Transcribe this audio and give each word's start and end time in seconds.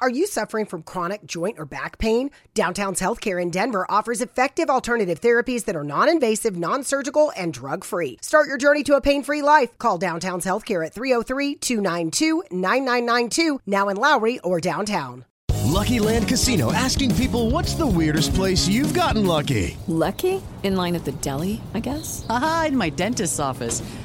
Are 0.00 0.10
you 0.10 0.26
suffering 0.26 0.66
from 0.66 0.82
chronic 0.82 1.24
joint 1.24 1.58
or 1.58 1.64
back 1.64 1.98
pain? 1.98 2.30
Downtown's 2.52 3.00
Healthcare 3.00 3.40
in 3.40 3.50
Denver 3.50 3.86
offers 3.88 4.20
effective 4.20 4.68
alternative 4.68 5.20
therapies 5.20 5.64
that 5.64 5.76
are 5.76 5.84
non 5.84 6.08
invasive, 6.08 6.56
non 6.56 6.82
surgical, 6.82 7.32
and 7.36 7.54
drug 7.54 7.84
free. 7.84 8.18
Start 8.20 8.48
your 8.48 8.58
journey 8.58 8.82
to 8.84 8.96
a 8.96 9.00
pain 9.00 9.22
free 9.22 9.40
life. 9.40 9.78
Call 9.78 9.98
Downtown's 9.98 10.44
Healthcare 10.44 10.84
at 10.84 10.92
303 10.92 11.56
292 11.56 12.42
9992, 12.50 13.60
now 13.66 13.88
in 13.88 13.96
Lowry 13.96 14.40
or 14.40 14.60
downtown. 14.60 15.24
Lucky 15.64 15.98
Land 15.98 16.28
Casino 16.28 16.72
asking 16.72 17.14
people 17.14 17.50
what's 17.50 17.74
the 17.74 17.86
weirdest 17.86 18.34
place 18.34 18.68
you've 18.68 18.94
gotten 18.94 19.26
lucky? 19.26 19.76
Lucky? 19.86 20.42
In 20.62 20.76
line 20.76 20.96
at 20.96 21.04
the 21.04 21.12
deli, 21.12 21.60
I 21.72 21.80
guess? 21.80 22.26
Aha, 22.28 22.66
in 22.68 22.76
my 22.76 22.90
dentist's 22.90 23.38
office. 23.38 23.82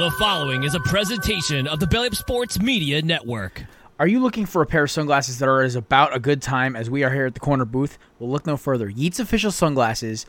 The 0.00 0.10
following 0.12 0.62
is 0.62 0.74
a 0.74 0.80
presentation 0.80 1.66
of 1.66 1.78
the 1.78 1.86
Belly 1.86 2.06
Up 2.06 2.14
Sports 2.14 2.58
Media 2.58 3.02
Network. 3.02 3.64
Are 3.98 4.06
you 4.06 4.20
looking 4.20 4.46
for 4.46 4.62
a 4.62 4.66
pair 4.66 4.84
of 4.84 4.90
sunglasses 4.90 5.38
that 5.40 5.46
are 5.46 5.60
as 5.60 5.74
about 5.74 6.16
a 6.16 6.18
good 6.18 6.40
time 6.40 6.74
as 6.74 6.88
we 6.88 7.04
are 7.04 7.12
here 7.12 7.26
at 7.26 7.34
the 7.34 7.40
corner 7.40 7.66
booth? 7.66 7.98
Well, 8.18 8.30
look 8.30 8.46
no 8.46 8.56
further. 8.56 8.88
Yeats 8.88 9.20
official 9.20 9.50
sunglasses 9.50 10.24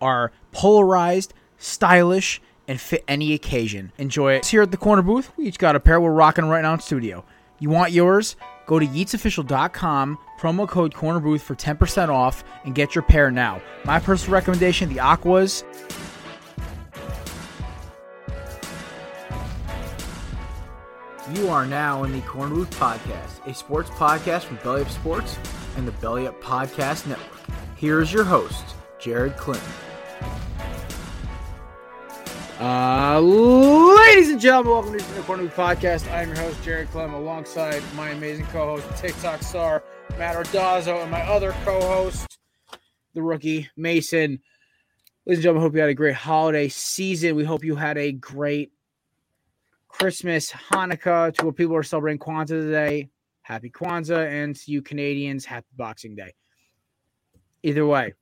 are 0.00 0.32
polarized, 0.50 1.34
stylish, 1.56 2.42
and 2.66 2.80
fit 2.80 3.04
any 3.06 3.32
occasion. 3.32 3.92
Enjoy 3.96 4.32
it. 4.32 4.46
Here 4.46 4.62
at 4.62 4.72
the 4.72 4.76
corner 4.76 5.02
booth, 5.02 5.30
we 5.36 5.44
each 5.44 5.58
got 5.60 5.76
a 5.76 5.80
pair 5.80 6.00
we're 6.00 6.10
rocking 6.10 6.46
right 6.46 6.62
now 6.62 6.74
in 6.74 6.80
studio. 6.80 7.24
You 7.60 7.70
want 7.70 7.92
yours? 7.92 8.34
Go 8.66 8.80
to 8.80 8.86
yeatsofficial.com, 8.86 10.18
promo 10.40 10.68
code 10.68 10.94
corner 10.94 11.20
booth 11.20 11.42
for 11.42 11.54
10% 11.54 12.08
off, 12.08 12.42
and 12.64 12.74
get 12.74 12.96
your 12.96 13.02
pair 13.02 13.30
now. 13.30 13.62
My 13.84 14.00
personal 14.00 14.34
recommendation 14.34 14.88
the 14.88 14.98
Aquas. 14.98 15.62
You 21.34 21.48
are 21.48 21.64
now 21.64 22.04
in 22.04 22.12
the 22.12 22.20
Korner 22.20 22.50
Booth 22.50 22.78
Podcast, 22.78 23.46
a 23.46 23.54
sports 23.54 23.88
podcast 23.88 24.42
from 24.42 24.56
Belly 24.56 24.82
Up 24.82 24.90
Sports 24.90 25.38
and 25.78 25.88
the 25.88 25.92
Belly 25.92 26.26
Up 26.26 26.38
Podcast 26.42 27.06
Network. 27.06 27.40
Here 27.74 28.02
is 28.02 28.12
your 28.12 28.24
host, 28.24 28.62
Jared 28.98 29.38
Clinton. 29.38 29.66
Uh, 32.60 33.18
ladies 33.18 34.28
and 34.28 34.42
gentlemen, 34.42 34.72
welcome 34.72 34.98
to 34.98 35.14
the 35.14 35.22
Korner 35.22 35.38
Booth 35.38 35.56
Podcast. 35.56 36.12
I 36.12 36.20
am 36.20 36.28
your 36.28 36.36
host, 36.36 36.62
Jared 36.62 36.90
Clem, 36.90 37.14
alongside 37.14 37.82
my 37.94 38.10
amazing 38.10 38.44
co-host, 38.46 38.86
TikTok 39.00 39.42
star 39.42 39.82
Matt 40.18 40.36
Ordazzo, 40.36 41.00
and 41.00 41.10
my 41.10 41.22
other 41.22 41.52
co-host, 41.64 42.26
the 43.14 43.22
rookie 43.22 43.70
Mason. 43.74 44.38
Ladies 45.24 45.38
and 45.38 45.42
gentlemen, 45.42 45.62
hope 45.62 45.74
you 45.74 45.80
had 45.80 45.88
a 45.88 45.94
great 45.94 46.14
holiday 46.14 46.68
season. 46.68 47.36
We 47.36 47.44
hope 47.44 47.64
you 47.64 47.76
had 47.76 47.96
a 47.96 48.12
great 48.12 48.71
Christmas, 50.02 50.50
Hanukkah, 50.50 51.32
to 51.32 51.46
what 51.46 51.54
people 51.54 51.76
are 51.76 51.84
celebrating 51.84 52.18
Kwanzaa 52.18 52.48
today. 52.48 53.08
Happy 53.42 53.70
Kwanzaa, 53.70 54.28
and 54.28 54.56
to 54.56 54.72
you 54.72 54.82
Canadians, 54.82 55.44
happy 55.44 55.68
Boxing 55.76 56.16
Day. 56.16 56.34
Either 57.62 57.86
way, 57.86 58.12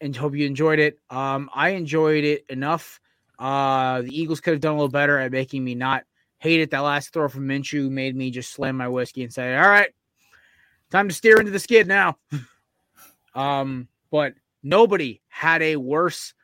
and 0.00 0.14
hope 0.14 0.36
you 0.36 0.46
enjoyed 0.46 0.78
it. 0.78 1.00
Um, 1.10 1.50
I 1.52 1.70
enjoyed 1.70 2.22
it 2.22 2.44
enough. 2.48 3.00
Uh, 3.40 4.02
the 4.02 4.16
Eagles 4.16 4.40
could 4.40 4.52
have 4.52 4.60
done 4.60 4.74
a 4.74 4.76
little 4.76 4.88
better 4.88 5.18
at 5.18 5.32
making 5.32 5.64
me 5.64 5.74
not 5.74 6.04
hate 6.38 6.60
it. 6.60 6.70
That 6.70 6.78
last 6.78 7.12
throw 7.12 7.28
from 7.28 7.48
Minshew 7.48 7.90
made 7.90 8.14
me 8.14 8.30
just 8.30 8.52
slam 8.52 8.76
my 8.76 8.86
whiskey 8.86 9.24
and 9.24 9.34
say, 9.34 9.56
"All 9.56 9.68
right, 9.68 9.90
time 10.92 11.08
to 11.08 11.14
steer 11.14 11.40
into 11.40 11.50
the 11.50 11.58
skid 11.58 11.88
now." 11.88 12.18
um, 13.34 13.88
but 14.12 14.34
nobody 14.62 15.20
had 15.26 15.60
a 15.60 15.74
worse, 15.74 16.34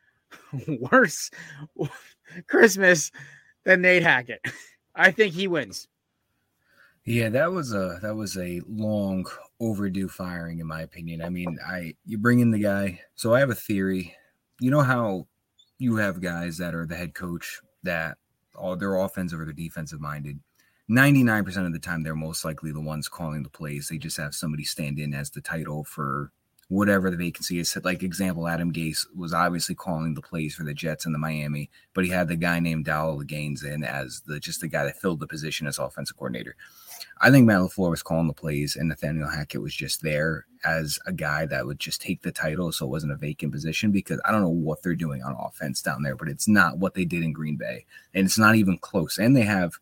worse 0.91 1.30
Christmas 2.48 3.12
than 3.66 3.82
Nate 3.82 4.03
Hackett. 4.03 4.41
I 4.94 5.10
think 5.10 5.34
he 5.34 5.47
wins. 5.47 5.88
Yeah, 7.04 7.28
that 7.28 7.53
was 7.53 7.75
a 7.75 7.99
that 8.03 8.16
was 8.16 8.37
a 8.38 8.62
long 8.66 9.27
overdue 9.60 10.09
firing 10.09 10.59
in 10.59 10.66
my 10.66 10.81
opinion. 10.81 11.22
I 11.22 11.28
mean, 11.28 11.59
I 11.65 11.94
you 12.06 12.16
bring 12.16 12.41
in 12.41 12.50
the 12.50 12.59
guy. 12.59 13.00
So 13.15 13.34
I 13.34 13.41
have 13.41 13.50
a 13.50 13.54
theory. 13.54 14.15
You 14.59 14.71
know 14.71 14.81
how 14.81 15.27
you 15.78 15.97
have 15.97 16.22
guys 16.22 16.56
that 16.59 16.75
are 16.75 16.87
the 16.87 16.97
head 16.97 17.15
coach 17.15 17.60
that 17.82 18.16
all 18.54 18.75
they're 18.75 18.97
offensive 18.97 19.38
or 19.38 19.44
they're 19.44 19.53
defensive 19.53 20.00
minded. 20.00 20.41
99% 20.91 21.66
of 21.66 21.72
the 21.72 21.78
time 21.78 22.03
they're 22.03 22.15
most 22.15 22.44
likely 22.44 22.72
the 22.72 22.81
ones 22.81 23.09
calling 23.09 23.43
the 23.43 23.50
plays. 23.50 23.88
They 23.88 23.98
just 23.98 24.16
have 24.16 24.34
somebody 24.34 24.65
stand 24.65 24.98
in 24.98 25.15
as 25.15 25.31
the 25.31 25.41
title 25.41 25.84
for 25.84 26.33
whatever 26.69 27.10
the 27.10 27.16
vacancy 27.16 27.59
is. 27.59 27.77
Like 27.84 28.03
example, 28.03 28.49
Adam 28.49 28.72
Gase 28.72 29.06
was 29.15 29.32
obviously 29.32 29.75
calling 29.75 30.15
the 30.15 30.22
plays 30.22 30.54
for 30.54 30.65
the 30.65 30.75
Jets 30.75 31.06
and 31.06 31.15
the 31.15 31.19
Miami, 31.19 31.71
but 31.94 32.04
he 32.04 32.10
had 32.10 32.28
the 32.28 32.37
guy 32.37 32.59
named 32.59 32.87
Dowell 32.87 33.19
Loggains 33.19 33.65
in 33.65 33.84
as 33.84 34.22
the 34.27 34.41
just 34.41 34.60
the 34.60 34.69
guy 34.69 34.84
that 34.84 35.00
filled 35.00 35.21
the 35.21 35.27
position 35.27 35.66
as 35.66 35.78
offensive 35.78 36.16
coordinator. 36.16 36.56
I 37.21 37.31
think 37.31 37.47
Matt 37.47 37.60
LaFleur 37.60 37.91
was 37.91 38.03
calling 38.03 38.27
the 38.27 38.34
plays, 38.34 38.77
and 38.77 38.88
Nathaniel 38.88 39.28
Hackett 39.28 39.62
was 39.62 39.75
just 39.75 40.03
there 40.03 40.47
as 40.65 40.99
a 41.06 41.12
guy 41.12 41.47
that 41.47 41.66
would 41.66 41.78
just 41.78 42.00
take 42.00 42.22
the 42.22 42.32
title, 42.32 42.72
so 42.72 42.87
it 42.87 42.91
wasn't 42.91 43.12
a 43.12 43.16
vacant 43.16 43.53
position. 43.53 43.91
Because 43.91 44.21
I 44.25 44.33
don't 44.33 44.43
know 44.43 44.48
what 44.48 44.83
they're 44.83 44.94
doing 44.94 45.22
on 45.22 45.37
offense 45.38 45.81
down 45.83 46.03
there, 46.03 46.16
but 46.16 46.28
it's 46.28 46.48
not 46.48 46.78
what 46.78 46.94
they 46.94 47.04
did 47.04 47.22
in 47.22 47.33
Green 47.33 47.56
Bay, 47.56 47.87
and 48.12 48.27
it's 48.27 48.38
not 48.38 48.56
even 48.56 48.78
close. 48.78 49.19
And 49.19 49.37
they 49.37 49.43
have, 49.43 49.78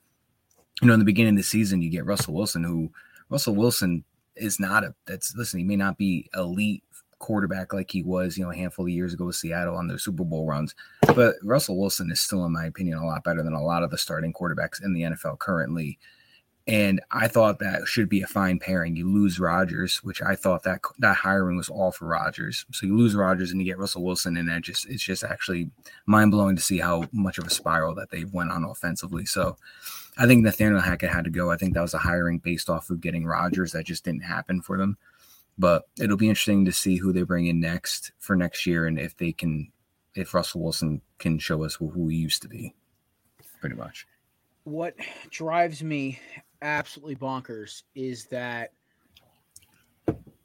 you 0.83 0.89
know, 0.89 0.95
in 0.95 1.01
the 1.01 1.07
beginning 1.07 1.35
of 1.35 1.39
the 1.39 1.43
season, 1.45 1.83
you 1.83 1.91
get 1.91 2.07
Russell 2.07 2.35
Wilson, 2.35 2.63
who 2.63 2.93
Russell 3.31 3.55
Wilson 3.55 4.05
is 4.37 4.59
not 4.59 4.85
a 4.85 4.95
that's 5.07 5.35
listen, 5.37 5.59
he 5.59 5.65
may 5.65 5.77
not 5.77 5.99
be 5.99 6.29
elite 6.35 6.83
quarterback 7.19 7.73
like 7.73 7.91
he 7.91 8.03
was, 8.03 8.37
you 8.37 8.45
know, 8.45 8.51
a 8.51 8.57
handful 8.57 8.85
of 8.85 8.91
years 8.91 9.15
ago 9.15 9.25
with 9.25 9.37
Seattle 9.37 9.77
on 9.77 9.89
their 9.89 9.99
Super 9.99 10.25
Bowl 10.25 10.47
runs. 10.47 10.75
But 11.15 11.37
Russell 11.43 11.79
Wilson 11.79 12.11
is 12.11 12.21
still, 12.21 12.45
in 12.45 12.53
my 12.53 12.67
opinion, 12.67 12.99
a 12.99 13.07
lot 13.07 13.25
better 13.25 13.43
than 13.43 13.55
a 13.55 13.65
lot 13.65 13.83
of 13.83 13.91
the 13.91 13.99
starting 13.99 14.33
quarterbacks 14.33 14.83
in 14.83 14.93
the 14.93 15.03
NFL 15.03 15.39
currently. 15.39 15.99
And 16.67 17.01
I 17.11 17.29
thought 17.29 17.59
that 17.59 17.87
should 17.87 18.09
be 18.09 18.23
a 18.23 18.27
fine 18.27 18.59
pairing. 18.59 18.97
You 18.97 19.11
lose 19.11 19.39
Rodgers, 19.39 20.03
which 20.03 20.23
I 20.23 20.35
thought 20.35 20.63
that 20.63 20.81
that 20.99 21.17
hiring 21.17 21.57
was 21.57 21.69
all 21.69 21.93
for 21.93 22.07
Rodgers. 22.07 22.65
So 22.73 22.87
you 22.87 22.97
lose 22.97 23.15
Rodgers 23.15 23.51
and 23.51 23.61
you 23.61 23.67
get 23.67 23.79
Russell 23.79 24.03
Wilson, 24.03 24.37
and 24.39 24.49
that 24.49 24.63
just 24.63 24.87
it's 24.87 25.03
just 25.03 25.25
actually 25.25 25.71
mind 26.07 26.31
blowing 26.31 26.57
to 26.57 26.63
see 26.63 26.79
how 26.79 27.05
much 27.13 27.37
of 27.37 27.47
a 27.47 27.51
spiral 27.51 27.95
that 27.97 28.11
they 28.11 28.25
went 28.25 28.51
on 28.51 28.65
offensively. 28.65 29.27
So 29.27 29.59
I 30.17 30.27
think 30.27 30.43
Nathaniel 30.43 30.81
Hackett 30.81 31.11
had 31.11 31.25
to 31.25 31.31
go. 31.31 31.51
I 31.51 31.57
think 31.57 31.75
that 31.75 31.81
was 31.81 31.95
a 31.95 31.99
hiring 31.99 32.39
based 32.39 32.71
off 32.71 32.91
of 32.91 33.01
getting 33.01 33.27
Rodgers. 33.27 33.73
That 33.73 33.85
just 33.85 34.05
didn't 34.05 34.23
happen 34.23 34.63
for 34.63 34.79
them. 34.79 34.97
But 35.59 35.85
it'll 36.01 36.17
be 36.17 36.29
interesting 36.29 36.65
to 36.65 36.73
see 36.73 36.97
who 36.97 37.13
they 37.13 37.23
bring 37.23 37.47
in 37.47 37.61
next 37.61 38.13
for 38.19 38.37
next 38.37 38.67
year 38.67 38.87
and 38.87 38.99
if 38.99 39.17
they 39.17 39.33
can, 39.33 39.71
if 40.15 40.35
Russell 40.35 40.63
Wilson 40.63 41.01
can 41.19 41.39
show 41.39 41.65
us 41.65 41.75
who, 41.75 42.09
he 42.09 42.17
used 42.17 42.43
to 42.43 42.49
be, 42.49 42.75
pretty 43.61 43.77
much. 43.77 44.07
What 44.65 44.97
drives 45.31 45.83
me 45.83 46.19
absolutely 46.63 47.17
bonkers 47.17 47.83
is 47.95 48.27
that 48.27 48.73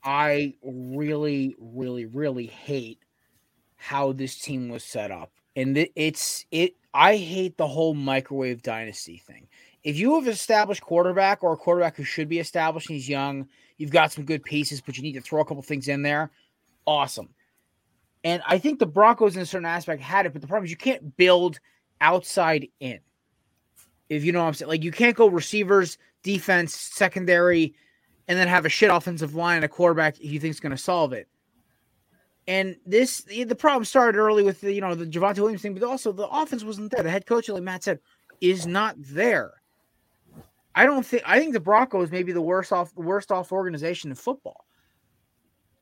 I 0.03 0.55
really, 0.63 1.55
really, 1.59 2.05
really 2.05 2.47
hate 2.47 2.99
how 3.75 4.11
this 4.11 4.39
team 4.39 4.69
was 4.69 4.83
set 4.83 5.11
up. 5.11 5.31
And 5.55 5.89
it's 5.95 6.45
it 6.51 6.75
I 6.93 7.17
hate 7.17 7.57
the 7.57 7.67
whole 7.67 7.93
microwave 7.93 8.61
dynasty 8.61 9.17
thing. 9.17 9.47
If 9.83 9.97
you 9.97 10.15
have 10.15 10.27
established 10.27 10.81
quarterback 10.81 11.43
or 11.43 11.53
a 11.53 11.57
quarterback 11.57 11.95
who 11.95 12.03
should 12.03 12.27
be 12.27 12.39
established 12.39 12.89
and 12.89 12.95
he's 12.95 13.07
young, 13.07 13.47
you've 13.77 13.91
got 13.91 14.11
some 14.11 14.25
good 14.25 14.43
pieces, 14.43 14.81
but 14.81 14.97
you 14.97 15.03
need 15.03 15.13
to 15.13 15.21
throw 15.21 15.41
a 15.41 15.45
couple 15.45 15.61
things 15.61 15.87
in 15.87 16.01
there. 16.01 16.31
Awesome. 16.85 17.29
And 18.23 18.41
I 18.45 18.57
think 18.57 18.79
the 18.79 18.85
Broncos 18.85 19.35
in 19.35 19.41
a 19.41 19.45
certain 19.45 19.65
aspect 19.65 20.01
had 20.01 20.25
it, 20.25 20.33
but 20.33 20.41
the 20.41 20.47
problem 20.47 20.65
is 20.65 20.71
you 20.71 20.77
can't 20.77 21.15
build 21.15 21.59
outside 22.01 22.67
in. 22.79 22.99
If 24.09 24.25
you 24.25 24.31
know 24.31 24.39
what 24.39 24.47
I'm 24.47 24.53
saying. 24.55 24.69
Like 24.69 24.83
you 24.83 24.91
can't 24.91 25.15
go 25.15 25.27
receivers, 25.27 25.97
defense, 26.23 26.75
secondary, 26.75 27.73
and 28.27 28.37
then 28.37 28.47
have 28.47 28.65
a 28.65 28.69
shit 28.69 28.89
offensive 28.89 29.35
line 29.35 29.57
and 29.57 29.65
a 29.65 29.69
quarterback 29.69 30.19
you 30.19 30.39
think's 30.39 30.59
going 30.59 30.71
to 30.71 30.77
solve 30.77 31.13
it. 31.13 31.27
And 32.49 32.77
this, 32.83 33.21
the 33.21 33.45
problem 33.53 33.85
started 33.85 34.17
early 34.17 34.41
with 34.41 34.61
the, 34.61 34.73
you 34.73 34.81
know, 34.81 34.95
the 34.95 35.05
Javonte 35.05 35.37
Williams 35.37 35.61
thing, 35.61 35.75
but 35.75 35.83
also 35.83 36.11
the 36.11 36.27
offense 36.27 36.63
wasn't 36.63 36.89
there. 36.89 37.03
The 37.03 37.11
head 37.11 37.27
coach, 37.27 37.47
like 37.47 37.61
Matt 37.61 37.83
said, 37.83 37.99
is 38.41 38.65
not 38.65 38.95
there. 38.97 39.53
I 40.73 40.87
don't 40.87 41.05
think 41.05 41.21
I 41.27 41.37
think 41.37 41.53
the 41.53 41.59
Broncos 41.59 42.09
may 42.09 42.23
be 42.23 42.31
the 42.31 42.41
worst 42.41 42.73
off 42.73 42.91
worst 42.95 43.31
off 43.31 43.51
organization 43.51 44.09
in 44.09 44.15
football. 44.15 44.65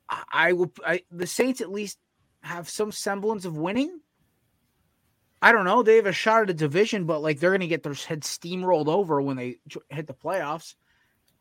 I, 0.09 0.23
I 0.33 0.53
will 0.53 0.73
I, 0.85 1.03
the 1.09 1.25
Saints 1.25 1.61
at 1.61 1.71
least 1.71 1.99
have 2.41 2.67
some 2.67 2.91
semblance 2.91 3.45
of 3.45 3.57
winning. 3.57 4.01
I 5.41 5.53
don't 5.53 5.65
know. 5.65 5.83
They 5.83 5.95
have 5.95 6.05
a 6.05 6.11
shot 6.11 6.41
at 6.41 6.49
a 6.49 6.53
division, 6.53 7.05
but 7.05 7.21
like 7.21 7.39
they're 7.39 7.51
going 7.51 7.61
to 7.61 7.67
get 7.67 7.83
their 7.83 7.93
head 7.93 8.23
steamrolled 8.23 8.87
over 8.87 9.21
when 9.21 9.37
they 9.37 9.55
hit 9.89 10.07
the 10.07 10.13
playoffs. 10.13 10.75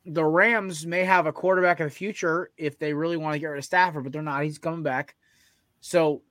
The 0.07 0.25
Rams 0.25 0.87
may 0.87 1.05
have 1.05 1.27
a 1.27 1.33
quarterback 1.33 1.81
of 1.81 1.89
the 1.89 1.95
future 1.95 2.51
if 2.57 2.79
they 2.79 2.95
really 2.95 3.17
want 3.17 3.35
to 3.35 3.41
get 3.41 3.49
rid 3.49 3.59
of 3.59 3.65
Stafford, 3.65 4.05
but 4.05 4.13
they're 4.13 4.23
not. 4.23 4.45
He's 4.45 4.59
coming 4.59 4.83
back. 4.83 5.17
So, 5.81 6.23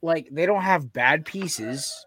like, 0.00 0.28
they 0.32 0.46
don't 0.46 0.62
have 0.62 0.92
bad 0.92 1.26
pieces 1.26 2.06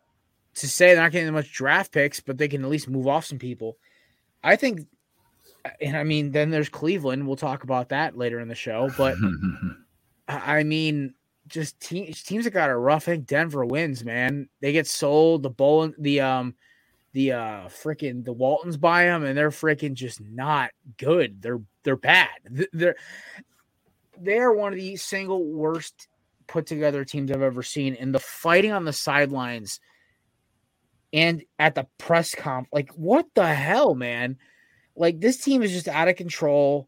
to 0.56 0.68
say 0.68 0.88
they're 0.88 1.04
not 1.04 1.12
getting 1.12 1.32
much 1.34 1.54
draft 1.54 1.92
picks, 1.92 2.20
but 2.20 2.38
they 2.38 2.48
can 2.48 2.64
at 2.64 2.70
least 2.70 2.90
move 2.90 3.08
off 3.08 3.26
some 3.26 3.40
people. 3.40 3.78
I 4.44 4.56
think, 4.56 4.82
and 5.80 5.96
I 5.96 6.04
mean, 6.04 6.32
then 6.32 6.50
there's 6.50 6.70
Cleveland. 6.70 7.28
We'll 7.28 7.36
talk 7.36 7.64
about 7.64 7.90
that 7.90 8.18
later 8.18 8.40
in 8.40 8.48
the 8.48 8.56
show. 8.56 8.90
But 8.98 9.16
I 10.28 10.64
mean, 10.64 11.14
just 11.48 11.80
teams 11.80 12.24
teams 12.24 12.46
that 12.46 12.52
got 12.52 12.72
a 12.72 12.76
rough. 12.76 13.08
I 13.08 13.14
think 13.14 13.28
Denver 13.28 13.66
wins, 13.66 14.04
man. 14.04 14.50
They 14.62 14.72
get 14.72 14.88
sold. 14.88 15.44
The 15.44 15.50
bowl, 15.52 15.92
the 15.98 16.22
um, 16.22 16.56
the 17.14 17.34
uh, 17.34 17.68
freaking 17.68 18.24
the 18.24 18.34
Waltons 18.34 18.78
buy 18.78 19.06
them, 19.06 19.24
and 19.24 19.38
they're 19.38 19.50
freaking 19.50 19.94
just 19.94 20.22
not 20.22 20.72
good. 20.98 21.42
They're 21.42 21.62
they're 21.84 21.96
bad. 21.96 22.30
They're 22.74 22.96
they 24.20 24.38
are 24.38 24.54
one 24.54 24.74
of 24.74 24.80
the 24.80 24.96
single 24.96 25.44
worst 25.44 26.08
put 26.48 26.66
together 26.66 27.04
teams 27.04 27.32
I've 27.32 27.42
ever 27.42 27.64
seen. 27.64 27.96
And 27.96 28.14
the 28.14 28.20
fighting 28.20 28.72
on 28.72 28.86
the 28.86 28.94
sidelines 28.94 29.80
and 31.12 31.44
at 31.58 31.76
the 31.76 31.88
press 31.98 32.36
comp, 32.36 32.68
like 32.72 32.92
what 32.92 33.26
the 33.34 33.48
hell, 33.48 33.96
man? 33.96 34.38
Like 34.96 35.20
this 35.20 35.38
team 35.38 35.64
is 35.64 35.72
just 35.72 35.88
out 35.88 36.08
of 36.08 36.16
control. 36.16 36.88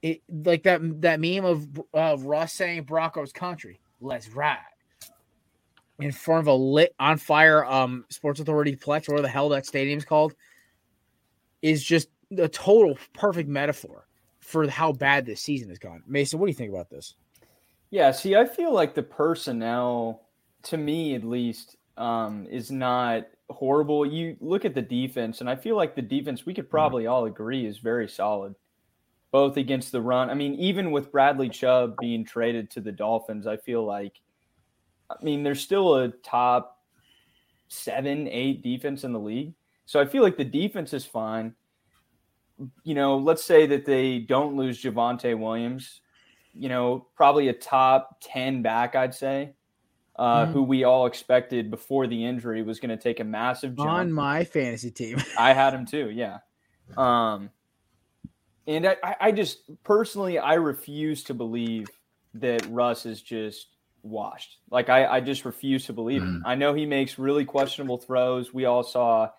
It 0.00 0.22
like 0.28 0.62
that 0.62 0.80
that 1.02 1.20
meme 1.20 1.44
of 1.44 1.66
uh, 1.92 2.16
Russ 2.20 2.52
saying 2.52 2.84
Broncos 2.84 3.32
country, 3.32 3.80
let's 4.00 4.30
ride 4.30 4.58
in 5.98 6.12
front 6.12 6.40
of 6.40 6.46
a 6.46 6.54
lit 6.54 6.94
on 6.98 7.18
fire 7.18 7.64
um 7.64 8.04
Sports 8.08 8.40
Authority 8.40 8.76
Plex, 8.76 9.08
whatever 9.08 9.22
the 9.22 9.28
hell 9.28 9.48
that 9.50 9.66
stadium's 9.66 10.04
called, 10.04 10.34
is 11.62 11.82
just 11.82 12.08
a 12.36 12.48
total 12.48 12.98
perfect 13.14 13.48
metaphor 13.48 14.06
for 14.40 14.68
how 14.68 14.92
bad 14.92 15.26
this 15.26 15.40
season 15.40 15.68
has 15.68 15.78
gone. 15.78 16.02
Mason, 16.06 16.38
what 16.38 16.46
do 16.46 16.50
you 16.50 16.56
think 16.56 16.72
about 16.72 16.88
this? 16.88 17.14
Yeah, 17.90 18.10
see, 18.10 18.36
I 18.36 18.44
feel 18.44 18.72
like 18.72 18.94
the 18.94 19.02
personnel, 19.02 20.22
to 20.64 20.76
me 20.76 21.14
at 21.14 21.24
least, 21.24 21.76
um, 21.96 22.46
is 22.50 22.70
not 22.70 23.26
horrible. 23.50 24.04
You 24.04 24.36
look 24.40 24.64
at 24.64 24.74
the 24.74 24.82
defense, 24.82 25.40
and 25.40 25.48
I 25.48 25.56
feel 25.56 25.74
like 25.74 25.94
the 25.94 26.02
defense 26.02 26.44
we 26.44 26.54
could 26.54 26.68
probably 26.68 27.06
all 27.06 27.24
agree 27.24 27.66
is 27.66 27.78
very 27.78 28.08
solid, 28.08 28.54
both 29.30 29.56
against 29.56 29.90
the 29.90 30.02
run. 30.02 30.28
I 30.30 30.34
mean, 30.34 30.54
even 30.54 30.90
with 30.90 31.10
Bradley 31.10 31.48
Chubb 31.48 31.96
being 31.98 32.24
traded 32.24 32.70
to 32.72 32.80
the 32.80 32.92
Dolphins, 32.92 33.46
I 33.46 33.56
feel 33.56 33.84
like, 33.84 34.20
I 35.10 35.22
mean, 35.22 35.42
there's 35.42 35.60
still 35.60 35.96
a 35.96 36.08
top 36.08 36.78
seven, 37.68 38.28
eight 38.28 38.62
defense 38.62 39.04
in 39.04 39.12
the 39.12 39.20
league. 39.20 39.54
So 39.86 40.00
I 40.00 40.06
feel 40.06 40.22
like 40.22 40.36
the 40.36 40.44
defense 40.44 40.92
is 40.92 41.04
fine. 41.04 41.54
You 42.82 42.94
know, 42.94 43.16
let's 43.16 43.44
say 43.44 43.66
that 43.66 43.84
they 43.84 44.18
don't 44.18 44.56
lose 44.56 44.82
Javonte 44.82 45.38
Williams, 45.38 46.00
you 46.52 46.68
know, 46.68 47.06
probably 47.14 47.48
a 47.48 47.52
top 47.52 48.18
10 48.20 48.62
back, 48.62 48.96
I'd 48.96 49.14
say 49.14 49.54
uh, 50.18 50.46
mm. 50.46 50.52
who 50.52 50.62
we 50.62 50.84
all 50.84 51.06
expected 51.06 51.70
before 51.70 52.06
the 52.06 52.24
injury 52.24 52.62
was 52.62 52.80
going 52.80 52.90
to 52.90 52.96
take 52.96 53.20
a 53.20 53.24
massive 53.24 53.76
jump. 53.76 53.88
On 53.88 54.12
my 54.12 54.44
fantasy 54.44 54.90
team. 54.90 55.22
I 55.38 55.52
had 55.52 55.72
him 55.72 55.86
too, 55.86 56.10
yeah. 56.10 56.38
Um, 56.96 57.50
and 58.66 58.86
I, 58.86 59.16
I 59.20 59.32
just 59.32 59.70
personally, 59.84 60.38
I 60.38 60.54
refuse 60.54 61.22
to 61.24 61.34
believe 61.34 61.88
that 62.34 62.66
Russ 62.68 63.06
is 63.06 63.22
just 63.22 63.68
washed. 64.08 64.58
Like, 64.70 64.88
I, 64.88 65.06
I 65.06 65.20
just 65.20 65.44
refuse 65.44 65.86
to 65.86 65.92
believe 65.92 66.22
mm. 66.22 66.38
it. 66.38 66.42
I 66.44 66.54
know 66.54 66.74
he 66.74 66.86
makes 66.86 67.18
really 67.18 67.44
questionable 67.44 67.98
throws. 67.98 68.52
We 68.52 68.64
all 68.64 68.82
saw, 68.82 69.30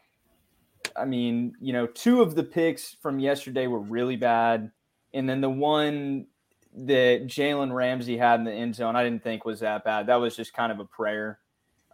I 0.95 1.05
mean, 1.05 1.53
you 1.59 1.73
know, 1.73 1.87
two 1.87 2.21
of 2.21 2.35
the 2.35 2.43
picks 2.43 2.95
from 3.01 3.19
yesterday 3.19 3.67
were 3.67 3.79
really 3.79 4.15
bad. 4.15 4.71
And 5.13 5.27
then 5.27 5.41
the 5.41 5.49
one 5.49 6.27
that 6.75 7.25
Jalen 7.25 7.73
Ramsey 7.73 8.17
had 8.17 8.39
in 8.39 8.45
the 8.45 8.53
end 8.53 8.75
zone, 8.75 8.95
I 8.95 9.03
didn't 9.03 9.23
think 9.23 9.45
was 9.45 9.61
that 9.61 9.83
bad. 9.83 10.07
That 10.07 10.17
was 10.17 10.35
just 10.35 10.53
kind 10.53 10.71
of 10.71 10.79
a 10.79 10.85
prayer 10.85 11.39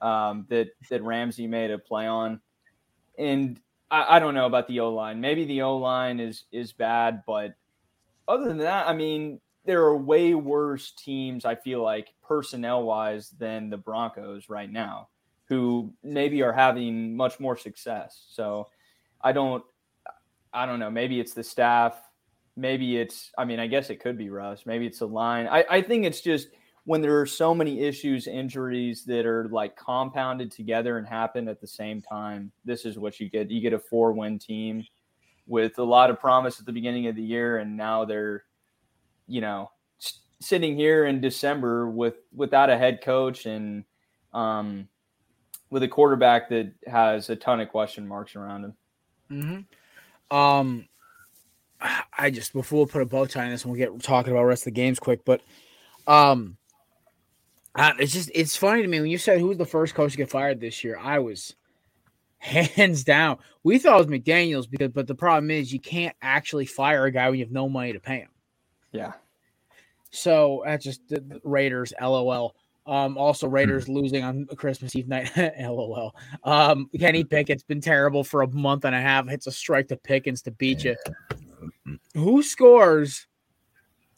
um, 0.02 0.46
that 0.50 0.68
that 0.90 1.02
Ramsey 1.02 1.48
made 1.48 1.72
a 1.72 1.78
play 1.78 2.08
on. 2.08 2.42
And 3.18 3.60
I, 3.90 4.18
I 4.18 4.20
don't 4.20 4.34
know 4.34 4.46
about 4.46 4.68
the 4.68 4.82
O 4.82 4.94
line. 4.94 5.22
Maybe 5.22 5.46
the 5.46 5.62
O 5.62 5.78
line 5.78 6.20
is 6.20 6.44
is 6.52 6.74
bad, 6.74 7.24
but 7.26 7.56
other 8.28 8.46
than 8.46 8.58
that, 8.58 8.88
I 8.88 8.94
mean, 8.94 9.40
there 9.66 9.84
are 9.84 9.98
way 9.98 10.36
worse 10.36 10.92
teams. 10.92 11.46
I 11.46 11.56
feel 11.56 11.82
like 11.82 12.14
personnel 12.22 12.84
wise 12.84 13.32
than 13.32 13.70
the 13.70 13.78
Broncos 13.78 14.50
right 14.50 14.72
now, 14.72 15.10
who 15.46 15.94
maybe 16.04 16.42
are 16.44 16.54
having 16.54 17.16
much 17.16 17.40
more 17.40 17.58
success. 17.58 18.26
So 18.30 18.68
I 19.22 19.32
don't, 19.32 19.64
I 20.54 20.66
don't 20.66 20.80
know. 20.80 20.92
Maybe 20.92 21.20
it's 21.20 21.34
the 21.34 21.44
staff 21.44 22.02
maybe 22.56 22.98
it's 22.98 23.32
i 23.38 23.46
mean 23.46 23.60
i 23.60 23.68
guess 23.68 23.90
it 23.90 24.00
could 24.00 24.18
be 24.18 24.30
russ 24.30 24.66
maybe 24.66 24.86
it's 24.86 25.02
a 25.02 25.06
line 25.06 25.48
I, 25.48 25.66
I 25.70 25.82
think 25.82 26.06
it's 26.06 26.22
just 26.22 26.50
when 26.86 27.02
there 27.02 27.20
are 27.20 27.26
so 27.26 27.54
many 27.54 27.82
issues 27.82 28.28
injuries 28.28 29.04
that 29.06 29.26
are 29.26 29.50
like 29.50 29.76
compounded 29.76 30.52
together 30.52 30.98
and 30.98 31.08
happen 31.08 31.48
at 31.48 31.60
the 31.60 31.68
same 31.68 32.02
time 32.02 32.52
this 32.64 32.86
is 32.86 32.98
what 32.98 33.20
you 33.20 33.30
get 33.30 33.52
you 33.52 33.62
get 33.62 33.74
a 33.74 33.80
four 33.80 34.14
win 34.14 34.40
team 34.40 34.86
with 35.48 35.78
a 35.80 35.84
lot 35.84 36.10
of 36.10 36.20
promise 36.20 36.60
at 36.60 36.66
the 36.66 36.72
beginning 36.72 37.08
of 37.08 37.16
the 37.16 37.22
year 37.22 37.58
and 37.58 37.76
now 37.76 38.06
they're 38.06 38.44
you 39.28 39.42
know 39.42 39.70
sitting 40.40 40.76
here 40.76 41.06
in 41.06 41.22
december 41.22 41.90
with 41.90 42.16
without 42.34 42.70
a 42.70 42.78
head 42.78 43.02
coach 43.02 43.46
and 43.46 43.84
um 44.34 44.88
with 45.70 45.84
a 45.84 45.88
quarterback 45.88 46.50
that 46.50 46.72
has 46.88 47.30
a 47.30 47.36
ton 47.36 47.60
of 47.60 47.70
question 47.70 48.08
marks 48.08 48.36
around 48.36 48.66
him 48.66 48.74
mm-hmm. 49.32 50.36
um 50.36 50.88
I 52.18 52.30
just 52.30 52.54
before 52.54 52.86
we 52.86 52.92
put 52.92 53.02
a 53.02 53.06
bow 53.06 53.26
tie 53.26 53.46
on 53.46 53.52
this, 53.52 53.64
and 53.64 53.72
we'll 53.72 53.80
get 53.80 54.02
talking 54.02 54.32
about 54.32 54.44
rest 54.46 54.62
of 54.62 54.66
the 54.66 54.72
games 54.72 55.00
quick. 55.00 55.26
But 55.26 55.42
um, 56.08 56.58
it's 57.78 58.14
just 58.14 58.32
it's 58.34 58.56
funny 58.56 58.82
to 58.82 58.88
me 58.88 59.00
when 59.00 59.10
you 59.10 59.18
said 59.18 59.40
who's 59.40 59.58
the 59.58 59.66
first 59.66 59.96
coach 59.96 60.12
to 60.12 60.18
get 60.18 60.30
fired 60.30 60.60
this 60.60 60.84
year. 60.84 60.98
I 60.98 61.20
was 61.20 61.56
hands 62.38 63.04
down. 63.04 63.38
We 63.64 63.80
thought 63.80 64.00
it 64.00 64.10
was 64.10 64.20
McDaniels 64.20 64.70
because, 64.70 64.90
but 64.90 65.08
the 65.08 65.16
problem 65.16 65.52
is 65.52 65.74
you 65.74 65.80
can't 65.80 66.16
actually 66.22 66.66
fire 66.66 67.06
a 67.06 67.12
guy 67.12 67.30
when 67.30 67.40
you 67.40 67.46
have 67.46 67.52
no 67.52 67.68
money 67.68 67.94
to 67.94 68.00
pay 68.00 68.20
him. 68.20 68.30
Yeah. 68.96 69.14
So 70.12 70.64
that's 70.66 70.84
just 70.84 71.08
the 71.10 71.42
Raiders. 71.44 71.94
LOL. 72.02 72.56
Um, 72.88 73.18
also 73.18 73.48
Raiders 73.48 73.90
losing 73.90 74.24
on 74.24 74.46
Christmas 74.56 74.96
Eve 74.96 75.08
night. 75.08 75.32
LOL. 75.60 76.16
Um, 76.44 76.90
Kenny 77.00 77.24
Pickett's 77.24 77.64
been 77.64 77.82
terrible 77.82 78.24
for 78.24 78.44
a 78.44 78.48
month 78.48 78.86
and 78.86 78.96
a 78.96 79.02
half. 79.02 79.28
Hits 79.28 79.48
a 79.48 79.52
strike 79.52 79.88
to 79.90 79.98
Pickens 79.98 80.42
to 80.44 80.52
beat 80.52 80.84
you 80.84 80.96
who 82.14 82.42
scores 82.42 83.28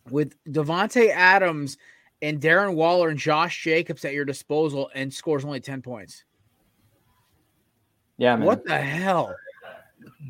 with 0.09 0.33
Davante 0.45 1.09
Adams 1.09 1.77
and 2.21 2.39
Darren 2.39 2.75
Waller 2.75 3.09
and 3.09 3.19
Josh 3.19 3.63
Jacobs 3.63 4.05
at 4.05 4.13
your 4.13 4.25
disposal 4.25 4.89
and 4.96 5.13
scores 5.13 5.43
only 5.43 5.60
10 5.60 5.81
points? 5.81 6.24
Yeah, 8.17 8.36
man. 8.36 8.46
What 8.46 8.65
the 8.65 8.77
hell? 8.77 9.36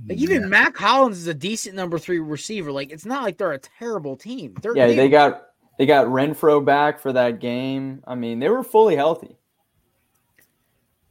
Like 0.08 0.18
even 0.18 0.42
yeah. 0.42 0.48
Mack 0.48 0.78
Hollins 0.78 1.18
is 1.18 1.28
a 1.28 1.34
decent 1.34 1.76
number 1.76 2.00
three 2.00 2.20
receiver. 2.20 2.72
Like 2.72 2.92
it's 2.92 3.06
not 3.06 3.24
like 3.24 3.38
they're 3.38 3.52
a 3.52 3.60
terrible 3.60 4.16
team. 4.16 4.56
They're 4.62 4.76
yeah, 4.76 4.88
they 4.88 5.10
got 5.10 5.48
they 5.78 5.86
got 5.86 6.08
Renfrow 6.08 6.64
back 6.64 7.00
for 7.00 7.14
that 7.14 7.40
game. 7.40 8.04
I 8.08 8.16
mean, 8.16 8.40
they 8.40 8.50
were 8.50 8.64
fully 8.64 8.96
healthy. 8.96 9.38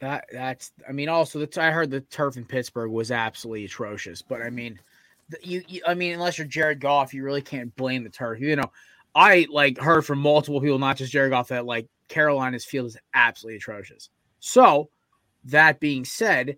That 0.01 0.27
that's 0.33 0.73
I 0.89 0.93
mean, 0.93 1.09
also 1.09 1.45
the 1.45 1.63
I 1.63 1.71
heard 1.71 1.91
the 1.91 2.01
turf 2.01 2.37
in 2.37 2.45
Pittsburgh 2.45 2.91
was 2.91 3.11
absolutely 3.11 3.65
atrocious, 3.65 4.23
but 4.23 4.43
I 4.43 4.51
mean, 4.51 4.79
you, 5.43 5.63
you, 5.67 5.83
I 5.87 5.95
mean, 5.95 6.13
unless 6.13 6.39
you're 6.39 6.47
Jared 6.47 6.81
Goff, 6.81 7.15
you 7.15 7.25
really 7.25 7.43
can't 7.43 7.75
blame 7.77 8.05
the 8.05 8.11
turf. 8.11 8.41
You 8.41 8.57
know, 8.57 8.71
I 9.15 9.47
like 9.51 9.79
heard 9.79 10.05
from 10.05 10.19
multiple 10.19 10.61
people, 10.61 10.79
not 10.79 10.97
just 10.97 11.13
Jared 11.13 11.31
Goff, 11.31 11.49
that 11.49 11.67
like 11.67 11.89
Carolina's 12.09 12.65
field 12.65 12.87
is 12.87 12.97
absolutely 13.15 13.57
atrocious. 13.57 14.11
So, 14.41 14.91
that 15.45 15.81
being 15.81 16.05
said, 16.05 16.57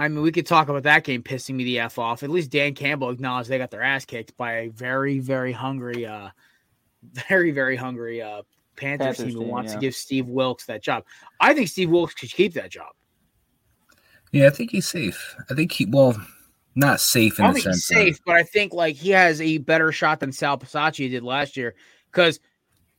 I 0.00 0.08
mean, 0.08 0.22
we 0.22 0.32
could 0.32 0.46
talk 0.46 0.70
about 0.70 0.84
that 0.84 1.04
game 1.04 1.22
pissing 1.22 1.56
me 1.56 1.64
the 1.64 1.80
f 1.80 1.98
off. 1.98 2.22
At 2.22 2.30
least 2.30 2.50
Dan 2.50 2.74
Campbell 2.74 3.10
acknowledged 3.10 3.50
they 3.50 3.58
got 3.58 3.70
their 3.70 3.82
ass 3.82 4.06
kicked 4.06 4.34
by 4.38 4.52
a 4.60 4.68
very, 4.68 5.18
very 5.18 5.52
hungry, 5.52 6.06
uh, 6.06 6.30
very, 7.28 7.50
very 7.50 7.76
hungry 7.76 8.22
uh, 8.22 8.40
Panthers, 8.76 9.18
Panthers 9.18 9.34
team 9.34 9.42
who 9.42 9.42
wants 9.42 9.72
yeah. 9.72 9.74
to 9.74 9.80
give 9.80 9.94
Steve 9.94 10.26
Wilks 10.26 10.64
that 10.66 10.82
job. 10.82 11.04
I 11.38 11.52
think 11.52 11.68
Steve 11.68 11.90
Wilks 11.90 12.14
could 12.14 12.32
keep 12.32 12.54
that 12.54 12.70
job. 12.70 12.92
Yeah, 14.32 14.46
I 14.46 14.50
think 14.50 14.70
he's 14.70 14.88
safe. 14.88 15.36
I 15.50 15.54
think 15.54 15.70
he 15.70 15.84
well 15.84 16.16
not 16.74 17.00
safe 17.00 17.38
in 17.38 17.44
I 17.44 17.52
the 17.52 17.60
sense 17.60 17.84
safe, 17.84 18.14
of... 18.14 18.24
but 18.24 18.36
I 18.36 18.42
think 18.42 18.72
like 18.72 18.96
he 18.96 19.10
has 19.10 19.38
a 19.42 19.58
better 19.58 19.92
shot 19.92 20.20
than 20.20 20.32
Sal 20.32 20.56
Bisaccia 20.56 21.10
did 21.10 21.22
last 21.22 21.58
year. 21.58 21.74
Because 22.10 22.40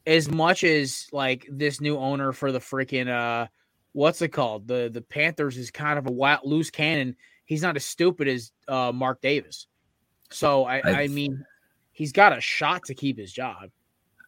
as 0.06 0.30
much 0.30 0.64
as 0.64 1.08
like 1.12 1.48
this 1.50 1.82
new 1.82 1.98
owner 1.98 2.32
for 2.32 2.52
the 2.52 2.60
freaking 2.60 3.08
uh 3.08 3.48
what's 3.94 4.22
it 4.22 4.30
called? 4.30 4.68
The 4.68 4.90
the 4.92 5.02
Panthers 5.02 5.58
is 5.58 5.72
kind 5.72 6.00
of 6.00 6.08
a 6.08 6.12
wild 6.12 6.42
loose 6.44 6.70
cannon. 6.70 7.16
He's 7.46 7.62
not 7.62 7.76
as 7.76 7.86
stupid 7.86 8.28
as 8.28 8.52
uh 8.68 8.92
Mark 8.94 9.22
Davis. 9.22 9.68
So 10.30 10.66
I, 10.66 10.78
I, 10.78 11.02
I 11.04 11.08
mean 11.08 11.44
he's 11.92 12.12
got 12.12 12.38
a 12.38 12.42
shot 12.42 12.84
to 12.86 12.96
keep 12.96 13.18
his 13.18 13.34
job. 13.34 13.70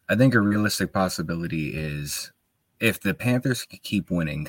I 0.08 0.16
think 0.16 0.34
a 0.34 0.40
realistic 0.40 0.92
possibility 0.92 1.74
is 1.74 2.30
if 2.80 3.00
the 3.00 3.14
Panthers 3.14 3.64
keep 3.82 4.10
winning, 4.10 4.48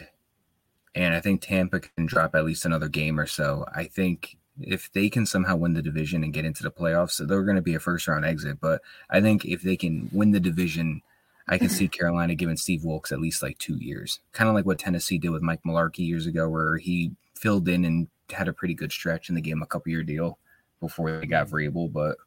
and 0.96 1.14
I 1.14 1.22
think 1.22 1.42
Tampa 1.42 1.80
can 1.80 2.06
drop 2.06 2.36
at 2.36 2.44
least 2.44 2.66
another 2.66 2.90
game 2.90 3.20
or 3.20 3.26
so. 3.28 3.66
I 3.74 3.86
think 3.86 4.38
If 4.60 4.92
they 4.94 5.10
can 5.10 5.26
somehow 5.26 5.58
win 5.58 5.74
the 5.74 5.82
division 5.82 6.24
and 6.24 6.34
get 6.34 6.46
into 6.46 6.64
the 6.64 6.72
playoffs, 6.72 7.12
so 7.12 7.26
they're 7.26 7.44
going 7.44 7.58
to 7.58 7.62
be 7.62 7.76
a 7.76 7.80
first 7.80 8.08
round 8.08 8.26
exit. 8.26 8.60
But 8.62 8.82
I 9.10 9.20
think 9.22 9.46
if 9.46 9.62
they 9.62 9.76
can 9.76 10.10
win 10.14 10.32
the 10.32 10.40
division, 10.40 11.02
I 11.48 11.58
can 11.58 11.70
see 11.70 11.88
Carolina 11.88 12.34
giving 12.36 12.58
Steve 12.58 12.84
Wilks 12.84 13.12
at 13.12 13.20
least 13.20 13.44
like 13.44 13.58
two 13.60 13.78
years, 13.78 14.20
kind 14.32 14.50
of 14.50 14.56
like 14.56 14.66
what 14.66 14.80
Tennessee 14.80 15.18
did 15.18 15.30
with 15.30 15.44
Mike 15.44 15.62
Mularkey 15.66 16.00
years 16.00 16.26
ago, 16.26 16.50
where 16.50 16.78
he 16.78 17.12
filled 17.36 17.68
in 17.68 17.86
and 17.86 18.08
had 18.32 18.48
a 18.48 18.54
pretty 18.54 18.74
good 18.74 18.92
stretch 18.92 19.30
and 19.30 19.38
they 19.38 19.42
gave 19.42 19.54
him 19.54 19.62
a 19.62 19.68
couple 19.68 19.92
year 19.92 20.04
deal 20.04 20.40
before 20.80 21.20
they 21.20 21.28
got 21.28 21.48
Vrabel. 21.48 21.92
But 21.92 22.18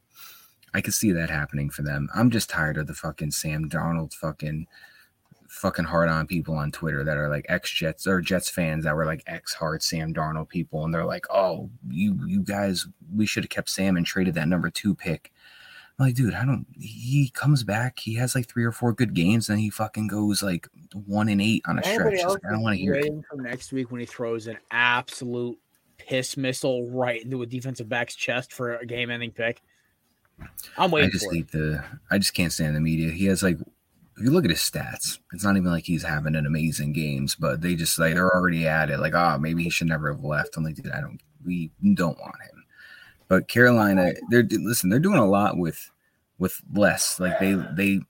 I 0.73 0.81
could 0.81 0.95
see 0.95 1.13
that 1.13 1.31
happening 1.31 1.71
for 1.71 1.83
them. 1.83 2.09
I'm 2.15 2.31
just 2.31 2.51
tired 2.51 2.77
of 2.77 2.87
the 2.87 2.95
fucking 2.95 3.33
Sam 3.33 3.69
Darnold 3.69 4.15
fucking 4.15 4.67
fucking 5.49 5.87
hard 5.87 6.11
on 6.11 6.27
people 6.27 6.55
on 6.55 6.71
Twitter 6.71 7.03
that 7.03 7.17
are 7.17 7.29
like 7.29 7.47
ex 7.49 7.71
Jets 7.73 8.07
or 8.07 8.21
Jets 8.21 8.51
fans 8.51 8.85
that 8.85 8.95
were 8.95 9.07
like 9.07 9.25
ex 9.27 9.55
hard 9.55 9.83
Sam 9.83 10.15
Darnold 10.15 10.49
people, 10.49 10.85
and 10.85 10.95
they're 10.95 11.05
like, 11.05 11.27
"Oh, 11.31 11.71
you 11.89 12.19
you 12.27 12.43
guys, 12.43 12.87
we 13.13 13.27
should 13.27 13.45
have 13.45 13.51
kept 13.51 13.71
Sam 13.71 13.97
and 13.97 14.07
traded 14.07 14.35
that 14.35 14.49
number 14.49 14.71
two 14.71 14.95
pick." 14.95 15.33
I'm 15.99 16.07
like, 16.07 16.15
dude, 16.15 16.35
I 16.35 16.45
don't. 16.45 16.67
He 16.79 17.31
comes 17.35 17.65
back, 17.65 17.99
he 17.99 18.15
has 18.15 18.35
like 18.35 18.49
three 18.49 18.65
or 18.65 18.73
four 18.73 18.93
good 18.93 19.15
games, 19.15 19.49
and 19.49 19.59
he 19.59 19.71
fucking 19.71 20.09
goes 20.09 20.43
like 20.43 20.69
one 21.07 21.29
and 21.29 21.43
eight 21.43 21.63
on 21.67 21.79
a 21.79 21.83
stretch. 21.83 22.25
Like, 22.25 22.45
I 22.47 22.53
don't 22.53 22.63
want 22.63 22.77
to 22.77 22.81
hear 22.81 22.95
it. 22.95 23.13
For 23.29 23.41
next 23.41 23.73
week 23.73 23.91
when 23.91 24.01
he 24.01 24.07
throws 24.07 24.47
an 24.47 24.59
absolute 24.71 25.59
piss 25.99 26.37
missile 26.37 26.89
right 26.91 27.23
into 27.23 27.43
a 27.43 27.47
defensive 27.47 27.89
back's 27.89 28.15
chest 28.15 28.53
for 28.53 28.77
a 28.77 28.87
game-ending 28.87 29.33
pick. 29.33 29.61
I'm 30.77 30.91
waiting. 30.93 31.11
I 31.11 31.13
just 31.13 31.33
hate 31.33 31.51
the. 31.51 31.83
I 32.11 32.19
just 32.19 32.35
can't 32.35 32.53
stand 32.53 32.77
the 32.77 32.81
media. 32.81 33.11
He 33.11 33.27
has 33.27 33.43
like 33.43 33.59
if 34.19 34.25
you 34.25 34.31
look 34.31 34.45
at 34.45 34.51
his 34.51 34.61
stats, 34.61 35.19
it's 35.33 35.45
not 35.45 35.57
even 35.57 35.71
like 35.71 35.85
he's 35.85 36.03
having 36.03 36.35
an 36.35 36.47
amazing 36.47 36.93
games, 36.93 37.37
but 37.37 37.61
they 37.61 37.77
just 37.77 37.99
like 37.99 38.15
they're 38.15 38.35
already 38.35 38.67
at 38.67 38.91
it. 38.91 38.99
Like, 38.99 39.15
oh, 39.15 39.39
maybe 39.39 39.63
he 39.63 39.71
should 39.71 39.87
never 39.87 40.13
have 40.13 40.25
left. 40.25 40.57
I'm 40.57 40.65
like, 40.65 40.75
dude, 40.75 40.91
I 40.91 41.01
don't. 41.01 41.21
We 41.45 41.71
don't 41.95 42.19
want 42.19 42.35
him. 42.43 42.58
But 43.29 43.49
Carolina, 43.49 44.13
they're 44.31 44.47
listen. 44.51 44.91
They're 44.91 44.99
doing 44.99 45.19
a 45.19 45.27
lot 45.27 45.59
with 45.59 45.91
with 46.39 46.61
less. 46.75 47.21
Like 47.21 47.39
they 47.39 47.55
they, 47.75 48.01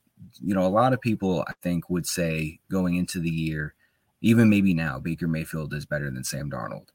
you 0.41 0.55
know, 0.55 0.65
a 0.65 0.69
lot 0.69 0.93
of 0.93 1.01
people 1.01 1.45
I 1.49 1.53
think 1.63 1.91
would 1.91 2.07
say 2.07 2.61
going 2.71 2.95
into 2.95 3.21
the 3.21 3.31
year, 3.31 3.75
even 4.21 4.49
maybe 4.49 4.75
now, 4.75 4.99
Baker 4.99 5.29
Mayfield 5.29 5.75
is 5.75 5.87
better 5.87 6.11
than 6.11 6.25
Sam 6.25 6.51
Darnold. 6.51 6.89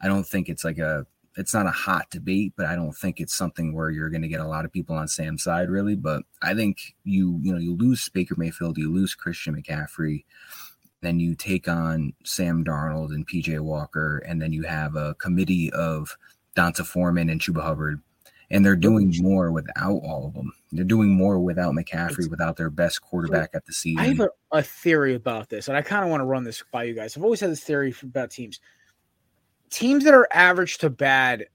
I 0.00 0.08
don't 0.08 0.26
think 0.26 0.48
it's 0.48 0.64
like 0.64 0.78
a 0.78 1.06
it's 1.36 1.54
not 1.54 1.66
a 1.66 1.70
hot 1.70 2.10
debate, 2.10 2.52
but 2.56 2.66
I 2.66 2.76
don't 2.76 2.92
think 2.92 3.20
it's 3.20 3.34
something 3.34 3.74
where 3.74 3.90
you're 3.90 4.10
going 4.10 4.22
to 4.22 4.28
get 4.28 4.40
a 4.40 4.46
lot 4.46 4.64
of 4.64 4.72
people 4.72 4.94
on 4.94 5.08
Sam's 5.08 5.42
side, 5.42 5.68
really. 5.68 5.96
But 5.96 6.22
I 6.42 6.54
think 6.54 6.94
you, 7.04 7.40
you 7.42 7.52
know, 7.52 7.58
you 7.58 7.76
lose 7.76 8.08
Baker 8.08 8.34
Mayfield, 8.38 8.78
you 8.78 8.92
lose 8.92 9.14
Christian 9.14 9.56
McCaffrey, 9.56 10.24
then 11.00 11.18
you 11.18 11.34
take 11.34 11.68
on 11.68 12.12
Sam 12.24 12.64
Darnold 12.64 13.14
and 13.14 13.26
PJ 13.26 13.58
Walker, 13.60 14.18
and 14.18 14.40
then 14.40 14.52
you 14.52 14.62
have 14.62 14.94
a 14.94 15.14
committee 15.14 15.72
of 15.72 16.16
D'Onta 16.54 16.84
Foreman 16.84 17.28
and 17.28 17.40
Chuba 17.40 17.62
Hubbard, 17.62 18.00
and 18.50 18.64
they're 18.64 18.76
doing 18.76 19.12
more 19.20 19.50
without 19.50 20.00
all 20.04 20.26
of 20.26 20.34
them. 20.34 20.52
They're 20.72 20.84
doing 20.84 21.10
more 21.10 21.38
without 21.38 21.74
McCaffrey, 21.74 22.30
without 22.30 22.56
their 22.56 22.70
best 22.70 23.02
quarterback 23.02 23.50
at 23.54 23.66
the 23.66 23.72
season. 23.72 24.00
I 24.00 24.08
have 24.08 24.20
a, 24.20 24.28
a 24.52 24.62
theory 24.62 25.14
about 25.14 25.48
this, 25.48 25.68
and 25.68 25.76
I 25.76 25.82
kind 25.82 26.04
of 26.04 26.10
want 26.10 26.20
to 26.20 26.26
run 26.26 26.44
this 26.44 26.62
by 26.72 26.84
you 26.84 26.94
guys. 26.94 27.16
I've 27.16 27.24
always 27.24 27.40
had 27.40 27.50
this 27.50 27.64
theory 27.64 27.94
about 28.02 28.30
teams 28.30 28.60
teams 29.70 30.04
that 30.04 30.14
are 30.14 30.28
average 30.32 30.78
to 30.78 30.88
bad 30.88 31.46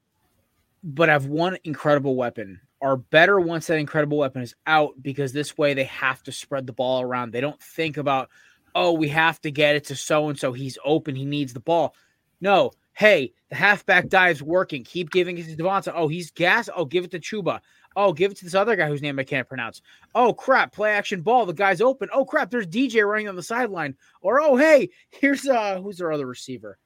but 0.84 1.10
have 1.10 1.26
one 1.26 1.58
incredible 1.64 2.16
weapon 2.16 2.60
are 2.82 2.98
better 2.98 3.40
once 3.40 3.68
that 3.68 3.78
incredible 3.78 4.18
weapon 4.18 4.42
is 4.42 4.56
out 4.66 4.94
because 5.02 5.34
this 5.34 5.58
way 5.58 5.74
they 5.74 5.84
have 5.86 6.24
to 6.24 6.32
spread 6.32 6.66
the 6.66 6.74
ball 6.74 7.02
around. 7.02 7.32
They 7.32 7.42
don't 7.42 7.62
think 7.62 7.98
about, 7.98 8.30
oh, 8.74 8.94
we 8.94 9.10
have 9.10 9.42
to 9.42 9.52
get 9.52 9.76
it 9.76 9.86
to 9.86 9.96
so 9.96 10.30
and 10.30 10.40
so. 10.40 10.54
He's 10.54 10.78
open. 10.86 11.16
He 11.16 11.26
needs 11.26 11.54
the 11.54 11.60
ball. 11.60 11.94
No, 12.40 12.72
hey, 13.00 13.32
the 13.48 13.56
halfback 13.56 14.10
dive's 14.10 14.44
working. 14.44 14.84
Keep 14.84 15.12
giving 15.12 15.38
it 15.38 15.46
to 15.46 15.56
Devonta. 15.56 15.94
Oh, 15.96 16.10
he's 16.10 16.32
gas. 16.32 16.70
Oh, 16.76 16.84
give 16.84 17.06
it 17.06 17.12
to 17.12 17.20
Chuba. 17.20 17.62
Oh, 17.96 18.12
give 18.12 18.30
it 18.30 18.38
to 18.40 18.44
this 18.44 18.56
other 18.56 18.76
guy 18.76 18.90
whose 18.90 19.02
name 19.02 19.18
I 19.18 19.24
can't 19.24 19.48
pronounce. 19.48 19.82
Oh, 20.14 20.34
crap. 20.34 20.74
Play 20.74 20.92
action 20.92 21.22
ball. 21.22 21.46
The 21.46 21.54
guy's 21.54 21.80
open. 21.80 22.10
Oh, 22.14 22.26
crap. 22.26 22.52
There's 22.52 22.68
DJ 22.68 23.08
running 23.08 23.30
on 23.30 23.38
the 23.38 23.42
sideline. 23.42 23.96
Or, 24.22 24.42
oh, 24.42 24.58
hey, 24.58 24.90
here's 25.12 25.48
uh 25.48 25.80
who's 25.82 25.98
their 25.98 26.12
other 26.12 26.26
receiver? 26.26 26.78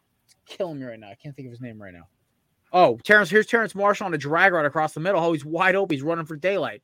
killing 0.46 0.80
me 0.80 0.86
right 0.86 1.00
now. 1.00 1.10
I 1.10 1.16
can't 1.16 1.36
think 1.36 1.48
of 1.48 1.52
his 1.52 1.62
name 1.62 1.82
right 1.82 1.94
now. 1.94 2.08
Oh, 2.72 3.00
Terrence, 3.04 3.30
here's 3.30 3.48
Terrence 3.48 3.74
Marshall 3.74 4.06
on 4.06 4.14
a 4.14 4.18
drag 4.18 4.54
route 4.54 4.66
across 4.66 4.94
the 4.94 5.00
middle. 5.00 5.24
Oh, 5.24 5.34
he's 5.34 5.46
wide 5.46 5.76
open. 5.76 5.96
He's 5.96 6.04
running 6.04 6.26
for 6.26 6.36
daylight. 6.36 6.84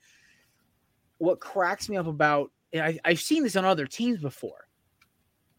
What 1.19 1.39
cracks 1.39 1.87
me 1.87 1.97
up 1.97 2.07
about, 2.07 2.51
I, 2.73 2.97
I've 3.05 3.19
seen 3.19 3.43
this 3.43 3.55
on 3.55 3.65
other 3.65 3.85
teams 3.85 4.19
before. 4.19 4.67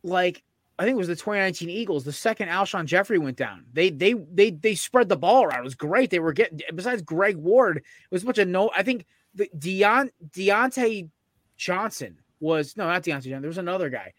Like, 0.03 0.43
I 0.81 0.85
think 0.85 0.95
it 0.95 0.99
was 0.99 1.09
the 1.09 1.15
2019 1.15 1.69
Eagles. 1.69 2.05
The 2.05 2.13
second 2.13 2.49
Alshon 2.49 2.87
Jeffery 2.87 3.19
went 3.19 3.37
down, 3.37 3.67
they 3.73 3.91
they 3.91 4.15
they 4.15 4.51
they 4.51 4.75
spread 4.75 5.09
the 5.09 5.17
ball 5.17 5.45
around. 5.45 5.61
It 5.61 5.65
was 5.65 5.75
great. 5.75 6.11
They 6.11 6.19
were 6.19 6.33
getting 6.33 6.61
besides 6.75 7.03
Greg 7.03 7.37
Ward, 7.37 7.77
it 7.77 7.85
was 8.11 8.23
a 8.23 8.27
bunch 8.27 8.39
of 8.39 8.49
no. 8.49 8.71
I 8.75 8.83
think 8.83 9.05
the 9.35 9.49
Deon 9.57 10.11
Diontae 10.31 11.09
Johnson 11.57 12.19
was 12.41 12.77
no, 12.77 12.87
not 12.87 13.03
Diontae 13.03 13.23
Johnson. 13.23 13.43
There 13.43 13.49
was 13.49 13.59
another 13.59 13.91
guy. 13.91 14.15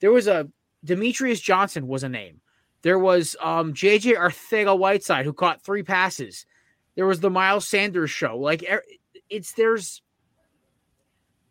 There 0.00 0.12
was 0.12 0.26
a 0.26 0.48
Demetrius 0.84 1.40
Johnson 1.40 1.86
was 1.86 2.02
a 2.02 2.08
name 2.08 2.40
there 2.82 2.98
was 2.98 3.36
um, 3.40 3.74
JJ 3.74 4.16
Arcega 4.16 4.78
Whiteside 4.78 5.24
who 5.24 5.32
caught 5.32 5.62
three 5.62 5.82
passes. 5.82 6.46
There 6.96 7.06
was 7.06 7.20
the 7.20 7.30
Miles 7.30 7.68
Sanders 7.68 8.10
show. 8.10 8.38
Like 8.38 8.64
it's 9.28 9.52
there's 9.52 10.02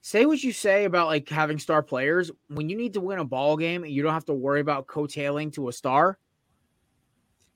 say 0.10 0.26
what 0.26 0.44
you 0.44 0.52
say 0.52 0.86
about 0.86 1.08
like 1.08 1.30
having 1.30 1.60
star 1.60 1.84
players 1.84 2.32
when 2.48 2.68
you 2.68 2.76
need 2.76 2.94
to 2.94 3.02
win 3.02 3.20
a 3.20 3.26
ball 3.26 3.56
game 3.56 3.84
and 3.84 3.94
you 3.94 4.02
don't 4.02 4.14
have 4.14 4.26
to 4.26 4.34
worry 4.34 4.60
about 4.60 4.88
coattailing 4.88 5.54
to 5.54 5.68
a 5.68 5.74
star. 5.74 6.18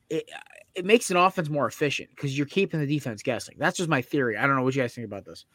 It 0.09 0.29
uh, 0.33 0.39
it 0.75 0.85
makes 0.85 1.11
an 1.11 1.17
offense 1.17 1.49
more 1.49 1.67
efficient 1.67 2.09
because 2.09 2.35
you're 2.35 2.47
keeping 2.47 2.79
the 2.79 2.87
defense 2.87 3.21
guessing. 3.21 3.55
That's 3.59 3.77
just 3.77 3.89
my 3.89 4.01
theory. 4.01 4.37
I 4.37 4.47
don't 4.47 4.55
know 4.55 4.63
what 4.63 4.75
you 4.75 4.81
guys 4.81 4.95
think 4.95 5.05
about 5.05 5.23
this. 5.23 5.45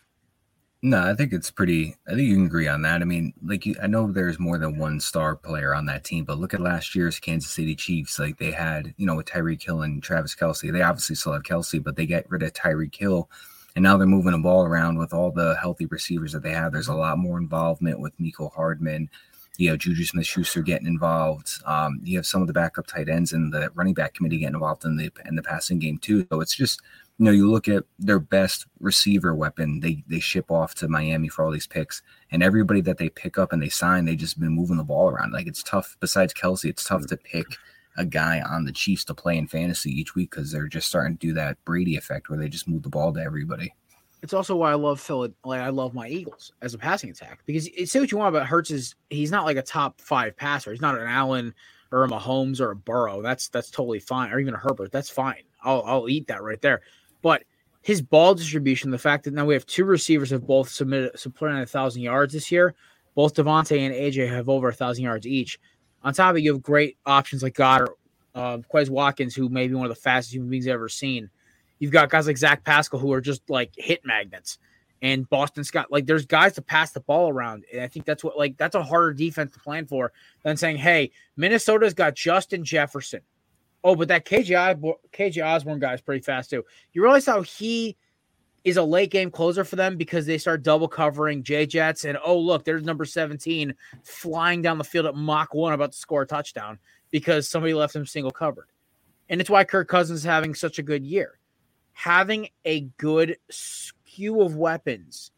No, 0.80 1.02
I 1.02 1.14
think 1.14 1.32
it's 1.32 1.50
pretty. 1.50 1.96
I 2.06 2.10
think 2.10 2.28
you 2.28 2.36
can 2.36 2.46
agree 2.46 2.68
on 2.68 2.82
that. 2.82 3.02
I 3.02 3.04
mean, 3.04 3.32
like 3.44 3.66
you, 3.66 3.74
I 3.82 3.88
know 3.88 4.10
there's 4.12 4.38
more 4.38 4.58
than 4.58 4.78
one 4.78 5.00
star 5.00 5.34
player 5.34 5.74
on 5.74 5.86
that 5.86 6.04
team, 6.04 6.24
but 6.24 6.38
look 6.38 6.54
at 6.54 6.60
last 6.60 6.94
year's 6.94 7.18
Kansas 7.18 7.50
City 7.50 7.74
Chiefs. 7.74 8.20
Like 8.20 8.38
they 8.38 8.52
had, 8.52 8.94
you 8.96 9.06
know, 9.06 9.16
with 9.16 9.26
Tyreek 9.26 9.62
Hill 9.62 9.82
and 9.82 10.00
Travis 10.00 10.36
Kelce 10.36 10.72
They 10.72 10.82
obviously 10.82 11.16
still 11.16 11.32
have 11.32 11.42
Kelce 11.42 11.82
but 11.82 11.96
they 11.96 12.06
get 12.06 12.30
rid 12.30 12.44
of 12.44 12.52
Tyreek 12.52 12.94
Hill, 12.94 13.28
and 13.76 13.82
now 13.82 13.96
they're 13.96 14.06
moving 14.06 14.32
the 14.32 14.38
ball 14.38 14.64
around 14.64 14.98
with 14.98 15.12
all 15.12 15.30
the 15.30 15.56
healthy 15.60 15.86
receivers 15.86 16.32
that 16.32 16.42
they 16.42 16.52
have. 16.52 16.72
There's 16.72 16.88
a 16.88 16.94
lot 16.94 17.18
more 17.18 17.38
involvement 17.38 18.00
with 18.00 18.18
Mecole 18.18 18.52
Hardman. 18.52 19.08
You 19.56 19.70
have 19.70 19.78
Juju 19.78 20.04
Smith 20.04 20.26
Schuster 20.26 20.62
getting 20.62 20.86
involved. 20.86 21.50
Um, 21.66 22.00
you 22.04 22.16
have 22.16 22.26
some 22.26 22.40
of 22.40 22.46
the 22.46 22.52
backup 22.52 22.86
tight 22.86 23.08
ends 23.08 23.32
and 23.32 23.52
the 23.52 23.70
running 23.74 23.94
back 23.94 24.14
committee 24.14 24.38
getting 24.38 24.54
involved 24.54 24.84
in 24.84 24.96
the 24.96 25.10
in 25.26 25.34
the 25.34 25.42
passing 25.42 25.78
game 25.78 25.98
too. 25.98 26.26
So 26.30 26.40
it's 26.40 26.54
just 26.54 26.80
you 27.18 27.24
know, 27.24 27.32
you 27.32 27.50
look 27.50 27.66
at 27.66 27.84
their 27.98 28.20
best 28.20 28.66
receiver 28.78 29.34
weapon, 29.34 29.80
they 29.80 30.04
they 30.06 30.20
ship 30.20 30.50
off 30.50 30.76
to 30.76 30.88
Miami 30.88 31.28
for 31.28 31.44
all 31.44 31.50
these 31.50 31.66
picks, 31.66 32.02
and 32.30 32.42
everybody 32.42 32.80
that 32.82 32.98
they 32.98 33.08
pick 33.08 33.36
up 33.36 33.52
and 33.52 33.60
they 33.60 33.68
sign, 33.68 34.04
they 34.04 34.14
just 34.14 34.38
been 34.38 34.50
moving 34.50 34.76
the 34.76 34.84
ball 34.84 35.10
around. 35.10 35.32
Like 35.32 35.48
it's 35.48 35.62
tough. 35.64 35.96
Besides 35.98 36.32
Kelce, 36.32 36.66
it's 36.70 36.84
tough 36.84 37.06
to 37.06 37.16
pick 37.16 37.56
a 37.98 38.06
guy 38.06 38.40
on 38.40 38.64
the 38.64 38.72
Chiefs 38.72 39.04
to 39.04 39.14
play 39.14 39.36
in 39.36 39.46
fantasy 39.46 39.90
each 39.90 40.14
week 40.14 40.30
because 40.30 40.50
they're 40.50 40.68
just 40.68 40.88
starting 40.88 41.16
to 41.16 41.26
do 41.26 41.34
that 41.34 41.62
Brady 41.64 41.96
effect 41.96 42.30
where 42.30 42.38
they 42.38 42.48
just 42.48 42.68
move 42.68 42.82
the 42.82 42.88
ball 42.88 43.12
to 43.12 43.20
everybody. 43.20 43.74
It's 44.22 44.32
also 44.32 44.56
why 44.56 44.70
I 44.70 44.74
love 44.74 45.00
Philly. 45.00 45.32
Like 45.44 45.60
I 45.60 45.68
love 45.68 45.94
my 45.94 46.08
Eagles 46.08 46.52
as 46.62 46.74
a 46.74 46.78
passing 46.78 47.10
attack 47.10 47.40
because 47.44 47.68
say 47.90 48.00
what 48.00 48.10
you 48.10 48.18
want 48.18 48.34
about 48.34 48.46
Hurts 48.46 48.70
is 48.70 48.94
he's 49.10 49.30
not 49.30 49.44
like 49.44 49.56
a 49.56 49.62
top 49.62 50.00
five 50.00 50.36
passer. 50.36 50.70
He's 50.70 50.80
not 50.80 50.98
an 50.98 51.06
Allen 51.06 51.54
or 51.92 52.04
a 52.04 52.08
Mahomes 52.08 52.60
or 52.60 52.70
a 52.70 52.76
Burrow. 52.76 53.20
That's 53.22 53.48
that's 53.48 53.70
totally 53.70 54.00
fine. 54.00 54.32
Or 54.32 54.38
even 54.38 54.54
a 54.54 54.58
Herbert. 54.58 54.90
That's 54.90 55.10
fine. 55.10 55.42
I'll 55.62 55.82
I'll 55.82 56.08
eat 56.08 56.26
that 56.28 56.42
right 56.42 56.60
there. 56.60 56.80
But 57.22 57.44
his 57.82 58.02
ball 58.02 58.34
distribution, 58.34 58.90
the 58.90 58.98
fact 58.98 59.24
that 59.24 59.34
now 59.34 59.44
we 59.44 59.54
have 59.54 59.66
two 59.66 59.84
receivers 59.84 60.30
have 60.30 60.46
both 60.46 60.68
submitted 60.68 61.18
supplanted 61.18 61.62
a 61.62 61.66
thousand 61.66 62.02
yards 62.02 62.32
this 62.32 62.50
year. 62.50 62.74
Both 63.14 63.34
DeVonta 63.34 63.78
and 63.78 63.94
AJ 63.94 64.28
have 64.30 64.48
over 64.48 64.68
a 64.68 64.74
thousand 64.74 65.04
yards 65.04 65.26
each. 65.26 65.58
On 66.02 66.12
top 66.12 66.30
of 66.30 66.36
it, 66.36 66.42
you 66.42 66.52
have 66.52 66.62
great 66.62 66.96
options 67.04 67.42
like 67.42 67.54
Goedert, 67.54 67.94
uh, 68.34 68.58
Quez 68.72 68.88
Watkins, 68.88 69.34
who 69.34 69.48
may 69.48 69.68
be 69.68 69.74
one 69.74 69.86
of 69.86 69.94
the 69.94 70.00
fastest 70.00 70.34
human 70.34 70.50
beings 70.50 70.66
I've 70.66 70.74
ever 70.74 70.88
seen. 70.88 71.30
You've 71.78 71.92
got 71.92 72.10
guys 72.10 72.26
like 72.26 72.38
Zach 72.38 72.64
Pascal 72.64 72.98
who 73.00 73.12
are 73.12 73.20
just 73.20 73.48
like 73.48 73.72
hit 73.76 74.04
magnets. 74.04 74.58
And 75.00 75.28
Boston 75.28 75.62
Scott, 75.62 75.92
like 75.92 76.06
there's 76.06 76.26
guys 76.26 76.54
to 76.54 76.62
pass 76.62 76.90
the 76.90 77.00
ball 77.00 77.28
around. 77.28 77.64
And 77.72 77.82
I 77.82 77.86
think 77.86 78.04
that's 78.04 78.24
what 78.24 78.36
like 78.36 78.56
that's 78.56 78.74
a 78.74 78.82
harder 78.82 79.12
defense 79.12 79.52
to 79.52 79.60
plan 79.60 79.86
for 79.86 80.12
than 80.42 80.56
saying, 80.56 80.78
hey, 80.78 81.12
Minnesota's 81.36 81.94
got 81.94 82.16
Justin 82.16 82.64
Jefferson. 82.64 83.20
Oh, 83.84 83.94
but 83.94 84.08
that 84.08 84.24
KJ, 84.24 84.98
KJ 85.12 85.46
Osborn 85.46 85.78
guy 85.78 85.94
is 85.94 86.00
pretty 86.00 86.22
fast 86.22 86.50
too. 86.50 86.64
You 86.92 87.02
realize 87.02 87.26
how 87.26 87.42
he 87.42 87.96
is 88.68 88.76
a 88.76 88.82
late 88.82 89.10
game 89.10 89.30
closer 89.30 89.64
for 89.64 89.76
them 89.76 89.96
because 89.96 90.26
they 90.26 90.38
start 90.38 90.62
double 90.62 90.88
covering 90.88 91.42
J 91.42 91.66
Jets 91.66 92.04
and 92.04 92.18
oh 92.24 92.38
look, 92.38 92.64
there's 92.64 92.82
number 92.82 93.04
17 93.04 93.74
flying 94.02 94.62
down 94.62 94.78
the 94.78 94.84
field 94.84 95.06
at 95.06 95.14
Mach 95.14 95.54
1 95.54 95.72
about 95.72 95.92
to 95.92 95.98
score 95.98 96.22
a 96.22 96.26
touchdown 96.26 96.78
because 97.10 97.48
somebody 97.48 97.74
left 97.74 97.94
him 97.94 98.06
single 98.06 98.30
covered. 98.30 98.68
And 99.28 99.40
it's 99.40 99.50
why 99.50 99.64
Kirk 99.64 99.88
Cousins 99.88 100.20
is 100.20 100.24
having 100.24 100.54
such 100.54 100.78
a 100.78 100.82
good 100.82 101.04
year. 101.04 101.38
Having 101.92 102.48
a 102.64 102.82
good 102.96 103.36
skew 103.50 104.40
of 104.40 104.56
weapons 104.56 105.30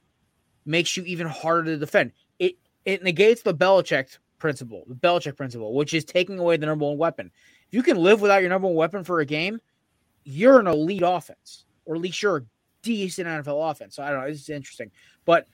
makes 0.64 0.96
you 0.96 1.02
even 1.04 1.26
harder 1.26 1.72
to 1.72 1.76
defend. 1.76 2.12
It 2.38 2.56
it 2.84 3.02
negates 3.02 3.42
the 3.42 3.54
Belichick 3.54 4.18
principle, 4.38 4.84
the 4.86 4.94
Belichick 4.94 5.36
principle, 5.36 5.74
which 5.74 5.94
is 5.94 6.04
taking 6.04 6.38
away 6.38 6.56
the 6.56 6.66
number 6.66 6.86
one 6.86 6.98
weapon. 6.98 7.30
If 7.68 7.74
you 7.74 7.82
can 7.82 7.96
live 7.96 8.20
without 8.20 8.40
your 8.40 8.50
number 8.50 8.68
one 8.68 8.76
weapon 8.76 9.04
for 9.04 9.20
a 9.20 9.26
game, 9.26 9.60
you're 10.24 10.60
an 10.60 10.66
elite 10.66 11.02
offense, 11.04 11.64
or 11.84 11.94
at 11.94 12.00
least 12.00 12.22
you're 12.22 12.38
a 12.38 12.44
decent 12.82 13.28
NFL 13.28 13.70
offense. 13.70 13.96
So 13.96 14.02
I 14.02 14.10
don't 14.10 14.20
know. 14.20 14.26
It's 14.26 14.48
interesting, 14.48 14.90
but 15.24 15.46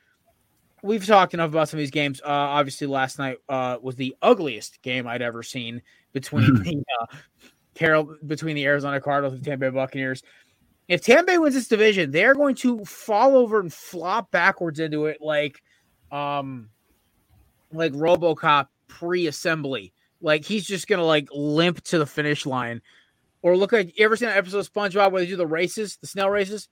we've 0.83 1.04
talked 1.04 1.35
enough 1.35 1.50
about 1.50 1.68
some 1.68 1.78
of 1.78 1.83
these 1.83 1.90
games. 1.90 2.21
Uh, 2.21 2.28
obviously, 2.28 2.87
last 2.87 3.18
night 3.18 3.38
uh, 3.49 3.78
was 3.80 3.97
the 3.97 4.14
ugliest 4.23 4.80
game 4.83 5.06
I'd 5.06 5.23
ever 5.23 5.42
seen 5.42 5.83
between 6.12 6.54
the 6.62 6.83
uh, 7.00 7.16
Carol 7.75 8.16
between 8.26 8.56
the 8.56 8.64
Arizona 8.64 9.00
Cardinals 9.00 9.35
and 9.35 9.45
Tampa 9.45 9.71
Bay 9.71 9.75
Buccaneers. 9.75 10.23
If 10.88 11.02
Tampa 11.02 11.25
Bay 11.33 11.38
wins 11.38 11.54
this 11.54 11.68
division, 11.68 12.11
they're 12.12 12.35
going 12.35 12.54
to 12.56 12.85
fall 12.85 13.37
over 13.37 13.59
and 13.59 13.73
flop 13.73 14.30
backwards 14.30 14.78
into 14.78 15.06
it 15.06 15.18
like, 15.21 15.61
um, 16.12 16.68
like 17.73 17.92
RoboCop 17.92 18.68
pre-assembly. 18.87 19.92
Like 20.21 20.45
he's 20.45 20.64
just 20.64 20.87
gonna 20.87 21.04
like 21.04 21.28
limp 21.33 21.83
to 21.85 21.99
the 21.99 22.06
finish 22.06 22.47
line, 22.47 22.80
or 23.42 23.56
look 23.56 23.73
like 23.73 23.99
you 23.99 24.04
ever 24.04 24.16
seen 24.16 24.28
an 24.28 24.37
episode 24.37 24.59
of 24.59 24.73
SpongeBob 24.73 25.12
where 25.12 25.21
they 25.21 25.26
do 25.26 25.37
the 25.37 25.47
races, 25.47 25.99
the 26.00 26.06
snail 26.06 26.30
races? 26.30 26.68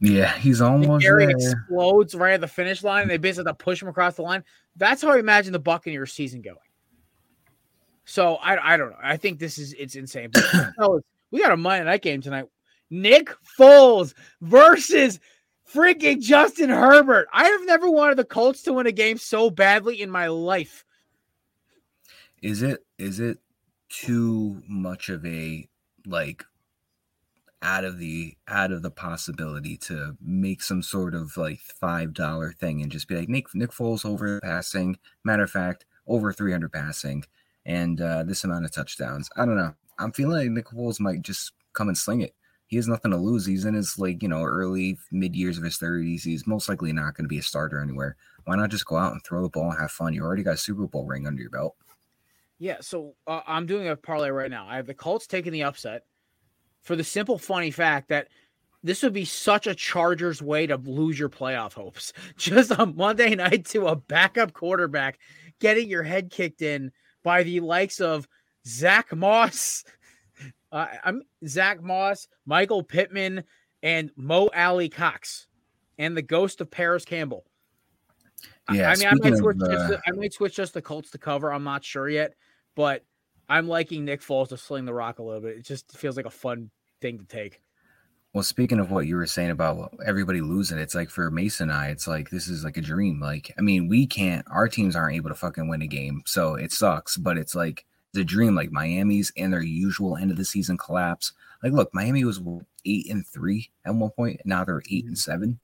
Yeah, 0.00 0.32
he's 0.36 0.60
almost 0.60 1.02
Gary 1.02 1.26
there. 1.26 1.36
explodes 1.36 2.14
right 2.14 2.34
at 2.34 2.40
the 2.40 2.48
finish 2.48 2.82
line. 2.82 3.02
And 3.02 3.10
they 3.10 3.16
basically 3.16 3.52
push 3.54 3.80
him 3.80 3.88
across 3.88 4.16
the 4.16 4.22
line. 4.22 4.44
That's 4.76 5.02
how 5.02 5.12
I 5.12 5.18
imagine 5.18 5.52
the 5.52 5.58
Buccaneers 5.58 6.12
season 6.12 6.42
going. 6.42 6.56
So 8.04 8.36
I, 8.36 8.74
I 8.74 8.76
don't 8.76 8.90
know. 8.90 8.98
I 9.02 9.16
think 9.16 9.38
this 9.38 9.58
is 9.58 9.72
it's 9.72 9.96
insane. 9.96 10.30
But 10.32 10.44
we 11.30 11.40
got 11.40 11.52
a 11.52 11.56
Monday 11.56 11.84
night 11.84 12.02
game 12.02 12.20
tonight. 12.20 12.46
Nick 12.90 13.30
Foles 13.58 14.14
versus 14.40 15.18
freaking 15.72 16.20
Justin 16.20 16.70
Herbert. 16.70 17.28
I 17.32 17.44
have 17.44 17.64
never 17.64 17.90
wanted 17.90 18.16
the 18.16 18.24
Colts 18.24 18.62
to 18.62 18.72
win 18.72 18.86
a 18.86 18.92
game 18.92 19.18
so 19.18 19.50
badly 19.50 20.00
in 20.00 20.10
my 20.10 20.28
life. 20.28 20.84
Is 22.42 22.62
it 22.62 22.84
is 22.98 23.18
it 23.18 23.38
too 23.88 24.62
much 24.68 25.08
of 25.08 25.24
a 25.24 25.68
like 26.06 26.44
out 27.66 27.84
of 27.84 27.98
the 27.98 28.36
out 28.46 28.70
of 28.70 28.82
the 28.82 28.90
possibility 28.92 29.76
to 29.76 30.16
make 30.22 30.62
some 30.62 30.82
sort 30.82 31.16
of 31.16 31.36
like 31.36 31.58
five 31.58 32.14
dollar 32.14 32.52
thing 32.52 32.80
and 32.80 32.92
just 32.92 33.08
be 33.08 33.16
like 33.16 33.28
Nick 33.28 33.52
Nick 33.54 33.72
Foles 33.72 34.06
over 34.06 34.40
passing. 34.40 34.96
Matter 35.24 35.42
of 35.42 35.50
fact, 35.50 35.84
over 36.06 36.32
three 36.32 36.52
hundred 36.52 36.72
passing 36.72 37.24
and 37.66 38.00
uh, 38.00 38.22
this 38.22 38.44
amount 38.44 38.66
of 38.66 38.70
touchdowns. 38.70 39.28
I 39.36 39.44
don't 39.44 39.56
know. 39.56 39.74
I'm 39.98 40.12
feeling 40.12 40.38
like 40.38 40.50
Nick 40.50 40.66
Foles 40.66 41.00
might 41.00 41.22
just 41.22 41.52
come 41.72 41.88
and 41.88 41.98
sling 41.98 42.20
it. 42.20 42.36
He 42.68 42.76
has 42.76 42.86
nothing 42.86 43.10
to 43.10 43.16
lose. 43.16 43.44
He's 43.44 43.64
in 43.64 43.74
his 43.74 43.98
like 43.98 44.22
you 44.22 44.28
know 44.28 44.44
early 44.44 44.96
mid 45.10 45.34
years 45.34 45.58
of 45.58 45.64
his 45.64 45.76
thirties. 45.76 46.22
He's 46.22 46.46
most 46.46 46.68
likely 46.68 46.92
not 46.92 47.14
going 47.16 47.24
to 47.24 47.28
be 47.28 47.38
a 47.38 47.42
starter 47.42 47.80
anywhere. 47.80 48.14
Why 48.44 48.54
not 48.54 48.70
just 48.70 48.86
go 48.86 48.96
out 48.96 49.12
and 49.12 49.24
throw 49.24 49.42
the 49.42 49.48
ball 49.48 49.70
and 49.70 49.80
have 49.80 49.90
fun? 49.90 50.14
You 50.14 50.22
already 50.22 50.44
got 50.44 50.54
a 50.54 50.58
Super 50.58 50.86
Bowl 50.86 51.04
ring 51.04 51.26
under 51.26 51.42
your 51.42 51.50
belt. 51.50 51.74
Yeah, 52.60 52.76
so 52.80 53.14
uh, 53.26 53.40
I'm 53.44 53.66
doing 53.66 53.88
a 53.88 53.96
parlay 53.96 54.30
right 54.30 54.50
now. 54.50 54.68
I 54.68 54.76
have 54.76 54.86
the 54.86 54.94
Colts 54.94 55.26
taking 55.26 55.52
the 55.52 55.64
upset 55.64 56.04
for 56.86 56.94
the 56.94 57.04
simple, 57.04 57.36
funny 57.36 57.72
fact 57.72 58.08
that 58.08 58.28
this 58.84 59.02
would 59.02 59.12
be 59.12 59.24
such 59.24 59.66
a 59.66 59.74
Chargers 59.74 60.40
way 60.40 60.68
to 60.68 60.76
lose 60.76 61.18
your 61.18 61.28
playoff 61.28 61.72
hopes. 61.72 62.12
Just 62.36 62.70
on 62.70 62.94
Monday 62.96 63.34
night 63.34 63.66
to 63.66 63.88
a 63.88 63.96
backup 63.96 64.52
quarterback 64.52 65.18
getting 65.58 65.88
your 65.88 66.04
head 66.04 66.30
kicked 66.30 66.62
in 66.62 66.92
by 67.24 67.42
the 67.42 67.58
likes 67.58 68.00
of 68.00 68.28
Zach 68.64 69.14
Moss, 69.14 69.84
uh, 70.72 70.86
I'm 71.02 71.22
Zach 71.44 71.82
Moss, 71.82 72.28
Michael 72.46 72.84
Pittman, 72.84 73.42
and 73.82 74.12
Mo 74.16 74.48
Alie-Cox, 74.54 75.48
and 75.98 76.16
the 76.16 76.22
ghost 76.22 76.60
of 76.60 76.70
Parris 76.70 77.04
Campbell. 77.04 77.44
Yeah, 78.72 78.90
I, 78.90 78.92
I 78.92 78.96
mean, 78.96 79.06
I 79.08 79.14
might, 79.14 79.38
switch 79.38 79.56
of, 79.60 79.70
just 79.70 79.84
uh, 79.84 79.88
the, 79.88 80.00
I 80.06 80.12
might 80.12 80.32
switch 80.32 80.54
just 80.54 80.74
the 80.74 80.82
Colts 80.82 81.10
to 81.10 81.18
cover. 81.18 81.52
I'm 81.52 81.64
not 81.64 81.84
sure 81.84 82.08
yet, 82.08 82.34
but 82.76 83.04
I'm 83.48 83.66
liking 83.66 84.04
Nick 84.04 84.22
Foles 84.22 84.48
to 84.48 84.56
sling 84.56 84.84
the 84.84 84.94
rock 84.94 85.18
a 85.18 85.22
little 85.24 85.40
bit. 85.40 85.56
It 85.56 85.64
just 85.64 85.96
feels 85.96 86.16
like 86.16 86.26
a 86.26 86.30
fun 86.30 86.70
thing 87.00 87.18
to 87.18 87.24
take. 87.24 87.60
Well, 88.36 88.42
speaking 88.42 88.80
of 88.80 88.90
what 88.90 89.06
you 89.06 89.16
were 89.16 89.26
saying 89.26 89.50
about 89.50 89.94
everybody 90.04 90.42
losing, 90.42 90.78
it's 90.78 90.94
like 90.94 91.08
for 91.08 91.30
Mason 91.30 91.70
and 91.70 91.78
I, 91.78 91.86
it's 91.88 92.06
like 92.06 92.28
this 92.28 92.48
is 92.48 92.64
like 92.64 92.76
a 92.76 92.82
dream. 92.82 93.18
Like, 93.18 93.50
I 93.56 93.62
mean, 93.62 93.88
we 93.88 94.06
can't, 94.06 94.44
our 94.50 94.68
teams 94.68 94.94
aren't 94.94 95.16
able 95.16 95.30
to 95.30 95.34
fucking 95.34 95.68
win 95.68 95.80
a 95.80 95.86
game, 95.86 96.22
so 96.26 96.54
it 96.54 96.70
sucks. 96.70 97.16
But 97.16 97.38
it's 97.38 97.54
like 97.54 97.86
the 98.12 98.24
dream. 98.24 98.54
Like 98.54 98.70
Miami's 98.70 99.32
and 99.38 99.52
their 99.52 99.62
usual 99.62 100.18
end 100.18 100.30
of 100.30 100.36
the 100.36 100.44
season 100.44 100.76
collapse. 100.76 101.32
Like, 101.62 101.72
look, 101.72 101.94
Miami 101.94 102.24
was 102.24 102.38
eight 102.84 103.10
and 103.10 103.26
three 103.26 103.70
at 103.86 103.94
one 103.94 104.10
point. 104.10 104.42
Now 104.44 104.64
they're 104.64 104.82
8 104.90 104.90
and 104.90 105.04
mm-hmm. 105.04 105.14
seven. 105.14 105.58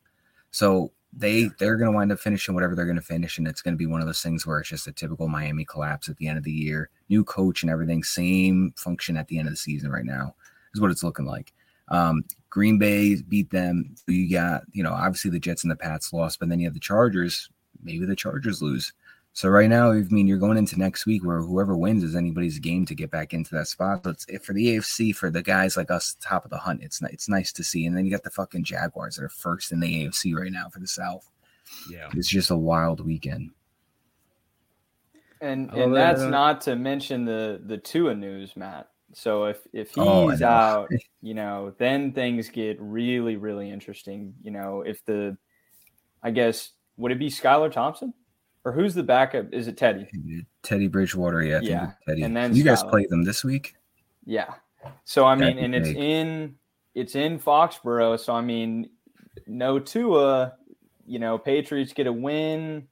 So 0.51 0.92
they 1.12 1.51
they're 1.59 1.77
gonna 1.77 1.92
wind 1.92 2.11
up 2.11 2.21
finishing 2.21 2.55
whatever 2.55 2.75
they're 2.75 2.87
gonna 2.87 3.03
finish, 3.03 3.37
and 3.37 3.47
it's 3.47 3.61
gonna 3.61 3.77
be 3.77 3.85
one 3.85 4.01
of 4.01 4.07
those 4.07 4.23
things 4.23 4.47
where 4.47 4.61
it's 4.61 4.71
just 4.71 4.87
a 4.87 4.92
typical 4.92 5.29
Miami 5.29 5.66
collapse 5.66 6.09
at 6.09 6.16
the 6.16 6.27
end 6.27 6.38
of 6.38 6.45
the 6.45 6.51
year. 6.51 6.88
New 7.11 7.23
coach 7.23 7.62
and 7.62 7.71
everything, 7.71 8.03
same 8.03 8.73
function 8.79 9.18
at 9.18 9.29
the 9.29 9.38
end 9.38 9.47
of 9.47 9.53
the 9.53 9.59
season 9.59 9.90
right 9.90 10.07
now 10.07 10.35
is 10.74 10.80
what 10.80 10.90
it's 10.90 11.02
looking 11.02 11.26
like. 11.26 11.52
Um, 11.88 12.24
Green 12.50 12.78
Bay 12.78 13.16
beat 13.22 13.50
them. 13.50 13.94
You 14.06 14.30
got, 14.30 14.62
you 14.72 14.82
know, 14.82 14.92
obviously 14.92 15.30
the 15.30 15.40
Jets 15.40 15.64
and 15.64 15.70
the 15.70 15.76
Pats 15.76 16.12
lost, 16.12 16.38
but 16.38 16.48
then 16.48 16.61
you 16.61 16.66
have 16.66 16.74
the 16.74 16.80
Chargers. 16.80 17.48
Maybe 17.82 18.04
the 18.04 18.16
Chargers 18.16 18.62
lose. 18.62 18.92
So 19.35 19.48
right 19.48 19.68
now, 19.68 19.92
I 19.92 20.02
mean, 20.11 20.26
you're 20.26 20.38
going 20.38 20.58
into 20.58 20.78
next 20.78 21.06
week 21.06 21.24
where 21.24 21.40
whoever 21.40 21.76
wins 21.76 22.04
is 22.04 22.14
anybody's 22.14 22.58
game 22.58 22.85
to 22.87 22.94
get 22.94 23.11
back 23.11 23.32
into 23.32 23.54
that 23.54 23.66
spot. 23.66 24.04
So 24.04 24.11
it's 24.11 24.46
for 24.46 24.52
the 24.52 24.76
AFC 24.76 25.16
for 25.16 25.30
the 25.30 25.42
guys 25.42 25.76
like 25.76 25.90
us, 25.90 26.16
top 26.20 26.44
of 26.44 26.50
the 26.50 26.58
hunt. 26.58 26.82
It's 26.82 27.00
it's 27.02 27.30
nice 27.30 27.50
to 27.54 27.64
see. 27.64 27.87
And 27.87 27.96
then 27.96 28.04
you 28.04 28.11
got 28.11 28.24
the 28.24 28.30
fucking 28.30 28.64
Jaguars 28.64 29.16
that 29.16 29.24
are 29.24 29.30
first 29.30 29.72
in 29.72 29.80
the 29.80 30.06
AFC 30.06 30.35
right 30.35 30.52
now 30.52 30.68
for 30.68 30.80
the 30.80 30.87
South. 30.87 31.30
Yeah, 31.90 32.11
It's 32.12 32.28
just 32.28 32.50
a 32.50 32.56
wild 32.56 33.04
weekend. 33.04 33.52
And 35.40 35.70
I 35.70 35.74
love 35.74 35.82
and 35.82 35.96
that. 35.96 36.16
that's 36.18 36.30
not 36.30 36.61
to 36.62 36.76
mention 36.76 37.24
the 37.24 37.61
the 37.64 37.78
Tua 37.78 38.14
news, 38.14 38.54
Matt. 38.54 38.90
So 39.14 39.44
if 39.44 39.59
if 39.72 39.92
oh, 39.98 40.29
he's 40.31 40.42
Oh, 40.42 40.46
out, 40.46 40.90
you 41.22 41.35
know, 41.35 41.75
then 41.79 42.12
things 42.12 42.48
get 42.48 42.79
really 42.81 43.37
really 43.37 43.70
interesting. 43.70 44.35
You 44.42 44.51
know, 44.53 44.83
if 44.83 45.05
the, 45.05 45.37
I 46.22 46.31
guess 46.31 46.70
would 46.96 47.12
it 47.12 47.18
be 47.18 47.29
Skylar 47.29 47.70
Thompson, 47.70 48.14
or 48.64 48.72
who's 48.72 48.94
the 48.94 49.03
backup? 49.03 49.53
Is 49.53 49.66
it 49.68 49.77
Teddy? 49.77 50.09
Teddy 50.62 50.87
Bridgewater, 50.88 51.42
yeah, 51.42 51.57
I 51.57 51.61
think 51.61 51.70
Yeah, 51.70 51.90
Teddy. 52.09 52.22
and 52.22 52.37
then 52.37 52.55
you 52.55 52.64
guys 52.64 52.83
Skylar. 52.83 52.90
play 52.90 53.07
them 53.07 53.25
this 53.25 53.44
week. 53.44 53.75
Yeah. 54.25 54.55
So 55.05 55.25
I 55.27 55.35
mean, 55.35 55.57
That'd 55.57 55.64
and 55.64 55.75
it's 55.75 55.88
big. 55.88 55.96
in 55.98 56.55
it's 56.94 57.14
in 57.14 57.38
Foxborough. 57.38 58.18
So 58.18 58.33
I 58.35 58.40
mean, 58.40 58.88
no 59.46 59.79
Tua. 59.79 60.55
You 61.05 61.18
know, 61.18 61.37
Patriots 61.37 61.92
get 61.92 62.07
a 62.07 62.12
win. 62.12 62.87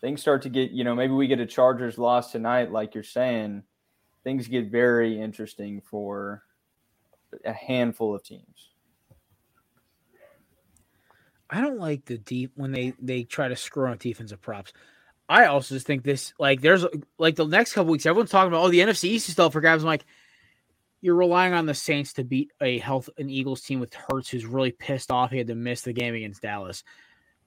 Things 0.00 0.20
start 0.22 0.42
to 0.42 0.48
get. 0.48 0.70
You 0.70 0.84
know, 0.84 0.94
maybe 0.94 1.12
we 1.12 1.26
get 1.26 1.40
a 1.40 1.46
Chargers 1.46 1.98
loss 1.98 2.32
tonight, 2.32 2.70
like 2.72 2.94
you're 2.94 3.04
saying. 3.04 3.62
Things 4.24 4.48
get 4.48 4.70
very 4.70 5.20
interesting 5.20 5.80
for 5.80 6.42
a 7.44 7.52
handful 7.52 8.14
of 8.14 8.22
teams. 8.22 8.70
I 11.48 11.60
don't 11.60 11.78
like 11.78 12.04
the 12.04 12.18
deep 12.18 12.52
when 12.54 12.70
they 12.70 12.94
they 13.00 13.24
try 13.24 13.48
to 13.48 13.56
screw 13.56 13.88
on 13.88 13.98
defensive 13.98 14.40
props. 14.40 14.72
I 15.28 15.46
also 15.46 15.74
just 15.74 15.86
think 15.86 16.04
this 16.04 16.32
like 16.38 16.60
there's 16.60 16.84
like 17.18 17.36
the 17.36 17.46
next 17.46 17.72
couple 17.72 17.92
weeks 17.92 18.06
everyone's 18.06 18.30
talking 18.30 18.48
about 18.48 18.64
oh 18.64 18.68
the 18.68 18.80
NFC 18.80 19.04
East 19.04 19.28
is 19.28 19.34
for 19.34 19.60
grabs. 19.60 19.82
I'm 19.82 19.88
like 19.88 20.04
you're 21.00 21.16
relying 21.16 21.54
on 21.54 21.66
the 21.66 21.74
Saints 21.74 22.12
to 22.14 22.24
beat 22.24 22.52
a 22.60 22.78
health 22.78 23.08
an 23.18 23.30
Eagles 23.30 23.62
team 23.62 23.80
with 23.80 23.94
Hurts 23.94 24.28
who's 24.28 24.44
really 24.44 24.70
pissed 24.70 25.10
off 25.10 25.30
he 25.30 25.38
had 25.38 25.46
to 25.48 25.54
miss 25.54 25.82
the 25.82 25.92
game 25.92 26.14
against 26.14 26.42
Dallas. 26.42 26.84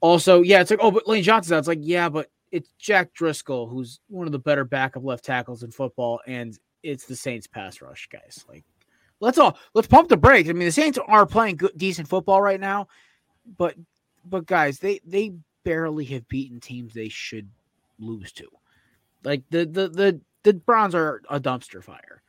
Also, 0.02 0.42
yeah, 0.42 0.60
it's 0.62 0.72
like 0.72 0.80
oh 0.82 0.92
but 0.92 1.08
Lane 1.08 1.24
Johnson's 1.24 1.54
out. 1.54 1.60
It's 1.60 1.68
like 1.68 1.80
yeah, 1.82 2.10
but 2.10 2.30
it's 2.54 2.70
Jack 2.78 3.14
Driscoll 3.14 3.68
who's 3.68 4.00
one 4.08 4.28
of 4.28 4.32
the 4.32 4.40
better 4.40 4.64
backup 4.64 5.04
left 5.04 5.26
tackles 5.26 5.64
in 5.64 5.72
football, 5.72 6.22
and 6.28 6.58
it's 6.84 7.06
the 7.06 7.16
Saints 7.16 7.48
pass 7.48 7.82
rush 7.82 8.08
guys. 8.12 8.46
Like 8.48 8.64
let's 9.20 9.40
all 9.40 9.58
let's 9.74 9.88
pump 9.88 10.08
the 10.08 10.18
brakes. 10.18 10.50
I 10.50 10.54
mean 10.54 10.68
the 10.68 10.72
Saints 10.72 11.00
are 11.08 11.26
playing 11.26 11.58
good 11.58 11.74
decent 11.76 12.08
football 12.08 12.42
right 12.42 12.60
now, 12.60 12.88
but 13.58 13.76
but 14.24 14.46
guys, 14.46 14.80
they 14.80 15.02
they 15.04 15.34
barely 15.64 16.06
have 16.06 16.28
beaten 16.28 16.60
teams 16.60 16.94
they 16.94 17.10
should 17.10 17.50
lose 18.00 18.32
to. 18.34 18.48
Like 19.24 19.44
the 19.50 19.66
the 19.66 19.90
the 19.90 20.22
the 20.44 20.54
Browns 20.54 20.94
are 20.94 21.22
a 21.30 21.40
dumpster 21.40 21.84
fire. 21.84 22.22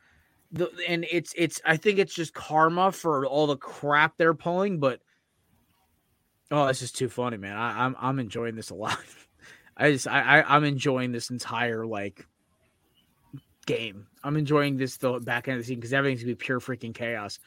The, 0.51 0.71
and 0.87 1.05
it's 1.11 1.33
it's 1.37 1.61
I 1.65 1.77
think 1.77 1.99
it's 1.99 2.15
just 2.15 2.33
karma 2.33 2.91
for 2.91 3.27
all 3.27 3.45
the 3.45 3.57
crap 3.57 4.17
they're 4.17 4.33
pulling, 4.33 4.79
but 4.79 5.01
oh, 6.49 6.65
this 6.65 6.81
is 6.81 6.91
too 6.91 7.09
funny, 7.09 7.37
man. 7.37 7.55
I, 7.55 7.85
I'm 7.85 7.95
I'm 7.99 8.19
enjoying 8.19 8.55
this 8.55 8.71
a 8.71 8.75
lot. 8.75 8.97
I 9.77 9.91
just 9.91 10.07
I, 10.07 10.39
I 10.39 10.55
I'm 10.55 10.63
enjoying 10.63 11.11
this 11.11 11.29
entire 11.29 11.85
like 11.85 12.25
game. 13.65 14.07
I'm 14.23 14.37
enjoying 14.37 14.77
this 14.77 14.97
the 14.97 15.19
back 15.19 15.47
end 15.47 15.57
of 15.57 15.63
the 15.63 15.65
season 15.65 15.79
because 15.79 15.93
everything's 15.93 16.21
gonna 16.21 16.33
be 16.33 16.35
pure 16.35 16.59
freaking 16.59 16.93
chaos. 16.93 17.39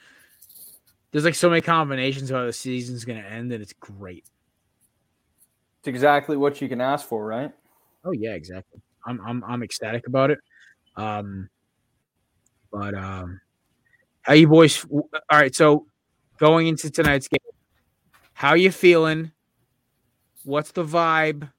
There's 1.10 1.24
like 1.24 1.34
so 1.34 1.48
many 1.48 1.62
combinations 1.62 2.30
of 2.30 2.36
how 2.36 2.44
the 2.44 2.52
season's 2.52 3.04
gonna 3.04 3.20
end, 3.20 3.52
and 3.52 3.62
it's 3.62 3.72
great. 3.72 4.24
It's 5.80 5.88
exactly 5.88 6.36
what 6.36 6.60
you 6.60 6.68
can 6.68 6.80
ask 6.80 7.06
for, 7.06 7.24
right? 7.24 7.52
Oh 8.04 8.12
yeah, 8.12 8.34
exactly. 8.34 8.80
I'm 9.06 9.20
I'm 9.24 9.44
I'm 9.44 9.62
ecstatic 9.62 10.06
about 10.06 10.30
it. 10.30 10.38
Um, 10.96 11.48
but 12.70 12.94
um, 12.94 13.40
how 14.22 14.34
you 14.34 14.48
boys? 14.48 14.84
All 14.90 15.08
right, 15.32 15.54
so 15.54 15.86
going 16.38 16.66
into 16.66 16.90
tonight's 16.90 17.28
game, 17.28 17.38
how 18.34 18.54
you 18.54 18.70
feeling? 18.70 19.32
What's 20.44 20.72
the 20.72 20.84
vibe? 20.84 21.50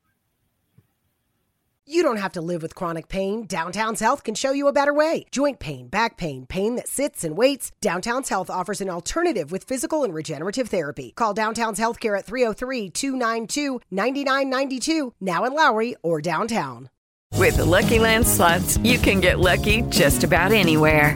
You 1.92 2.04
don't 2.04 2.18
have 2.18 2.34
to 2.34 2.42
live 2.42 2.62
with 2.62 2.76
chronic 2.76 3.08
pain. 3.08 3.48
Downtown's 3.48 4.00
Health 4.00 4.24
can 4.24 4.36
show 4.36 4.52
you 4.52 4.68
a 4.68 4.72
better 4.72 4.94
way. 4.94 5.26
Joint 5.32 5.58
pain, 5.58 5.88
back 5.88 6.18
pain, 6.18 6.46
pain 6.46 6.76
that 6.76 6.88
sits 6.88 7.24
and 7.24 7.36
waits. 7.36 7.72
Downtown's 7.82 8.30
Health 8.30 8.52
offers 8.52 8.80
an 8.80 8.92
alternative 8.92 9.52
with 9.52 9.64
physical 9.64 10.04
and 10.04 10.14
regenerative 10.14 10.68
therapy. 10.68 11.14
Call 11.16 11.34
Downtown's 11.34 11.80
Healthcare 11.80 12.16
at 12.16 12.26
303 12.26 12.92
292 12.92 13.82
9992, 13.90 15.16
now 15.20 15.46
in 15.46 15.54
Lowry 15.54 15.96
or 16.04 16.22
downtown. 16.22 16.92
With 17.34 17.58
the 17.58 17.66
Lucky 17.66 17.98
Land 17.98 18.28
slots, 18.28 18.78
you 18.84 19.00
can 19.00 19.20
get 19.20 19.40
lucky 19.40 19.82
just 19.90 20.24
about 20.24 20.52
anywhere. 20.52 21.16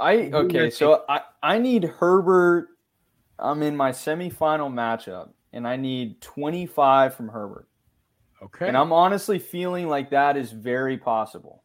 I 0.00 0.30
okay, 0.32 0.70
so 0.70 1.04
I 1.08 1.22
I 1.42 1.58
need 1.58 1.84
Herbert. 1.84 2.68
I'm 3.38 3.62
in 3.62 3.76
my 3.76 3.92
semifinal 3.92 4.72
matchup, 4.72 5.30
and 5.52 5.66
I 5.66 5.76
need 5.76 6.20
25 6.20 7.14
from 7.14 7.28
Herbert. 7.28 7.68
Okay, 8.42 8.68
and 8.68 8.76
I'm 8.76 8.92
honestly 8.92 9.38
feeling 9.38 9.88
like 9.88 10.10
that 10.10 10.36
is 10.36 10.52
very 10.52 10.98
possible. 10.98 11.64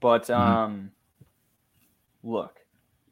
But 0.00 0.30
Mm-hmm. 0.36 0.38
um, 0.40 0.90
look, 2.22 2.58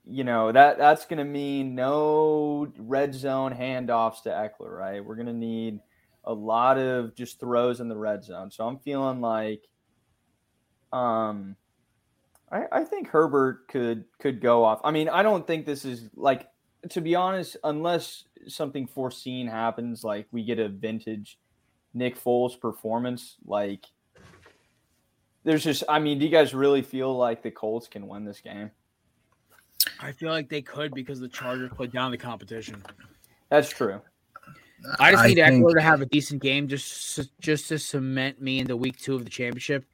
you 0.04 0.24
know 0.24 0.52
that 0.52 0.78
that's 0.78 1.06
going 1.06 1.18
to 1.18 1.24
mean 1.24 1.74
no 1.74 2.72
red 2.78 3.14
zone 3.14 3.52
handoffs 3.54 4.22
to 4.22 4.30
Ekeler, 4.30 4.76
right? 4.76 5.04
We're 5.04 5.16
going 5.16 5.26
to 5.26 5.32
need 5.32 5.80
a 6.24 6.32
lot 6.32 6.78
of 6.78 7.14
just 7.14 7.40
throws 7.40 7.80
in 7.80 7.88
the 7.88 7.96
red 7.96 8.24
zone. 8.24 8.50
So 8.50 8.66
I'm 8.66 8.78
feeling 8.78 9.20
like, 9.20 9.62
um, 10.92 11.56
I, 12.50 12.64
I 12.72 12.84
think 12.84 13.08
Herbert 13.08 13.68
could 13.68 14.04
could 14.18 14.40
go 14.40 14.64
off. 14.64 14.80
I 14.84 14.90
mean, 14.90 15.08
I 15.08 15.22
don't 15.22 15.46
think 15.46 15.66
this 15.66 15.84
is 15.84 16.08
like 16.14 16.48
to 16.90 17.00
be 17.00 17.14
honest, 17.14 17.56
unless 17.64 18.24
something 18.48 18.86
foreseen 18.86 19.46
happens, 19.46 20.02
like 20.02 20.26
we 20.32 20.44
get 20.44 20.58
a 20.58 20.68
vintage 20.68 21.38
Nick 21.94 22.18
Foles 22.18 22.58
performance, 22.58 23.36
like 23.44 23.86
there's 25.44 25.64
just 25.64 25.84
I 25.88 25.98
mean, 25.98 26.18
do 26.18 26.24
you 26.24 26.30
guys 26.30 26.54
really 26.54 26.82
feel 26.82 27.16
like 27.16 27.42
the 27.42 27.50
Colts 27.50 27.86
can 27.88 28.08
win 28.08 28.24
this 28.24 28.40
game? 28.40 28.70
I 30.00 30.12
feel 30.12 30.30
like 30.30 30.48
they 30.48 30.62
could 30.62 30.92
because 30.94 31.20
the 31.20 31.28
Chargers 31.28 31.70
put 31.74 31.92
down 31.92 32.10
the 32.10 32.18
competition. 32.18 32.82
That's 33.48 33.68
true. 33.68 34.00
I 34.98 35.12
just 35.12 35.24
I 35.24 35.26
need 35.28 35.34
think- 35.36 35.64
Ekeler 35.64 35.74
to 35.74 35.82
have 35.82 36.00
a 36.00 36.06
decent 36.06 36.42
game 36.42 36.66
just 36.68 37.20
just 37.40 37.68
to 37.68 37.78
cement 37.78 38.40
me 38.40 38.58
into 38.58 38.76
week 38.76 38.98
two 38.98 39.14
of 39.14 39.24
the 39.24 39.30
championship. 39.30 39.84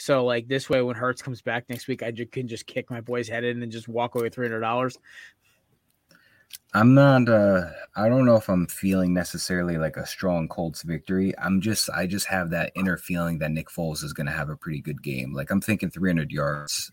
So 0.00 0.24
like 0.24 0.48
this 0.48 0.70
way, 0.70 0.80
when 0.80 0.96
Hurts 0.96 1.20
comes 1.20 1.42
back 1.42 1.68
next 1.68 1.86
week, 1.86 2.02
I 2.02 2.10
can 2.10 2.48
just 2.48 2.66
kick 2.66 2.90
my 2.90 3.02
boy's 3.02 3.28
head 3.28 3.44
in 3.44 3.62
and 3.62 3.70
just 3.70 3.86
walk 3.86 4.14
away 4.14 4.24
with 4.24 4.34
three 4.34 4.46
hundred 4.46 4.60
dollars. 4.60 4.98
I'm 6.72 6.94
not 6.94 7.28
uh 7.28 7.66
I 7.96 8.08
don't 8.08 8.24
know 8.24 8.36
if 8.36 8.48
I'm 8.48 8.66
feeling 8.66 9.12
necessarily 9.12 9.76
like 9.76 9.98
a 9.98 10.06
strong 10.06 10.48
Colts 10.48 10.82
victory. 10.82 11.34
I'm 11.38 11.60
just 11.60 11.90
I 11.90 12.06
just 12.06 12.26
have 12.28 12.48
that 12.50 12.72
inner 12.74 12.96
feeling 12.96 13.38
that 13.40 13.50
Nick 13.50 13.68
Foles 13.68 14.02
is 14.02 14.14
gonna 14.14 14.30
have 14.30 14.48
a 14.48 14.56
pretty 14.56 14.80
good 14.80 15.02
game. 15.02 15.34
Like 15.34 15.50
I'm 15.50 15.60
thinking 15.60 15.90
300 15.90 16.32
yards. 16.32 16.90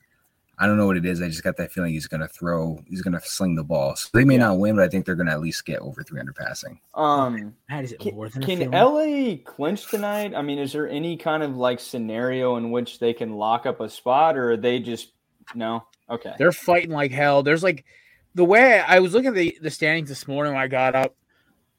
I 0.60 0.66
don't 0.66 0.78
know 0.78 0.88
what 0.88 0.98
it 0.98 1.06
is. 1.06 1.22
I 1.22 1.28
just 1.28 1.44
got 1.44 1.56
that 1.58 1.72
feeling 1.72 1.94
he's 1.94 2.08
gonna 2.08 2.28
throw, 2.28 2.80
he's 2.88 3.02
gonna 3.02 3.22
sling 3.22 3.56
the 3.56 3.64
ball. 3.64 3.96
So 3.96 4.10
they 4.14 4.26
may 4.26 4.38
not 4.38 4.58
win, 4.58 4.76
but 4.76 4.86
I 4.86 4.88
think 4.88 5.06
they're 5.06 5.16
gonna 5.16 5.32
at 5.32 5.40
least 5.40 5.66
get 5.66 5.80
over 5.80 6.02
300 6.02 6.36
passing. 6.36 6.80
Um, 6.96 7.56
How 7.70 7.82
does 7.82 7.92
it 7.92 8.00
can, 8.00 8.16
more 8.16 8.28
than 8.30 8.42
can? 8.42 8.72
LA 8.72 9.38
clinch 9.46 9.88
tonight? 9.88 10.34
I 10.36 10.42
mean, 10.42 10.58
is 10.58 10.74
there 10.74 10.90
any 10.90 11.16
kind 11.16 11.44
of 11.44 11.56
like 11.56 11.80
scenario 11.80 12.56
in 12.58 12.72
which 12.72 12.98
they 12.98 13.14
can 13.14 13.34
lock 13.34 13.68
up 13.68 13.82
a 13.82 13.90
spot, 13.90 14.36
or 14.36 14.52
are 14.52 14.58
they 14.58 14.80
just 14.80 15.12
no? 15.54 15.86
Okay, 16.10 16.34
They're 16.38 16.52
fighting 16.52 16.92
like 16.92 17.12
hell. 17.12 17.44
There's 17.44 17.64
like 17.64 17.86
the 18.34 18.46
way 18.46 18.80
I 18.80 19.00
was 19.00 19.14
looking 19.14 19.30
at 19.30 19.36
the, 19.36 19.58
the 19.62 19.70
standings 19.70 20.10
this 20.10 20.28
morning 20.28 20.54
when 20.54 20.62
I 20.62 20.68
got 20.68 20.96
up. 20.96 21.16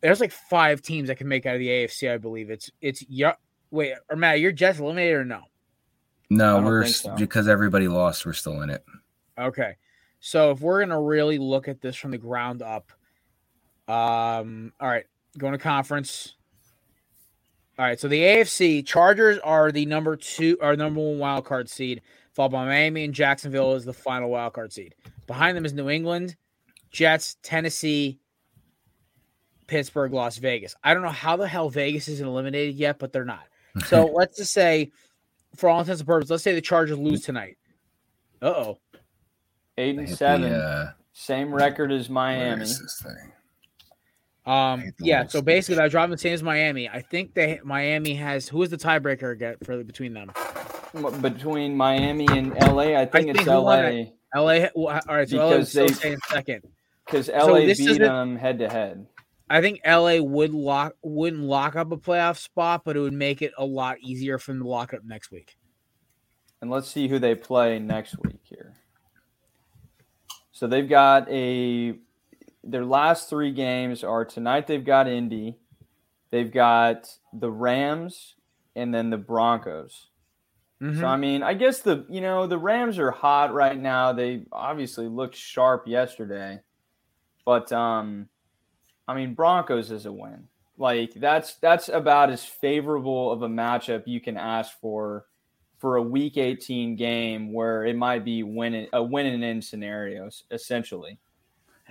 There's 0.00 0.20
like 0.20 0.32
five 0.32 0.82
teams 0.82 1.08
that 1.08 1.16
can 1.16 1.26
make 1.26 1.46
out 1.46 1.54
of 1.54 1.60
the 1.60 1.68
AFC. 1.68 2.12
I 2.12 2.18
believe 2.18 2.50
it's 2.50 2.70
it's 2.80 3.02
yeah. 3.08 3.32
Wait, 3.70 3.94
or 4.08 4.16
Matt, 4.16 4.40
you're 4.40 4.52
Jets 4.52 4.78
eliminated 4.78 5.16
or 5.16 5.24
no? 5.24 5.42
No, 6.30 6.60
we're 6.60 6.86
so. 6.86 7.14
because 7.16 7.48
everybody 7.48 7.88
lost, 7.88 8.26
we're 8.26 8.32
still 8.32 8.60
in 8.62 8.70
it. 8.70 8.84
Okay. 9.38 9.76
So 10.20 10.50
if 10.50 10.60
we're 10.60 10.80
gonna 10.80 11.00
really 11.00 11.38
look 11.38 11.68
at 11.68 11.80
this 11.80 11.96
from 11.96 12.10
the 12.10 12.18
ground 12.18 12.62
up, 12.62 12.92
um, 13.88 14.72
all 14.78 14.88
right, 14.88 15.06
going 15.38 15.52
to 15.52 15.58
conference. 15.58 16.34
All 17.78 17.84
right, 17.84 17.98
so 17.98 18.08
the 18.08 18.20
AFC 18.20 18.84
Chargers 18.84 19.38
are 19.38 19.70
the 19.70 19.86
number 19.86 20.16
two 20.16 20.58
or 20.60 20.74
number 20.76 21.00
one 21.00 21.18
wild 21.18 21.44
card 21.44 21.70
seed, 21.70 22.02
followed 22.32 22.50
by 22.50 22.64
Miami 22.64 23.04
and 23.04 23.14
Jacksonville 23.14 23.74
is 23.74 23.84
the 23.84 23.92
final 23.92 24.30
wild 24.30 24.52
card 24.52 24.72
seed. 24.72 24.94
Behind 25.26 25.56
them 25.56 25.64
is 25.64 25.72
New 25.72 25.88
England, 25.88 26.36
Jets, 26.90 27.36
Tennessee, 27.42 28.18
Pittsburgh, 29.68 30.12
Las 30.12 30.38
Vegas. 30.38 30.74
I 30.82 30.92
don't 30.92 31.04
know 31.04 31.08
how 31.08 31.36
the 31.36 31.46
hell 31.46 31.70
Vegas 31.70 32.08
isn't 32.08 32.26
eliminated 32.26 32.74
yet, 32.74 32.98
but 32.98 33.12
they're 33.12 33.24
not. 33.24 33.46
So 33.86 34.06
let's 34.14 34.38
just 34.38 34.52
say, 34.52 34.90
for 35.56 35.68
all 35.68 35.80
intents 35.80 36.00
and 36.00 36.06
purposes, 36.06 36.30
let's 36.30 36.42
say 36.42 36.54
the 36.54 36.60
Chargers 36.60 36.98
lose 36.98 37.22
tonight. 37.22 37.56
Uh 38.40 38.46
oh. 38.46 38.78
eight 39.76 39.90
and 39.90 40.00
hit 40.00 40.10
the, 40.10 40.16
seven, 40.16 40.52
uh, 40.52 40.92
same 41.12 41.52
record 41.52 41.90
as 41.92 42.08
Miami. 42.08 42.62
is 42.62 42.78
this 42.80 43.02
thing? 43.02 43.32
Um, 44.46 44.84
yeah. 45.00 45.26
So 45.26 45.42
basically, 45.42 45.76
they're 45.76 45.88
driving 45.88 46.12
the 46.12 46.18
same 46.18 46.32
as 46.32 46.42
Miami. 46.42 46.88
I 46.88 47.02
think 47.02 47.34
they 47.34 47.60
Miami 47.64 48.14
has 48.14 48.48
who 48.48 48.62
is 48.62 48.70
the 48.70 48.78
tiebreaker 48.78 49.32
again 49.32 49.56
for 49.64 49.82
between 49.84 50.14
them? 50.14 50.30
Between 51.20 51.76
Miami 51.76 52.26
and 52.30 52.54
LA, 52.54 52.98
I 52.98 53.04
think 53.04 53.28
it's 53.28 53.38
think 53.40 53.48
LA 53.50 53.72
it? 53.80 54.12
LA. 54.34 54.68
well, 54.74 55.00
All 55.06 55.14
right, 55.16 55.28
so 55.28 55.36
LA 55.36 55.48
Because 55.50 55.66
is 55.66 55.68
still 55.70 55.86
they- 55.86 55.92
staying 55.92 56.18
second. 56.28 56.62
because 57.04 57.28
LA 57.28 57.58
this 57.66 57.78
beat 57.78 57.98
them 57.98 58.36
head 58.36 58.58
to 58.60 58.68
head. 58.70 59.06
I 59.50 59.60
think 59.60 59.80
LA 59.86 60.18
would 60.20 60.52
lock 60.52 60.94
wouldn't 61.02 61.42
lock 61.42 61.76
up 61.76 61.92
a 61.92 61.96
playoff 61.96 62.38
spot, 62.38 62.82
but 62.84 62.96
it 62.96 63.00
would 63.00 63.12
make 63.12 63.42
it 63.42 63.52
a 63.56 63.64
lot 63.64 63.98
easier 64.00 64.38
for 64.38 64.52
them 64.52 64.62
to 64.62 64.68
lock 64.68 64.92
up 64.92 65.04
next 65.04 65.30
week. 65.30 65.56
And 66.60 66.70
let's 66.70 66.88
see 66.88 67.08
who 67.08 67.18
they 67.18 67.34
play 67.34 67.78
next 67.78 68.16
week 68.24 68.40
here. 68.42 68.74
So 70.52 70.66
they've 70.66 70.88
got 70.88 71.28
a 71.30 71.96
their 72.64 72.84
last 72.84 73.30
three 73.30 73.52
games 73.52 74.02
are 74.04 74.24
tonight 74.24 74.66
they've 74.66 74.84
got 74.84 75.08
Indy, 75.08 75.56
they've 76.30 76.52
got 76.52 77.08
the 77.32 77.50
Rams, 77.50 78.34
and 78.74 78.92
then 78.92 79.10
the 79.10 79.16
Broncos. 79.16 80.08
Mhm. 80.82 81.00
So 81.00 81.06
I 81.06 81.16
mean, 81.16 81.42
I 81.42 81.54
guess 81.54 81.80
the 81.80 82.04
you 82.08 82.20
know 82.20 82.46
the 82.46 82.58
Rams 82.58 82.98
are 82.98 83.10
hot 83.10 83.54
right 83.54 83.78
now. 83.78 84.12
They 84.12 84.44
obviously 84.52 85.08
looked 85.08 85.36
sharp 85.36 85.86
yesterday, 85.86 86.60
but 87.44 87.72
um, 87.72 88.28
I 89.08 89.14
mean 89.14 89.34
Broncos 89.34 89.90
is 89.90 90.06
a 90.06 90.12
win. 90.12 90.46
Like 90.76 91.12
that's 91.14 91.54
that's 91.56 91.88
about 91.88 92.30
as 92.30 92.44
favorable 92.44 93.32
of 93.32 93.42
a 93.42 93.48
matchup 93.48 94.04
you 94.06 94.20
can 94.20 94.36
ask 94.36 94.78
for 94.80 95.26
for 95.78 95.96
a 95.96 96.02
Week 96.02 96.36
18 96.36 96.94
game 96.96 97.52
where 97.52 97.84
it 97.86 97.96
might 97.96 98.24
be 98.24 98.42
winning 98.42 98.86
a 98.92 99.02
win 99.02 99.26
and 99.26 99.42
in 99.42 99.60
scenarios 99.62 100.44
essentially. 100.52 101.18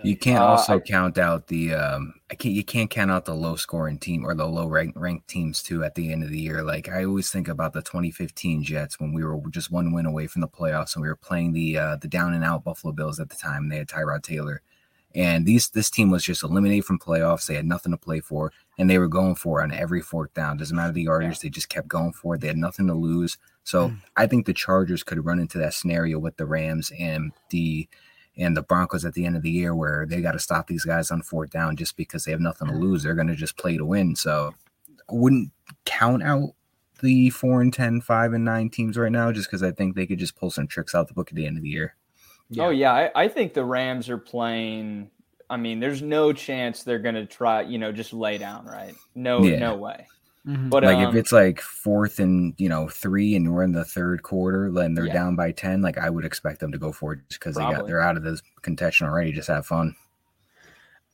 You 0.03 0.15
can't 0.15 0.39
Uh, 0.43 0.45
also 0.47 0.75
I- 0.75 0.79
count 0.79 1.17
out 1.17 1.47
the 1.47 1.73
um 1.73 2.13
I 2.29 2.35
can't 2.35 2.53
you 2.53 2.63
can't 2.63 2.89
count 2.89 3.09
out 3.09 3.25
the 3.25 3.33
low 3.33 3.55
scoring 3.55 3.97
team 3.97 4.23
or 4.25 4.35
the 4.35 4.45
low 4.45 4.67
rank 4.67 4.93
ranked 4.95 5.27
teams 5.27 5.63
too 5.63 5.83
at 5.83 5.95
the 5.95 6.11
end 6.13 6.23
of 6.23 6.29
the 6.29 6.39
year. 6.39 6.61
Like 6.63 6.87
I 6.87 7.03
always 7.03 7.31
think 7.31 7.47
about 7.47 7.73
the 7.73 7.81
2015 7.81 8.63
Jets 8.63 8.99
when 8.99 9.11
we 9.11 9.25
were 9.25 9.41
just 9.49 9.71
one 9.71 9.91
win 9.93 10.05
away 10.05 10.27
from 10.27 10.41
the 10.41 10.47
playoffs 10.47 10.95
and 10.95 11.01
we 11.01 11.07
were 11.09 11.15
playing 11.15 11.53
the 11.53 11.77
uh 11.79 11.95
the 11.95 12.07
down 12.07 12.35
and 12.35 12.43
out 12.43 12.63
Buffalo 12.63 12.93
Bills 12.93 13.19
at 13.19 13.29
the 13.29 13.35
time. 13.35 13.63
and 13.63 13.71
They 13.71 13.77
had 13.77 13.87
Tyrod 13.89 14.21
Taylor. 14.21 14.61
And 15.17 15.47
these 15.47 15.69
this 15.69 15.89
team 15.89 16.11
was 16.11 16.23
just 16.23 16.43
eliminated 16.43 16.85
from 16.85 16.99
playoffs. 16.99 17.47
They 17.47 17.55
had 17.55 17.65
nothing 17.65 17.91
to 17.91 17.97
play 17.97 18.19
for, 18.19 18.53
and 18.77 18.87
they 18.87 18.99
were 18.99 19.07
going 19.07 19.33
for 19.33 19.59
it 19.59 19.63
on 19.63 19.73
every 19.73 19.99
fourth 19.99 20.31
down. 20.35 20.57
Doesn't 20.57 20.77
matter 20.77 20.93
the 20.93 21.01
yardage, 21.01 21.39
they 21.39 21.49
just 21.49 21.69
kept 21.69 21.87
going 21.87 22.13
for 22.13 22.35
it. 22.35 22.41
They 22.41 22.47
had 22.47 22.57
nothing 22.57 22.85
to 22.85 22.93
lose. 22.93 23.39
So 23.63 23.89
hmm. 23.89 23.95
I 24.15 24.27
think 24.27 24.45
the 24.45 24.53
Chargers 24.53 25.03
could 25.03 25.25
run 25.25 25.39
into 25.39 25.57
that 25.57 25.73
scenario 25.73 26.19
with 26.19 26.37
the 26.37 26.45
Rams 26.45 26.91
and 26.99 27.31
the 27.49 27.89
and 28.37 28.55
the 28.55 28.61
Broncos 28.61 29.05
at 29.05 29.15
the 29.15 29.25
end 29.25 29.35
of 29.35 29.41
the 29.41 29.49
year 29.49 29.73
where 29.75 30.05
they 30.05 30.21
got 30.21 30.33
to 30.33 30.39
stop 30.39 30.67
these 30.67 30.85
guys 30.85 31.09
on 31.09 31.23
fourth 31.23 31.49
down 31.49 31.75
just 31.75 31.97
because 31.97 32.23
they 32.23 32.31
have 32.31 32.39
nothing 32.39 32.67
to 32.67 32.75
lose. 32.75 33.01
They're 33.01 33.15
going 33.15 33.27
to 33.27 33.35
just 33.35 33.57
play 33.57 33.75
to 33.75 33.85
win. 33.85 34.15
So 34.15 34.53
I 35.09 35.13
wouldn't 35.13 35.51
count 35.85 36.21
out 36.21 36.51
the 37.01 37.31
four 37.31 37.61
and 37.61 37.73
10, 37.73 38.01
five 38.01 38.33
and 38.33 38.45
nine 38.45 38.69
teams 38.69 38.97
right 38.97 39.11
now 39.11 39.31
just 39.31 39.49
because 39.49 39.63
I 39.63 39.71
think 39.71 39.95
they 39.95 40.05
could 40.05 40.19
just 40.19 40.35
pull 40.35 40.51
some 40.51 40.67
tricks 40.67 40.93
out 40.93 41.07
the 41.07 41.15
book 41.15 41.29
at 41.29 41.35
the 41.35 41.47
end 41.47 41.57
of 41.57 41.63
the 41.63 41.69
year. 41.69 41.95
Oh 42.59 42.69
yeah, 42.69 42.93
I, 42.93 43.23
I 43.23 43.27
think 43.27 43.53
the 43.53 43.65
Rams 43.65 44.09
are 44.09 44.17
playing. 44.17 45.09
I 45.49 45.57
mean, 45.57 45.79
there's 45.79 46.01
no 46.01 46.33
chance 46.33 46.83
they're 46.83 46.99
going 46.99 47.15
to 47.15 47.25
try. 47.25 47.61
You 47.61 47.77
know, 47.77 47.91
just 47.91 48.13
lay 48.13 48.37
down, 48.37 48.65
right? 48.65 48.93
No, 49.15 49.43
Yeah. 49.43 49.59
no 49.59 49.75
way. 49.75 50.07
Mhm. 50.45 50.69
But 50.69 50.83
like 50.83 50.97
um, 50.97 51.09
if 51.09 51.15
it's 51.15 51.31
like 51.33 51.59
fourth 51.59 52.19
and 52.19 52.53
you 52.57 52.69
know 52.69 52.87
three, 52.87 53.35
and 53.35 53.53
we're 53.53 53.63
in 53.63 53.73
the 53.73 53.83
third 53.83 54.23
quarter, 54.23 54.71
then 54.71 54.93
they're 54.93 55.07
Yeah. 55.07 55.13
down 55.13 55.35
by 55.35 55.51
ten. 55.51 55.81
Like 55.81 55.97
I 55.97 56.09
would 56.09 56.23
expect 56.25 56.59
them 56.61 56.71
to 56.71 56.77
go 56.77 56.91
for 56.93 57.13
it 57.13 57.19
because 57.29 57.55
they 57.55 57.61
got 57.61 57.85
they're 57.87 58.01
out 58.01 58.15
of 58.17 58.23
this 58.23 58.41
contention 58.61 59.07
already. 59.07 59.33
Just 59.33 59.49
have 59.49 59.65
fun. 59.65 59.95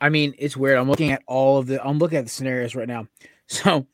I 0.02 0.10
mean, 0.10 0.36
it's 0.38 0.58
weird. 0.58 0.78
I'm 0.78 0.90
looking 0.90 1.12
at 1.12 1.24
all 1.28 1.58
of 1.58 1.66
the 1.68 1.84
I'm 1.84 1.98
looking 1.98 2.18
at 2.18 2.26
the 2.26 2.30
scenarios 2.30 2.76
right 2.76 2.88
now. 2.88 3.08
So 3.48 3.86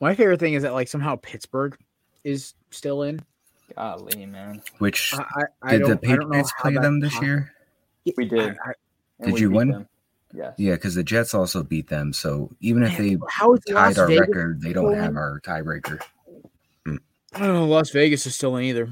my 0.00 0.14
favorite 0.14 0.38
thing 0.40 0.54
is 0.54 0.62
that 0.62 0.72
like 0.72 0.86
somehow 0.88 1.16
Pittsburgh 1.16 1.76
is 2.22 2.54
still 2.70 3.02
in. 3.02 3.20
Golly, 3.76 4.26
man, 4.26 4.62
Which 4.78 5.14
I, 5.14 5.18
I, 5.18 5.42
I 5.62 5.70
did 5.72 5.82
the 5.82 5.86
don't- 5.88 5.90
I 5.90 6.16
don't 6.16 6.20
Patriots 6.30 6.52
play 6.60 6.74
that 6.74 6.82
them 6.82 7.00
this 7.00 7.14
pos- 7.14 7.22
year? 7.22 7.52
we 8.16 8.24
did. 8.24 8.56
I- 8.64 8.70
I- 8.70 9.24
Did 9.26 9.34
we 9.34 9.40
you 9.40 9.50
win? 9.50 9.68
them. 9.70 9.88
Yes. 10.34 10.54
Yeah, 10.58 10.72
because 10.72 10.94
the 10.94 11.04
Jets 11.04 11.32
also 11.34 11.62
beat 11.62 11.88
them. 11.88 12.12
So 12.12 12.50
even 12.60 12.82
if 12.82 12.98
they 12.98 13.16
how 13.30 13.54
is 13.54 13.60
tied 13.64 13.96
our 13.98 14.06
Vegas 14.06 14.20
record, 14.28 14.60
they 14.60 14.72
don't 14.72 14.92
still 14.92 15.02
have 15.02 15.16
our 15.16 15.40
tiebreaker. 15.40 16.00
I 16.86 17.38
don't 17.38 17.54
know. 17.54 17.66
Las 17.66 17.90
Vegas 17.90 18.26
is 18.26 18.34
still 18.34 18.56
in 18.56 18.64
either. 18.64 18.90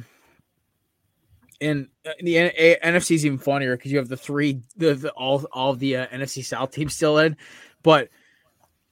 And 1.61 1.89
uh, 2.07 2.11
the 2.21 2.39
N- 2.39 2.53
A- 2.57 2.77
NFC 2.83 3.13
is 3.13 3.25
even 3.27 3.39
funnier 3.39 3.77
because 3.77 3.91
you 3.93 3.99
have 3.99 4.09
the 4.09 4.17
three, 4.17 4.61
the, 4.77 4.95
the 4.95 5.11
all 5.13 5.45
all 5.53 5.75
the 5.75 5.97
uh, 5.97 6.07
NFC 6.09 6.45
South 6.45 6.71
teams 6.71 6.95
still 6.95 7.19
in. 7.19 7.37
But 7.83 8.09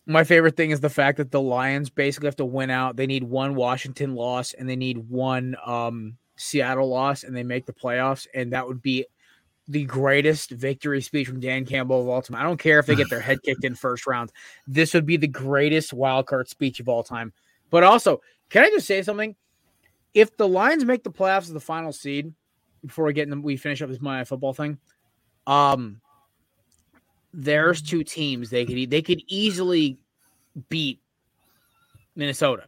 my 0.06 0.24
favorite 0.24 0.56
thing 0.56 0.70
is 0.70 0.80
the 0.80 0.90
fact 0.90 1.18
that 1.18 1.30
the 1.30 1.40
Lions 1.40 1.90
basically 1.90 2.26
have 2.26 2.36
to 2.36 2.44
win 2.44 2.70
out. 2.70 2.96
They 2.96 3.06
need 3.06 3.24
one 3.24 3.54
Washington 3.54 4.14
loss 4.14 4.52
and 4.52 4.68
they 4.68 4.76
need 4.76 4.98
one 5.08 5.56
um, 5.64 6.16
Seattle 6.36 6.88
loss, 6.88 7.22
and 7.22 7.36
they 7.36 7.42
make 7.42 7.66
the 7.66 7.72
playoffs. 7.72 8.26
And 8.34 8.52
that 8.52 8.66
would 8.66 8.82
be 8.82 9.06
the 9.68 9.84
greatest 9.84 10.50
victory 10.50 11.00
speech 11.00 11.28
from 11.28 11.40
Dan 11.40 11.64
Campbell 11.64 12.02
of 12.02 12.08
all 12.08 12.20
time. 12.20 12.36
I 12.36 12.42
don't 12.42 12.58
care 12.58 12.78
if 12.78 12.86
they 12.86 12.96
get 12.96 13.10
their 13.10 13.20
head 13.20 13.42
kicked 13.44 13.64
in 13.64 13.74
first 13.74 14.06
round. 14.06 14.32
This 14.66 14.92
would 14.92 15.06
be 15.06 15.16
the 15.16 15.28
greatest 15.28 15.92
wild 15.92 16.26
card 16.26 16.48
speech 16.48 16.80
of 16.80 16.88
all 16.88 17.04
time. 17.04 17.32
But 17.70 17.84
also, 17.84 18.20
can 18.50 18.64
I 18.64 18.70
just 18.70 18.86
say 18.86 19.02
something? 19.02 19.36
If 20.14 20.36
the 20.36 20.48
Lions 20.48 20.84
make 20.84 21.04
the 21.04 21.10
playoffs 21.10 21.42
as 21.42 21.52
the 21.52 21.60
final 21.60 21.92
seed 21.92 22.34
before 22.84 23.04
we 23.06 23.12
get 23.14 23.28
in, 23.28 23.42
we 23.42 23.56
finish 23.56 23.80
up 23.80 23.88
this 23.88 24.00
Monday 24.00 24.18
Night 24.18 24.28
Football 24.28 24.52
thing. 24.52 24.78
Um, 25.46 26.01
there's 27.32 27.82
two 27.82 28.04
teams 28.04 28.50
they 28.50 28.64
could 28.64 28.90
they 28.90 29.02
could 29.02 29.22
easily 29.28 29.98
beat 30.68 31.00
Minnesota. 32.14 32.64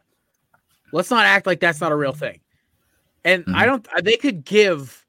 Let's 0.92 1.10
not 1.10 1.26
act 1.26 1.46
like 1.46 1.60
that's 1.60 1.80
not 1.80 1.92
a 1.92 1.96
real 1.96 2.12
thing. 2.12 2.40
And 3.24 3.44
I 3.54 3.66
don't 3.66 3.86
they 4.02 4.16
could 4.16 4.44
give 4.44 5.04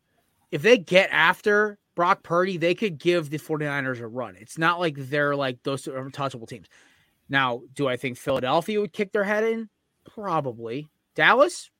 if 0.52 0.62
they 0.62 0.78
get 0.78 1.10
after 1.12 1.78
Brock 1.96 2.24
Purdy, 2.24 2.58
they 2.58 2.76
could 2.76 2.98
give 2.98 3.30
the 3.30 3.38
49ers 3.38 4.02
a 4.02 4.08
run. 4.08 4.36
It's 4.36 4.58
not 4.58 4.80
like 4.80 4.96
they're 4.98 5.36
like 5.36 5.64
those 5.64 5.84
two 5.84 5.96
untouchable 5.96 6.48
teams. 6.48 6.68
Now, 7.30 7.62
do 7.74 7.88
I 7.88 7.98
think 7.98 8.18
Philadelphia 8.18 8.80
would 8.80 8.94
kick 8.94 9.12
their 9.12 9.24
head 9.24 9.44
in? 9.44 9.70
Probably. 10.14 10.88
Dallas? 11.16 11.72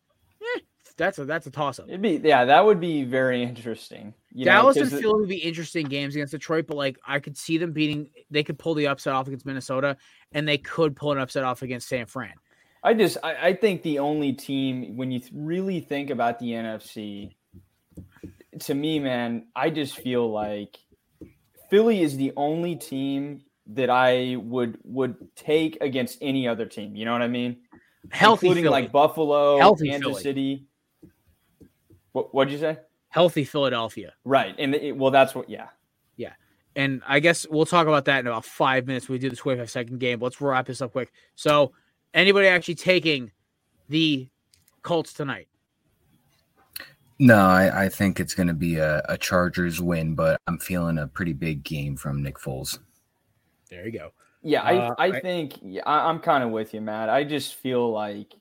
Eh, 0.42 0.60
that's 0.98 1.20
a 1.20 1.26
that's 1.26 1.46
a 1.46 1.52
toss 1.52 1.80
up. 1.80 1.88
It'd 1.88 2.02
be 2.02 2.22
yeah, 2.24 2.46
that 2.46 2.66
would 2.66 2.80
be 2.80 3.04
very 3.04 3.44
interesting. 3.44 4.14
You 4.38 4.44
Dallas 4.44 4.76
and 4.76 4.84
'cause 4.84 4.92
the- 4.92 5.02
Philly 5.02 5.20
would 5.22 5.30
be 5.30 5.38
interesting 5.38 5.86
games 5.88 6.14
against 6.14 6.32
Detroit, 6.32 6.66
but 6.68 6.76
like 6.76 6.98
I 7.08 7.20
could 7.20 7.38
see 7.38 7.58
them 7.58 7.72
beating. 7.72 8.10
They 8.30 8.44
could 8.44 8.60
pull 8.60 8.74
the 8.74 8.88
upset 8.88 9.14
off 9.14 9.28
against 9.28 9.46
Minnesota, 9.46 9.96
and 10.34 10.46
they 10.46 10.58
could 10.58 10.94
pull 10.96 11.14
an 11.14 11.20
upset 11.20 11.46
off 11.46 11.62
against 11.62 11.88
San 11.88 12.06
Fran. 12.06 12.34
I 12.84 12.94
just 12.94 13.18
I, 13.24 13.48
I 13.48 13.54
think 13.54 13.82
the 13.82 14.00
only 14.00 14.34
team 14.34 14.98
when 14.98 15.10
you 15.10 15.20
th- 15.20 15.32
really 15.34 15.80
think 15.80 16.10
about 16.10 16.38
the 16.40 16.48
NFC, 16.52 17.34
to 18.60 18.74
me, 18.76 19.00
man, 19.00 19.48
I 19.56 19.70
just 19.70 19.98
feel 19.98 20.30
like 20.30 20.78
Philly 21.70 22.02
is 22.02 22.18
the 22.18 22.34
only 22.36 22.76
team 22.76 23.42
that 23.68 23.90
I 23.90 24.36
would 24.36 24.78
would 24.84 25.16
take 25.38 25.78
against 25.82 26.18
any 26.22 26.46
other 26.48 26.66
team. 26.66 26.96
You 26.96 27.06
know 27.06 27.14
what 27.14 27.22
I 27.22 27.28
mean? 27.30 27.62
Healthy 28.12 28.48
including 28.48 28.66
Philly. 28.66 28.82
like 28.84 28.92
Buffalo, 28.92 29.58
Healthy 29.60 29.90
Kansas 29.90 30.08
Philly. 30.10 30.22
City. 30.24 30.66
What 32.12 32.34
what'd 32.36 32.52
you 32.52 32.60
say? 32.60 32.78
Healthy 33.16 33.46
Philadelphia, 33.46 34.12
Right, 34.26 34.54
and 34.60 34.76
it, 34.76 34.98
well, 34.98 35.10
that's 35.10 35.34
what. 35.34 35.50
Yeah, 35.50 35.70
yeah. 36.18 36.34
And 36.76 37.02
I 37.08 37.22
guess 37.22 37.48
we'll 37.50 37.66
talk 37.66 37.88
about 37.88 38.04
that 38.06 38.20
in 38.20 38.28
about 38.28 38.44
five 38.44 38.86
minutes. 38.88 39.08
We 39.08 39.18
do 39.18 39.30
the 39.30 39.38
25 39.38 39.70
second 39.72 40.00
game. 40.02 40.20
Let's 40.20 40.42
wrap 40.42 40.66
this 40.66 40.82
up 40.82 40.92
quick. 40.92 41.14
So, 41.36 41.72
anybody 42.14 42.48
actually 42.48 42.76
taking 42.76 43.32
the 43.88 44.28
Colts 44.82 45.14
tonight? 45.14 45.48
No, 47.18 47.38
I, 47.38 47.86
I 47.86 47.90
think 47.90 48.20
it's 48.20 48.34
going 48.34 48.48
to 48.48 48.54
be 48.54 48.76
a, 48.76 49.02
a 49.08 49.18
Chargers 49.18 49.80
win, 49.82 50.16
but 50.16 50.42
I'm 50.48 50.58
feeling 50.60 50.98
a 50.98 51.08
pretty 51.08 51.32
big 51.32 51.64
game 51.64 51.96
from 51.96 52.22
Nick 52.22 52.38
Foles. 52.38 52.80
There 53.70 53.86
you 53.86 53.94
go. 53.94 54.12
Yeah, 54.44 54.62
I, 54.64 54.76
Uh, 54.78 54.96
I 55.00 55.06
I- 55.06 55.20
think 55.22 55.54
I, 55.86 56.10
I'm 56.10 56.20
kind 56.20 56.44
of 56.44 56.50
with 56.52 56.74
you, 56.74 56.82
Matt. 56.82 57.08
I 57.10 57.24
just 57.24 57.56
feel 57.56 57.90
like, 57.94 58.34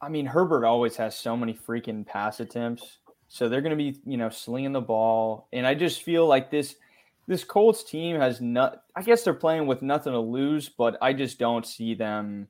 I 0.00 0.08
mean, 0.08 0.26
Herbert 0.26 0.64
always 0.64 0.94
has 0.96 1.18
so 1.18 1.36
many 1.36 1.52
freaking 1.54 2.06
pass 2.06 2.38
attempts, 2.38 2.98
so 3.32 3.48
they're 3.48 3.60
going 3.60 3.70
to 3.70 3.76
be, 3.76 3.96
you 4.04 4.16
know, 4.16 4.28
slinging 4.28 4.72
the 4.72 4.80
ball, 4.80 5.46
and 5.52 5.64
I 5.64 5.74
just 5.74 6.02
feel 6.02 6.26
like 6.26 6.50
this 6.50 6.74
this 7.28 7.44
Colts 7.44 7.84
team 7.84 8.16
has 8.16 8.40
not. 8.40 8.82
I 8.96 9.02
guess 9.02 9.22
they're 9.22 9.34
playing 9.34 9.68
with 9.68 9.82
nothing 9.82 10.12
to 10.12 10.18
lose, 10.18 10.68
but 10.68 10.98
I 11.00 11.12
just 11.12 11.38
don't 11.38 11.64
see 11.64 11.94
them 11.94 12.48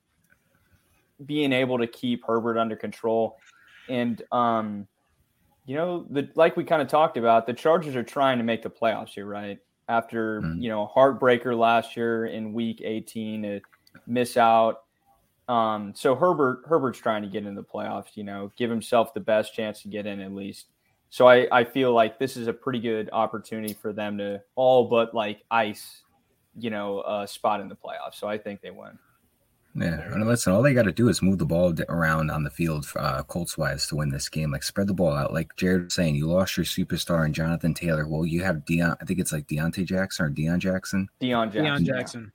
being 1.26 1.52
able 1.52 1.76
to 1.78 1.86
keep 1.86 2.24
Herbert 2.26 2.56
under 2.58 2.76
control, 2.76 3.36
and 3.90 4.22
um, 4.32 4.88
you 5.66 5.76
know, 5.76 6.06
the 6.08 6.30
like 6.34 6.56
we 6.56 6.64
kind 6.64 6.80
of 6.80 6.88
talked 6.88 7.18
about, 7.18 7.46
the 7.46 7.52
Chargers 7.52 7.94
are 7.94 8.02
trying 8.02 8.38
to 8.38 8.44
make 8.44 8.62
the 8.62 8.70
playoffs 8.70 9.10
here, 9.10 9.26
right? 9.26 9.58
After 9.90 10.40
Mhm. 10.40 10.62
you 10.62 10.70
know, 10.70 10.90
heartbreaker 10.96 11.56
last 11.56 11.94
year 11.94 12.24
in 12.24 12.54
Week 12.54 12.80
18 12.82 13.42
to 13.42 13.60
miss 14.06 14.38
out. 14.38 14.84
Um, 15.50 15.92
so 15.96 16.14
Herbert 16.14 16.62
Herbert's 16.66 17.00
trying 17.00 17.22
to 17.22 17.28
get 17.28 17.44
into 17.44 17.60
the 17.60 17.66
playoffs. 17.66 18.10
You 18.14 18.22
know, 18.22 18.52
give 18.56 18.70
himself 18.70 19.12
the 19.12 19.20
best 19.20 19.52
chance 19.52 19.82
to 19.82 19.88
get 19.88 20.06
in 20.06 20.20
at 20.20 20.32
least. 20.32 20.66
So 21.08 21.26
I, 21.26 21.48
I 21.50 21.64
feel 21.64 21.92
like 21.92 22.20
this 22.20 22.36
is 22.36 22.46
a 22.46 22.52
pretty 22.52 22.78
good 22.78 23.10
opportunity 23.12 23.74
for 23.74 23.92
them 23.92 24.16
to 24.18 24.40
all 24.54 24.88
but 24.88 25.12
like 25.12 25.42
ice, 25.50 26.02
you 26.56 26.70
know, 26.70 27.02
a 27.02 27.26
spot 27.26 27.60
in 27.60 27.68
the 27.68 27.74
playoffs. 27.74 28.14
So 28.14 28.28
I 28.28 28.38
think 28.38 28.60
they 28.60 28.70
win. 28.70 28.96
Yeah, 29.74 30.00
and 30.12 30.26
listen, 30.26 30.52
all 30.52 30.62
they 30.62 30.74
got 30.74 30.84
to 30.84 30.92
do 30.92 31.08
is 31.08 31.22
move 31.22 31.38
the 31.38 31.46
ball 31.46 31.72
around 31.88 32.30
on 32.30 32.42
the 32.44 32.50
field, 32.50 32.86
uh, 32.96 33.22
Colts 33.24 33.56
wise, 33.58 33.86
to 33.88 33.96
win 33.96 34.08
this 34.08 34.28
game. 34.28 34.52
Like 34.52 34.62
spread 34.62 34.86
the 34.86 34.94
ball 34.94 35.12
out. 35.12 35.32
Like 35.32 35.54
Jared 35.56 35.84
was 35.84 35.94
saying, 35.94 36.14
you 36.14 36.28
lost 36.28 36.56
your 36.56 36.66
superstar 36.66 37.24
and 37.24 37.34
Jonathan 37.34 37.74
Taylor. 37.74 38.06
Well, 38.06 38.24
you 38.24 38.42
have 38.44 38.64
Dion. 38.64 38.96
I 39.00 39.04
think 39.04 39.18
it's 39.18 39.32
like 39.32 39.48
Deontay 39.48 39.84
Jackson 39.86 40.26
or 40.26 40.30
Deion 40.30 40.58
Jackson. 40.58 41.08
Deion 41.20 41.52
Jackson. 41.52 41.64
Deion 41.64 41.86
yeah. 41.86 41.92
Jackson. 41.92 42.32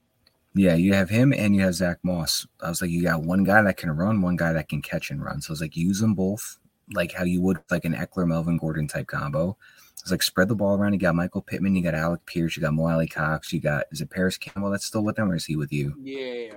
Yeah, 0.55 0.75
you 0.75 0.93
have 0.93 1.09
him 1.09 1.33
and 1.33 1.53
you 1.55 1.61
have 1.63 1.75
Zach 1.75 1.97
Moss. 2.03 2.47
I 2.61 2.69
was 2.69 2.81
like, 2.81 2.89
you 2.91 3.03
got 3.03 3.23
one 3.23 3.43
guy 3.43 3.61
that 3.61 3.75
can 3.77 3.91
run, 3.91 4.21
one 4.21 4.37
guy 4.37 4.53
that 4.53 4.69
can 4.69 4.81
catch 4.81 5.11
and 5.11 5.23
run. 5.23 5.41
So 5.41 5.51
it's 5.51 5.61
like 5.61 5.75
use 5.75 5.99
them 5.99 6.13
both, 6.15 6.57
like 6.93 7.11
how 7.11 7.25
you 7.25 7.41
would 7.41 7.59
like 7.69 7.83
an 7.83 7.93
Ekeler 7.93 8.25
Melvin 8.27 8.57
Gordon 8.57 8.87
type 8.87 9.07
combo. 9.07 9.57
It's 9.99 10.11
like 10.11 10.23
spread 10.23 10.47
the 10.47 10.55
ball 10.55 10.77
around. 10.77 10.93
You 10.93 10.99
got 10.99 11.15
Michael 11.15 11.41
Pittman, 11.41 11.75
you 11.75 11.83
got 11.83 11.93
Alec 11.93 12.25
Pierce, 12.25 12.55
you 12.55 12.61
got 12.61 12.73
Mo 12.73 12.87
Alie-Cox, 12.87 13.51
you 13.51 13.59
got 13.59 13.85
is 13.91 13.99
it 14.01 14.09
Parris 14.09 14.37
Campbell 14.37 14.69
that's 14.71 14.85
still 14.85 15.03
with 15.03 15.17
them 15.17 15.29
or 15.29 15.35
is 15.35 15.45
he 15.45 15.55
with 15.57 15.73
you? 15.73 15.93
Yeah. 16.01 16.53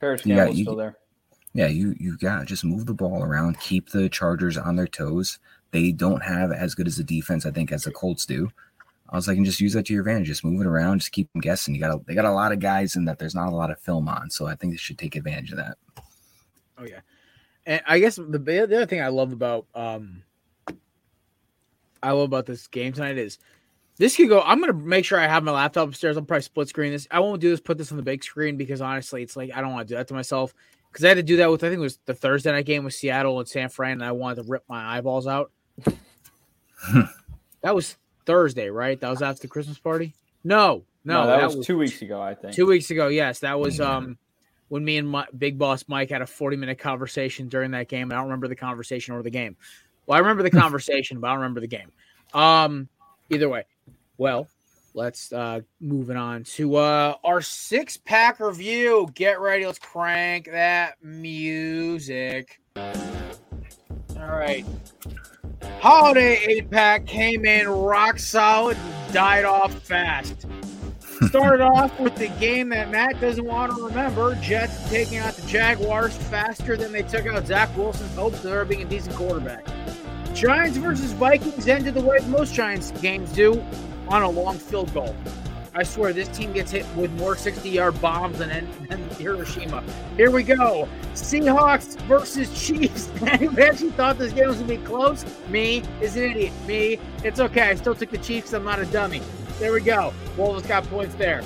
Parris 0.00 0.24
You 0.24 0.34
got- 0.34 0.54
you- 0.54 0.64
still 0.64 0.76
there. 0.76 0.96
Yeah, 1.54 1.66
you 1.68 1.94
you 1.98 2.16
got 2.18 2.46
just 2.46 2.62
move 2.64 2.86
the 2.86 2.94
ball 2.94 3.22
around, 3.24 3.58
keep 3.58 3.88
the 3.90 4.08
Chargers 4.08 4.56
on 4.56 4.76
their 4.76 4.86
toes. 4.86 5.38
They 5.72 5.92
don't 5.92 6.22
have 6.22 6.52
as 6.52 6.74
good 6.74 6.86
as 6.86 6.98
a 6.98 7.04
defense, 7.04 7.44
I 7.46 7.50
think, 7.50 7.72
as 7.72 7.84
the 7.84 7.90
Colts 7.90 8.24
do. 8.26 8.50
I 9.10 9.16
was 9.16 9.26
like, 9.26 9.36
and 9.36 9.46
just 9.46 9.60
use 9.60 9.72
that 9.72 9.86
to 9.86 9.92
your 9.92 10.02
advantage. 10.02 10.26
Just 10.26 10.44
move 10.44 10.60
it 10.60 10.66
around, 10.66 10.98
just 10.98 11.12
keep 11.12 11.32
them 11.32 11.40
guessing. 11.40 11.74
You 11.74 11.80
got 11.80 11.94
a, 11.94 12.00
they 12.06 12.14
got 12.14 12.26
a 12.26 12.32
lot 12.32 12.52
of 12.52 12.60
guys 12.60 12.96
in 12.96 13.06
that 13.06 13.18
there's 13.18 13.34
not 13.34 13.48
a 13.48 13.56
lot 13.56 13.70
of 13.70 13.80
film 13.80 14.08
on, 14.08 14.30
so 14.30 14.46
I 14.46 14.54
think 14.54 14.72
they 14.72 14.76
should 14.76 14.98
take 14.98 15.16
advantage 15.16 15.50
of 15.50 15.56
that. 15.56 15.78
Oh 16.76 16.84
yeah, 16.84 17.00
and 17.66 17.80
I 17.86 17.98
guess 17.98 18.16
the 18.16 18.38
the 18.38 18.62
other 18.62 18.86
thing 18.86 19.00
I 19.00 19.08
love 19.08 19.32
about 19.32 19.66
um 19.74 20.22
I 22.02 22.12
love 22.12 22.24
about 22.24 22.46
this 22.46 22.66
game 22.66 22.92
tonight 22.92 23.18
is 23.18 23.38
this 23.96 24.16
could 24.16 24.28
go. 24.28 24.40
I'm 24.42 24.60
gonna 24.60 24.72
make 24.72 25.04
sure 25.04 25.18
I 25.18 25.26
have 25.26 25.42
my 25.42 25.52
laptop 25.52 25.88
upstairs. 25.88 26.16
I'll 26.16 26.22
probably 26.22 26.42
split 26.42 26.68
screen 26.68 26.92
this. 26.92 27.08
I 27.10 27.20
won't 27.20 27.40
do 27.40 27.50
this. 27.50 27.60
Put 27.60 27.78
this 27.78 27.90
on 27.90 27.96
the 27.96 28.02
big 28.02 28.22
screen 28.22 28.56
because 28.56 28.80
honestly, 28.80 29.22
it's 29.22 29.36
like 29.36 29.50
I 29.54 29.60
don't 29.60 29.72
want 29.72 29.88
to 29.88 29.94
do 29.94 29.98
that 29.98 30.08
to 30.08 30.14
myself 30.14 30.54
because 30.92 31.04
I 31.04 31.08
had 31.08 31.16
to 31.16 31.22
do 31.22 31.36
that 31.38 31.50
with 31.50 31.64
I 31.64 31.68
think 31.68 31.78
it 31.78 31.82
was 31.82 31.98
the 32.06 32.14
Thursday 32.14 32.52
night 32.52 32.66
game 32.66 32.84
with 32.84 32.94
Seattle 32.94 33.40
and 33.40 33.48
San 33.48 33.68
Fran, 33.68 33.92
and 33.92 34.04
I 34.04 34.12
wanted 34.12 34.42
to 34.42 34.48
rip 34.48 34.64
my 34.68 34.96
eyeballs 34.96 35.26
out. 35.26 35.50
that 37.62 37.74
was 37.74 37.96
Thursday, 38.28 38.68
right? 38.68 39.00
That 39.00 39.08
was 39.08 39.22
after 39.22 39.40
the 39.40 39.48
Christmas 39.48 39.78
party. 39.78 40.14
No, 40.44 40.84
no, 41.02 41.26
that, 41.26 41.56
was, 41.56 41.66
two 41.66 41.78
weeks 41.78 42.02
ago, 42.02 42.20
I 42.20 42.34
think. 42.34 42.54
Two 42.54 42.66
weeks 42.66 42.90
ago, 42.90 43.08
yes, 43.08 43.38
that 43.38 43.58
was 43.58 43.80
um 43.80 44.18
when 44.68 44.84
me 44.84 44.98
and 44.98 45.08
my, 45.08 45.24
Big 45.36 45.58
Boss 45.58 45.86
Mike 45.88 46.10
had 46.10 46.20
a 46.20 46.26
forty-minute 46.26 46.78
conversation 46.78 47.48
during 47.48 47.70
that 47.70 47.88
game. 47.88 48.12
I 48.12 48.16
don't 48.16 48.24
remember 48.24 48.46
the 48.46 48.54
conversation 48.54 49.14
or 49.14 49.22
the 49.22 49.30
game. 49.30 49.56
Well, 50.06 50.16
I 50.16 50.20
remember 50.20 50.42
the 50.42 50.50
conversation, 50.60 51.20
but 51.20 51.28
I 51.28 51.30
don't 51.30 51.40
remember 51.40 51.60
the 51.60 51.68
game. 51.68 51.90
Um, 52.34 52.90
either 53.30 53.48
way, 53.48 53.64
well, 54.18 54.46
let's 54.92 55.32
uh 55.32 55.60
moving 55.80 56.18
on 56.18 56.44
to 56.44 56.76
uh 56.76 57.14
our 57.24 57.40
six-pack 57.40 58.40
review. 58.40 59.08
Get 59.14 59.40
ready, 59.40 59.64
let's 59.64 59.78
crank 59.78 60.50
that 60.50 61.02
music. 61.02 62.60
All 62.76 64.26
right. 64.36 64.66
Holiday 65.80 66.44
eight 66.48 66.70
pack 66.70 67.06
came 67.06 67.44
in 67.44 67.68
rock 67.68 68.18
solid, 68.18 68.76
and 68.76 69.12
died 69.12 69.44
off 69.44 69.72
fast. 69.74 70.46
Started 71.28 71.62
off 71.62 71.98
with 71.98 72.14
the 72.14 72.28
game 72.40 72.68
that 72.68 72.90
Matt 72.90 73.20
doesn't 73.20 73.44
want 73.44 73.74
to 73.74 73.84
remember 73.84 74.36
Jets 74.36 74.88
taking 74.88 75.18
out 75.18 75.34
the 75.34 75.46
Jaguars 75.48 76.16
faster 76.16 76.76
than 76.76 76.92
they 76.92 77.02
took 77.02 77.26
out 77.26 77.44
Zach 77.46 77.76
Wilson's 77.76 78.14
hopes 78.14 78.44
of 78.44 78.52
ever 78.52 78.64
being 78.64 78.82
a 78.82 78.84
decent 78.84 79.16
quarterback. 79.16 79.66
Giants 80.32 80.76
versus 80.76 81.12
Vikings 81.12 81.66
ended 81.66 81.94
the 81.94 82.00
way 82.00 82.18
most 82.28 82.54
Giants 82.54 82.92
games 83.00 83.32
do 83.32 83.60
on 84.08 84.22
a 84.22 84.30
long 84.30 84.58
field 84.58 84.92
goal. 84.94 85.14
I 85.78 85.84
swear 85.84 86.12
this 86.12 86.26
team 86.36 86.52
gets 86.52 86.72
hit 86.72 86.84
with 86.96 87.12
more 87.12 87.36
60 87.36 87.70
yard 87.70 88.00
bombs 88.00 88.38
than, 88.38 88.48
than 88.88 89.08
Hiroshima. 89.10 89.84
Here 90.16 90.28
we 90.28 90.42
go. 90.42 90.88
Seahawks 91.14 91.96
versus 92.02 92.50
Chiefs. 92.66 93.08
Anybody 93.22 93.62
actually 93.62 93.90
thought 93.90 94.18
this 94.18 94.32
game 94.32 94.48
was 94.48 94.56
going 94.56 94.68
to 94.70 94.76
be 94.76 94.84
close? 94.84 95.24
Me 95.48 95.84
is 96.00 96.16
an 96.16 96.32
idiot. 96.32 96.52
Me. 96.66 96.98
It's 97.22 97.38
okay. 97.38 97.68
I 97.68 97.76
still 97.76 97.94
took 97.94 98.10
the 98.10 98.18
Chiefs. 98.18 98.52
I'm 98.54 98.64
not 98.64 98.80
a 98.80 98.86
dummy. 98.86 99.22
There 99.60 99.72
we 99.72 99.80
go. 99.80 100.12
Wolves 100.36 100.66
got 100.66 100.82
points 100.88 101.14
there. 101.14 101.44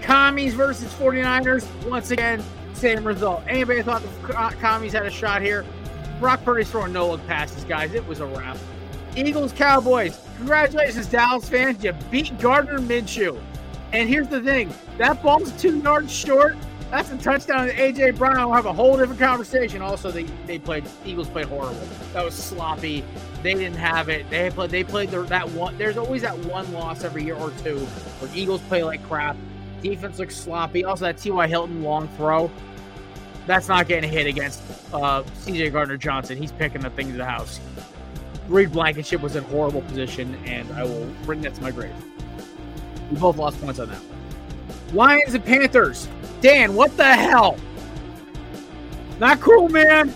Commies 0.00 0.54
versus 0.54 0.90
49ers. 0.94 1.66
Once 1.86 2.10
again, 2.10 2.42
same 2.72 3.06
result. 3.06 3.42
Anybody 3.46 3.82
thought 3.82 4.02
the 4.02 4.38
uh, 4.38 4.50
Commies 4.52 4.94
had 4.94 5.04
a 5.04 5.10
shot 5.10 5.42
here? 5.42 5.66
Brock 6.20 6.42
Purdy's 6.42 6.70
throwing 6.70 6.94
no 6.94 7.10
look 7.10 7.26
passes, 7.26 7.64
guys. 7.64 7.92
It 7.92 8.06
was 8.06 8.20
a 8.20 8.26
wrap. 8.26 8.56
Eagles, 9.14 9.52
Cowboys. 9.52 10.18
Congratulations, 10.38 11.06
Dallas 11.06 11.46
fans. 11.50 11.84
You 11.84 11.92
beat 12.10 12.38
Gardner 12.38 12.78
Minshew. 12.78 13.38
And 13.92 14.08
here's 14.08 14.28
the 14.28 14.40
thing 14.40 14.72
that 14.98 15.22
ball's 15.22 15.52
two 15.60 15.78
yards 15.78 16.12
short. 16.12 16.56
That's 16.90 17.10
a 17.10 17.18
touchdown. 17.18 17.66
to 17.66 17.74
AJ 17.74 18.16
Brown 18.16 18.46
will 18.46 18.54
have 18.54 18.64
a 18.64 18.72
whole 18.72 18.96
different 18.96 19.20
conversation. 19.20 19.82
Also, 19.82 20.10
they, 20.10 20.22
they 20.46 20.58
played 20.58 20.84
Eagles 21.04 21.28
played 21.28 21.46
horrible. 21.46 21.86
That 22.14 22.24
was 22.24 22.34
sloppy. 22.34 23.04
They 23.42 23.54
didn't 23.54 23.76
have 23.76 24.08
it. 24.08 24.28
They 24.30 24.50
played 24.50 24.70
they 24.70 24.84
played 24.84 25.10
the, 25.10 25.22
that 25.24 25.48
one. 25.50 25.76
There's 25.76 25.98
always 25.98 26.22
that 26.22 26.38
one 26.46 26.70
loss 26.72 27.04
every 27.04 27.24
year 27.24 27.36
or 27.36 27.50
two 27.62 27.78
where 27.78 28.30
Eagles 28.34 28.62
play 28.62 28.82
like 28.82 29.02
crap. 29.06 29.36
Defense 29.82 30.18
looks 30.18 30.34
sloppy. 30.34 30.84
Also, 30.84 31.04
that 31.04 31.18
T.Y. 31.18 31.46
Hilton 31.46 31.82
long 31.82 32.08
throw. 32.16 32.50
That's 33.46 33.68
not 33.68 33.86
getting 33.86 34.10
hit 34.10 34.26
against 34.26 34.62
uh, 34.92 35.24
C.J. 35.34 35.70
Gardner 35.70 35.96
Johnson. 35.96 36.36
He's 36.36 36.52
picking 36.52 36.82
the 36.82 36.90
thing 36.90 37.10
to 37.12 37.16
the 37.16 37.24
house. 37.24 37.60
Reed 38.48 38.72
Blankenship 38.72 39.20
was 39.20 39.36
in 39.36 39.44
horrible 39.44 39.82
position, 39.82 40.34
and 40.46 40.70
I 40.72 40.84
will 40.84 41.06
bring 41.24 41.42
that 41.42 41.54
to 41.54 41.62
my 41.62 41.70
grave. 41.70 41.94
We 43.10 43.18
both 43.18 43.36
lost 43.36 43.60
points 43.60 43.80
on 43.80 43.88
that. 43.88 44.00
Lions 44.92 45.34
and 45.34 45.44
Panthers. 45.44 46.08
Dan, 46.40 46.74
what 46.74 46.96
the 46.96 47.04
hell? 47.04 47.58
Not 49.18 49.40
cool, 49.40 49.68
man. 49.68 50.14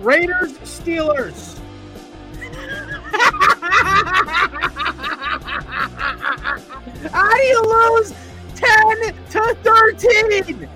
Raiders, 0.00 0.52
Steelers. 0.58 1.58
How 7.12 7.30
do 7.30 7.42
you 7.42 7.62
lose 7.62 8.14
10 8.54 9.14
to 9.30 9.56
13 9.62 10.68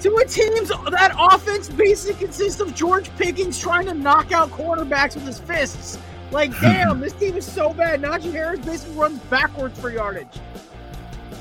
to 0.00 0.16
a 0.16 0.24
team's 0.24 0.68
that 0.68 1.14
offense 1.18 1.68
basically 1.68 2.26
consists 2.26 2.60
of 2.60 2.74
George 2.74 3.14
Pickens 3.16 3.58
trying 3.58 3.86
to 3.86 3.94
knock 3.94 4.32
out 4.32 4.50
quarterbacks 4.50 5.14
with 5.14 5.24
his 5.24 5.40
fists? 5.40 5.98
Like, 6.30 6.50
damn, 6.60 7.00
this 7.00 7.12
team 7.14 7.36
is 7.36 7.50
so 7.50 7.72
bad. 7.72 8.02
Najee 8.02 8.32
Harris 8.32 8.60
basically 8.60 8.96
runs 8.96 9.18
backwards 9.24 9.78
for 9.78 9.90
yardage. 9.90 10.40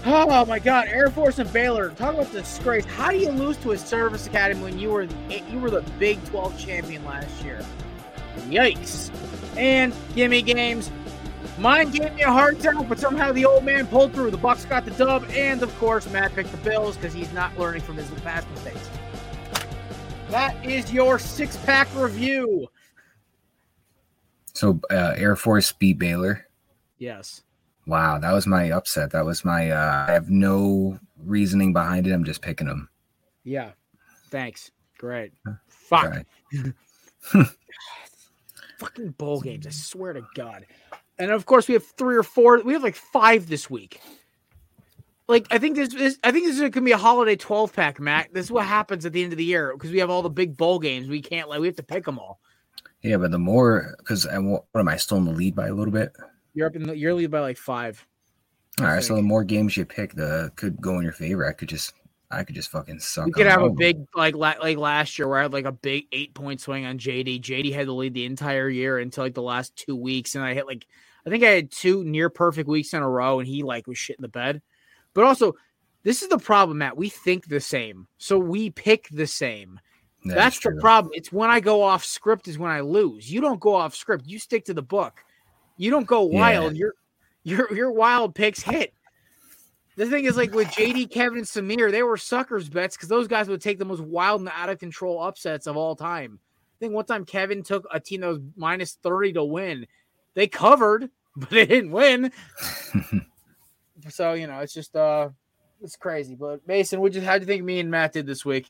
Oh 0.06 0.46
my 0.46 0.60
God, 0.60 0.88
Air 0.88 1.10
Force 1.10 1.40
and 1.40 1.52
Baylor. 1.52 1.90
Talk 1.90 2.14
about 2.14 2.32
disgrace. 2.32 2.86
How 2.86 3.12
do 3.12 3.18
you 3.18 3.30
lose 3.30 3.58
to 3.58 3.72
a 3.72 3.78
service 3.78 4.26
academy 4.28 4.62
when 4.62 4.80
you 4.80 4.90
were 4.90 5.06
the, 5.06 5.44
you 5.50 5.60
were 5.60 5.70
the 5.70 5.82
Big 6.00 6.24
12 6.26 6.58
champion 6.58 7.04
last 7.04 7.44
year? 7.44 7.60
Yikes! 8.48 9.12
And 9.58 9.94
gimme 10.16 10.42
games. 10.42 10.92
Mine 11.58 11.90
gave 11.90 12.14
me 12.14 12.22
a 12.22 12.32
hard 12.32 12.60
time, 12.60 12.88
but 12.88 13.00
somehow 13.00 13.32
the 13.32 13.44
old 13.44 13.66
man 13.66 13.88
pulled 13.88 14.14
through. 14.14 14.32
The 14.32 14.38
Bucks 14.38 14.64
got 14.66 14.86
the 14.86 14.92
dub, 14.92 15.26
and 15.32 15.64
of 15.64 15.76
course, 15.80 16.10
Matt 16.12 16.36
picked 16.36 16.52
the 16.52 16.58
Bills 16.58 16.96
because 16.96 17.14
he's 17.14 17.32
not 17.34 17.58
learning 17.58 17.82
from 17.82 17.98
his 17.98 18.10
past 18.22 18.48
mistakes. 18.52 18.90
That 20.30 20.64
is 20.66 20.94
your 20.94 21.18
six-pack 21.18 21.88
review. 21.96 22.68
So 24.58 24.80
uh, 24.90 25.14
Air 25.16 25.36
Force 25.36 25.72
beat 25.72 26.00
Baylor. 26.00 26.48
Yes. 26.98 27.44
Wow, 27.86 28.18
that 28.18 28.34
was 28.34 28.48
my 28.48 28.72
upset. 28.72 29.12
That 29.12 29.24
was 29.24 29.46
my. 29.46 29.70
Uh, 29.70 30.06
I 30.08 30.12
have 30.12 30.32
no 30.32 31.00
reasoning 31.24 31.74
behind 31.74 32.08
it. 32.08 32.12
I'm 32.12 32.24
just 32.24 32.42
picking 32.42 32.66
them. 32.66 32.90
Yeah. 33.44 33.74
Thanks. 34.32 34.72
Great. 34.98 35.34
Fuck. 35.68 36.26
Fucking 38.80 39.12
bowl 39.12 39.42
games. 39.42 39.68
I 39.68 39.70
swear 39.70 40.14
to 40.14 40.26
God. 40.34 40.66
And 41.20 41.30
of 41.30 41.46
course, 41.46 41.68
we 41.68 41.76
have 41.76 41.86
three 41.86 42.16
or 42.16 42.24
four. 42.24 42.60
We 42.64 42.74
have 42.74 42.82
like 42.82 42.96
five 42.96 43.48
this 43.48 43.70
week. 43.70 44.02
Like 45.28 45.46
I 45.52 45.60
think 45.60 45.76
this 45.76 45.94
is. 45.94 46.18
I 46.24 46.32
think 46.32 46.48
this 46.48 46.56
is 46.56 46.62
going 46.62 46.72
to 46.72 46.82
be 46.82 46.94
a 46.94 46.98
holiday 46.98 47.36
twelve 47.36 47.74
pack, 47.74 48.00
Matt. 48.00 48.34
This 48.34 48.46
is 48.46 48.52
what 48.52 48.66
happens 48.66 49.06
at 49.06 49.14
the 49.14 49.22
end 49.22 49.34
of 49.34 49.38
the 49.38 49.46
year 49.46 49.72
because 49.74 49.92
we 49.92 50.00
have 50.00 50.10
all 50.10 50.24
the 50.24 50.32
big 50.32 50.58
bowl 50.58 50.80
games. 50.80 51.08
We 51.08 51.22
can't 51.22 51.48
like 51.48 51.60
we 51.60 51.68
have 51.68 51.76
to 51.76 51.84
pick 51.84 52.06
them 52.06 52.18
all. 52.18 52.40
Yeah, 53.08 53.18
but 53.18 53.32
the 53.32 53.40
more 53.40 53.96
because 54.00 54.26
I 54.26 54.38
what 54.38 54.66
am 54.76 54.88
I 54.88 54.98
still 54.98 55.18
in 55.18 55.26
the 55.26 55.32
lead 55.32 55.56
by 55.56 55.68
a 55.68 55.74
little 55.74 55.94
bit? 55.94 56.12
You're 56.54 56.68
up 56.68 56.76
in 56.76 56.84
the 56.84 56.98
you're 56.98 57.14
lead 57.14 57.32
by 57.32 57.40
like 57.40 57.58
five. 57.58 58.06
All 58.80 58.86
right, 58.86 59.04
so 59.04 59.16
the 59.16 59.24
more 59.24 59.44
games 59.44 59.76
you 59.76 59.86
pick, 59.86 60.14
the 60.14 60.52
could 60.56 60.80
go 60.80 60.98
in 60.98 61.04
your 61.04 61.14
favor. 61.14 61.48
I 61.48 61.54
could 61.54 61.70
just 61.70 61.94
I 62.30 62.44
could 62.44 62.56
just 62.56 62.70
fucking 62.70 63.00
suck. 63.00 63.28
You 63.28 63.34
could 63.34 63.48
have 63.48 63.64
a 63.64 63.70
big 63.70 64.06
like 64.14 64.36
la- 64.36 64.56
like 64.60 64.78
last 64.78 65.18
year 65.18 65.28
where 65.28 65.40
I 65.40 65.44
had 65.44 65.54
like 65.54 65.66
a 65.66 65.72
big 65.72 66.06
eight 66.12 66.34
point 66.34 66.60
swing 66.60 66.86
on 66.86 67.00
JD. 67.00 67.42
JD 67.42 67.74
had 67.74 67.88
the 67.88 67.94
lead 67.94 68.14
the 68.14 68.26
entire 68.26 68.70
year 68.70 68.98
until 69.00 69.24
like 69.24 69.34
the 69.34 69.42
last 69.42 69.76
two 69.76 69.96
weeks, 69.96 70.36
and 70.36 70.44
I 70.44 70.54
hit 70.54 70.68
like 70.68 70.86
I 71.26 71.30
think 71.30 71.44
I 71.44 71.52
had 71.52 71.72
two 71.72 72.04
near 72.04 72.30
perfect 72.30 72.68
weeks 72.68 72.94
in 72.94 73.02
a 73.02 73.10
row, 73.10 73.40
and 73.40 73.48
he 73.48 73.64
like 73.64 73.88
was 73.88 73.98
shit 73.98 74.18
in 74.18 74.22
the 74.22 74.28
bed. 74.28 74.62
But 75.14 75.24
also, 75.24 75.56
this 76.04 76.22
is 76.22 76.30
the 76.30 76.38
problem, 76.38 76.80
Matt. 76.80 76.98
We 76.98 77.10
think 77.10 77.48
the 77.48 77.62
same, 77.62 78.08
so 78.18 78.38
we 78.38 78.70
pick 78.70 79.08
the 79.10 79.28
same. 79.28 79.80
That 80.28 80.36
That's 80.36 80.60
the 80.60 80.78
problem. 80.80 81.12
It's 81.16 81.32
when 81.32 81.50
I 81.50 81.60
go 81.60 81.82
off 81.82 82.06
script 82.06 82.48
is 82.48 82.58
when 82.58 82.72
I 82.72 82.82
lose. 82.82 83.32
You 83.32 83.42
don't 83.42 83.60
go 83.60 83.76
off 83.76 83.96
script. 83.96 84.28
You 84.28 84.40
stick 84.40 84.66
to 84.66 84.74
the 84.74 84.82
book. 84.82 85.24
You 85.78 85.92
don't 85.92 86.08
go 86.08 86.24
wild. 86.24 86.76
Your 86.76 86.94
your 87.44 87.74
your 87.74 87.92
wild 87.92 88.36
picks 88.36 88.62
hit. 88.62 88.94
The 89.96 90.06
thing 90.06 90.26
is, 90.26 90.38
like 90.38 90.54
with 90.54 90.68
JD, 90.68 91.10
Kevin, 91.10 91.40
and 91.40 91.48
Samir, 91.48 91.92
they 91.92 92.04
were 92.04 92.18
suckers 92.18 92.70
bets 92.70 92.96
because 92.96 93.10
those 93.10 93.28
guys 93.28 93.48
would 93.48 93.62
take 93.62 93.80
the 93.80 93.86
most 93.86 94.02
wild 94.02 94.42
and 94.42 94.50
out 94.54 94.70
of 94.70 94.78
control 94.78 95.22
upsets 95.22 95.66
of 95.66 95.76
all 95.76 95.96
time. 95.96 96.40
I 96.40 96.78
think 96.80 96.94
one 96.94 97.06
time 97.06 97.26
Kevin 97.26 97.64
took 97.64 97.88
a 97.92 98.00
team 98.00 98.22
that 98.22 98.28
was 98.28 98.40
minus 98.56 98.94
30 99.02 99.34
to 99.34 99.44
win. 99.44 99.88
They 100.36 100.48
covered, 100.48 101.10
but 101.36 101.50
they 101.50 101.66
didn't 101.66 101.92
win. 101.92 102.32
so, 104.10 104.34
you 104.34 104.46
know, 104.46 104.60
it's 104.60 104.74
just 104.74 104.96
uh 104.96 105.30
it's 105.82 105.96
crazy. 105.96 106.36
But 106.36 106.68
Mason, 106.68 107.02
what 107.02 107.14
you 107.14 107.22
how 107.22 107.38
do 107.38 107.42
you 107.42 107.48
think 107.48 107.64
me 107.64 107.80
and 107.80 107.90
Matt 107.90 108.14
did 108.14 108.28
this 108.28 108.46
week? 108.46 108.70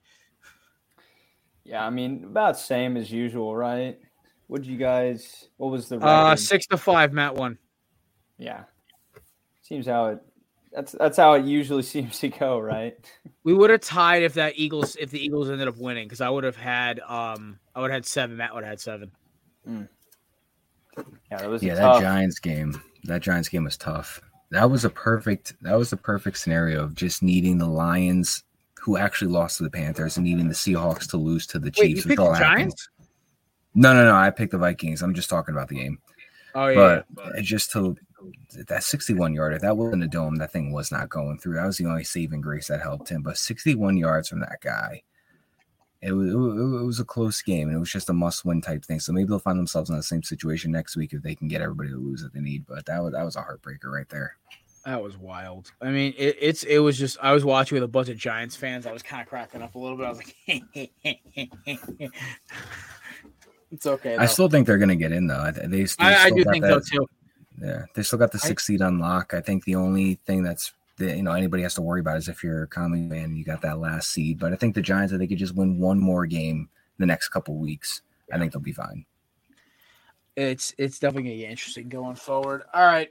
Yeah, 1.67 1.85
I 1.85 1.89
mean, 1.89 2.23
about 2.23 2.57
same 2.57 2.95
as 2.95 3.11
usual, 3.11 3.53
right? 3.53 3.99
What 4.47 4.61
did 4.61 4.71
you 4.71 4.77
guys? 4.77 5.49
What 5.57 5.69
was 5.69 5.89
the 5.89 5.97
Uh 5.97 6.37
six 6.37 6.65
to 6.67 6.77
five, 6.77 7.11
Matt 7.11 7.35
won. 7.35 7.57
Yeah, 8.37 8.63
seems 9.61 9.85
how 9.85 10.07
it. 10.07 10.19
That's 10.71 10.93
that's 10.93 11.17
how 11.17 11.33
it 11.33 11.43
usually 11.43 11.83
seems 11.83 12.19
to 12.19 12.29
go, 12.29 12.57
right? 12.57 12.95
We 13.43 13.53
would 13.53 13.69
have 13.69 13.81
tied 13.81 14.23
if 14.23 14.35
that 14.35 14.53
Eagles 14.55 14.95
if 14.95 15.11
the 15.11 15.19
Eagles 15.19 15.49
ended 15.49 15.67
up 15.67 15.77
winning 15.77 16.05
because 16.05 16.21
I 16.21 16.29
would 16.29 16.45
have 16.45 16.55
had 16.55 17.01
um 17.01 17.59
I 17.75 17.81
would 17.81 17.91
have 17.91 17.97
had 17.97 18.05
seven. 18.05 18.37
Matt 18.37 18.55
would 18.55 18.63
have 18.63 18.71
had 18.71 18.79
seven. 18.79 19.11
Yeah, 21.29 21.37
that 21.37 21.49
was 21.49 21.61
yeah, 21.61 21.73
a 21.73 21.75
that. 21.75 22.01
Giants 22.01 22.39
game. 22.39 22.81
That 23.03 23.21
Giants 23.21 23.49
game 23.49 23.65
was 23.65 23.75
tough. 23.75 24.21
That 24.51 24.71
was 24.71 24.85
a 24.85 24.89
perfect. 24.89 25.53
That 25.61 25.77
was 25.77 25.89
the 25.89 25.97
perfect 25.97 26.37
scenario 26.37 26.81
of 26.83 26.95
just 26.95 27.21
needing 27.21 27.57
the 27.57 27.67
Lions, 27.67 28.43
who 28.87 28.95
actually 28.95 29.29
lost 29.29 29.57
to 29.57 29.63
the 29.63 29.69
Panthers, 29.69 30.15
and 30.15 30.25
needing 30.25 30.47
the 30.47 30.55
Seahawks 30.55 31.09
to 31.09 31.17
lose 31.17 31.45
to 31.47 31.59
the 31.59 31.69
Chiefs. 31.69 31.81
Wait, 31.81 31.97
you 31.97 32.03
picked 32.03 32.19
all 32.19 32.31
the. 32.31 32.39
Giants? 32.39 32.87
No, 33.75 33.93
no, 33.93 34.05
no. 34.05 34.15
I 34.15 34.29
picked 34.29 34.53
the 34.53 34.57
Vikings. 34.57 35.01
I'm 35.01 35.13
just 35.13 35.29
talking 35.29 35.53
about 35.53 35.67
the 35.67 35.75
game. 35.75 35.99
Oh 36.55 36.67
yeah. 36.69 37.01
but 37.09 37.35
it 37.35 37.41
just 37.43 37.69
to 37.73 37.97
that 38.67 38.83
61 38.83 39.33
yarder, 39.33 39.59
that 39.59 39.75
wasn't 39.75 40.05
a 40.05 40.07
dome. 40.07 40.37
That 40.37 40.53
thing 40.53 40.71
was 40.71 40.89
not 40.89 41.09
going 41.09 41.37
through. 41.37 41.55
That 41.55 41.65
was 41.65 41.77
the 41.77 41.85
only 41.85 42.05
saving 42.05 42.39
grace 42.39 42.67
that 42.67 42.81
helped 42.81 43.09
him. 43.09 43.23
But 43.23 43.37
61 43.37 43.97
yards 43.97 44.29
from 44.29 44.39
that 44.39 44.61
guy, 44.61 45.03
it 46.01 46.13
was, 46.13 46.31
it 46.31 46.37
was 46.37 46.81
it 46.81 46.85
was 46.85 46.99
a 47.01 47.05
close 47.05 47.41
game, 47.41 47.67
and 47.67 47.75
it 47.75 47.79
was 47.79 47.91
just 47.91 48.09
a 48.09 48.13
must-win 48.13 48.61
type 48.61 48.85
thing. 48.85 49.01
So 49.01 49.11
maybe 49.11 49.27
they'll 49.27 49.39
find 49.39 49.59
themselves 49.59 49.89
in 49.89 49.97
the 49.97 50.01
same 50.01 50.23
situation 50.23 50.71
next 50.71 50.95
week 50.95 51.11
if 51.11 51.21
they 51.21 51.35
can 51.35 51.49
get 51.49 51.61
everybody 51.61 51.89
to 51.89 51.97
lose 51.97 52.21
that 52.21 52.33
they 52.33 52.39
need. 52.39 52.65
But 52.65 52.85
that 52.85 53.03
was 53.03 53.11
that 53.11 53.25
was 53.25 53.35
a 53.35 53.41
heartbreaker 53.41 53.91
right 53.91 54.07
there. 54.07 54.37
That 54.87 55.03
was 55.03 55.17
wild. 55.17 55.69
I 55.81 55.89
mean, 55.89 56.13
it, 56.17 56.37
it's 56.39 56.63
it 56.63 56.77
was 56.77 56.97
just 56.97 57.17
I 57.21 57.33
was 57.33 57.43
watching 57.43 57.75
with 57.75 57.83
a 57.83 57.89
bunch 57.89 58.07
of 58.07 58.15
Giants 58.15 58.55
fans. 58.55 58.87
I 58.87 58.93
was 58.93 59.03
kind 59.03 59.21
of 59.21 59.27
cracking 59.27 59.61
up 59.61 59.75
a 59.75 59.77
little 59.77 59.97
bit. 59.97 60.05
I 60.05 60.09
was 60.09 60.17
like, 60.17 60.33
it's 63.69 63.85
okay. 63.85 64.15
I 64.15 64.25
still 64.27 64.47
think 64.47 64.65
they're 64.65 64.77
going 64.77 64.87
to 64.87 64.95
get 64.95 65.11
in 65.11 65.27
though. 65.27 65.41
I, 65.41 65.51
they, 65.51 65.67
they 65.67 65.85
I, 65.99 66.15
I 66.15 66.25
still 66.27 66.37
do 66.37 66.43
think 66.45 66.63
that- 66.63 66.85
so 66.85 66.99
too. 66.99 67.07
Yeah, 67.61 67.83
they 67.95 68.01
still 68.03 68.17
got 68.17 68.31
the 68.31 68.39
I- 68.41 68.47
six 68.47 68.65
seed 68.65 68.81
on 68.81 68.97
lock. 68.97 69.33
I 69.33 69.41
think 69.41 69.65
the 69.65 69.75
only 69.75 70.21
thing 70.25 70.41
that's 70.41 70.71
that 70.99 71.17
you 71.17 71.23
know 71.23 71.33
anybody 71.33 71.63
has 71.63 71.73
to 71.73 71.81
worry 71.81 71.99
about 71.99 72.15
is 72.15 72.29
if 72.29 72.41
you're 72.41 72.63
a 72.63 72.67
common 72.67 73.09
man, 73.09 73.35
you 73.35 73.43
got 73.43 73.61
that 73.63 73.79
last 73.79 74.11
seed. 74.11 74.39
But 74.39 74.53
I 74.53 74.55
think 74.55 74.73
the 74.73 74.81
Giants, 74.81 75.11
if 75.11 75.19
they 75.19 75.27
could 75.27 75.37
just 75.37 75.55
win 75.55 75.79
one 75.79 75.99
more 75.99 76.25
game 76.25 76.69
the 76.97 77.05
next 77.05 77.27
couple 77.27 77.55
weeks, 77.57 78.03
I 78.31 78.37
think 78.37 78.53
they'll 78.53 78.61
be 78.61 78.71
fine. 78.71 79.05
It's 80.37 80.73
it's 80.77 80.97
definitely 80.99 81.31
gonna 81.31 81.41
get 81.41 81.49
interesting 81.51 81.89
going 81.89 82.15
forward. 82.15 82.61
All 82.73 82.85
right, 82.85 83.09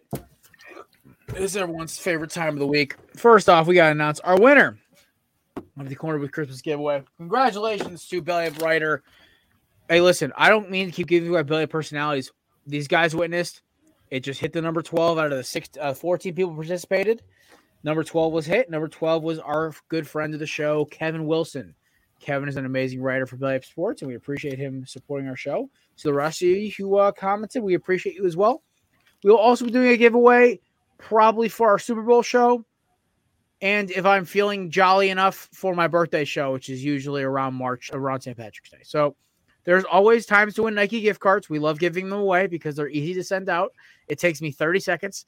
this 1.28 1.40
is 1.40 1.56
everyone's 1.56 1.98
favorite 1.98 2.30
time 2.30 2.54
of 2.54 2.58
the 2.58 2.66
week. 2.66 2.96
First 3.16 3.48
off, 3.48 3.66
we 3.66 3.74
gotta 3.74 3.92
announce 3.92 4.20
our 4.20 4.38
winner. 4.40 4.78
of 5.78 5.88
the 5.88 5.94
corner 5.94 6.18
with 6.18 6.32
Christmas 6.32 6.60
giveaway. 6.60 7.02
Congratulations 7.18 8.06
to 8.08 8.22
Belly 8.22 8.46
Up 8.46 8.60
Writer. 8.60 9.02
Hey, 9.88 10.00
listen, 10.00 10.32
I 10.36 10.48
don't 10.48 10.70
mean 10.70 10.86
to 10.86 10.92
keep 10.92 11.06
giving 11.06 11.28
you 11.28 11.36
our 11.36 11.44
Belly 11.44 11.64
Up 11.64 11.70
personalities. 11.70 12.32
These 12.66 12.88
guys 12.88 13.14
witnessed 13.14 13.62
it 14.10 14.20
just 14.20 14.40
hit 14.40 14.52
the 14.52 14.62
number 14.62 14.82
12 14.82 15.18
out 15.18 15.32
of 15.32 15.38
the 15.38 15.44
six, 15.44 15.68
uh, 15.80 15.92
14 15.92 16.34
people 16.34 16.54
participated. 16.54 17.22
Number 17.82 18.04
12 18.04 18.32
was 18.32 18.46
hit. 18.46 18.70
Number 18.70 18.88
12 18.88 19.22
was 19.22 19.38
our 19.38 19.72
good 19.88 20.06
friend 20.08 20.34
of 20.34 20.40
the 20.40 20.46
show, 20.46 20.84
Kevin 20.86 21.26
Wilson. 21.26 21.74
Kevin 22.20 22.48
is 22.48 22.56
an 22.56 22.66
amazing 22.66 23.02
writer 23.02 23.26
for 23.26 23.36
Belly 23.36 23.56
Up 23.56 23.64
Sports, 23.64 24.02
and 24.02 24.08
we 24.08 24.14
appreciate 24.14 24.58
him 24.58 24.86
supporting 24.86 25.28
our 25.28 25.36
show. 25.36 25.68
So 25.96 26.08
the 26.08 26.14
rest 26.14 26.42
of 26.42 26.48
you 26.48 26.70
who 26.76 26.96
uh, 26.96 27.12
commented, 27.12 27.62
we 27.62 27.74
appreciate 27.74 28.16
you 28.16 28.26
as 28.26 28.36
well. 28.36 28.62
We'll 29.22 29.36
also 29.36 29.64
be 29.64 29.70
doing 29.70 29.88
a 29.88 29.96
giveaway 29.96 30.60
probably 30.98 31.48
for 31.48 31.70
our 31.70 31.78
Super 31.78 32.02
Bowl 32.02 32.22
show. 32.22 32.64
And 33.62 33.90
if 33.90 34.04
I'm 34.04 34.24
feeling 34.24 34.70
jolly 34.70 35.08
enough 35.10 35.48
for 35.52 35.74
my 35.74 35.88
birthday 35.88 36.24
show, 36.24 36.52
which 36.52 36.68
is 36.68 36.84
usually 36.84 37.22
around 37.22 37.54
March, 37.54 37.90
around 37.92 38.20
St. 38.20 38.36
Patrick's 38.36 38.70
Day. 38.70 38.82
So 38.82 39.16
there's 39.64 39.84
always 39.84 40.26
times 40.26 40.54
to 40.54 40.64
win 40.64 40.74
Nike 40.74 41.00
gift 41.00 41.20
cards. 41.20 41.48
We 41.48 41.58
love 41.58 41.78
giving 41.78 42.08
them 42.08 42.20
away 42.20 42.46
because 42.46 42.76
they're 42.76 42.88
easy 42.88 43.14
to 43.14 43.24
send 43.24 43.48
out. 43.48 43.72
It 44.08 44.18
takes 44.18 44.42
me 44.42 44.52
30 44.52 44.80
seconds. 44.80 45.26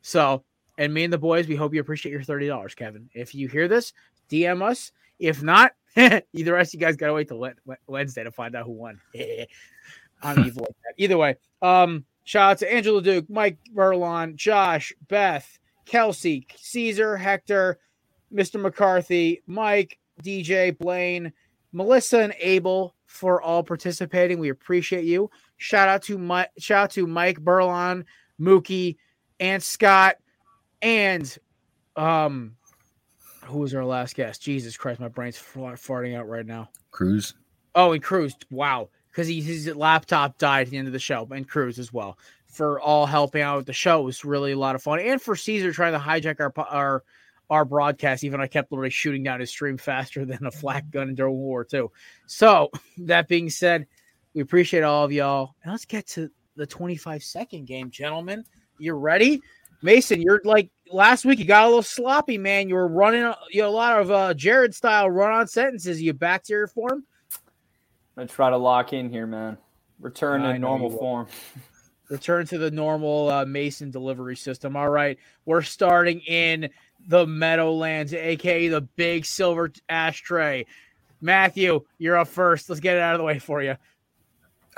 So, 0.00 0.42
and 0.78 0.92
me 0.92 1.04
and 1.04 1.12
the 1.12 1.18
boys, 1.18 1.48
we 1.48 1.56
hope 1.56 1.74
you 1.74 1.80
appreciate 1.80 2.12
your 2.12 2.22
$30, 2.22 2.74
Kevin. 2.76 3.08
If 3.14 3.34
you 3.34 3.48
hear 3.48 3.68
this, 3.68 3.92
DM 4.30 4.62
us. 4.62 4.92
If 5.18 5.42
not, 5.42 5.72
either 5.96 6.52
rest 6.52 6.74
you 6.74 6.80
guys 6.80 6.96
got 6.96 7.06
to 7.08 7.14
wait 7.14 7.28
till 7.28 7.48
Wednesday 7.86 8.24
to 8.24 8.32
find 8.32 8.54
out 8.54 8.66
who 8.66 8.72
won. 8.72 9.00
I'm 10.22 10.44
evil 10.44 10.62
like 10.62 10.76
that. 10.84 10.94
Either 10.96 11.18
way, 11.18 11.36
um, 11.62 12.04
shout 12.26 12.50
out 12.50 12.58
to 12.58 12.70
Angela 12.70 13.00
Duke, 13.00 13.30
Mike 13.30 13.58
Verlon, 13.74 14.34
Josh, 14.34 14.92
Beth, 15.08 15.58
Kelsey, 15.86 16.46
Caesar, 16.56 17.16
Hector, 17.16 17.78
Mr. 18.34 18.60
McCarthy, 18.60 19.42
Mike, 19.46 19.98
DJ, 20.22 20.76
Blaine, 20.76 21.32
Melissa, 21.72 22.18
and 22.18 22.34
Abel 22.40 22.94
for 23.06 23.40
all 23.40 23.62
participating. 23.62 24.38
We 24.38 24.50
appreciate 24.50 25.04
you. 25.04 25.30
Shout 25.56 25.88
out 25.88 26.02
to 26.02 26.18
Mike, 26.18 26.50
shout 26.58 26.84
out 26.84 26.90
to 26.90 27.06
Mike 27.06 27.38
Burlon, 27.38 28.04
Mookie, 28.38 28.96
and 29.40 29.62
Scott, 29.62 30.16
and 30.82 31.38
um, 31.96 32.56
who 33.44 33.58
was 33.58 33.74
our 33.74 33.84
last 33.84 34.16
guest? 34.16 34.42
Jesus 34.42 34.76
Christ, 34.76 35.00
my 35.00 35.08
brain's 35.08 35.38
farting 35.38 36.16
out 36.16 36.28
right 36.28 36.44
now. 36.44 36.68
Cruz. 36.90 37.34
Oh, 37.74 37.92
and 37.92 38.02
Cruz. 38.02 38.34
Wow, 38.50 38.90
because 39.16 39.28
his 39.28 39.74
laptop 39.74 40.36
died 40.36 40.66
at 40.66 40.70
the 40.70 40.76
end 40.76 40.88
of 40.88 40.92
the 40.92 40.98
show, 40.98 41.26
and 41.30 41.48
Cruz 41.48 41.78
as 41.78 41.90
well 41.90 42.18
for 42.46 42.78
all 42.80 43.06
helping 43.06 43.40
out 43.40 43.56
with 43.56 43.66
the 43.66 43.72
show. 43.72 44.00
It 44.00 44.04
was 44.04 44.24
really 44.24 44.52
a 44.52 44.58
lot 44.58 44.74
of 44.74 44.82
fun, 44.82 45.00
and 45.00 45.20
for 45.20 45.34
Caesar 45.34 45.72
trying 45.72 45.94
to 45.94 45.98
hijack 45.98 46.38
our 46.38 46.52
our 46.68 47.02
our 47.48 47.64
broadcast. 47.64 48.24
Even 48.24 48.42
I 48.42 48.46
kept 48.46 48.70
literally 48.70 48.90
shooting 48.90 49.22
down 49.22 49.40
his 49.40 49.48
stream 49.48 49.78
faster 49.78 50.26
than 50.26 50.44
a 50.44 50.50
flak 50.50 50.90
gun 50.90 51.14
during 51.14 51.32
World 51.32 51.46
War 51.46 51.66
II. 51.72 51.86
So 52.26 52.70
that 52.98 53.26
being 53.26 53.48
said, 53.48 53.86
we 54.34 54.42
appreciate 54.42 54.82
all 54.82 55.04
of 55.04 55.12
y'all, 55.12 55.54
and 55.62 55.72
let's 55.72 55.86
get 55.86 56.06
to 56.08 56.30
the 56.56 56.66
25 56.66 57.22
second 57.24 57.66
game, 57.66 57.90
gentlemen. 57.90 58.44
You 58.78 58.92
ready? 58.92 59.40
Mason, 59.80 60.20
you're 60.20 60.42
like 60.44 60.70
last 60.92 61.24
week. 61.24 61.38
You 61.38 61.46
got 61.46 61.64
a 61.64 61.68
little 61.68 61.82
sloppy, 61.82 62.36
man. 62.36 62.68
You 62.68 62.74
were 62.74 62.88
running 62.88 63.32
you 63.50 63.62
know, 63.62 63.68
a 63.68 63.70
lot 63.70 63.98
of 63.98 64.10
uh, 64.10 64.34
Jared 64.34 64.74
style 64.74 65.10
run 65.10 65.32
on 65.32 65.46
sentences. 65.46 66.02
You 66.02 66.12
back 66.12 66.42
to 66.44 66.52
your 66.52 66.66
form? 66.66 67.04
I'm 68.16 68.22
gonna 68.22 68.28
try 68.28 68.50
to 68.50 68.56
lock 68.56 68.92
in 68.94 69.10
here, 69.10 69.26
man. 69.26 69.58
Return 70.00 70.42
to 70.42 70.58
normal 70.58 70.90
form. 70.90 71.26
Return 72.08 72.46
to 72.46 72.58
the 72.58 72.70
normal 72.70 73.28
uh, 73.28 73.44
Mason 73.44 73.90
delivery 73.90 74.36
system. 74.36 74.76
All 74.76 74.88
right, 74.88 75.18
we're 75.44 75.62
starting 75.62 76.20
in 76.20 76.70
the 77.08 77.26
Meadowlands, 77.26 78.14
aka 78.14 78.68
the 78.68 78.80
big 78.80 79.26
silver 79.26 79.72
ashtray. 79.88 80.64
Matthew, 81.20 81.84
you're 81.98 82.16
up 82.16 82.28
first. 82.28 82.68
Let's 82.68 82.80
get 82.80 82.96
it 82.96 83.02
out 83.02 83.14
of 83.14 83.18
the 83.18 83.24
way 83.24 83.38
for 83.38 83.62
you. 83.62 83.76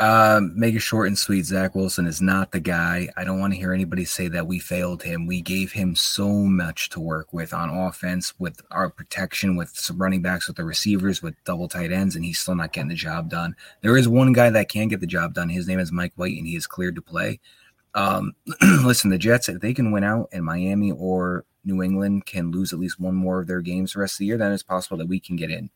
Um, 0.00 0.52
make 0.54 0.76
it 0.76 0.80
short 0.80 1.08
and 1.08 1.18
sweet. 1.18 1.44
Zach 1.44 1.74
Wilson 1.74 2.06
is 2.06 2.22
not 2.22 2.52
the 2.52 2.60
guy. 2.60 3.08
I 3.16 3.24
don't 3.24 3.40
want 3.40 3.52
to 3.52 3.58
hear 3.58 3.72
anybody 3.72 4.04
say 4.04 4.28
that 4.28 4.46
we 4.46 4.60
failed 4.60 5.02
him. 5.02 5.26
We 5.26 5.40
gave 5.40 5.72
him 5.72 5.96
so 5.96 6.28
much 6.28 6.88
to 6.90 7.00
work 7.00 7.32
with 7.32 7.52
on 7.52 7.68
offense, 7.68 8.32
with 8.38 8.62
our 8.70 8.90
protection, 8.90 9.56
with 9.56 9.70
some 9.70 10.00
running 10.00 10.22
backs, 10.22 10.46
with 10.46 10.56
the 10.56 10.64
receivers, 10.64 11.20
with 11.20 11.34
double 11.44 11.66
tight 11.66 11.90
ends, 11.90 12.14
and 12.14 12.24
he's 12.24 12.38
still 12.38 12.54
not 12.54 12.72
getting 12.72 12.90
the 12.90 12.94
job 12.94 13.28
done. 13.28 13.56
There 13.80 13.96
is 13.96 14.06
one 14.06 14.32
guy 14.32 14.50
that 14.50 14.68
can 14.68 14.86
get 14.86 15.00
the 15.00 15.06
job 15.06 15.34
done. 15.34 15.48
His 15.48 15.66
name 15.66 15.80
is 15.80 15.90
Mike 15.90 16.12
White, 16.14 16.38
and 16.38 16.46
he 16.46 16.54
is 16.54 16.68
cleared 16.68 16.94
to 16.94 17.02
play. 17.02 17.40
Um, 17.94 18.34
listen, 18.84 19.10
the 19.10 19.18
Jets, 19.18 19.48
if 19.48 19.60
they 19.60 19.74
can 19.74 19.90
win 19.90 20.04
out 20.04 20.28
in 20.30 20.44
Miami 20.44 20.92
or 20.92 21.44
New 21.64 21.82
England 21.82 22.24
can 22.24 22.52
lose 22.52 22.72
at 22.72 22.78
least 22.78 23.00
one 23.00 23.16
more 23.16 23.40
of 23.40 23.48
their 23.48 23.60
games 23.60 23.94
the 23.94 24.00
rest 24.00 24.14
of 24.14 24.18
the 24.18 24.26
year, 24.26 24.38
then 24.38 24.52
it's 24.52 24.62
possible 24.62 24.96
that 24.98 25.08
we 25.08 25.18
can 25.18 25.34
get 25.34 25.50
in. 25.50 25.70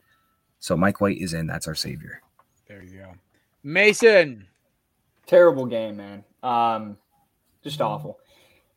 So 0.61 0.77
Mike 0.77 1.01
White 1.01 1.19
is 1.19 1.35
in. 1.35 1.49
That's 1.49 1.67
our 1.67 1.75
savior. 1.75 2.23
There 2.69 2.85
you 2.85 3.01
go. 3.01 3.15
Mason. 3.63 4.47
Terrible 5.27 5.67
game, 5.67 5.97
man. 5.97 6.25
Um, 6.43 6.97
just 7.63 7.81
awful. 7.81 8.19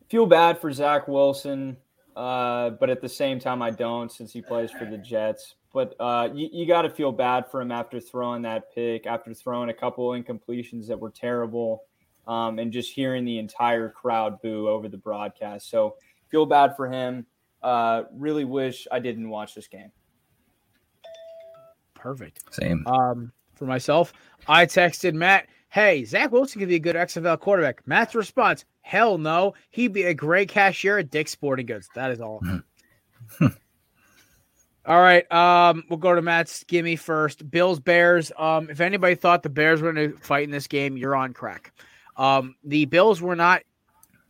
Feel 0.10 0.26
bad 0.26 0.60
for 0.60 0.72
Zach 0.72 1.08
Wilson, 1.08 1.78
uh, 2.16 2.72
but 2.72 2.90
at 2.90 3.02
the 3.02 3.10
same 3.10 3.40
time, 3.40 3.62
I 3.62 3.72
don't 3.72 4.12
since 4.12 4.32
he 4.32 4.42
plays 4.42 4.72
for 4.72 4.86
the 4.86 4.98
Jets. 4.98 5.56
But 5.74 5.96
uh, 6.00 6.30
you, 6.34 6.50
you 6.54 6.66
got 6.66 6.84
to 6.84 6.90
feel 6.90 7.12
bad 7.12 7.52
for 7.52 7.60
him 7.62 7.72
after 7.72 8.00
throwing 8.00 8.44
that 8.44 8.74
pick, 8.74 9.06
after 9.06 9.34
throwing 9.34 9.70
a 9.70 9.74
couple 9.74 10.10
incompletions 10.10 10.88
that 10.88 10.98
were 10.98 11.10
terrible, 11.10 11.84
um, 12.28 12.60
and 12.60 12.72
just 12.72 12.94
hearing 12.94 13.26
the 13.26 13.40
entire 13.40 13.90
crowd 13.90 14.42
boo 14.42 14.70
over 14.70 14.88
the 14.88 14.98
broadcast. 14.98 15.70
So 15.70 15.96
feel 16.30 16.46
bad 16.46 16.76
for 16.78 16.88
him. 16.90 17.26
Uh, 17.62 18.04
really 18.14 18.46
wish 18.46 18.88
I 18.92 19.00
didn't 19.00 19.28
watch 19.28 19.56
this 19.56 19.68
game. 19.68 19.92
Perfect. 21.96 22.54
Same. 22.54 22.86
Um, 22.86 23.32
for 23.56 23.66
myself, 23.66 24.14
I 24.48 24.66
texted 24.66 25.14
Matt, 25.14 25.48
hey, 25.70 26.06
Zach 26.06 26.32
Wilson 26.32 26.60
could 26.60 26.70
be 26.70 26.76
a 26.76 26.80
good 26.80 26.96
XFL 26.96 27.40
quarterback. 27.40 27.86
Matt's 27.88 28.16
response, 28.16 28.66
hell 28.82 29.18
no. 29.18 29.54
He'd 29.72 29.94
be 29.94 30.04
a 30.04 30.14
great 30.14 30.50
cashier 30.50 31.00
at 31.00 31.10
Dick's 31.10 31.32
Sporting 31.32 31.66
Goods. 31.66 31.90
That 31.96 32.12
is 32.12 32.22
all. 32.22 32.42
all 33.42 33.50
right. 34.86 35.30
Um, 35.32 35.84
we'll 35.90 35.98
go 35.98 36.16
to 36.16 36.22
Matt's 36.22 36.64
gimme 36.64 36.96
first. 36.96 37.50
Bills, 37.50 37.80
Bears. 37.80 38.32
Um, 38.38 38.70
if 38.70 38.80
anybody 38.80 39.16
thought 39.16 39.44
the 39.44 39.50
Bears 39.50 39.82
were 39.82 39.92
going 39.92 40.12
to 40.12 40.18
fight 40.18 40.44
in 40.44 40.52
this 40.52 40.68
game, 40.68 40.98
you're 40.98 41.16
on 41.16 41.34
crack. 41.34 41.74
Um, 42.16 42.56
the 42.64 42.86
Bills 42.86 43.22
were 43.22 43.36
not 43.36 43.64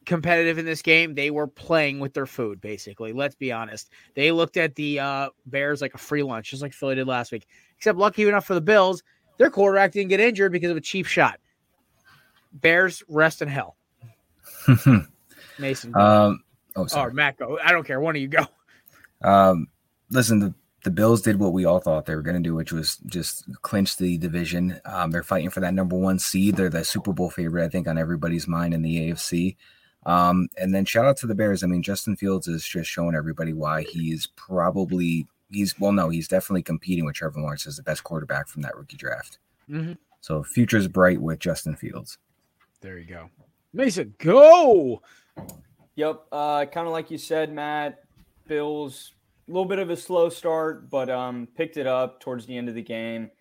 competitive 0.05 0.57
in 0.57 0.65
this 0.65 0.81
game. 0.81 1.15
They 1.15 1.31
were 1.31 1.47
playing 1.47 1.99
with 1.99 2.13
their 2.13 2.25
food, 2.25 2.61
basically. 2.61 3.13
Let's 3.13 3.35
be 3.35 3.51
honest. 3.51 3.91
They 4.15 4.31
looked 4.31 4.57
at 4.57 4.75
the 4.75 4.99
uh, 4.99 5.29
Bears 5.45 5.81
like 5.81 5.93
a 5.93 5.99
free 5.99 6.23
lunch, 6.23 6.51
just 6.51 6.61
like 6.61 6.73
Philly 6.73 6.95
did 6.95 7.07
last 7.07 7.31
week. 7.31 7.47
Except 7.77 7.97
lucky 7.97 8.27
enough 8.27 8.45
for 8.45 8.53
the 8.53 8.61
Bills, 8.61 9.03
their 9.37 9.49
quarterback 9.49 9.91
didn't 9.91 10.09
get 10.09 10.19
injured 10.19 10.51
because 10.51 10.71
of 10.71 10.77
a 10.77 10.81
cheap 10.81 11.05
shot. 11.05 11.39
Bears 12.53 13.03
rest 13.07 13.41
in 13.41 13.47
hell. 13.47 13.75
Mason. 15.59 15.95
Um, 15.95 16.43
oh, 16.75 16.87
sorry. 16.87 17.11
Or 17.11 17.13
Matt, 17.13 17.37
go. 17.37 17.59
I 17.63 17.71
don't 17.71 17.85
care. 17.85 17.99
One 17.99 18.15
of 18.15 18.21
you 18.21 18.27
go. 18.27 18.45
Um, 19.21 19.67
listen, 20.09 20.39
the, 20.39 20.53
the 20.83 20.91
Bills 20.91 21.21
did 21.21 21.39
what 21.39 21.53
we 21.53 21.65
all 21.65 21.79
thought 21.79 22.05
they 22.05 22.15
were 22.15 22.21
going 22.21 22.41
to 22.41 22.47
do, 22.47 22.55
which 22.55 22.71
was 22.71 22.97
just 23.07 23.45
clinch 23.61 23.97
the 23.97 24.17
division. 24.17 24.79
Um, 24.85 25.11
they're 25.11 25.23
fighting 25.23 25.49
for 25.49 25.59
that 25.61 25.73
number 25.73 25.97
one 25.97 26.19
seed. 26.19 26.55
They're 26.55 26.69
the 26.69 26.83
Super 26.83 27.13
Bowl 27.13 27.29
favorite, 27.29 27.65
I 27.65 27.69
think, 27.69 27.87
on 27.87 27.97
everybody's 27.97 28.47
mind 28.47 28.73
in 28.73 28.81
the 28.81 29.09
AFC. 29.09 29.55
Um, 30.05 30.47
and 30.57 30.73
then 30.73 30.85
shout 30.85 31.05
out 31.05 31.17
to 31.17 31.27
the 31.27 31.35
Bears. 31.35 31.63
I 31.63 31.67
mean, 31.67 31.81
Justin 31.81 32.15
Fields 32.15 32.47
is 32.47 32.65
just 32.65 32.89
showing 32.89 33.15
everybody 33.15 33.53
why 33.53 33.83
he's 33.83 34.27
probably 34.35 35.27
he's 35.49 35.79
well, 35.79 35.91
no, 35.91 36.09
he's 36.09 36.27
definitely 36.27 36.63
competing 36.63 37.05
with 37.05 37.15
Trevor 37.15 37.39
Lawrence 37.39 37.67
as 37.67 37.77
the 37.77 37.83
best 37.83 38.03
quarterback 38.03 38.47
from 38.47 38.61
that 38.63 38.75
rookie 38.75 38.97
draft. 38.97 39.39
Mm-hmm. 39.69 39.93
So 40.21 40.43
future's 40.43 40.87
bright 40.87 41.21
with 41.21 41.39
Justin 41.39 41.75
Fields. 41.75 42.17
There 42.81 42.97
you 42.97 43.07
go, 43.07 43.29
Mason. 43.73 44.13
Go. 44.19 45.01
Yep, 45.95 46.25
uh, 46.31 46.65
kind 46.65 46.87
of 46.87 46.93
like 46.93 47.09
you 47.11 47.17
said, 47.17 47.51
Matt. 47.51 48.01
Bills 48.47 49.13
a 49.47 49.51
little 49.51 49.65
bit 49.65 49.79
of 49.79 49.89
a 49.89 49.97
slow 49.97 50.29
start, 50.29 50.89
but 50.89 51.09
um, 51.09 51.47
picked 51.55 51.77
it 51.77 51.87
up 51.87 52.19
towards 52.19 52.45
the 52.45 52.55
end 52.55 52.69
of 52.69 52.75
the 52.75 52.81
game 52.81 53.31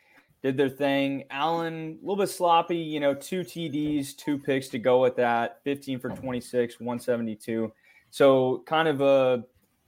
did 0.45 0.59
their 0.59 0.69
thing. 0.69 1.25
Allen, 1.31 1.99
a 1.99 2.05
little 2.05 2.23
bit 2.23 2.29
sloppy, 2.29 2.77
you 2.77 3.01
know, 3.01 3.15
two 3.15 3.41
TDs, 3.41 4.15
two 4.15 4.39
picks 4.39 4.69
to 4.69 4.79
go 4.79 5.01
with 5.01 5.17
that, 5.17 5.61
15 5.65 5.99
for 5.99 6.11
26, 6.11 6.81
172. 6.81 7.73
So 8.11 8.63
kind 8.67 8.87
of 8.87 9.01
a 9.01 9.43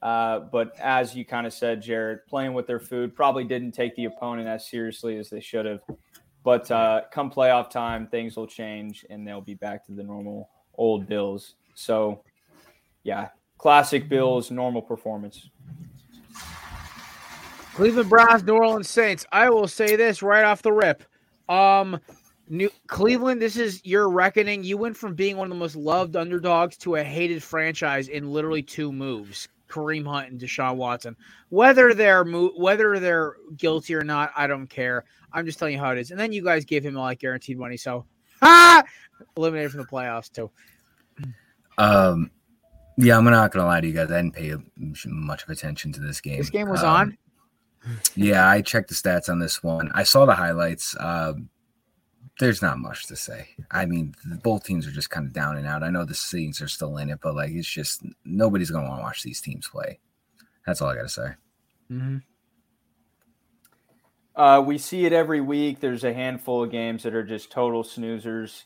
Uh, 0.00 0.40
but 0.40 0.78
as 0.78 1.14
you 1.14 1.24
kind 1.24 1.46
of 1.46 1.52
said, 1.52 1.82
Jared, 1.82 2.26
playing 2.26 2.54
with 2.54 2.66
their 2.66 2.78
food 2.78 3.16
probably 3.16 3.44
didn't 3.44 3.72
take 3.72 3.96
the 3.96 4.04
opponent 4.04 4.46
as 4.48 4.68
seriously 4.68 5.18
as 5.18 5.28
they 5.28 5.40
should 5.40 5.66
have. 5.66 5.80
But 6.44 6.70
uh, 6.70 7.02
come 7.12 7.30
playoff 7.30 7.68
time, 7.68 8.06
things 8.06 8.36
will 8.36 8.46
change 8.46 9.04
and 9.10 9.26
they'll 9.26 9.40
be 9.40 9.54
back 9.54 9.84
to 9.86 9.92
the 9.92 10.02
normal 10.02 10.50
old 10.74 11.08
Bills. 11.08 11.56
So, 11.74 12.22
yeah, 13.02 13.28
classic 13.58 14.08
Bills, 14.08 14.50
normal 14.50 14.82
performance. 14.82 15.50
Cleveland 17.74 18.08
Browns, 18.08 18.42
New 18.42 18.54
Orleans 18.54 18.88
Saints. 18.88 19.26
I 19.30 19.50
will 19.50 19.68
say 19.68 19.96
this 19.96 20.22
right 20.22 20.44
off 20.44 20.62
the 20.62 20.72
rip. 20.72 21.04
Um, 21.48 22.00
New 22.48 22.70
Cleveland, 22.86 23.42
this 23.42 23.56
is 23.56 23.84
your 23.84 24.08
reckoning. 24.08 24.64
You 24.64 24.76
went 24.78 24.96
from 24.96 25.14
being 25.14 25.36
one 25.36 25.46
of 25.46 25.50
the 25.50 25.58
most 25.58 25.76
loved 25.76 26.16
underdogs 26.16 26.76
to 26.78 26.96
a 26.96 27.04
hated 27.04 27.42
franchise 27.42 28.08
in 28.08 28.32
literally 28.32 28.62
two 28.62 28.92
moves. 28.92 29.48
Kareem 29.68 30.06
Hunt 30.06 30.30
and 30.30 30.40
Deshaun 30.40 30.76
Watson. 30.76 31.14
Whether 31.50 31.92
they're 31.92 32.24
mo- 32.24 32.52
whether 32.56 32.98
they're 32.98 33.36
guilty 33.56 33.94
or 33.94 34.02
not, 34.02 34.30
I 34.34 34.46
don't 34.46 34.66
care. 34.66 35.04
I'm 35.32 35.44
just 35.44 35.58
telling 35.58 35.74
you 35.74 35.80
how 35.80 35.90
it 35.90 35.98
is. 35.98 36.10
And 36.10 36.18
then 36.18 36.32
you 36.32 36.42
guys 36.42 36.64
gave 36.64 36.82
him 36.84 36.94
like 36.94 37.18
guaranteed 37.18 37.58
money, 37.58 37.76
so 37.76 38.06
ha! 38.40 38.82
eliminated 39.36 39.72
from 39.72 39.80
the 39.82 39.86
playoffs 39.86 40.32
too. 40.32 40.50
Um, 41.76 42.30
yeah, 42.96 43.18
I'm 43.18 43.24
not 43.24 43.52
gonna 43.52 43.66
lie 43.66 43.80
to 43.82 43.86
you 43.86 43.92
guys. 43.92 44.10
I 44.10 44.22
didn't 44.22 44.34
pay 44.34 44.54
much 45.06 45.42
of 45.42 45.50
attention 45.50 45.92
to 45.92 46.00
this 46.00 46.20
game. 46.20 46.38
This 46.38 46.50
game 46.50 46.68
was 46.70 46.82
Um, 46.82 46.88
on. 46.88 47.18
Yeah, 48.16 48.48
I 48.48 48.62
checked 48.62 48.88
the 48.88 48.94
stats 48.94 49.28
on 49.28 49.38
this 49.38 49.62
one. 49.62 49.90
I 49.94 50.02
saw 50.02 50.24
the 50.26 50.34
highlights. 50.34 50.96
Um, 50.98 51.48
there's 52.38 52.62
not 52.62 52.78
much 52.78 53.06
to 53.06 53.16
say. 53.16 53.48
I 53.70 53.86
mean, 53.86 54.14
both 54.42 54.64
teams 54.64 54.86
are 54.86 54.92
just 54.92 55.10
kind 55.10 55.26
of 55.26 55.32
down 55.32 55.56
and 55.56 55.66
out. 55.66 55.82
I 55.82 55.90
know 55.90 56.04
the 56.04 56.14
Saints 56.14 56.62
are 56.62 56.68
still 56.68 56.96
in 56.98 57.10
it, 57.10 57.18
but 57.22 57.34
like, 57.34 57.50
it's 57.50 57.68
just 57.68 58.04
nobody's 58.24 58.70
gonna 58.70 58.88
want 58.88 59.00
to 59.00 59.02
watch 59.02 59.22
these 59.22 59.40
teams 59.40 59.68
play. 59.68 59.98
That's 60.66 60.80
all 60.80 60.88
I 60.88 60.96
gotta 60.96 61.08
say. 61.08 61.28
Mm-hmm. 61.90 62.18
Uh, 64.36 64.60
we 64.60 64.78
see 64.78 65.04
it 65.04 65.12
every 65.12 65.40
week. 65.40 65.80
There's 65.80 66.04
a 66.04 66.14
handful 66.14 66.62
of 66.62 66.70
games 66.70 67.02
that 67.02 67.14
are 67.14 67.24
just 67.24 67.50
total 67.50 67.82
snoozers. 67.82 68.64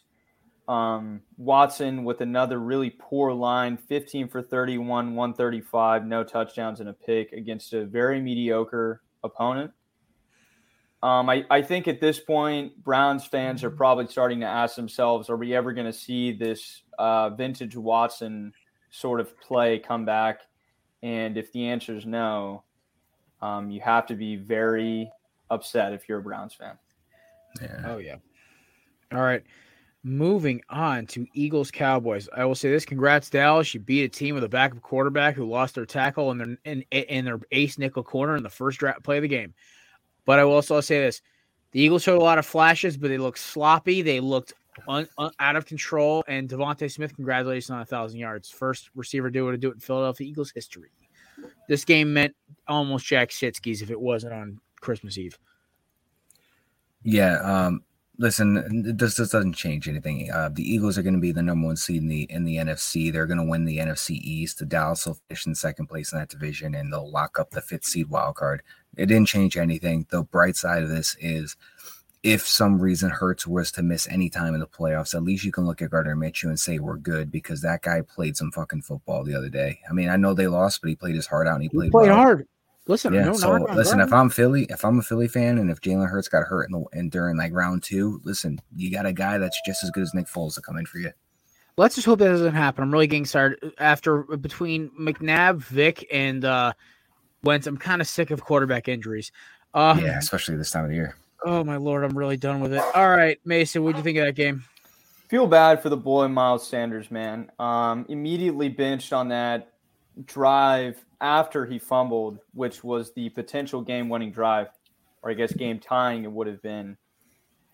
Um, 0.68 1.23
Watson 1.39 2.05
with 2.05 2.20
another 2.20 2.59
really 2.59 2.91
poor 2.91 3.33
line 3.33 3.79
15 3.79 4.29
for 4.29 4.43
31, 4.43 5.14
135, 5.14 6.07
no 6.07 6.25
touchdowns 6.25 6.81
and 6.81 6.91
a 6.91 6.93
pick 6.93 7.33
against 7.33 7.73
a 7.73 7.87
very 7.87 8.20
mediocre 8.20 9.03
opponent. 9.25 9.73
Um, 11.03 11.28
I, 11.28 11.44
I 11.50 11.62
think 11.62 11.88
at 11.88 12.00
this 12.00 12.20
point, 12.20 12.82
Browns 12.84 13.24
fans 13.24 13.64
are 13.64 13.70
probably 13.70 14.07
starting 14.07 14.40
to 14.40 14.46
ask 14.46 14.76
themselves 14.76 15.28
are 15.28 15.36
we 15.36 15.55
ever 15.55 15.72
going 15.72 15.86
to 15.86 15.92
see 15.92 16.32
this 16.32 16.82
uh, 16.98 17.30
vintage 17.30 17.76
Watson 17.76 18.53
sort 18.90 19.20
of 19.20 19.38
play 19.40 19.80
come 19.80 20.05
back? 20.05 20.42
And 21.03 21.36
if 21.36 21.53
the 21.53 21.66
answer 21.66 21.96
is 21.96 22.07
no, 22.07 22.62
um, 23.40 23.70
you 23.70 23.80
have 23.80 24.07
to 24.07 24.14
be 24.14 24.36
very 24.36 25.11
upset 25.50 25.92
if 25.92 26.09
you're 26.09 26.18
a 26.18 26.22
Browns 26.22 26.55
fan. 26.55 26.78
Yeah. 27.61 27.82
Oh 27.84 27.98
yeah. 27.98 28.16
All 29.12 29.22
right. 29.22 29.42
Moving 30.05 30.62
on 30.68 31.07
to 31.09 31.26
Eagles 31.34 31.70
Cowboys. 31.70 32.28
I 32.36 32.44
will 32.44 32.55
say 32.55 32.70
this: 32.70 32.84
Congrats, 32.84 33.28
Dallas. 33.28 33.74
You 33.74 33.80
beat 33.80 34.05
a 34.05 34.09
team 34.09 34.34
with 34.36 34.44
a 34.44 34.48
backup 34.48 34.82
quarterback 34.82 35.34
who 35.34 35.48
lost 35.48 35.74
their 35.74 35.86
tackle 35.86 36.30
and 36.30 36.40
their 36.40 36.59
in, 36.64 36.82
in 36.92 37.24
their 37.24 37.40
ace 37.50 37.78
nickel 37.78 38.05
corner 38.05 38.36
in 38.36 38.42
the 38.42 38.50
first 38.50 38.78
draft 38.78 39.03
play 39.03 39.18
of 39.18 39.22
the 39.22 39.28
game. 39.28 39.55
But 40.25 40.39
I 40.39 40.45
will 40.45 40.55
also 40.55 40.81
say 40.81 41.01
this: 41.01 41.23
the 41.73 41.81
Eagles 41.81 42.03
showed 42.03 42.20
a 42.20 42.25
lot 42.25 42.39
of 42.39 42.47
flashes, 42.47 42.97
but 42.97 43.09
they 43.09 43.18
looked 43.18 43.39
sloppy. 43.39 44.03
They 44.03 44.20
looked 44.20 44.53
un, 44.89 45.09
un, 45.18 45.31
out 45.41 45.57
of 45.57 45.66
control. 45.66 46.25
And 46.29 46.49
DeVonta 46.49 46.91
Smith, 46.91 47.14
congratulations 47.14 47.70
on 47.70 47.81
a 47.81 47.85
thousand 47.85 48.18
yards, 48.18 48.51
first 48.51 48.91
receiver 48.95 49.29
to 49.29 49.33
do 49.33 49.49
it 49.49 49.53
to 49.53 49.59
do 49.59 49.70
it 49.70 49.75
in 49.75 49.81
Philadelphia 49.81 50.29
Eagles 50.29 50.53
history. 50.55 50.91
This 51.68 51.85
game 51.85 52.12
meant 52.12 52.35
almost 52.68 53.07
Jack 53.07 53.31
Shitskis 53.31 53.83
if 53.83 53.91
it 53.91 54.01
wasn't 54.01 54.35
on 54.35 54.61
Christmas 54.81 55.18
Eve. 55.18 55.39
Yeah. 57.03 57.39
Um, 57.41 57.83
listen, 58.18 58.95
this, 58.97 59.16
this 59.16 59.31
doesn't 59.31 59.55
change 59.55 59.89
anything. 59.89 60.31
Uh, 60.31 60.51
the 60.53 60.62
Eagles 60.62 60.99
are 60.99 61.03
going 61.03 61.14
to 61.14 61.20
be 61.20 61.33
the 61.33 61.43
number 61.43 61.66
one 61.66 61.77
seed 61.77 62.03
in 62.03 62.09
the 62.09 62.23
in 62.31 62.45
the 62.45 62.57
NFC. 62.57 63.12
They're 63.12 63.27
going 63.27 63.39
to 63.39 63.45
win 63.45 63.64
the 63.64 63.79
NFC 63.79 64.11
East. 64.11 64.59
The 64.59 64.66
Dallas 64.66 65.07
will 65.07 65.18
finish 65.29 65.47
in 65.47 65.55
second 65.55 65.87
place 65.87 66.12
in 66.12 66.18
that 66.18 66.29
division, 66.29 66.75
and 66.75 66.93
they'll 66.93 67.11
lock 67.11 67.39
up 67.39 67.51
the 67.51 67.62
fifth 67.62 67.85
seed 67.85 68.09
wild 68.09 68.37
card. 68.37 68.62
It 68.97 69.07
didn't 69.07 69.28
change 69.28 69.57
anything. 69.57 70.07
The 70.11 70.22
bright 70.22 70.57
side 70.57 70.82
of 70.82 70.88
this 70.88 71.16
is 71.20 71.57
if 72.22 72.47
some 72.47 72.78
reason 72.80 73.11
Hurts 73.11 73.47
was 73.47 73.72
to 73.72 73.82
miss 73.82 74.07
any 74.09 74.28
time 74.28 74.55
in 74.55 74.61
the 74.61 74.66
playoffs, 74.66 75.14
at 75.14 75.24
least 75.24 75.45
you 75.45 75.51
can 75.51 75.66
look 75.66 75.82
at 75.82 75.90
Gardner 75.90 76.14
Minshew 76.14 76.45
and 76.45 76.61
say 76.61 76.78
we're 76.78 76.97
good 76.97 77.32
because 77.32 77.61
that 77.62 77.82
guy 77.82 78.01
played 78.03 78.36
some 78.36 78.53
fucking 78.53 78.82
football 78.82 79.24
the 79.24 79.34
other 79.34 79.49
day. 79.49 79.80
I 79.88 79.93
mean, 79.93 80.09
I 80.09 80.16
know 80.16 80.32
they 80.34 80.47
lost, 80.47 80.80
but 80.82 80.88
he 80.90 80.97
played 80.97 81.14
his 81.16 81.26
heart 81.26 81.49
out 81.49 81.55
and 81.55 81.62
he 81.62 81.68
played, 81.68 81.86
He 81.86 81.90
played 81.90 82.11
well. 82.11 82.16
hard. 82.16 82.47
Listen, 82.86 83.14
Yeah. 83.14 83.26
no, 83.26 83.34
so 83.34 83.53
listen, 83.74 84.01
if 84.01 84.12
I'm 84.12 84.28
Philly, 84.28 84.66
if 84.68 84.84
I'm 84.84 84.99
a 84.99 85.03
Philly 85.03 85.28
fan, 85.28 85.59
and 85.59 85.70
if 85.70 85.80
Jalen 85.80 86.09
Hurts 86.09 86.28
got 86.28 86.43
hurt 86.43 86.64
in 86.64 86.72
the 86.72 86.84
and 86.93 87.11
during 87.12 87.36
like 87.36 87.53
round 87.53 87.82
two, 87.84 88.20
listen, 88.24 88.61
you 88.74 88.90
got 88.90 89.07
a 89.07 89.12
guy 89.12 89.38
that's 89.38 89.61
just 89.64 89.84
as 89.84 89.90
good 89.90 90.03
as 90.03 90.14
Nick 90.14 90.26
Foles 90.26 90.55
to 90.57 90.61
come 90.61 90.76
in 90.76 90.86
for 90.86 90.99
you. 90.99 91.12
Let's 91.76 91.95
just 91.95 92.07
hope 92.07 92.18
that 92.18 92.28
doesn't 92.28 92.55
happen. 92.55 92.82
I'm 92.82 92.93
really 92.93 93.07
getting 93.07 93.24
started 93.24 93.72
after 93.78 94.22
between 94.36 94.90
McNabb, 95.01 95.62
Vic, 95.62 96.07
and 96.12 96.45
uh 96.45 96.72
Wentz. 97.45 97.66
I'm 97.66 97.76
kind 97.76 98.01
of 98.01 98.07
sick 98.07 98.30
of 98.30 98.43
quarterback 98.43 98.88
injuries. 98.88 99.32
Uh, 99.74 99.99
yeah, 100.01 100.18
especially 100.18 100.57
this 100.57 100.70
time 100.70 100.84
of 100.84 100.90
the 100.90 100.97
year. 100.97 101.16
Oh 101.45 101.64
my 101.64 101.76
lord, 101.76 102.05
I'm 102.05 102.16
really 102.16 102.36
done 102.36 102.61
with 102.61 102.72
it. 102.72 102.82
All 102.95 103.11
right, 103.11 103.38
Mason, 103.45 103.82
what 103.82 103.93
do 103.93 103.99
you 103.99 104.05
think 104.05 104.18
of 104.18 104.26
that 104.26 104.34
game? 104.34 104.62
Feel 105.28 105.47
bad 105.47 105.82
for 105.82 105.88
the 105.88 105.97
boy 105.97 106.28
Miles 106.28 106.66
Sanders, 106.66 107.11
man. 107.11 107.51
Um, 107.59 108.07
immediately 108.09 108.68
benched 108.68 109.12
on 109.12 109.28
that 109.28 109.72
drive 110.26 111.05
after 111.20 111.64
he 111.66 111.78
fumbled, 111.78 112.38
which 112.55 112.84
was 112.84 113.12
the 113.14 113.30
potential 113.30 113.80
game-winning 113.80 114.30
drive, 114.30 114.68
or 115.22 115.30
I 115.30 115.34
guess 115.34 115.53
game 115.53 115.78
tying 115.78 116.24
it 116.24 116.30
would 116.30 116.47
have 116.47 116.62
been. 116.62 116.97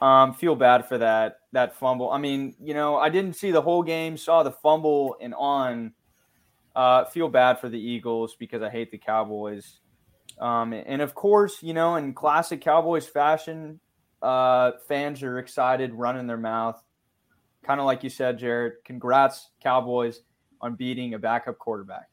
Um, 0.01 0.33
feel 0.33 0.55
bad 0.55 0.87
for 0.87 0.97
that 0.99 1.41
that 1.53 1.75
fumble. 1.77 2.11
I 2.11 2.19
mean, 2.19 2.55
you 2.63 2.73
know, 2.73 2.97
I 2.97 3.09
didn't 3.09 3.35
see 3.35 3.51
the 3.51 3.61
whole 3.61 3.83
game, 3.83 4.17
saw 4.17 4.43
the 4.43 4.53
fumble 4.53 5.17
and 5.21 5.35
on. 5.35 5.93
Uh, 6.79 7.05
feel 7.07 7.29
bad 7.29 7.59
for 7.59 7.69
the 7.69 7.79
Eagles 7.81 8.37
because 8.39 8.63
I 8.63 8.71
hate 8.71 8.93
the 8.93 8.99
Cowboys. 8.99 9.81
Um, 10.41 10.73
and 10.73 11.03
of 11.03 11.13
course, 11.13 11.61
you 11.61 11.75
know, 11.75 11.97
in 11.97 12.15
classic 12.15 12.61
Cowboys 12.61 13.05
fashion, 13.09 13.81
uh, 14.23 14.71
fans 14.87 15.25
are 15.25 15.41
excited, 15.41 15.93
running 15.93 16.29
their 16.29 16.37
mouth. 16.37 16.81
Kind 17.65 17.81
of 17.81 17.87
like 17.87 18.05
you 18.05 18.11
said, 18.11 18.39
Jared. 18.39 18.75
Congrats, 18.85 19.51
Cowboys, 19.61 20.21
on 20.61 20.77
beating 20.77 21.15
a 21.15 21.19
backup 21.19 21.59
quarterback. 21.59 22.09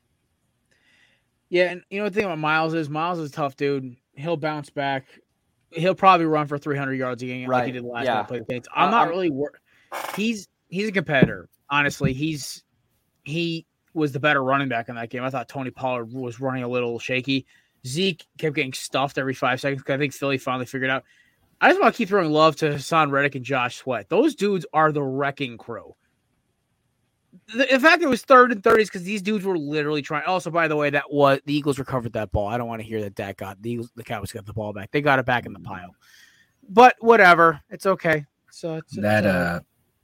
Yeah, 1.49 1.69
and 1.69 1.83
you 1.91 1.99
know 2.01 2.09
the 2.09 2.15
thing 2.15 2.25
about 2.25 2.39
Miles 2.39 2.73
is 2.73 2.89
Miles 2.89 3.19
is 3.19 3.29
a 3.29 3.33
tough 3.33 3.55
dude. 3.55 3.95
He'll 4.15 4.35
bounce 4.35 4.71
back. 4.71 5.05
He'll 5.69 5.93
probably 5.93 6.25
run 6.25 6.47
for 6.47 6.57
300 6.57 6.93
yards 6.93 7.21
a 7.21 7.27
game 7.27 7.47
like 7.49 7.65
he 7.67 7.71
did 7.71 7.83
last 7.83 8.05
yeah. 8.05 8.23
time 8.23 8.43
the 8.47 8.63
I'm 8.73 8.87
Uh, 8.87 8.91
not 8.91 9.01
I'm- 9.01 9.09
really 9.09 9.29
wor- 9.29 9.59
He's 10.15 10.47
he's 10.69 10.87
a 10.89 10.91
competitor. 10.91 11.49
Honestly, 11.69 12.13
he's 12.13 12.63
he 13.23 13.67
was 13.95 14.11
the 14.11 14.19
better 14.19 14.43
running 14.43 14.67
back 14.67 14.89
in 14.89 14.95
that 14.95 15.09
game. 15.09 15.23
I 15.23 15.29
thought 15.29 15.49
Tony 15.49 15.71
Pollard 15.71 16.13
was 16.13 16.39
running 16.39 16.63
a 16.63 16.67
little 16.67 16.99
shaky. 16.99 17.45
Zeke 17.85 18.25
kept 18.37 18.55
getting 18.55 18.73
stuffed 18.73 19.17
every 19.17 19.33
five 19.33 19.61
seconds. 19.61 19.83
I 19.87 19.97
think 19.97 20.13
Philly 20.13 20.37
finally 20.37 20.65
figured 20.65 20.89
out. 20.89 21.03
I 21.61 21.69
just 21.69 21.81
want 21.81 21.93
to 21.93 21.97
keep 21.97 22.09
throwing 22.09 22.31
love 22.31 22.55
to 22.57 22.71
Haason 22.71 23.11
Reddick 23.11 23.35
and 23.35 23.45
Josh 23.45 23.77
Sweat. 23.77 24.09
Those 24.09 24.35
dudes 24.35 24.65
are 24.73 24.91
the 24.91 25.03
wrecking 25.03 25.57
crew. 25.57 25.95
The, 27.53 27.67
the 27.71 27.79
fact 27.79 28.01
it 28.01 28.07
was 28.07 28.23
third 28.23 28.51
and 28.51 28.63
thirties 28.63 28.89
because 28.89 29.03
these 29.03 29.21
dudes 29.21 29.45
were 29.45 29.57
literally 29.57 30.01
trying. 30.01 30.25
Also, 30.25 30.49
by 30.49 30.67
the 30.67 30.75
way, 30.75 30.89
that 30.89 31.11
was 31.11 31.39
the 31.45 31.53
Eagles 31.55 31.79
recovered 31.79 32.13
that 32.13 32.31
ball. 32.31 32.47
I 32.47 32.57
don't 32.57 32.67
want 32.67 32.81
to 32.81 32.87
hear 32.87 33.01
that 33.01 33.15
Dak 33.15 33.37
got 33.37 33.61
the 33.61 33.71
Eagles, 33.71 33.91
the 33.95 34.03
Cowboys 34.03 34.31
got 34.31 34.45
the 34.45 34.53
ball 34.53 34.73
back. 34.73 34.91
They 34.91 35.01
got 35.01 35.19
it 35.19 35.25
back 35.25 35.45
in 35.45 35.53
the 35.53 35.59
pile. 35.59 35.95
But 36.67 36.95
whatever, 36.99 37.61
it's 37.69 37.85
okay. 37.85 38.25
So 38.51 38.75
it's, 38.75 38.95
That 38.97 39.25
it's, 39.25 39.33
uh, 39.33 39.37
uh, 39.37 39.59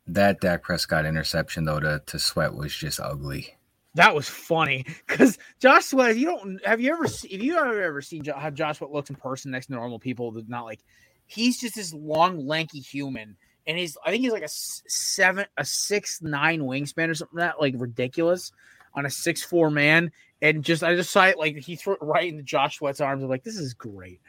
that 0.07 0.41
Dak 0.41 0.61
Prescott 0.63 1.05
interception 1.05 1.65
though 1.65 1.79
to 1.79 2.01
to 2.05 2.19
Sweat 2.19 2.53
was 2.53 2.73
just 2.75 2.99
ugly. 2.99 3.55
That 3.95 4.15
was 4.15 4.27
funny 4.27 4.85
because 5.07 5.37
Josh 5.59 5.85
Sweat. 5.85 6.17
You 6.17 6.25
don't 6.27 6.65
have 6.65 6.79
you 6.79 6.93
ever 6.93 7.05
if 7.05 7.43
you 7.43 7.57
ever 7.57 7.81
ever 7.81 8.01
seen 8.01 8.23
how 8.25 8.49
Josh 8.49 8.77
Sweat 8.77 8.91
looks 8.91 9.09
in 9.09 9.15
person 9.15 9.51
next 9.51 9.67
to 9.67 9.73
normal 9.73 9.99
people 9.99 10.31
not 10.47 10.65
like 10.65 10.79
he's 11.25 11.59
just 11.59 11.75
this 11.75 11.93
long 11.93 12.45
lanky 12.47 12.79
human 12.79 13.35
and 13.67 13.77
he's 13.77 13.97
I 14.05 14.11
think 14.11 14.23
he's 14.23 14.31
like 14.31 14.43
a 14.43 14.49
seven 14.49 15.45
a 15.57 15.65
six 15.65 16.21
nine 16.21 16.61
wingspan 16.61 17.09
or 17.09 17.15
something 17.15 17.39
like 17.39 17.47
that 17.49 17.61
like 17.61 17.73
ridiculous 17.77 18.51
on 18.93 19.05
a 19.05 19.09
six 19.09 19.43
four 19.43 19.69
man 19.69 20.11
and 20.41 20.63
just 20.63 20.83
I 20.83 20.95
just 20.95 21.11
saw 21.11 21.25
it 21.25 21.37
like 21.37 21.57
he 21.57 21.75
threw 21.75 21.93
it 21.93 22.01
right 22.01 22.29
into 22.29 22.43
Josh 22.43 22.77
Sweat's 22.77 23.01
arms. 23.01 23.23
I'm 23.23 23.29
like, 23.29 23.43
this 23.43 23.57
is 23.57 23.73
great. 23.73 24.21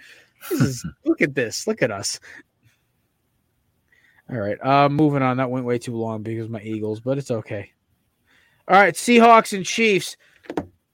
This 0.51 0.61
is 0.61 0.87
look 1.05 1.23
at 1.23 1.35
this. 1.35 1.67
Look 1.67 1.83
at 1.83 1.91
us. 1.91 2.21
All 4.31 4.39
right. 4.39 4.59
Uh 4.63 4.89
moving 4.89 5.23
on. 5.23 5.37
That 5.37 5.51
went 5.51 5.67
way 5.67 5.79
too 5.79 5.97
long 5.97 6.23
because 6.23 6.49
my 6.49 6.61
Eagles, 6.61 7.01
but 7.01 7.19
it's 7.19 7.31
okay. 7.31 7.73
All 8.69 8.81
right, 8.81 8.95
Seahawks 8.95 9.53
and 9.57 9.67
Chiefs. 9.67 10.17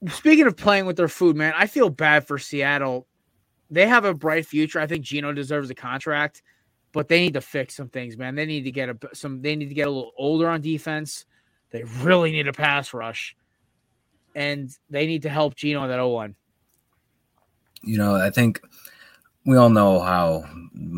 Speaking 0.07 0.47
of 0.47 0.55
playing 0.55 0.85
with 0.85 0.95
their 0.95 1.07
food, 1.07 1.35
man, 1.35 1.53
I 1.55 1.67
feel 1.67 1.89
bad 1.89 2.25
for 2.25 2.37
Seattle. 2.37 3.05
They 3.69 3.87
have 3.87 4.05
a 4.05 4.13
bright 4.13 4.45
future. 4.45 4.79
I 4.79 4.87
think 4.87 5.03
Geno 5.03 5.33
deserves 5.33 5.69
a 5.69 5.75
contract, 5.75 6.41
but 6.93 7.07
they 7.07 7.19
need 7.19 7.33
to 7.33 7.41
fix 7.41 7.75
some 7.75 7.89
things, 7.89 8.17
man. 8.17 8.35
They 8.35 8.45
need 8.45 8.63
to 8.63 8.71
get 8.71 8.89
a 8.89 8.97
some 9.13 9.41
they 9.41 9.55
need 9.55 9.69
to 9.69 9.75
get 9.75 9.87
a 9.87 9.91
little 9.91 10.13
older 10.17 10.47
on 10.47 10.61
defense. 10.61 11.25
They 11.71 11.83
really 12.01 12.31
need 12.31 12.47
a 12.47 12.53
pass 12.53 12.93
rush. 12.93 13.35
And 14.35 14.69
they 14.89 15.05
need 15.05 15.23
to 15.23 15.29
help 15.29 15.55
Geno 15.55 15.81
on 15.81 15.89
that 15.89 15.99
O 15.99 16.11
line. 16.11 16.35
You 17.81 17.97
know, 17.97 18.15
I 18.15 18.29
think 18.29 18.61
we 19.45 19.57
all 19.57 19.69
know 19.69 19.99
how 19.99 20.43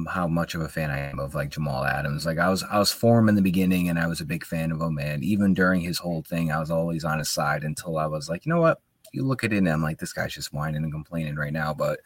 how 0.08 0.28
much 0.28 0.56
of 0.56 0.62
a 0.62 0.70
fan 0.70 0.92
I 0.92 1.00
am 1.00 1.20
of 1.20 1.36
like 1.36 1.50
Jamal 1.50 1.86
Adams. 1.86 2.26
Like 2.26 2.38
I 2.38 2.50
was 2.50 2.64
I 2.64 2.80
was 2.80 2.92
for 2.92 3.20
him 3.20 3.30
in 3.30 3.36
the 3.36 3.42
beginning 3.42 3.90
and 3.90 4.00
I 4.00 4.08
was 4.08 4.22
a 4.22 4.26
big 4.26 4.46
fan 4.46 4.72
of 4.72 4.82
him. 4.82 4.98
And 5.00 5.24
even 5.24 5.54
during 5.54 5.82
his 5.82 5.98
whole 5.98 6.24
thing, 6.24 6.52
I 6.52 6.60
was 6.60 6.72
always 6.72 7.04
on 7.04 7.20
his 7.20 7.30
side 7.30 7.64
until 7.64 7.98
I 7.98 8.08
was 8.08 8.30
like, 8.30 8.46
you 8.46 8.52
know 8.52 8.62
what? 8.62 8.82
You 9.14 9.26
look 9.26 9.44
at 9.44 9.54
it 9.54 9.58
and 9.58 9.70
I'm 9.70 9.82
like, 9.82 10.00
this 10.00 10.14
guy's 10.14 10.34
just 10.34 10.54
whining 10.54 10.84
and 10.84 10.92
complaining 10.92 11.36
right 11.36 11.54
now. 11.54 11.74
But 11.74 12.00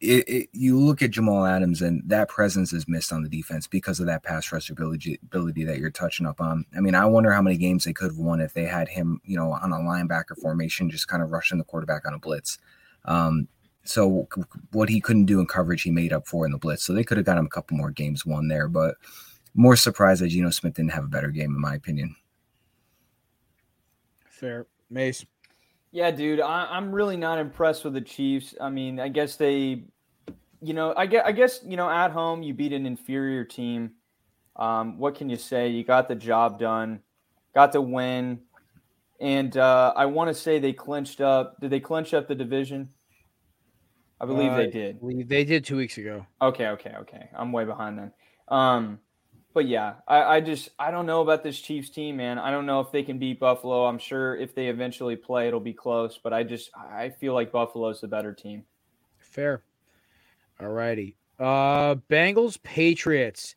it, 0.00 0.28
it, 0.28 0.48
you 0.52 0.78
look 0.78 1.02
at 1.02 1.10
Jamal 1.10 1.44
Adams 1.44 1.82
and 1.82 2.02
that 2.06 2.28
presence 2.28 2.72
is 2.72 2.86
missed 2.86 3.12
on 3.12 3.22
the 3.22 3.28
defense 3.28 3.66
because 3.66 3.98
of 3.98 4.06
that 4.06 4.22
pass 4.22 4.52
rush 4.52 4.70
ability, 4.70 5.18
ability 5.24 5.64
that 5.64 5.78
you're 5.78 5.90
touching 5.90 6.26
up 6.26 6.40
on. 6.40 6.64
I 6.76 6.80
mean, 6.80 6.94
I 6.94 7.04
wonder 7.06 7.32
how 7.32 7.42
many 7.42 7.56
games 7.56 7.84
they 7.84 7.92
could 7.92 8.12
have 8.12 8.18
won 8.18 8.40
if 8.40 8.54
they 8.54 8.64
had 8.64 8.88
him, 8.88 9.20
you 9.24 9.36
know, 9.36 9.50
on 9.50 9.72
a 9.72 9.76
linebacker 9.76 10.40
formation, 10.40 10.90
just 10.90 11.08
kind 11.08 11.22
of 11.22 11.32
rushing 11.32 11.58
the 11.58 11.64
quarterback 11.64 12.06
on 12.06 12.14
a 12.14 12.18
blitz. 12.18 12.58
Um, 13.06 13.48
so 13.88 14.28
what 14.72 14.88
he 14.88 15.00
couldn't 15.00 15.24
do 15.24 15.40
in 15.40 15.46
coverage, 15.46 15.82
he 15.82 15.90
made 15.90 16.12
up 16.12 16.26
for 16.26 16.44
in 16.44 16.52
the 16.52 16.58
blitz. 16.58 16.84
So 16.84 16.92
they 16.92 17.04
could 17.04 17.16
have 17.16 17.26
got 17.26 17.38
him 17.38 17.46
a 17.46 17.50
couple 17.50 17.76
more 17.76 17.90
games 17.90 18.26
won 18.26 18.48
there, 18.48 18.68
but 18.68 18.96
more 19.54 19.76
surprised 19.76 20.22
that 20.22 20.28
Geno 20.28 20.50
Smith 20.50 20.74
didn't 20.74 20.92
have 20.92 21.04
a 21.04 21.08
better 21.08 21.30
game, 21.30 21.54
in 21.54 21.60
my 21.60 21.74
opinion. 21.74 22.14
Fair, 24.28 24.66
Mace. 24.90 25.24
Yeah, 25.90 26.10
dude, 26.10 26.40
I, 26.40 26.76
am 26.76 26.92
really 26.92 27.16
not 27.16 27.38
impressed 27.38 27.82
with 27.82 27.94
the 27.94 28.00
Chiefs. 28.02 28.54
I 28.60 28.68
mean, 28.68 29.00
I 29.00 29.08
guess 29.08 29.36
they, 29.36 29.84
you 30.60 30.74
know, 30.74 30.92
I 30.94 31.06
guess, 31.06 31.22
I 31.24 31.32
guess 31.32 31.60
you 31.66 31.78
know, 31.78 31.88
at 31.88 32.10
home 32.10 32.42
you 32.42 32.52
beat 32.52 32.74
an 32.74 32.84
inferior 32.84 33.44
team. 33.44 33.92
Um, 34.56 34.98
what 34.98 35.14
can 35.14 35.30
you 35.30 35.36
say? 35.36 35.68
You 35.68 35.82
got 35.82 36.08
the 36.08 36.14
job 36.14 36.58
done, 36.58 37.00
got 37.54 37.72
the 37.72 37.80
win, 37.80 38.40
and 39.18 39.56
uh, 39.56 39.94
I 39.96 40.06
want 40.06 40.28
to 40.28 40.34
say 40.34 40.58
they 40.58 40.74
clinched 40.74 41.22
up. 41.22 41.58
Did 41.60 41.70
they 41.70 41.80
clinch 41.80 42.12
up 42.12 42.28
the 42.28 42.34
division? 42.34 42.90
I 44.20 44.26
believe 44.26 44.52
uh, 44.52 44.56
they 44.56 44.66
did. 44.66 44.98
They 45.28 45.44
did 45.44 45.64
two 45.64 45.76
weeks 45.76 45.96
ago. 45.98 46.26
Okay, 46.42 46.66
okay, 46.68 46.94
okay. 47.00 47.28
I'm 47.36 47.52
way 47.52 47.64
behind 47.64 47.98
then. 47.98 48.12
Um, 48.48 48.98
but 49.54 49.66
yeah, 49.66 49.94
I, 50.06 50.36
I 50.36 50.40
just 50.40 50.70
I 50.78 50.90
don't 50.90 51.06
know 51.06 51.20
about 51.20 51.42
this 51.42 51.60
Chiefs 51.60 51.90
team, 51.90 52.16
man. 52.16 52.38
I 52.38 52.50
don't 52.50 52.66
know 52.66 52.80
if 52.80 52.90
they 52.92 53.02
can 53.02 53.18
beat 53.18 53.40
Buffalo. 53.40 53.86
I'm 53.86 53.98
sure 53.98 54.36
if 54.36 54.54
they 54.54 54.68
eventually 54.68 55.16
play, 55.16 55.48
it'll 55.48 55.60
be 55.60 55.72
close. 55.72 56.18
But 56.22 56.32
I 56.32 56.42
just 56.42 56.70
I 56.76 57.10
feel 57.10 57.34
like 57.34 57.52
Buffalo's 57.52 58.00
the 58.00 58.08
better 58.08 58.32
team. 58.32 58.64
Fair. 59.18 59.62
All 60.60 60.68
righty. 60.68 61.16
Uh, 61.38 61.94
Bengals 62.10 62.60
Patriots. 62.62 63.54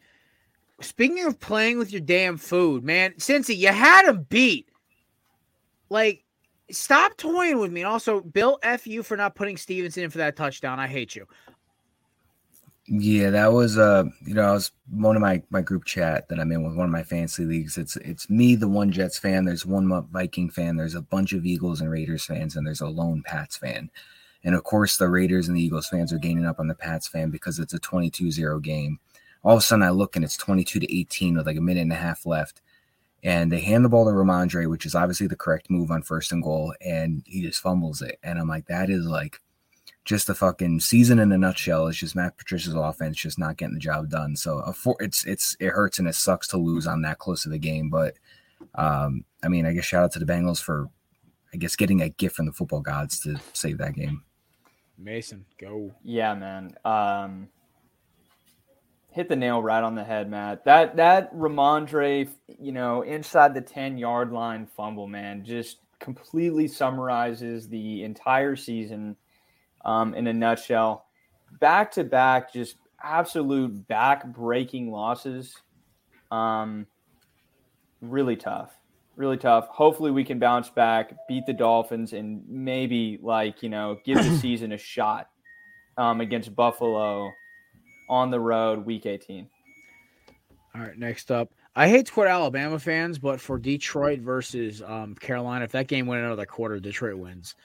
Speaking 0.81 1.25
of 1.25 1.39
playing 1.39 1.77
with 1.77 1.91
your 1.91 2.01
damn 2.01 2.37
food, 2.37 2.83
man, 2.83 3.13
Cincy, 3.13 3.57
you 3.57 3.67
had 3.67 4.07
them 4.07 4.25
beat. 4.29 4.69
Like 5.89 6.23
Stop 6.71 7.17
toying 7.17 7.59
with 7.59 7.71
me. 7.71 7.81
And 7.81 7.89
also, 7.89 8.21
Bill, 8.21 8.59
F 8.63 8.87
you 8.87 9.03
for 9.03 9.17
not 9.17 9.35
putting 9.35 9.57
Stevenson 9.57 10.03
in 10.03 10.09
for 10.09 10.17
that 10.19 10.35
touchdown. 10.35 10.79
I 10.79 10.87
hate 10.87 11.15
you. 11.15 11.27
Yeah, 12.87 13.29
that 13.29 13.53
was 13.53 13.77
uh, 13.77 14.03
you 14.25 14.33
know, 14.33 14.43
I 14.43 14.51
was 14.51 14.71
one 14.89 15.15
of 15.15 15.21
my 15.21 15.41
my 15.49 15.61
group 15.61 15.85
chat 15.85 16.27
that 16.27 16.39
I'm 16.39 16.51
in 16.51 16.63
with 16.63 16.75
one 16.75 16.87
of 16.87 16.91
my 16.91 17.03
fantasy 17.03 17.45
leagues. 17.45 17.77
It's 17.77 17.95
it's 17.97 18.29
me, 18.29 18.55
the 18.55 18.67
one 18.67 18.91
Jets 18.91 19.17
fan. 19.17 19.45
There's 19.45 19.65
one 19.65 20.07
Viking 20.11 20.49
fan. 20.49 20.75
There's 20.75 20.95
a 20.95 21.01
bunch 21.01 21.31
of 21.31 21.45
Eagles 21.45 21.79
and 21.79 21.89
Raiders 21.89 22.25
fans, 22.25 22.55
and 22.55 22.65
there's 22.65 22.81
a 22.81 22.87
lone 22.87 23.23
Pats 23.23 23.55
fan. 23.55 23.89
And 24.43 24.55
of 24.55 24.63
course, 24.63 24.97
the 24.97 25.07
Raiders 25.07 25.47
and 25.47 25.55
the 25.55 25.61
Eagles 25.61 25.87
fans 25.87 26.11
are 26.11 26.17
gaining 26.17 26.45
up 26.45 26.59
on 26.59 26.67
the 26.67 26.75
Pats 26.75 27.07
fan 27.07 27.29
because 27.29 27.59
it's 27.59 27.75
a 27.75 27.79
22-0 27.79 28.61
game. 28.63 28.99
All 29.43 29.53
of 29.53 29.59
a 29.59 29.61
sudden, 29.61 29.83
I 29.83 29.91
look 29.91 30.15
and 30.15 30.25
it's 30.25 30.35
22 30.35 30.79
to 30.79 30.99
18 30.99 31.37
with 31.37 31.45
like 31.45 31.57
a 31.57 31.61
minute 31.61 31.81
and 31.81 31.93
a 31.93 31.95
half 31.95 32.25
left 32.25 32.61
and 33.23 33.51
they 33.51 33.61
hand 33.61 33.85
the 33.85 33.89
ball 33.89 34.05
to 34.05 34.11
Rhamondre, 34.11 34.69
which 34.69 34.85
is 34.85 34.95
obviously 34.95 35.27
the 35.27 35.35
correct 35.35 35.69
move 35.69 35.91
on 35.91 36.01
first 36.01 36.31
and 36.31 36.41
goal, 36.41 36.73
and 36.81 37.23
he 37.25 37.41
just 37.41 37.61
fumbles 37.61 38.01
it. 38.01 38.19
And 38.23 38.39
I'm 38.39 38.47
like, 38.47 38.67
that 38.67 38.89
is 38.89 39.05
like 39.05 39.39
just 40.03 40.27
the 40.27 40.33
fucking 40.33 40.79
season 40.79 41.19
in 41.19 41.31
a 41.31 41.37
nutshell. 41.37 41.87
It's 41.87 41.97
just 41.97 42.15
Matt 42.15 42.37
Patricia's 42.37 42.73
offense 42.73 43.17
just 43.17 43.37
not 43.37 43.57
getting 43.57 43.75
the 43.75 43.79
job 43.79 44.09
done. 44.09 44.35
So 44.35 44.73
it's 44.99 45.25
it's 45.25 45.55
it 45.59 45.69
hurts 45.69 45.99
and 45.99 46.07
it 46.07 46.15
sucks 46.15 46.47
to 46.49 46.57
lose 46.57 46.87
on 46.87 47.01
that 47.03 47.19
close 47.19 47.45
of 47.45 47.51
a 47.51 47.59
game. 47.59 47.89
But 47.89 48.15
um, 48.75 49.25
I 49.43 49.47
mean, 49.47 49.65
I 49.65 49.73
guess 49.73 49.85
shout 49.85 50.03
out 50.03 50.11
to 50.13 50.19
the 50.19 50.25
Bengals 50.25 50.61
for 50.61 50.87
I 51.53 51.57
guess 51.57 51.75
getting 51.75 52.01
a 52.01 52.09
gift 52.09 52.35
from 52.35 52.47
the 52.47 52.53
football 52.53 52.81
gods 52.81 53.19
to 53.21 53.39
save 53.53 53.77
that 53.77 53.93
game. 53.93 54.23
Mason, 54.97 55.45
go. 55.57 55.93
Yeah, 56.03 56.33
man. 56.35 56.75
Um, 56.85 57.49
hit 59.11 59.27
the 59.27 59.35
nail 59.35 59.61
right 59.61 59.83
on 59.83 59.95
the 59.95 60.03
head, 60.03 60.29
Matt. 60.29 60.65
That 60.65 60.95
that 60.95 61.33
Rhamondre, 61.35 62.29
you 62.59 62.71
know, 62.71 63.01
inside 63.01 63.53
the 63.53 63.61
10 63.61 63.97
yard 63.97 64.31
line 64.31 64.65
fumble, 64.65 65.07
man, 65.07 65.43
just 65.43 65.77
completely 65.99 66.67
summarizes 66.67 67.67
the 67.67 68.03
entire 68.03 68.55
season 68.55 69.15
um, 69.85 70.13
in 70.15 70.27
a 70.27 70.33
nutshell. 70.33 71.05
Back 71.59 71.91
to 71.91 72.03
back, 72.03 72.53
just 72.53 72.77
absolute 73.03 73.87
back 73.87 74.25
breaking 74.25 74.89
losses. 74.89 75.55
Um, 76.31 76.87
really 77.99 78.37
tough, 78.37 78.73
really 79.17 79.37
tough. 79.37 79.67
Hopefully, 79.67 80.11
we 80.11 80.23
can 80.23 80.39
bounce 80.39 80.69
back, 80.69 81.13
beat 81.27 81.45
the 81.45 81.53
Dolphins, 81.53 82.13
and 82.13 82.43
maybe 82.47 83.19
like 83.21 83.61
you 83.61 83.69
know, 83.69 83.99
give 84.05 84.17
the 84.17 84.37
season 84.41 84.71
a 84.71 84.77
shot 84.77 85.29
um, 85.97 86.21
against 86.21 86.55
Buffalo 86.55 87.31
on 88.09 88.31
the 88.31 88.39
road 88.39 88.85
week 88.85 89.05
18. 89.05 89.47
All 90.75 90.81
right, 90.81 90.97
next 90.97 91.31
up. 91.31 91.51
I 91.75 91.87
hate 91.87 92.07
to 92.07 92.11
quote 92.11 92.27
Alabama 92.27 92.79
fans, 92.79 93.17
but 93.17 93.39
for 93.39 93.57
Detroit 93.57 94.19
versus 94.19 94.81
um, 94.81 95.15
Carolina, 95.15 95.63
if 95.65 95.71
that 95.71 95.87
game 95.87 96.05
went 96.05 96.23
another 96.23 96.45
quarter, 96.45 96.79
Detroit 96.79 97.17
wins. 97.17 97.55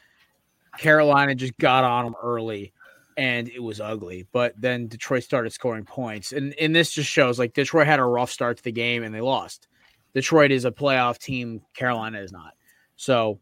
Carolina 0.79 1.35
just 1.35 1.57
got 1.59 1.83
on 1.85 2.05
them 2.05 2.15
early 2.23 2.73
and 3.17 3.49
it 3.49 3.63
was 3.63 3.81
ugly. 3.81 4.27
But 4.33 4.55
then 4.61 4.89
Detroit 4.89 5.25
started 5.25 5.53
scoring 5.53 5.85
points. 5.85 6.33
And, 6.33 6.55
and 6.61 6.75
this 6.75 6.91
just 6.91 7.11
shows 7.11 7.39
like 7.39 7.55
Detroit 7.55 7.87
had 7.87 7.99
a 7.99 8.05
rough 8.05 8.31
start 8.31 8.59
to 8.59 8.63
the 8.63 8.73
game 8.73 9.03
and 9.03 9.15
they 9.15 9.21
lost. 9.21 9.69
Detroit 10.15 10.51
is 10.51 10.65
a 10.65 10.71
playoff 10.71 11.19
team, 11.19 11.61
Carolina 11.75 12.21
is 12.21 12.33
not. 12.33 12.55
So, 12.97 13.41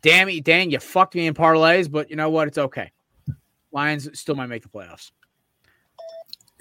damn 0.00 0.28
it, 0.28 0.44
Dan, 0.44 0.70
you 0.70 0.78
fucked 0.78 1.14
me 1.14 1.26
in 1.26 1.34
parlays, 1.34 1.90
but 1.90 2.10
you 2.10 2.16
know 2.16 2.30
what? 2.30 2.48
It's 2.48 2.58
okay. 2.58 2.90
Lions 3.70 4.08
still 4.18 4.34
might 4.34 4.48
make 4.48 4.62
the 4.62 4.68
playoffs 4.68 5.10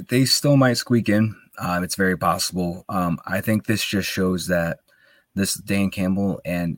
they 0.10 0.26
still 0.26 0.58
might 0.58 0.78
squeak 0.78 1.10
in. 1.10 1.36
Uh, 1.58 1.82
it's 1.84 1.96
very 1.96 2.18
possible. 2.18 2.86
Um, 2.90 3.20
I 3.26 3.42
think 3.42 3.66
this 3.66 3.84
just 3.84 4.10
shows 4.10 4.48
that 4.48 4.80
this 5.36 5.56
Dan 5.56 5.90
Campbell 5.90 6.42
and 6.46 6.78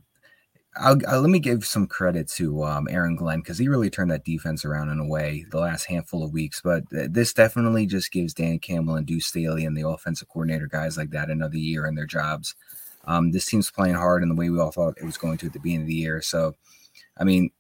I'll, 0.76 0.98
I'll, 1.08 1.22
let 1.22 1.30
me 1.30 1.40
give 1.40 1.66
some 1.66 1.86
credit 1.86 2.28
to 2.32 2.64
um, 2.64 2.88
Aaron 2.90 3.16
Glenn 3.16 3.42
because 3.42 3.60
he 3.60 3.68
really 3.68 3.92
turned 3.92 4.10
that 4.10 4.26
defense 4.26 4.66
around 4.66 4.90
in 4.90 5.00
a 5.00 5.06
way 5.06 5.46
the 5.52 5.60
last 5.60 5.86
handful 5.86 6.24
of 6.24 6.34
weeks. 6.34 6.62
But 6.64 6.90
th- 6.90 7.12
this 7.12 7.32
definitely 7.32 7.86
just 7.86 8.12
gives 8.12 8.34
Dan 8.34 8.58
Campbell 8.58 8.96
and 8.96 9.06
Deuce 9.06 9.28
Staley 9.28 9.66
and 9.66 9.78
the 9.78 9.88
offensive 9.88 10.30
coordinator 10.30 10.68
guys 10.68 10.98
like 10.98 11.12
that 11.12 11.30
another 11.30 11.58
year 11.58 11.86
in 11.86 11.94
their 11.94 12.08
jobs. 12.08 12.56
Um, 13.06 13.32
this 13.32 13.46
team's 13.46 13.70
playing 13.70 13.96
hard 13.96 14.24
in 14.24 14.30
the 14.30 14.36
way 14.36 14.50
we 14.50 14.60
all 14.60 14.72
thought 14.72 14.98
it 14.98 15.06
was 15.06 15.18
going 15.18 15.38
to 15.40 15.48
at 15.48 15.54
the 15.54 15.60
beginning 15.60 15.82
of 15.82 15.88
the 15.88 15.94
year. 15.94 16.22
So, 16.22 16.56
I 17.18 17.24
mean, 17.24 17.52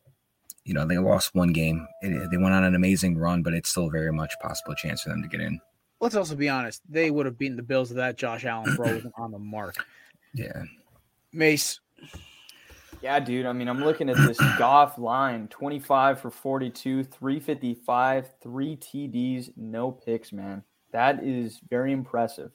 you 0.65 0.73
know, 0.73 0.85
they 0.85 0.97
lost 0.97 1.35
one 1.35 1.51
game. 1.51 1.87
It, 2.01 2.29
they 2.31 2.37
went 2.37 2.53
on 2.53 2.63
an 2.63 2.75
amazing 2.75 3.17
run, 3.17 3.43
but 3.43 3.53
it's 3.53 3.69
still 3.69 3.89
very 3.89 4.11
much 4.11 4.33
possible 4.41 4.75
chance 4.75 5.01
for 5.01 5.09
them 5.09 5.21
to 5.21 5.27
get 5.27 5.41
in. 5.41 5.59
Let's 5.99 6.15
also 6.15 6.35
be 6.35 6.49
honest. 6.49 6.81
They 6.89 7.11
would 7.11 7.25
have 7.25 7.37
beaten 7.37 7.57
the 7.57 7.63
Bills 7.63 7.89
of 7.89 7.97
that 7.97 8.17
Josh 8.17 8.45
Allen 8.45 8.75
throw 8.75 9.01
on 9.17 9.31
the 9.31 9.39
mark. 9.39 9.85
Yeah. 10.33 10.63
Mace. 11.31 11.79
Yeah, 13.01 13.19
dude. 13.19 13.45
I 13.45 13.53
mean, 13.53 13.67
I'm 13.67 13.83
looking 13.83 14.09
at 14.09 14.15
this 14.15 14.37
Goff 14.57 14.97
line 14.97 15.47
25 15.49 16.21
for 16.21 16.29
42, 16.29 17.03
355, 17.03 18.29
three 18.41 18.77
TDs, 18.77 19.51
no 19.57 19.91
picks, 19.91 20.31
man. 20.31 20.63
That 20.91 21.23
is 21.23 21.59
very 21.69 21.91
impressive. 21.91 22.51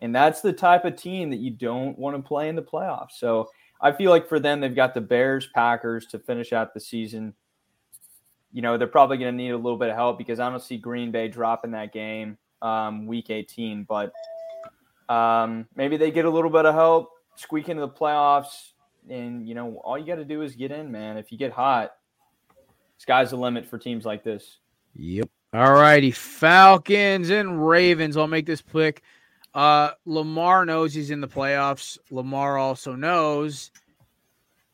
And 0.00 0.14
that's 0.14 0.40
the 0.40 0.52
type 0.52 0.84
of 0.84 0.96
team 0.96 1.30
that 1.30 1.38
you 1.38 1.50
don't 1.50 1.98
want 1.98 2.16
to 2.16 2.22
play 2.22 2.48
in 2.48 2.56
the 2.56 2.62
playoffs. 2.62 3.12
So 3.12 3.50
I 3.80 3.92
feel 3.92 4.10
like 4.10 4.28
for 4.28 4.40
them, 4.40 4.60
they've 4.60 4.74
got 4.74 4.94
the 4.94 5.00
Bears, 5.00 5.46
Packers 5.46 6.06
to 6.06 6.18
finish 6.18 6.52
out 6.52 6.74
the 6.74 6.80
season. 6.80 7.34
You 8.52 8.62
know, 8.62 8.76
they're 8.76 8.88
probably 8.88 9.18
going 9.18 9.32
to 9.32 9.36
need 9.36 9.50
a 9.50 9.56
little 9.56 9.78
bit 9.78 9.90
of 9.90 9.94
help 9.96 10.18
because 10.18 10.40
I 10.40 10.50
don't 10.50 10.62
see 10.62 10.78
Green 10.78 11.10
Bay 11.10 11.28
dropping 11.28 11.72
that 11.72 11.92
game 11.92 12.38
um, 12.62 13.06
week 13.06 13.30
18. 13.30 13.84
But 13.84 14.12
um, 15.08 15.66
maybe 15.76 15.96
they 15.96 16.10
get 16.10 16.24
a 16.24 16.30
little 16.30 16.50
bit 16.50 16.66
of 16.66 16.74
help, 16.74 17.10
squeak 17.36 17.68
into 17.68 17.80
the 17.80 17.88
playoffs, 17.88 18.72
and 19.08 19.48
you 19.48 19.54
know 19.54 19.76
all 19.84 19.98
you 19.98 20.06
got 20.06 20.16
to 20.16 20.24
do 20.24 20.42
is 20.42 20.56
get 20.56 20.70
in, 20.70 20.90
man. 20.90 21.16
If 21.16 21.30
you 21.32 21.38
get 21.38 21.52
hot, 21.52 21.92
sky's 22.98 23.30
the 23.30 23.36
limit 23.36 23.66
for 23.66 23.78
teams 23.78 24.04
like 24.04 24.24
this. 24.24 24.58
Yep. 24.94 25.28
All 25.54 25.72
righty, 25.72 26.10
Falcons 26.10 27.30
and 27.30 27.66
Ravens. 27.66 28.16
I'll 28.16 28.26
make 28.26 28.44
this 28.44 28.60
quick. 28.60 29.02
Uh, 29.54 29.90
Lamar 30.04 30.64
knows 30.64 30.94
he's 30.94 31.10
in 31.10 31.20
the 31.20 31.28
playoffs. 31.28 31.98
Lamar 32.10 32.58
also 32.58 32.94
knows 32.94 33.70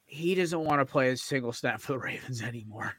he 0.06 0.34
doesn't 0.34 0.60
want 0.60 0.80
to 0.80 0.84
play 0.84 1.10
a 1.10 1.16
single 1.16 1.52
snap 1.52 1.80
for 1.80 1.92
the 1.92 1.98
Ravens 2.00 2.42
anymore. 2.42 2.94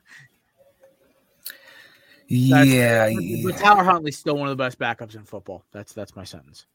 That's, 2.28 2.68
yeah, 2.68 3.14
but 3.44 3.58
Tyler 3.58 3.84
Huntley's 3.84 4.18
still 4.18 4.36
one 4.36 4.50
of 4.50 4.58
the 4.58 4.64
best 4.64 4.80
backups 4.80 5.16
in 5.16 5.24
football. 5.24 5.64
That's 5.72 5.94
that's 5.94 6.16
my 6.16 6.24
sentence. 6.24 6.66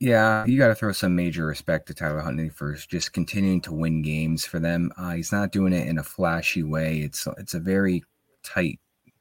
Yeah, 0.00 0.44
you 0.44 0.58
got 0.58 0.68
to 0.68 0.74
throw 0.74 0.92
some 0.92 1.16
major 1.16 1.46
respect 1.46 1.88
to 1.88 1.94
Tyler 1.94 2.20
Huntley 2.20 2.50
for 2.50 2.74
just 2.74 3.12
continuing 3.12 3.60
to 3.62 3.72
win 3.72 4.02
games 4.02 4.44
for 4.44 4.60
them. 4.60 4.92
Uh, 4.96 5.12
he's 5.12 5.32
not 5.32 5.50
doing 5.50 5.72
it 5.72 5.88
in 5.88 5.98
a 5.98 6.02
flashy 6.02 6.62
way. 6.62 6.98
It's 6.98 7.26
it's 7.38 7.54
a 7.54 7.58
very 7.58 8.04
tight, 8.44 8.78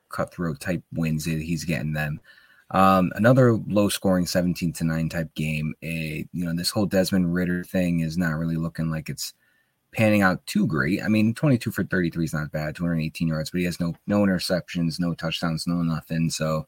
cutthroat 0.09 0.59
type 0.59 0.83
wins 0.93 1.23
that 1.25 1.41
he's 1.41 1.63
getting 1.63 1.93
them. 1.93 2.19
Um, 2.71 3.11
another 3.15 3.53
low 3.53 3.87
scoring 3.89 4.25
17 4.25 4.73
to 4.73 4.83
9 4.83 5.09
type 5.09 5.33
game. 5.35 5.73
A, 5.83 6.27
you 6.33 6.45
know, 6.45 6.53
this 6.53 6.69
whole 6.69 6.85
Desmond 6.85 7.33
Ridder 7.33 7.63
thing 7.63 8.01
is 8.01 8.17
not 8.17 8.33
really 8.35 8.57
looking 8.57 8.89
like 8.89 9.09
it's 9.09 9.33
panning 9.91 10.21
out 10.21 10.45
too 10.45 10.67
great. 10.67 11.01
I 11.01 11.07
mean, 11.07 11.33
22 11.33 11.71
for 11.71 11.83
33 11.83 12.25
is 12.25 12.33
not 12.33 12.51
bad, 12.51 12.75
218 12.75 13.27
yards, 13.27 13.49
but 13.49 13.59
he 13.59 13.65
has 13.65 13.79
no 13.79 13.95
no 14.05 14.19
interceptions, 14.19 14.99
no 14.99 15.13
touchdowns, 15.13 15.65
no 15.65 15.75
nothing. 15.75 16.29
So 16.29 16.67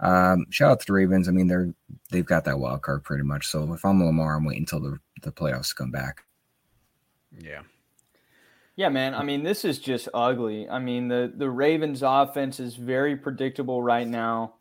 um, 0.00 0.46
shout 0.50 0.70
out 0.70 0.80
to 0.80 0.86
the 0.86 0.92
Ravens. 0.92 1.28
I 1.28 1.32
mean, 1.32 1.48
they're 1.48 1.72
they've 2.10 2.24
got 2.24 2.44
that 2.44 2.58
wild 2.58 2.82
card 2.82 3.04
pretty 3.04 3.24
much. 3.24 3.46
So 3.46 3.72
if 3.72 3.84
I'm 3.84 4.04
Lamar, 4.04 4.36
I'm 4.36 4.44
waiting 4.44 4.62
until 4.62 4.80
the, 4.80 4.98
the 5.22 5.32
playoffs 5.32 5.74
come 5.74 5.90
back. 5.90 6.24
Yeah. 7.36 7.62
Yeah, 8.76 8.90
man. 8.90 9.14
I 9.14 9.22
mean, 9.22 9.42
this 9.42 9.64
is 9.64 9.78
just 9.78 10.06
ugly. 10.12 10.68
I 10.68 10.78
mean, 10.78 11.08
the 11.08 11.32
the 11.34 11.48
Ravens 11.48 12.02
offense 12.02 12.60
is 12.60 12.76
very 12.76 13.16
predictable 13.16 13.82
right 13.82 14.06
now. 14.06 14.55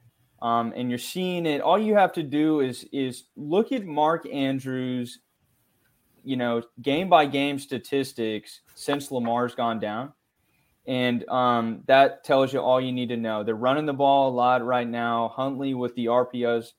Um, 0.46 0.74
and 0.76 0.92
you're 0.92 1.00
seeing 1.00 1.48
it. 1.48 1.60
All 1.60 1.80
you 1.80 1.96
have 1.96 2.14
to 2.14 2.22
do 2.22 2.60
is 2.60 2.86
is 2.94 3.24
look 3.36 3.72
at 3.72 3.84
Mark 3.84 4.28
Andrews, 4.32 5.18
you 6.24 6.38
know, 6.38 6.62
game 6.80 7.10
by 7.10 7.26
game 7.26 7.58
statistics 7.58 8.62
since 8.76 9.10
Lamar's 9.10 9.56
gone 9.56 9.80
down, 9.80 10.14
and 10.86 11.28
um, 11.30 11.82
that 11.88 12.24
tells 12.24 12.54
you 12.54 12.60
all 12.60 12.80
you 12.80 12.92
need 12.92 13.10
to 13.10 13.18
know. 13.18 13.44
They're 13.44 13.56
running 13.56 13.88
the 13.88 13.94
ball 13.94 14.30
a 14.30 14.36
lot 14.36 14.64
right 14.64 14.88
now. 14.88 15.30
Huntley 15.30 15.74
with 15.74 15.96
the 15.96 16.06
RPOs, 16.06 16.74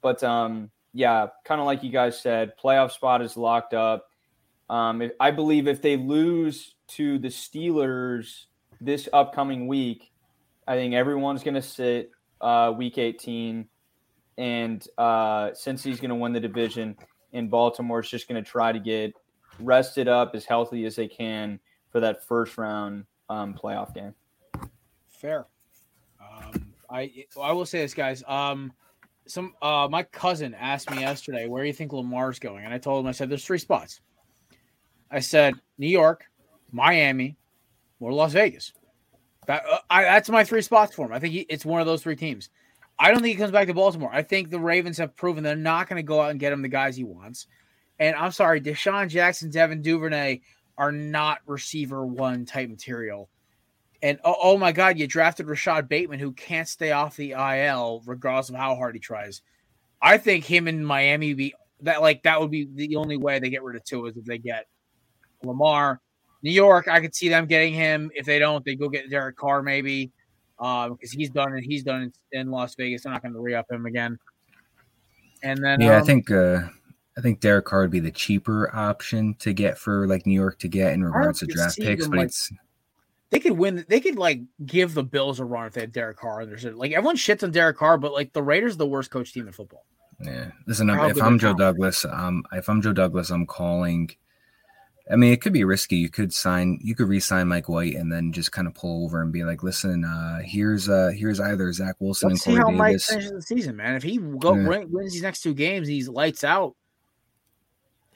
but 0.00 0.24
um, 0.24 0.70
yeah, 0.94 1.26
kind 1.44 1.60
of 1.60 1.66
like 1.66 1.82
you 1.82 1.90
guys 1.90 2.18
said, 2.18 2.54
playoff 2.56 2.92
spot 2.92 3.20
is 3.20 3.36
locked 3.36 3.74
up. 3.74 4.06
Um, 4.70 5.02
if, 5.02 5.12
I 5.20 5.32
believe 5.32 5.68
if 5.68 5.82
they 5.82 5.98
lose 5.98 6.76
to 6.92 7.18
the 7.18 7.28
Steelers 7.28 8.46
this 8.80 9.06
upcoming 9.12 9.66
week, 9.66 10.10
I 10.66 10.76
think 10.76 10.94
everyone's 10.94 11.42
going 11.42 11.56
to 11.56 11.62
sit 11.62 12.10
uh, 12.40 12.72
week 12.76 12.98
18. 12.98 13.66
And 14.38 14.86
uh, 14.98 15.52
Cincy's 15.52 15.98
going 15.98 16.10
to 16.10 16.14
win 16.14 16.32
the 16.32 16.40
division, 16.40 16.94
and 17.32 17.50
Baltimore's 17.50 18.10
just 18.10 18.28
going 18.28 18.42
to 18.42 18.48
try 18.48 18.70
to 18.70 18.78
get 18.78 19.14
rested 19.58 20.08
up 20.08 20.34
as 20.34 20.44
healthy 20.44 20.84
as 20.84 20.96
they 20.96 21.08
can 21.08 21.58
for 21.90 22.00
that 22.00 22.22
first 22.22 22.58
round 22.58 23.06
um, 23.30 23.54
playoff 23.54 23.94
game. 23.94 24.14
Fair. 25.08 25.46
Um, 26.20 26.66
I 26.90 27.24
I 27.40 27.52
will 27.52 27.66
say 27.66 27.80
this, 27.80 27.94
guys. 27.94 28.22
Um, 28.26 28.72
some 29.26 29.54
uh, 29.62 29.88
my 29.90 30.02
cousin 30.02 30.54
asked 30.54 30.90
me 30.90 31.00
yesterday, 31.00 31.48
"Where 31.48 31.62
do 31.62 31.66
you 31.66 31.72
think 31.72 31.92
Lamar's 31.92 32.38
going?" 32.38 32.64
And 32.64 32.72
I 32.72 32.78
told 32.78 33.04
him, 33.04 33.08
I 33.08 33.12
said, 33.12 33.28
"There's 33.30 33.44
three 33.44 33.58
spots." 33.58 34.00
I 35.10 35.20
said, 35.20 35.54
"New 35.78 35.88
York, 35.88 36.24
Miami, 36.70 37.36
or 38.00 38.12
Las 38.12 38.32
Vegas." 38.32 38.72
That 39.46 39.64
uh, 39.70 39.78
I, 39.90 40.02
that's 40.02 40.28
my 40.28 40.44
three 40.44 40.62
spots 40.62 40.94
for 40.94 41.06
him. 41.06 41.12
I 41.12 41.18
think 41.18 41.34
he, 41.34 41.40
it's 41.48 41.64
one 41.64 41.80
of 41.80 41.86
those 41.86 42.02
three 42.02 42.16
teams. 42.16 42.50
I 42.98 43.10
don't 43.10 43.20
think 43.20 43.36
he 43.36 43.40
comes 43.40 43.52
back 43.52 43.66
to 43.66 43.74
Baltimore. 43.74 44.10
I 44.12 44.22
think 44.22 44.50
the 44.50 44.58
Ravens 44.58 44.98
have 44.98 45.16
proven 45.16 45.44
they're 45.44 45.56
not 45.56 45.88
going 45.88 45.98
to 45.98 46.02
go 46.02 46.20
out 46.20 46.30
and 46.30 46.40
get 46.40 46.52
him 46.52 46.62
the 46.62 46.68
guys 46.68 46.96
he 46.96 47.04
wants. 47.04 47.46
And 47.98 48.16
I'm 48.16 48.32
sorry, 48.32 48.60
DeSean 48.60 49.08
Jackson, 49.08 49.50
Devin 49.50 49.82
Duvernay 49.82 50.40
are 50.78 50.92
not 50.92 51.40
receiver 51.46 52.04
one 52.04 52.44
type 52.44 52.68
material. 52.68 53.28
And 54.02 54.18
oh, 54.24 54.36
oh, 54.42 54.58
my 54.58 54.72
God, 54.72 54.98
you 54.98 55.06
drafted 55.06 55.46
Rashod 55.46 55.88
Bateman, 55.88 56.20
who 56.20 56.32
can't 56.32 56.68
stay 56.68 56.92
off 56.92 57.16
the 57.16 57.32
IL 57.32 58.02
regardless 58.06 58.50
of 58.50 58.54
how 58.54 58.76
hard 58.76 58.94
he 58.94 59.00
tries. 59.00 59.42
I 60.00 60.18
think 60.18 60.44
him 60.44 60.68
in 60.68 60.84
Miami 60.84 61.34
be 61.34 61.54
that 61.80 62.02
like 62.02 62.22
that 62.22 62.40
would 62.40 62.50
be 62.50 62.68
the 62.72 62.96
only 62.96 63.16
way 63.16 63.38
they 63.38 63.50
get 63.50 63.62
rid 63.62 63.76
of 63.76 63.84
Tua 63.84 64.08
is 64.08 64.16
if 64.16 64.24
they 64.24 64.38
get 64.38 64.66
Lamar. 65.42 66.00
New 66.46 66.52
York, 66.52 66.86
I 66.86 67.00
could 67.00 67.12
see 67.12 67.28
them 67.28 67.46
getting 67.46 67.74
him. 67.74 68.08
If 68.14 68.24
they 68.24 68.38
don't, 68.38 68.64
they 68.64 68.76
go 68.76 68.88
get 68.88 69.10
Derek 69.10 69.36
Carr 69.36 69.64
maybe, 69.64 70.12
because 70.56 70.88
um, 70.90 70.98
he's 71.00 71.30
done 71.30 71.52
and 71.52 71.64
He's 71.64 71.82
done 71.82 72.02
it 72.02 72.38
in 72.38 72.52
Las 72.52 72.76
Vegas. 72.76 73.02
They're 73.02 73.12
not 73.12 73.22
going 73.22 73.34
to 73.34 73.40
re 73.40 73.54
up 73.54 73.68
him 73.68 73.84
again. 73.84 74.16
And 75.42 75.62
then 75.62 75.80
yeah, 75.80 75.96
um, 75.96 76.02
I 76.02 76.06
think 76.06 76.30
uh, 76.30 76.60
I 77.18 77.20
think 77.20 77.40
Derek 77.40 77.64
Carr 77.64 77.80
would 77.80 77.90
be 77.90 77.98
the 77.98 78.12
cheaper 78.12 78.72
option 78.72 79.34
to 79.40 79.52
get 79.52 79.76
for 79.76 80.06
like 80.06 80.24
New 80.24 80.34
York 80.34 80.60
to 80.60 80.68
get 80.68 80.92
in 80.92 81.02
regards 81.02 81.40
to 81.40 81.46
draft 81.46 81.78
picks, 81.78 82.04
them, 82.04 82.12
but 82.12 82.18
like, 82.18 82.26
it's 82.28 82.52
they 83.30 83.40
could 83.40 83.58
win. 83.58 83.84
They 83.88 83.98
could 83.98 84.16
like 84.16 84.42
give 84.64 84.94
the 84.94 85.02
Bills 85.02 85.40
a 85.40 85.44
run 85.44 85.66
if 85.66 85.72
they 85.72 85.80
had 85.80 85.90
Derek 85.90 86.16
Carr. 86.16 86.46
There's 86.46 86.64
like 86.64 86.92
everyone 86.92 87.16
shits 87.16 87.42
on 87.42 87.50
Derek 87.50 87.76
Carr, 87.76 87.98
but 87.98 88.12
like 88.12 88.32
the 88.32 88.42
Raiders 88.42 88.74
are 88.74 88.78
the 88.78 88.86
worst 88.86 89.10
coach 89.10 89.32
team 89.32 89.48
in 89.48 89.52
football. 89.52 89.84
yeah. 90.22 90.52
Listen, 90.68 90.90
if 90.90 91.20
I'm 91.20 91.40
Joe. 91.40 91.54
Douglas, 91.54 92.04
um, 92.04 92.44
if 92.52 92.68
I'm 92.68 92.80
Joe 92.80 92.92
Douglas, 92.92 93.30
I'm 93.30 93.46
calling. 93.46 94.10
I 95.08 95.14
mean, 95.14 95.32
it 95.32 95.40
could 95.40 95.52
be 95.52 95.62
risky. 95.62 95.96
You 95.96 96.08
could 96.08 96.32
sign, 96.32 96.80
you 96.82 96.96
could 96.96 97.08
re-sign 97.08 97.46
Mike 97.46 97.68
White, 97.68 97.94
and 97.94 98.10
then 98.10 98.32
just 98.32 98.50
kind 98.50 98.66
of 98.66 98.74
pull 98.74 99.04
over 99.04 99.22
and 99.22 99.32
be 99.32 99.44
like, 99.44 99.62
"Listen, 99.62 100.04
uh, 100.04 100.40
here's 100.42 100.88
uh, 100.88 101.12
here's 101.14 101.38
either 101.38 101.72
Zach 101.72 101.94
Wilson 102.00 102.30
Let's 102.30 102.42
see 102.42 102.50
and 102.50 102.58
how 102.58 102.64
Corey 102.64 102.76
Mike 102.76 102.88
Davis." 102.92 103.06
finishes 103.06 103.30
the 103.32 103.42
season, 103.42 103.76
man. 103.76 103.94
If 103.94 104.02
he 104.02 104.18
go 104.18 104.54
Yeah. 104.56 104.66
win- 104.68 104.90
wins 104.90 105.12
these 105.12 105.22
next 105.22 105.42
two 105.42 105.54
games, 105.54 105.86
he's 105.86 106.08
lights 106.08 106.42
out. 106.42 106.74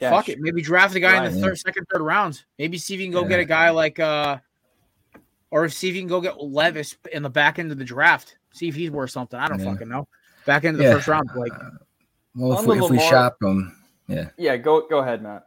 Yeah, 0.01 0.09
Fuck 0.09 0.25
sh- 0.25 0.29
it. 0.29 0.39
Maybe 0.41 0.61
draft 0.61 0.95
a 0.95 0.99
guy 0.99 1.15
in 1.17 1.23
Right. 1.23 1.31
the 1.31 1.39
third, 1.39 1.57
second, 1.59 1.85
third 1.91 2.01
rounds. 2.01 2.43
Maybe 2.59 2.77
see 2.77 2.95
if 2.95 2.99
you 2.99 3.05
can 3.05 3.13
go 3.13 3.21
Yeah. 3.21 3.27
get 3.29 3.39
a 3.39 3.45
guy 3.45 3.69
like, 3.69 3.99
uh 3.99 4.39
or 5.51 5.69
see 5.69 5.89
if 5.89 5.95
you 5.95 6.01
can 6.01 6.09
go 6.09 6.19
get 6.21 6.41
Levis 6.41 6.95
in 7.13 7.23
the 7.23 7.29
back 7.29 7.59
end 7.59 7.71
of 7.71 7.77
the 7.77 7.83
draft. 7.85 8.37
See 8.51 8.67
if 8.67 8.75
he's 8.75 8.89
worth 8.91 9.11
something. 9.11 9.39
I 9.39 9.47
don't 9.47 9.59
Yeah. 9.59 9.71
fucking 9.71 9.87
know. 9.89 10.07
Back 10.45 10.65
end 10.65 10.75
of 10.75 10.79
the 10.79 10.85
Yeah. 10.85 10.95
first 10.95 11.07
round, 11.07 11.29
like 11.35 11.53
Well, 12.35 12.59
if 12.59 12.65
we, 12.65 12.83
if 12.83 12.89
we 12.89 12.99
shop 12.99 13.37
him, 13.41 13.75
yeah. 14.07 14.29
Yeah, 14.37 14.57
go 14.57 14.87
go 14.89 14.99
ahead, 14.99 15.21
Matt. 15.21 15.43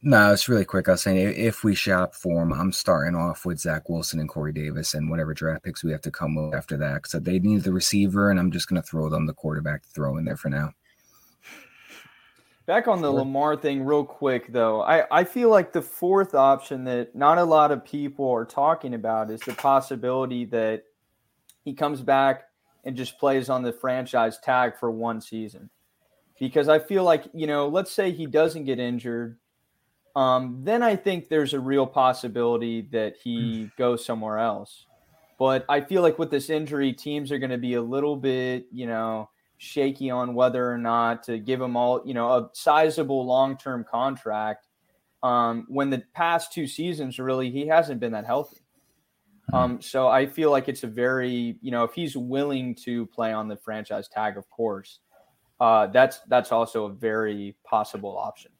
No, 0.00 0.32
it's 0.32 0.48
really 0.48 0.64
quick. 0.64 0.88
I 0.88 0.92
was 0.92 1.02
saying 1.02 1.34
if 1.36 1.64
we 1.64 1.74
shop 1.74 2.14
for 2.14 2.42
him, 2.42 2.52
I'm 2.52 2.70
starting 2.70 3.16
off 3.16 3.44
with 3.44 3.58
Zach 3.58 3.88
Wilson 3.88 4.20
and 4.20 4.28
Corey 4.28 4.52
Davis 4.52 4.94
and 4.94 5.10
whatever 5.10 5.34
draft 5.34 5.64
picks 5.64 5.82
we 5.82 5.90
have 5.90 6.02
to 6.02 6.10
come 6.12 6.36
with 6.36 6.54
after 6.54 6.76
that. 6.76 7.08
So 7.08 7.18
they 7.18 7.40
need 7.40 7.62
the 7.62 7.72
receiver, 7.72 8.30
and 8.30 8.38
I'm 8.38 8.52
just 8.52 8.68
going 8.68 8.80
to 8.80 8.86
throw 8.86 9.08
them 9.08 9.26
the 9.26 9.34
quarterback 9.34 9.82
to 9.82 9.88
throw 9.88 10.16
in 10.16 10.24
there 10.24 10.36
for 10.36 10.50
now. 10.50 10.72
Back 12.66 12.86
on 12.86 13.00
the 13.00 13.10
Lamar 13.10 13.56
thing, 13.56 13.82
real 13.82 14.04
quick 14.04 14.52
though, 14.52 14.82
I, 14.82 15.04
I 15.10 15.24
feel 15.24 15.48
like 15.48 15.72
the 15.72 15.80
fourth 15.80 16.34
option 16.34 16.84
that 16.84 17.16
not 17.16 17.38
a 17.38 17.44
lot 17.44 17.72
of 17.72 17.82
people 17.82 18.30
are 18.30 18.44
talking 18.44 18.92
about 18.92 19.30
is 19.30 19.40
the 19.40 19.54
possibility 19.54 20.44
that 20.44 20.84
he 21.64 21.72
comes 21.72 22.02
back 22.02 22.44
and 22.84 22.94
just 22.94 23.18
plays 23.18 23.48
on 23.48 23.62
the 23.62 23.72
franchise 23.72 24.38
tag 24.38 24.76
for 24.78 24.90
one 24.90 25.22
season. 25.22 25.70
Because 26.38 26.68
I 26.68 26.78
feel 26.78 27.04
like, 27.04 27.24
you 27.32 27.46
know, 27.46 27.68
let's 27.68 27.90
say 27.90 28.12
he 28.12 28.26
doesn't 28.26 28.64
get 28.64 28.78
injured, 28.78 29.38
um, 30.18 30.62
then 30.64 30.82
I 30.82 30.96
think 30.96 31.28
there's 31.28 31.54
a 31.54 31.60
real 31.60 31.86
possibility 31.86 32.88
that 32.90 33.14
he 33.22 33.70
goes 33.78 34.04
somewhere 34.04 34.38
else. 34.38 34.84
But 35.38 35.64
I 35.68 35.80
feel 35.80 36.02
like 36.02 36.18
with 36.18 36.28
this 36.28 36.50
injury, 36.50 36.92
teams 36.92 37.30
are 37.30 37.38
going 37.38 37.52
to 37.52 37.58
be 37.58 37.74
a 37.74 37.80
little 37.80 38.16
bit, 38.16 38.66
you 38.72 38.88
know, 38.88 39.30
shaky 39.58 40.10
on 40.10 40.34
whether 40.34 40.72
or 40.72 40.76
not 40.76 41.22
to 41.24 41.38
give 41.38 41.60
him 41.60 41.76
all, 41.76 42.02
you 42.04 42.14
know, 42.14 42.32
a 42.32 42.50
sizable 42.52 43.24
long 43.26 43.56
term 43.56 43.84
contract. 43.88 44.66
Um, 45.22 45.66
when 45.68 45.88
the 45.88 46.02
past 46.14 46.52
two 46.52 46.66
seasons, 46.66 47.20
really, 47.20 47.52
he 47.52 47.68
hasn't 47.68 48.00
been 48.00 48.10
that 48.10 48.26
healthy. 48.26 48.62
Um, 49.52 49.80
so 49.80 50.08
I 50.08 50.26
feel 50.26 50.50
like 50.50 50.68
it's 50.68 50.82
a 50.82 50.88
very, 50.88 51.58
you 51.62 51.70
know, 51.70 51.84
if 51.84 51.92
he's 51.92 52.16
willing 52.16 52.74
to 52.86 53.06
play 53.06 53.32
on 53.32 53.46
the 53.46 53.56
franchise 53.56 54.08
tag, 54.08 54.36
of 54.36 54.50
course, 54.50 54.98
uh, 55.60 55.86
that's 55.86 56.18
that's 56.26 56.50
also 56.50 56.86
a 56.86 56.90
very 56.92 57.56
possible 57.64 58.18
option. 58.18 58.50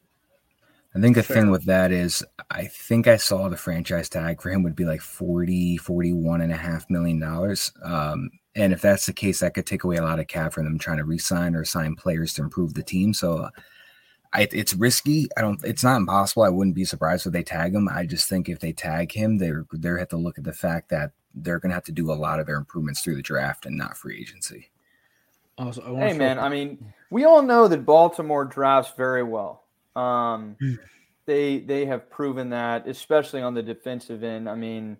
I 0.95 0.99
think 0.99 1.15
the 1.15 1.23
thing 1.23 1.51
with 1.51 1.65
that 1.65 1.91
is 1.91 2.25
I 2.49 2.65
think 2.65 3.07
I 3.07 3.17
saw 3.17 3.47
the 3.47 3.57
franchise 3.57 4.09
tag 4.09 4.41
for 4.41 4.49
him 4.49 4.63
would 4.63 4.75
be 4.75 4.85
like 4.85 5.01
40, 5.01 5.77
41 5.77 6.41
and 6.41 6.51
a 6.51 6.57
half 6.57 6.89
million 6.89 7.19
dollars. 7.19 7.71
Um, 7.83 8.31
and 8.55 8.73
if 8.73 8.81
that's 8.81 9.05
the 9.05 9.13
case, 9.13 9.39
that 9.39 9.53
could 9.53 9.67
take 9.67 9.83
away 9.83 9.97
a 9.97 10.03
lot 10.03 10.19
of 10.19 10.27
cap 10.27 10.53
from 10.53 10.65
them 10.65 10.79
trying 10.79 10.97
to 10.97 11.05
re-sign 11.05 11.53
or 11.53 11.63
sign 11.63 11.95
players 11.95 12.33
to 12.33 12.41
improve 12.41 12.73
the 12.73 12.81
team. 12.81 13.13
So 13.13 13.49
I, 14.33 14.47
it's 14.51 14.73
risky. 14.73 15.27
I 15.37 15.41
don't. 15.41 15.63
It's 15.63 15.83
not 15.83 15.97
impossible. 15.97 16.43
I 16.43 16.49
wouldn't 16.49 16.75
be 16.75 16.85
surprised 16.85 17.25
if 17.25 17.33
they 17.33 17.43
tag 17.43 17.73
him. 17.73 17.87
I 17.87 18.05
just 18.05 18.29
think 18.29 18.47
if 18.47 18.59
they 18.59 18.73
tag 18.73 19.11
him, 19.11 19.37
they're 19.37 19.65
they're 19.71 19.97
have 19.97 20.09
to 20.09 20.17
look 20.17 20.37
at 20.37 20.43
the 20.43 20.53
fact 20.53 20.89
that 20.89 21.11
they're 21.33 21.59
going 21.59 21.69
to 21.69 21.75
have 21.75 21.85
to 21.85 21.91
do 21.91 22.11
a 22.11 22.13
lot 22.13 22.39
of 22.39 22.45
their 22.45 22.57
improvements 22.57 23.01
through 23.01 23.15
the 23.15 23.21
draft 23.21 23.65
and 23.65 23.77
not 23.77 23.97
free 23.97 24.19
agency. 24.19 24.69
Also, 25.57 25.97
I 25.97 26.09
Hey 26.09 26.13
man, 26.13 26.37
I 26.37 26.49
mean, 26.49 26.93
we 27.09 27.25
all 27.25 27.41
know 27.41 27.67
that 27.67 27.85
Baltimore 27.85 28.45
drafts 28.45 28.93
very 28.95 29.23
well. 29.23 29.63
Um, 29.99 30.55
They 31.25 31.59
they 31.59 31.85
have 31.85 32.09
proven 32.09 32.49
that, 32.49 32.87
especially 32.87 33.41
on 33.41 33.53
the 33.53 33.61
defensive 33.61 34.23
end. 34.23 34.49
I 34.49 34.55
mean, 34.55 34.97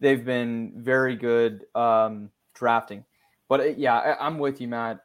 they've 0.00 0.24
been 0.24 0.72
very 0.76 1.16
good 1.16 1.64
um, 1.74 2.30
drafting. 2.54 3.04
But 3.48 3.60
uh, 3.60 3.64
yeah, 3.64 3.96
I, 3.96 4.26
I'm 4.26 4.38
with 4.38 4.60
you, 4.60 4.68
Matt. 4.68 5.00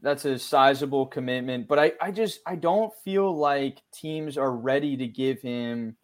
That's 0.00 0.24
a 0.24 0.38
sizable 0.38 1.06
commitment, 1.06 1.68
but 1.68 1.78
I, 1.78 1.92
I 2.00 2.10
just 2.10 2.40
I 2.46 2.56
don't 2.56 2.92
feel 3.04 3.36
like 3.36 3.82
teams 3.92 4.38
are 4.38 4.50
ready 4.50 4.96
to 4.96 5.06
give 5.06 5.40
him, 5.42 5.96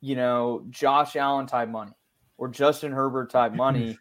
you 0.00 0.16
know, 0.16 0.66
Josh 0.68 1.16
Allen 1.16 1.46
type 1.46 1.68
money 1.68 1.92
or 2.36 2.48
Justin 2.48 2.92
Herbert 2.92 3.30
type 3.30 3.52
money. 3.66 3.98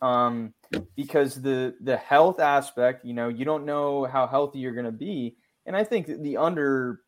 Um, 0.00 0.54
because 0.94 1.42
the 1.42 1.74
the 1.80 1.96
health 1.96 2.38
aspect, 2.38 3.04
you 3.04 3.14
know, 3.14 3.28
you 3.28 3.44
don't 3.44 3.64
know 3.66 4.04
how 4.04 4.26
healthy 4.26 4.60
you're 4.60 4.74
going 4.74 4.86
to 4.86 4.92
be, 4.92 5.36
and 5.66 5.76
I 5.76 5.82
think 5.84 6.06
the 6.06 6.36
under, 6.36 7.00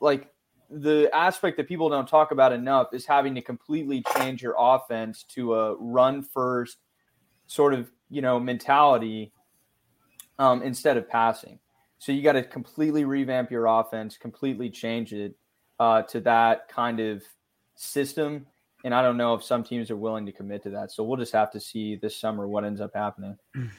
like 0.00 0.30
the 0.70 1.08
aspect 1.14 1.56
that 1.56 1.68
people 1.68 1.88
don't 1.88 2.08
talk 2.08 2.30
about 2.30 2.52
enough 2.52 2.88
is 2.92 3.06
having 3.06 3.34
to 3.34 3.40
completely 3.40 4.04
change 4.16 4.42
your 4.42 4.54
offense 4.58 5.22
to 5.24 5.54
a 5.54 5.76
run 5.76 6.22
first 6.22 6.78
sort 7.46 7.72
of 7.72 7.90
you 8.10 8.20
know 8.20 8.38
mentality 8.38 9.32
um, 10.38 10.62
instead 10.62 10.96
of 10.96 11.08
passing. 11.08 11.58
So 11.98 12.12
you 12.12 12.22
got 12.22 12.32
to 12.32 12.44
completely 12.44 13.04
revamp 13.04 13.50
your 13.50 13.66
offense, 13.66 14.16
completely 14.16 14.70
change 14.70 15.12
it 15.12 15.34
uh, 15.80 16.02
to 16.02 16.20
that 16.20 16.68
kind 16.68 17.00
of 17.00 17.22
system 17.74 18.46
and 18.84 18.94
I 18.94 19.02
don't 19.02 19.16
know 19.16 19.34
if 19.34 19.42
some 19.42 19.64
teams 19.64 19.90
are 19.90 19.96
willing 19.96 20.26
to 20.26 20.32
commit 20.32 20.62
to 20.64 20.70
that. 20.70 20.92
So 20.92 21.02
we'll 21.02 21.16
just 21.16 21.32
have 21.32 21.50
to 21.52 21.60
see 21.60 21.96
this 21.96 22.16
summer 22.16 22.46
what 22.46 22.64
ends 22.64 22.80
up 22.80 22.92
happening. 22.94 23.36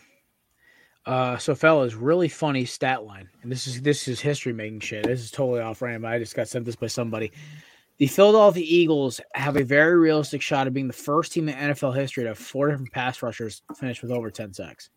Uh, 1.09 1.39
so 1.39 1.55
fellas, 1.55 1.95
really 1.95 2.29
funny 2.29 2.63
stat 2.65 3.03
line, 3.03 3.27
and 3.41 3.51
this 3.51 3.65
is 3.65 3.81
this 3.81 4.07
is 4.07 4.19
history 4.19 4.53
making 4.53 4.79
shit. 4.79 5.07
This 5.07 5.21
is 5.21 5.31
totally 5.31 5.59
off 5.59 5.81
random. 5.81 6.05
I 6.05 6.19
just 6.19 6.35
got 6.35 6.47
sent 6.47 6.65
this 6.65 6.75
by 6.75 6.85
somebody. 6.85 7.31
The 7.97 8.05
Philadelphia 8.05 8.63
Eagles 8.63 9.19
have 9.33 9.57
a 9.57 9.63
very 9.63 9.97
realistic 9.97 10.43
shot 10.43 10.67
of 10.67 10.73
being 10.75 10.85
the 10.85 10.93
first 10.93 11.31
team 11.31 11.49
in 11.49 11.55
NFL 11.55 11.95
history 11.95 12.25
to 12.25 12.29
have 12.29 12.37
four 12.37 12.69
different 12.69 12.91
pass 12.91 13.23
rushers 13.23 13.63
finish 13.75 14.03
with 14.03 14.11
over 14.11 14.29
ten 14.29 14.53
sacks. 14.53 14.91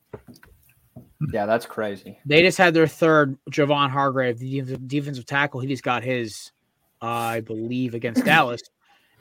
Yeah, 1.33 1.47
that's 1.47 1.65
crazy. 1.65 2.19
They 2.27 2.43
just 2.43 2.59
had 2.59 2.75
their 2.75 2.87
third, 2.87 3.39
Javon 3.51 3.89
Hargrave, 3.89 4.39
the 4.39 4.61
defensive 4.87 5.25
tackle. 5.25 5.61
He 5.61 5.69
just 5.69 5.83
got 5.83 6.03
his, 6.03 6.53
uh, 7.01 7.07
I 7.07 7.41
believe, 7.41 7.95
against 7.95 8.23
Dallas. 8.27 8.61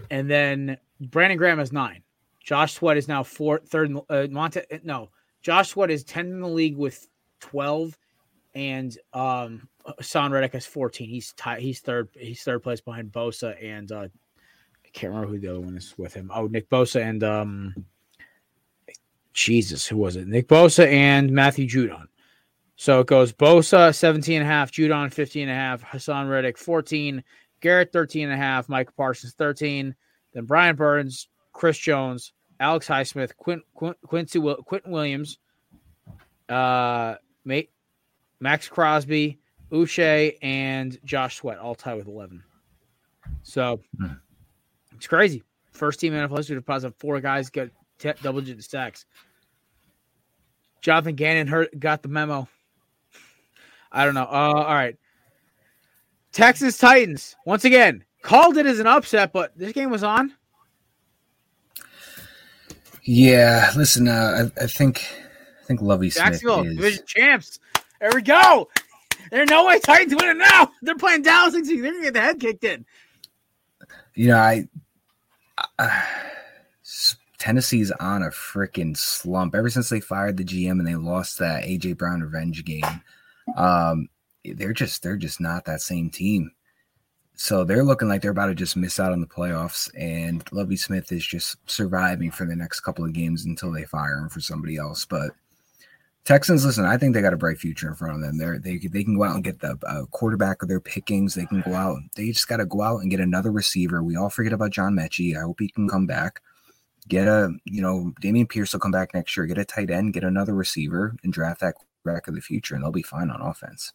And 0.09 0.29
then 0.29 0.77
Brandon 0.99 1.37
Graham 1.37 1.59
has 1.59 1.71
nine. 1.71 2.03
Josh 2.43 2.73
Sweat 2.73 2.97
is 2.97 3.07
now 3.07 3.23
fourth, 3.23 3.69
third. 3.69 3.95
Uh, 4.09 4.27
Monte, 4.29 4.63
no, 4.83 5.09
Josh 5.41 5.69
Sweat 5.69 5.91
is 5.91 6.03
10 6.03 6.27
in 6.27 6.39
the 6.41 6.47
league 6.47 6.77
with 6.77 7.07
12. 7.41 7.97
And 8.53 8.97
um, 9.13 9.67
Son 10.01 10.31
Reddick 10.31 10.53
has 10.53 10.65
14. 10.65 11.07
He's 11.07 11.33
t- 11.33 11.59
he's 11.61 11.79
third. 11.79 12.09
He's 12.17 12.43
third 12.43 12.61
place 12.61 12.81
behind 12.81 13.11
Bosa 13.11 13.55
and 13.63 13.91
uh, 13.91 14.07
I 14.85 14.89
can't 14.93 15.13
remember 15.13 15.33
who 15.33 15.39
the 15.39 15.47
other 15.47 15.61
one 15.61 15.77
is 15.77 15.93
with 15.97 16.13
him. 16.13 16.29
Oh, 16.33 16.47
Nick 16.47 16.69
Bosa 16.69 17.01
and 17.01 17.23
um, 17.23 17.85
Jesus, 19.33 19.87
who 19.87 19.97
was 19.97 20.17
it? 20.17 20.27
Nick 20.27 20.47
Bosa 20.47 20.85
and 20.91 21.31
Matthew 21.31 21.67
Judon. 21.67 22.07
So 22.75 22.99
it 22.99 23.07
goes 23.07 23.31
Bosa 23.31 23.95
17 23.95 24.41
and 24.41 24.43
a 24.43 24.51
half, 24.51 24.71
Judon 24.71 25.13
15 25.13 25.43
and 25.43 25.51
a 25.51 25.55
half, 25.55 25.83
Haason 25.83 26.29
Reddick 26.29 26.57
14, 26.57 27.23
Garrett 27.61 27.93
13 27.93 28.23
and 28.23 28.33
a 28.33 28.37
half, 28.37 28.67
Micah 28.67 28.91
Parsons 28.97 29.33
13, 29.37 29.95
then 30.33 30.45
Brian 30.45 30.75
Burns, 30.75 31.29
Chris 31.53 31.77
Jones, 31.77 32.33
Alex 32.61 32.87
Highsmith, 32.87 33.35
Quint, 33.37 33.63
Quint, 33.73 33.97
Quincy 34.05 34.39
Quinnen 34.39 34.87
Williams, 34.87 35.39
uh, 36.47 37.15
Maxx 38.39 38.67
Crosby, 38.69 39.39
Uche, 39.71 40.37
and 40.43 40.97
Josh 41.03 41.37
Sweat 41.37 41.57
all 41.57 41.73
tied 41.73 41.95
with 41.95 42.07
11. 42.07 42.43
So 43.41 43.81
hmm. 43.97 44.13
it's 44.95 45.07
crazy. 45.07 45.43
First 45.71 45.99
team 45.99 46.13
NFL 46.13 46.37
history 46.37 46.55
to 46.55 46.61
deposit 46.61 46.93
four 46.99 47.19
guys 47.19 47.49
get 47.49 47.71
t- 47.97 48.13
double 48.21 48.41
digit 48.41 48.63
sacks. 48.63 49.05
Jonathan 50.81 51.15
Gannon 51.15 51.47
hurt, 51.47 51.79
got 51.79 52.03
the 52.03 52.09
memo. 52.09 52.47
I 53.91 54.05
don't 54.05 54.13
know. 54.13 54.21
Uh, 54.21 54.53
all 54.53 54.73
right. 54.73 54.97
Texans 56.31 56.77
Titans, 56.77 57.35
once 57.43 57.65
again, 57.65 58.03
called 58.21 58.57
it 58.57 58.67
as 58.67 58.79
an 58.79 58.87
upset, 58.87 59.33
but 59.33 59.57
this 59.57 59.73
game 59.73 59.89
was 59.89 60.03
on. 60.03 60.33
Yeah, 63.03 63.71
listen, 63.75 64.07
uh, 64.07 64.49
I, 64.57 64.63
I, 64.63 64.67
think 64.67 65.05
I 65.61 65.65
think 65.65 65.81
Lovie 65.81 66.09
Jacksonville 66.09 66.61
Smith 66.61 66.71
is 66.71 66.77
division 66.77 67.03
champs. 67.07 67.59
There 67.99 68.11
we 68.13 68.21
go. 68.21 68.69
There's 69.31 69.49
no 69.49 69.65
way 69.65 69.79
Titans 69.79 70.15
win 70.15 70.29
it 70.29 70.37
now. 70.37 70.71
They're 70.81 70.95
playing 70.95 71.23
Dallas. 71.23 71.53
They're 71.53 71.81
gonna 71.81 72.01
get 72.01 72.13
the 72.13 72.21
head 72.21 72.39
kicked 72.39 72.63
in. 72.63 72.85
You 74.13 74.27
know, 74.27 74.37
I 74.37 74.67
uh, 75.79 76.01
Tennessee's 77.37 77.91
on 77.91 78.21
a 78.21 78.27
freaking 78.27 78.95
slump 78.95 79.55
ever 79.55 79.69
since 79.69 79.89
they 79.89 79.99
fired 79.99 80.37
the 80.37 80.43
GM 80.43 80.71
and 80.71 80.87
they 80.87 80.95
lost 80.95 81.39
that 81.39 81.63
AJ 81.63 81.97
Brown 81.97 82.21
revenge 82.21 82.63
game. 82.65 83.01
Um, 83.55 84.09
they're 84.45 84.73
just 84.73 85.01
they're 85.01 85.17
just 85.17 85.39
not 85.39 85.65
that 85.65 85.81
same 85.81 86.09
team. 86.09 86.51
So 87.41 87.63
they're 87.63 87.83
looking 87.83 88.07
like 88.07 88.21
they're 88.21 88.29
about 88.29 88.45
to 88.49 88.55
just 88.55 88.77
miss 88.77 88.99
out 88.99 89.11
on 89.11 89.19
the 89.19 89.25
playoffs. 89.25 89.89
And 89.97 90.43
Lovie 90.51 90.77
Smith 90.77 91.11
is 91.11 91.25
just 91.25 91.55
surviving 91.67 92.29
for 92.29 92.45
the 92.45 92.55
next 92.55 92.81
couple 92.81 93.03
of 93.03 93.13
games 93.13 93.45
until 93.45 93.71
they 93.71 93.83
fire 93.83 94.19
him 94.19 94.29
for 94.29 94.39
somebody 94.39 94.77
else. 94.77 95.05
But 95.05 95.31
Texans, 96.23 96.63
listen, 96.63 96.85
I 96.85 96.97
think 96.97 97.15
they 97.15 97.21
got 97.21 97.33
a 97.33 97.37
bright 97.37 97.57
future 97.57 97.87
in 97.87 97.95
front 97.95 98.13
of 98.13 98.21
them. 98.21 98.37
They're, 98.37 98.59
they 98.59 98.77
they 98.77 99.03
can 99.03 99.17
go 99.17 99.23
out 99.23 99.33
and 99.33 99.43
get 99.43 99.59
the 99.59 99.75
uh, 99.87 100.05
quarterback 100.11 100.61
of 100.61 100.69
their 100.69 100.79
pickings. 100.79 101.33
They 101.33 101.47
can 101.47 101.61
go 101.61 101.73
out. 101.73 101.97
They 102.15 102.27
just 102.27 102.47
got 102.47 102.57
to 102.57 102.65
go 102.67 102.83
out 102.83 102.99
and 102.99 103.09
get 103.09 103.19
another 103.19 103.51
receiver. 103.51 104.03
We 104.03 104.15
all 104.15 104.29
forget 104.29 104.53
about 104.53 104.69
John 104.69 104.93
Metchie. 104.93 105.35
I 105.35 105.41
hope 105.41 105.61
he 105.61 105.69
can 105.69 105.89
come 105.89 106.05
back. 106.05 106.41
Get 107.07 107.27
a 107.27 107.49
you 107.65 107.81
know 107.81 108.13
Dameon 108.21 108.49
Pierce 108.49 108.73
will 108.73 108.81
come 108.81 108.91
back 108.91 109.15
next 109.15 109.35
year. 109.35 109.47
Get 109.47 109.57
a 109.57 109.65
tight 109.65 109.89
end. 109.89 110.13
Get 110.13 110.23
another 110.23 110.53
receiver 110.53 111.15
and 111.23 111.33
draft 111.33 111.61
that 111.61 111.73
quarterback 112.03 112.27
of 112.27 112.35
the 112.35 112.41
future, 112.41 112.75
and 112.75 112.83
they'll 112.83 112.91
be 112.91 113.01
fine 113.01 113.31
on 113.31 113.41
offense. 113.41 113.93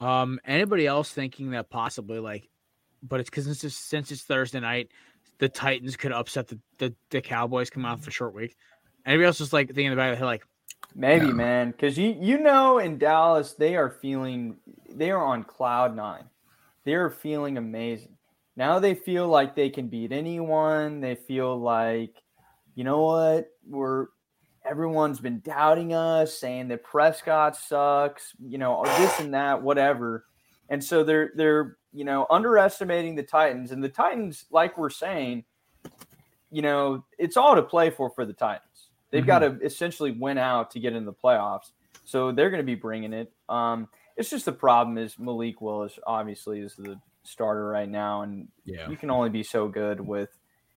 Um, 0.00 0.40
anybody 0.44 0.86
else 0.86 1.12
thinking 1.12 1.50
that 1.50 1.70
possibly 1.70 2.18
like, 2.18 2.48
but 3.02 3.20
it's 3.20 3.30
because 3.30 3.44
since 3.44 3.64
it's, 3.64 3.76
since 3.76 4.10
it's 4.10 4.22
Thursday 4.22 4.60
night, 4.60 4.88
the 5.38 5.48
Titans 5.48 5.96
could 5.96 6.12
upset 6.12 6.48
the, 6.48 6.58
the, 6.78 6.94
the 7.10 7.20
Cowboys 7.20 7.70
coming 7.70 7.86
off 7.86 8.06
a 8.06 8.10
short 8.10 8.34
week. 8.34 8.56
Anybody 9.04 9.26
else 9.26 9.38
just 9.38 9.52
like 9.52 9.68
thinking 9.68 9.86
in 9.86 9.90
the 9.92 9.96
back 9.96 10.12
of 10.12 10.18
the 10.18 10.18
head, 10.18 10.26
like, 10.26 10.44
maybe 10.94 11.26
no. 11.26 11.32
man, 11.32 11.70
because 11.70 11.96
you 11.96 12.16
you 12.18 12.38
know 12.38 12.78
in 12.78 12.98
Dallas 12.98 13.54
they 13.54 13.76
are 13.76 13.90
feeling 13.90 14.56
they 14.88 15.10
are 15.10 15.24
on 15.24 15.44
cloud 15.44 15.94
nine, 15.96 16.24
they 16.84 16.94
are 16.94 17.10
feeling 17.10 17.58
amazing. 17.58 18.16
Now 18.56 18.78
they 18.78 18.94
feel 18.94 19.28
like 19.28 19.54
they 19.54 19.70
can 19.70 19.88
beat 19.88 20.12
anyone. 20.12 21.00
They 21.00 21.14
feel 21.14 21.58
like, 21.58 22.22
you 22.74 22.84
know 22.84 23.02
what, 23.02 23.48
we're 23.66 24.08
everyone's 24.68 25.20
been 25.20 25.40
doubting 25.40 25.92
us, 25.92 26.38
saying 26.38 26.68
that 26.68 26.84
Prescott 26.84 27.56
sucks, 27.56 28.34
you 28.42 28.58
know, 28.58 28.82
this 28.84 29.20
and 29.20 29.34
that, 29.34 29.62
whatever. 29.62 30.24
And 30.68 30.82
so 30.82 31.02
they're 31.02 31.32
they're 31.34 31.76
you 31.92 32.04
know 32.04 32.26
underestimating 32.30 33.16
the 33.16 33.22
Titans, 33.22 33.72
and 33.72 33.82
the 33.82 33.88
Titans, 33.88 34.44
like 34.50 34.78
we're 34.78 34.90
saying, 34.90 35.44
you 36.50 36.62
know, 36.62 37.04
it's 37.18 37.36
all 37.36 37.56
to 37.56 37.62
play 37.62 37.90
for 37.90 38.10
for 38.10 38.24
the 38.24 38.32
Titans. 38.32 38.64
They've 39.10 39.22
mm-hmm. 39.22 39.26
got 39.26 39.38
to 39.40 39.58
essentially 39.64 40.12
win 40.12 40.38
out 40.38 40.70
to 40.72 40.80
get 40.80 40.94
in 40.94 41.04
the 41.04 41.12
playoffs, 41.12 41.72
so 42.04 42.30
they're 42.30 42.50
going 42.50 42.62
to 42.62 42.66
be 42.66 42.76
bringing 42.76 43.12
it. 43.12 43.32
Um, 43.48 43.88
it's 44.16 44.30
just 44.30 44.44
the 44.44 44.52
problem 44.52 44.98
is 44.98 45.18
Malik 45.18 45.60
Willis 45.60 45.98
obviously 46.06 46.60
is 46.60 46.74
the 46.76 47.00
starter 47.24 47.66
right 47.66 47.88
now, 47.88 48.22
and 48.22 48.48
yeah. 48.64 48.88
you 48.88 48.96
can 48.96 49.10
only 49.10 49.30
be 49.30 49.42
so 49.42 49.66
good 49.66 50.00
with 50.00 50.28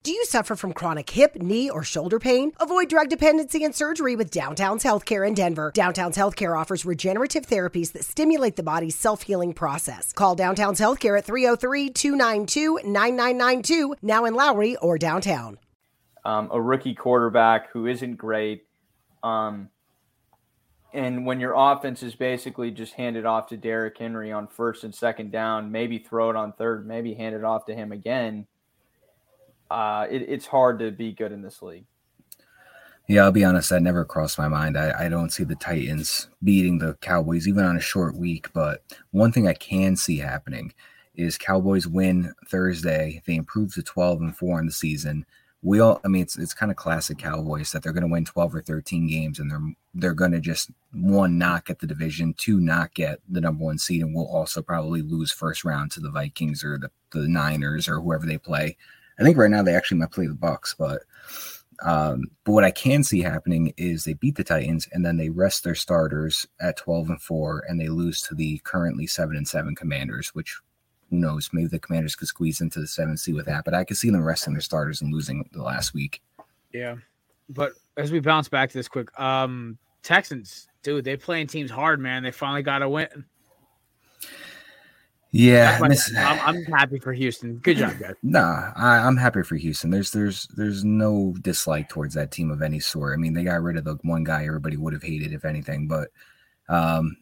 do 0.03 0.11
you 0.11 0.25
suffer 0.25 0.57
from 0.57 0.73
chronic 0.73 1.09
hip, 1.11 1.37
knee, 1.37 1.71
or 1.71 1.85
shoulder 1.85 2.19
pain? 2.19 2.51
Avoid 2.59 2.89
drug 2.89 3.09
dependency 3.09 3.63
and 3.63 3.73
surgery 3.73 4.17
with 4.17 4.33
Downtown's 4.33 4.83
Healthcare 4.83 5.27
in 5.27 5.35
Denver. 5.35 5.71
Downtown's 5.73 6.17
Healthcare 6.17 6.59
offers 6.59 6.85
regenerative 6.85 7.47
therapies 7.47 7.93
that 7.93 8.05
stimulate 8.05 8.57
the 8.57 8.65
body's 8.65 8.97
self 8.97 9.23
healing 9.23 9.53
process. 9.53 10.13
Call 10.13 10.35
Downtown's 10.35 10.81
Healthcare 10.81 11.17
at 11.17 11.25
303 11.25 11.91
292 11.91 12.81
9992, 12.83 13.95
now 14.03 14.25
in 14.25 14.35
Lowry 14.35 14.75
or 14.77 14.99
downtown. 14.99 15.59
Um, 16.25 16.49
a 16.53 16.61
rookie 16.61 16.95
quarterback 16.95 17.71
who 17.71 17.87
isn't 17.87 18.17
great. 18.17 18.65
Um, 19.23 19.69
and 20.93 21.25
when 21.25 21.39
your 21.39 21.55
offense 21.57 22.03
is 22.03 22.17
basically 22.17 22.73
just 22.73 22.95
handed 22.95 23.25
off 23.25 23.47
to 23.49 23.57
Derrick 23.57 23.97
Henry 23.97 24.33
on 24.33 24.49
first 24.49 24.83
and 24.83 24.93
second 24.93 25.31
down, 25.31 25.71
maybe 25.71 25.99
throw 25.99 26.29
it 26.29 26.35
on 26.35 26.53
third, 26.55 26.89
maybe 26.89 27.15
hand 27.15 27.37
it 27.37 27.45
off 27.45 27.67
to 27.67 27.75
him 27.75 27.93
again 27.93 28.49
uh, 29.73 30.07
it, 30.11 30.23
it's 30.29 30.47
hard 30.47 30.79
to 30.81 30.91
be 30.91 31.13
good 31.13 31.33
in 31.33 31.43
this 31.43 31.63
league. 31.63 31.87
Yeah, 33.09 33.25
I'll 33.25 33.33
be 33.33 33.45
honest. 33.45 33.71
That 33.71 33.83
never 33.83 34.05
crossed 34.05 34.39
my 34.39 34.49
mind. 34.49 34.77
I, 34.77 35.07
I 35.07 35.09
don't 35.09 35.31
see 35.31 35.45
the 35.45 35.57
Titans 35.57 36.29
beating 36.45 36.79
the 36.79 36.95
Cowboys 37.01 37.49
even 37.49 37.65
on 37.65 37.77
a 37.77 37.81
short 37.81 38.17
week. 38.17 38.53
But 38.53 38.83
one 39.11 39.33
thing 39.33 39.49
I 39.49 39.55
can 39.55 39.97
see 39.97 40.19
happening 40.19 40.73
is 41.15 41.37
Cowboys 41.37 41.87
win 41.87 42.33
Thursday. 42.47 43.23
They 43.27 43.35
improve 43.35 43.75
to 43.75 43.83
12 43.83 44.21
and 44.21 44.37
4 44.37 44.61
in 44.61 44.67
the 44.67 44.73
season. 44.73 45.27
We 45.63 45.81
all, 45.81 46.01
I 46.05 46.09
mean, 46.09 46.23
it's, 46.23 46.39
it's 46.39 46.55
kind 46.55 46.71
of 46.71 46.77
classic 46.77 47.19
Cowboys 47.19 47.73
that 47.73 47.83
they're 47.83 47.93
going 47.93 48.07
to 48.07 48.13
win 48.13 48.25
12 48.25 48.55
or 48.55 48.63
13 48.63 49.09
games 49.09 49.39
and 49.39 49.51
they're 49.51 49.75
they're 49.95 50.15
going 50.15 50.33
to 50.33 50.41
just 50.41 50.71
one 50.93 51.37
not 51.39 51.67
get 51.67 51.79
the 51.79 51.87
division, 51.87 52.35
two 52.37 52.59
not 52.61 52.95
get 52.95 53.19
the 53.29 53.41
number 53.41 53.65
one 53.65 53.79
seed, 53.79 54.03
and 54.03 54.15
we'll 54.15 54.27
also 54.27 54.63
probably 54.63 55.03
lose 55.03 55.31
first 55.31 55.65
round 55.65 55.91
to 55.91 56.01
the 56.01 56.11
Vikings 56.11 56.65
or 56.65 56.79
the, 56.79 56.91
the 57.11 57.29
Niners 57.29 57.89
or 57.89 58.01
whoever 58.01 58.27
they 58.27 58.39
play. 58.39 58.77
I 59.19 59.23
think 59.23 59.37
right 59.37 59.51
now 59.51 59.63
they 59.63 59.75
actually 59.75 59.99
might 59.99 60.11
play 60.11 60.27
the 60.27 60.35
Bucks, 60.35 60.75
but 60.79 61.03
um, 61.83 62.31
but 62.45 62.53
what 62.53 62.65
I 62.65 62.71
can 62.71 63.03
see 63.03 63.21
happening 63.21 63.75
is 63.77 64.05
they 64.05 64.15
beat 64.15 64.37
the 64.37 64.45
Titans 64.45 64.89
and 64.93 65.05
then 65.05 65.17
they 65.17 65.31
rest 65.31 65.65
their 65.65 65.75
starters 65.75 66.47
at 66.61 66.77
12 66.77 67.11
and 67.11 67.21
4 67.21 67.65
and 67.69 67.81
they 67.81 67.89
lose 67.89 68.23
to 68.23 68.35
the 68.35 68.59
currently 68.63 69.07
7 69.07 69.37
and 69.37 69.49
7 69.49 69.75
commanders, 69.75 70.29
which 70.29 70.61
who 71.11 71.19
knows, 71.19 71.51
maybe 71.53 71.67
the 71.67 71.81
commanders 71.81 72.15
could 72.15 72.29
squeeze 72.29 72.61
into 72.61 72.79
the 72.79 72.87
7 72.87 73.17
C 73.17 73.33
with 73.33 73.47
that, 73.47 73.65
but 73.65 73.75
I 73.75 73.85
could 73.85 73.97
see 73.97 74.11
them 74.11 74.23
resting 74.23 74.55
their 74.55 74.63
starters 74.63 75.03
and 75.03 75.13
losing 75.13 75.49
the 75.53 75.63
last 75.63 75.93
week. 75.93 76.23
Yeah. 76.73 76.97
But 77.49 77.73
as 77.97 78.13
we 78.13 78.21
bounce 78.21 78.49
back 78.49 78.71
to 78.71 78.79
this 78.79 78.89
quick, 78.89 79.19
um 79.19 79.79
Texans, 80.03 80.69
dude, 80.83 81.05
they 81.05 81.17
playing 81.17 81.47
teams 81.47 81.71
hard, 81.71 82.01
man. 82.01 82.23
They 82.23 82.33
finally 82.33 82.63
got 82.63 82.83
a 82.83 82.89
win. 82.89 83.25
Yeah, 85.35 85.79
I'm, 85.81 85.93
I'm, 86.19 86.41
I'm 86.41 86.65
happy 86.65 86.99
for 86.99 87.15
Houston. 87.15 87.57
Good 87.57 87.79
job, 87.79 87.99
guys. 87.99 88.15
Nah, 88.23 88.71
I, 88.77 88.99
I'm 88.99 89.17
happy 89.17 89.43
for 89.43 89.57
Houston. 89.57 89.89
There's 89.89 90.11
there's 90.11 90.47
there's 90.49 90.85
no 90.85 91.35
dislike 91.41 91.89
towards 91.89 92.13
that 92.15 92.31
team 92.31 92.51
of 92.51 92.61
any 92.61 92.81
sort. 92.81 93.15
I 93.15 93.17
mean, 93.17 93.33
they 93.33 93.43
got 93.43 93.63
rid 93.63 93.79
of 93.79 93.85
the 93.85 93.99
one 94.03 94.25
guy 94.25 94.45
everybody 94.45 94.77
would 94.77 94.93
have 94.93 95.03
hated, 95.03 95.33
if 95.33 95.47
anything. 95.47 95.89
But 95.89 96.11
um, 96.69 97.17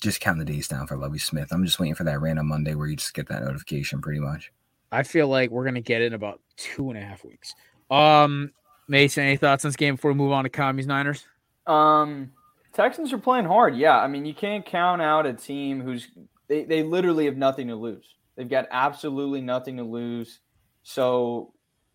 just 0.00 0.20
count 0.20 0.38
the 0.38 0.44
days 0.46 0.68
down 0.68 0.86
for 0.86 0.96
Lovie 0.96 1.18
Smith. 1.18 1.52
I'm 1.52 1.66
just 1.66 1.78
waiting 1.78 1.94
for 1.94 2.04
that 2.04 2.20
random 2.20 2.48
Monday 2.48 2.74
where 2.74 2.86
you 2.86 2.96
just 2.96 3.12
get 3.12 3.28
that 3.28 3.42
notification, 3.42 4.00
pretty 4.00 4.20
much. 4.20 4.50
I 4.90 5.02
feel 5.02 5.28
like 5.28 5.50
we're 5.50 5.66
gonna 5.66 5.82
get 5.82 6.00
it 6.00 6.06
in 6.06 6.14
about 6.14 6.40
two 6.56 6.88
and 6.88 6.98
a 6.98 7.02
half 7.02 7.26
weeks. 7.26 7.54
Um, 7.90 8.52
Mason, 8.88 9.24
any 9.24 9.36
thoughts 9.36 9.66
on 9.66 9.68
this 9.68 9.76
game 9.76 9.96
before 9.96 10.12
we 10.12 10.16
move 10.16 10.32
on 10.32 10.44
to 10.44 10.50
Commies 10.50 10.86
Niners? 10.86 11.26
Um, 11.66 12.32
Texans 12.72 13.12
are 13.12 13.18
playing 13.18 13.44
hard. 13.44 13.76
Yeah, 13.76 13.98
I 13.98 14.08
mean, 14.08 14.24
you 14.24 14.32
can't 14.32 14.64
count 14.64 15.02
out 15.02 15.26
a 15.26 15.34
team 15.34 15.82
who's 15.82 16.08
they, 16.48 16.64
they 16.64 16.82
literally 16.82 17.26
have 17.26 17.36
nothing 17.36 17.68
to 17.68 17.76
lose. 17.76 18.16
They've 18.36 18.48
got 18.48 18.66
absolutely 18.70 19.40
nothing 19.40 19.76
to 19.78 19.82
lose. 19.82 20.40
So 20.82 21.52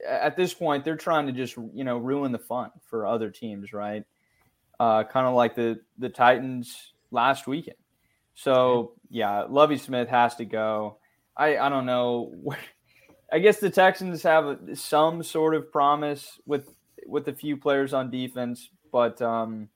at 0.08 0.36
this 0.36 0.54
point, 0.54 0.84
they're 0.84 0.96
trying 0.96 1.28
to 1.28 1.34
just 1.34 1.56
you 1.74 1.84
know 1.84 1.98
ruin 1.98 2.32
the 2.32 2.40
fun 2.40 2.72
for 2.90 3.08
other 3.08 3.30
teams, 3.30 3.74
right? 3.74 4.04
Uh, 4.80 5.04
kind 5.04 5.28
of 5.28 5.34
like 5.34 5.56
the 5.56 5.80
the 5.98 6.10
Titans 6.10 6.94
last 7.12 7.48
weekend. 7.48 7.78
So 8.36 8.94
yeah, 9.10 9.46
Lovie 9.50 9.78
Smith 9.78 10.10
has 10.10 10.36
to 10.36 10.46
go. 10.46 10.98
I 11.36 11.58
I 11.58 11.70
don't 11.70 11.86
know. 11.86 12.34
I 13.32 13.40
guess 13.40 13.60
the 13.60 13.72
Texans 13.72 14.22
have 14.24 14.60
some 14.76 15.24
sort 15.24 15.56
of 15.56 15.72
promise 15.72 16.40
with 16.46 16.70
with 17.08 17.28
a 17.28 17.34
few 17.34 17.58
players 17.58 17.94
on 17.94 18.12
defense, 18.12 18.70
but 18.92 19.22
um, 19.22 19.70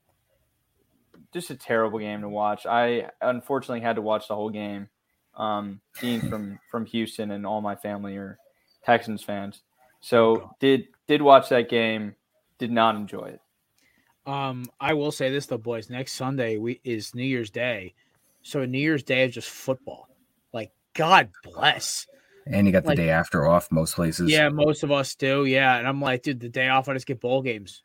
just 1.38 1.50
a 1.52 1.56
terrible 1.56 2.00
game 2.00 2.22
to 2.22 2.30
watch. 2.30 2.66
I 2.66 3.10
unfortunately 3.22 3.82
had 3.82 3.96
to 3.98 4.02
watch 4.02 4.28
the 4.28 4.36
whole 4.36 4.50
game. 4.50 4.90
Um, 5.36 5.82
being 6.02 6.22
from 6.30 6.60
from 6.72 6.86
Houston 6.88 7.32
and 7.32 7.46
all 7.46 7.62
my 7.62 7.76
family 7.76 8.18
are 8.18 8.38
Texans 8.84 9.22
fans, 9.24 9.62
so 10.00 10.52
did 10.60 10.88
did 11.08 11.22
watch 11.22 11.50
that 11.50 11.70
game. 11.70 12.16
Did 12.58 12.72
not 12.72 12.96
enjoy 12.96 13.26
it. 13.36 13.42
Um, 14.26 14.66
I 14.80 14.94
will 14.94 15.12
say 15.12 15.30
this 15.30 15.46
though, 15.46 15.58
boys. 15.60 15.90
Next 15.90 16.14
Sunday 16.14 16.58
we 16.58 16.82
is 16.84 17.14
New 17.14 17.24
Year's 17.24 17.52
Day, 17.52 17.94
so 18.42 18.66
New 18.66 18.80
Year's 18.80 19.04
Day 19.04 19.26
is 19.26 19.34
just 19.36 19.50
football. 19.50 20.10
Like 20.54 20.72
God 20.96 21.30
bless. 21.44 22.08
And 22.48 22.66
you 22.66 22.72
got 22.74 22.84
the 22.84 22.90
Like- 22.90 22.98
day 22.98 23.10
after 23.10 23.46
off 23.46 23.72
most 23.72 23.96
places. 23.96 24.32
Yeah, 24.32 24.50
most 24.50 24.84
of 24.84 24.92
us 24.92 25.14
do. 25.16 25.46
Yeah, 25.46 25.78
and 25.78 25.88
I'm 25.88 26.02
like, 26.02 26.24
dude, 26.24 26.40
the 26.40 26.50
day 26.50 26.70
off 26.70 26.88
I 26.90 26.94
just 26.94 27.06
get 27.06 27.20
bowl 27.20 27.42
games. 27.42 27.84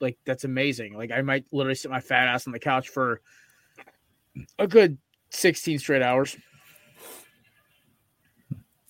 Like 0.00 0.18
that's 0.24 0.44
amazing. 0.44 0.96
Like 0.96 1.10
I 1.10 1.22
might 1.22 1.44
literally 1.52 1.74
sit 1.74 1.90
my 1.90 2.00
fat 2.00 2.28
ass 2.28 2.46
on 2.46 2.52
the 2.52 2.58
couch 2.58 2.88
for 2.88 3.20
a 4.58 4.66
good 4.66 4.98
16 5.30 5.78
straight 5.78 6.02
hours. 6.02 6.36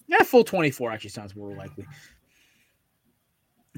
Yeah, 0.06 0.22
full 0.22 0.44
24 0.44 0.90
actually 0.90 1.10
sounds 1.10 1.36
more 1.36 1.54
likely. 1.54 1.86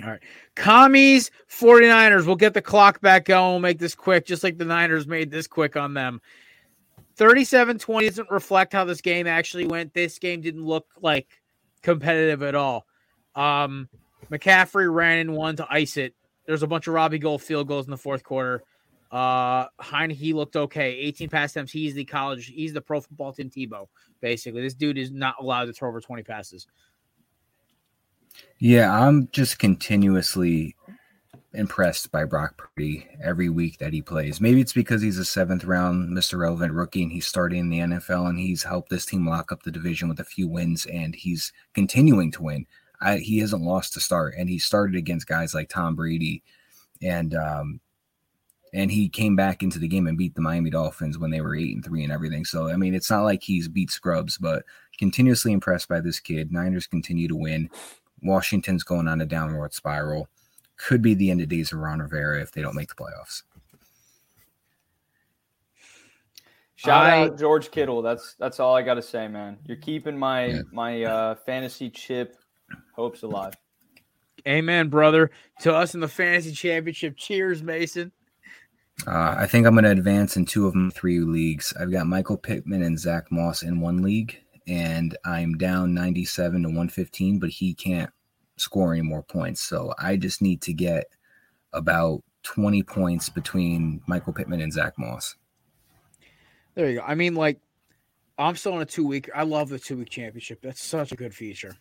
All 0.02 0.10
right. 0.10 0.20
Commies 0.54 1.30
49ers. 1.50 2.24
We'll 2.24 2.36
get 2.36 2.54
the 2.54 2.62
clock 2.62 3.00
back 3.00 3.26
going. 3.26 3.50
We'll 3.52 3.60
make 3.60 3.78
this 3.78 3.94
quick, 3.94 4.26
just 4.26 4.42
like 4.42 4.56
the 4.56 4.64
Niners 4.64 5.06
made 5.06 5.30
this 5.30 5.46
quick 5.46 5.76
on 5.76 5.94
them. 5.94 6.20
37 7.16 7.78
20 7.78 8.08
doesn't 8.08 8.30
reflect 8.30 8.72
how 8.72 8.84
this 8.84 9.00
game 9.00 9.26
actually 9.26 9.66
went. 9.66 9.92
This 9.92 10.18
game 10.18 10.40
didn't 10.40 10.64
look 10.64 10.86
like 11.02 11.28
competitive 11.82 12.42
at 12.42 12.54
all. 12.54 12.86
Um, 13.34 13.88
McCaffrey 14.30 14.92
ran 14.92 15.18
in 15.18 15.32
one 15.32 15.56
to 15.56 15.66
ice 15.68 15.96
it. 15.96 16.14
There's 16.46 16.62
a 16.62 16.66
bunch 16.66 16.86
of 16.86 16.94
Robbie 16.94 17.18
Gould 17.18 17.42
field 17.42 17.68
goals 17.68 17.86
in 17.86 17.90
the 17.90 17.96
fourth 17.96 18.24
quarter. 18.24 18.62
Uh, 19.10 19.66
Heinicke 19.80 20.34
looked 20.34 20.56
okay. 20.56 20.92
18 20.92 21.28
pass 21.28 21.50
attempts. 21.50 21.72
He's 21.72 21.94
the 21.94 22.04
college. 22.04 22.46
He's 22.46 22.72
the 22.72 22.80
pro 22.80 23.00
football 23.00 23.32
Tim 23.32 23.50
Tebow. 23.50 23.86
Basically, 24.20 24.62
this 24.62 24.74
dude 24.74 24.98
is 24.98 25.10
not 25.10 25.36
allowed 25.40 25.66
to 25.66 25.72
throw 25.72 25.88
over 25.88 26.00
20 26.00 26.22
passes. 26.22 26.66
Yeah, 28.58 28.92
I'm 28.92 29.28
just 29.32 29.58
continuously 29.58 30.76
impressed 31.52 32.12
by 32.12 32.24
Brock 32.24 32.56
Purdy 32.56 33.08
every 33.22 33.48
week 33.48 33.78
that 33.78 33.92
he 33.92 34.02
plays. 34.02 34.40
Maybe 34.40 34.60
it's 34.60 34.72
because 34.72 35.02
he's 35.02 35.18
a 35.18 35.24
seventh 35.24 35.64
round 35.64 36.16
Mr. 36.16 36.38
Relevant 36.38 36.72
rookie 36.72 37.02
and 37.02 37.10
he's 37.10 37.26
starting 37.26 37.58
in 37.58 37.70
the 37.70 37.78
NFL 37.78 38.28
and 38.28 38.38
he's 38.38 38.62
helped 38.62 38.90
this 38.90 39.04
team 39.04 39.26
lock 39.28 39.50
up 39.50 39.62
the 39.62 39.72
division 39.72 40.08
with 40.08 40.20
a 40.20 40.24
few 40.24 40.46
wins 40.46 40.86
and 40.86 41.14
he's 41.14 41.52
continuing 41.74 42.30
to 42.32 42.42
win. 42.42 42.66
I, 43.00 43.18
he 43.18 43.38
hasn't 43.38 43.62
lost 43.62 43.94
to 43.94 44.00
start 44.00 44.34
and 44.36 44.48
he 44.48 44.58
started 44.58 44.96
against 44.96 45.26
guys 45.26 45.54
like 45.54 45.68
Tom 45.68 45.94
Brady 45.94 46.42
and 47.02 47.34
um 47.34 47.80
and 48.72 48.90
he 48.90 49.08
came 49.08 49.34
back 49.34 49.62
into 49.62 49.78
the 49.78 49.88
game 49.88 50.06
and 50.06 50.16
beat 50.16 50.34
the 50.34 50.40
Miami 50.40 50.70
Dolphins 50.70 51.18
when 51.18 51.30
they 51.30 51.40
were 51.40 51.56
eight 51.56 51.74
and 51.74 51.84
three 51.84 52.04
and 52.04 52.12
everything. 52.12 52.44
So 52.44 52.68
I 52.68 52.76
mean, 52.76 52.94
it's 52.94 53.10
not 53.10 53.24
like 53.24 53.42
he's 53.42 53.68
beat 53.68 53.90
scrubs, 53.90 54.38
but 54.38 54.64
continuously 54.98 55.52
impressed 55.52 55.88
by 55.88 56.00
this 56.00 56.20
kid. 56.20 56.52
Niners 56.52 56.86
continue 56.86 57.26
to 57.28 57.36
win. 57.36 57.70
Washington's 58.22 58.84
going 58.84 59.08
on 59.08 59.20
a 59.20 59.26
downward 59.26 59.72
spiral. 59.72 60.28
Could 60.76 61.02
be 61.02 61.14
the 61.14 61.30
end 61.30 61.40
of 61.40 61.48
days 61.48 61.72
of 61.72 61.78
Ron 61.78 62.00
Rivera 62.00 62.40
if 62.40 62.52
they 62.52 62.62
don't 62.62 62.76
make 62.76 62.88
the 62.88 62.94
playoffs. 62.94 63.42
Shout 66.76 67.06
I- 67.06 67.24
out 67.24 67.38
George 67.38 67.70
Kittle. 67.70 68.02
That's 68.02 68.34
that's 68.38 68.60
all 68.60 68.74
I 68.74 68.82
got 68.82 68.94
to 68.94 69.02
say, 69.02 69.28
man. 69.28 69.58
You're 69.66 69.76
keeping 69.76 70.18
my 70.18 70.60
my 70.72 71.02
uh, 71.02 71.34
fantasy 71.34 71.90
chip 71.90 72.36
hopes 72.94 73.22
alive. 73.22 73.54
Amen, 74.46 74.88
brother. 74.88 75.30
To 75.60 75.74
us 75.74 75.94
in 75.94 76.00
the 76.00 76.08
fantasy 76.08 76.52
championship. 76.52 77.16
Cheers, 77.16 77.62
Mason. 77.62 78.12
Uh, 79.06 79.34
I 79.38 79.46
think 79.46 79.66
I'm 79.66 79.74
going 79.74 79.84
to 79.84 79.90
advance 79.90 80.36
in 80.36 80.44
two 80.44 80.66
of 80.66 80.74
my 80.74 80.90
three 80.90 81.20
leagues. 81.20 81.72
I've 81.78 81.92
got 81.92 82.06
Michael 82.06 82.36
Pittman 82.36 82.82
and 82.82 82.98
Zach 82.98 83.30
Moss 83.30 83.62
in 83.62 83.80
one 83.80 84.02
league, 84.02 84.38
and 84.66 85.16
I'm 85.24 85.56
down 85.56 85.94
97 85.94 86.62
to 86.62 86.68
115, 86.68 87.38
but 87.38 87.50
he 87.50 87.74
can't 87.74 88.10
score 88.56 88.92
any 88.92 89.02
more 89.02 89.22
points. 89.22 89.62
So 89.62 89.94
I 89.98 90.16
just 90.16 90.42
need 90.42 90.60
to 90.62 90.72
get 90.72 91.06
about 91.72 92.22
20 92.42 92.82
points 92.82 93.28
between 93.28 94.02
Michael 94.06 94.32
Pittman 94.32 94.60
and 94.60 94.72
Zach 94.72 94.94
Moss. 94.98 95.36
There 96.74 96.88
you 96.90 96.98
go. 96.98 97.04
I 97.06 97.14
mean, 97.14 97.34
like, 97.34 97.58
I'm 98.38 98.56
still 98.56 98.74
on 98.74 98.82
a 98.82 98.86
two 98.86 99.06
week. 99.06 99.30
I 99.34 99.42
love 99.42 99.68
the 99.68 99.78
two 99.78 99.98
week 99.98 100.10
championship. 100.10 100.60
That's 100.62 100.82
such 100.82 101.12
a 101.12 101.16
good 101.16 101.34
feature. 101.34 101.76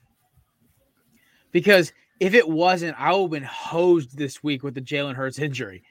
Because 1.51 1.93
if 2.19 2.33
it 2.33 2.47
wasn't, 2.47 2.99
I 2.99 3.13
would 3.13 3.21
have 3.21 3.29
been 3.31 3.43
hosed 3.43 4.17
this 4.17 4.43
week 4.43 4.63
with 4.63 4.75
the 4.75 4.81
Jalen 4.81 5.15
Hurts 5.15 5.39
injury. 5.39 5.83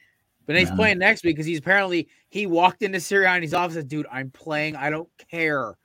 But 0.46 0.56
he's 0.56 0.68
Yeah. 0.70 0.76
playing 0.76 0.98
next 0.98 1.24
week 1.24 1.36
because 1.36 1.46
he's 1.46 1.59
apparently 1.59 2.09
he 2.30 2.46
walked 2.46 2.82
into 2.82 2.98
Sirianni's 2.98 3.52
office 3.52 3.76
and 3.76 3.84
said, 3.84 3.88
dude, 3.88 4.06
I'm 4.11 4.30
playing. 4.30 4.76
I 4.76 4.88
don't 4.88 5.09
care. 5.30 5.76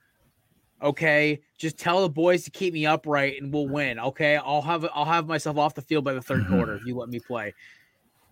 Okay. 0.81 1.41
Just 1.57 1.77
tell 1.77 2.01
the 2.01 2.09
boys 2.09 2.43
to 2.45 2.51
keep 2.51 2.73
me 2.73 2.85
upright 2.85 3.41
and 3.41 3.53
we'll 3.53 3.67
win. 3.67 3.99
Okay. 3.99 4.37
I'll 4.37 4.61
have 4.61 4.85
I'll 4.93 5.05
have 5.05 5.27
myself 5.27 5.57
off 5.57 5.75
the 5.75 5.81
field 5.81 6.03
by 6.05 6.13
the 6.13 6.21
3rd 6.21 6.47
quarter 6.47 6.75
if 6.75 6.85
you 6.85 6.95
let 6.95 7.09
me 7.09 7.19
play. 7.19 7.53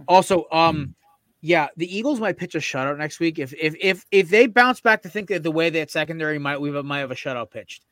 Also, 0.07 0.45
um, 0.51 0.95
yeah, 1.41 1.67
the 1.77 1.97
Eagles 1.97 2.19
might 2.19 2.37
pitch 2.37 2.55
a 2.55 2.59
shutout 2.59 2.97
next 2.97 3.19
week. 3.19 3.39
If 3.39 3.53
if 3.53 3.75
if 3.79 4.05
if 4.11 4.29
they 4.29 4.47
bounce 4.47 4.79
back 4.79 5.01
to 5.03 5.09
think 5.09 5.29
that 5.29 5.43
the 5.43 5.51
way 5.51 5.69
that 5.69 5.91
secondary 5.91 6.39
might 6.39 6.59
we 6.61 6.71
might 6.71 6.99
have 6.99 7.11
a 7.11 7.15
shutout 7.15 7.51
pitched. 7.51 7.85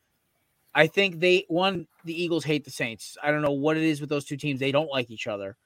I 0.73 0.87
think 0.87 1.19
they 1.19 1.45
one 1.47 1.87
the 2.05 2.21
Eagles 2.21 2.43
hate 2.43 2.63
the 2.63 2.71
Saints. 2.71 3.17
I 3.21 3.31
don't 3.31 3.41
know 3.41 3.51
what 3.51 3.77
it 3.77 3.83
is 3.83 4.01
with 4.01 4.09
those 4.09 4.25
two 4.25 4.37
teams. 4.37 4.59
They 4.59 4.71
don't 4.71 4.89
like 4.91 5.09
each 5.09 5.27
other. 5.27 5.57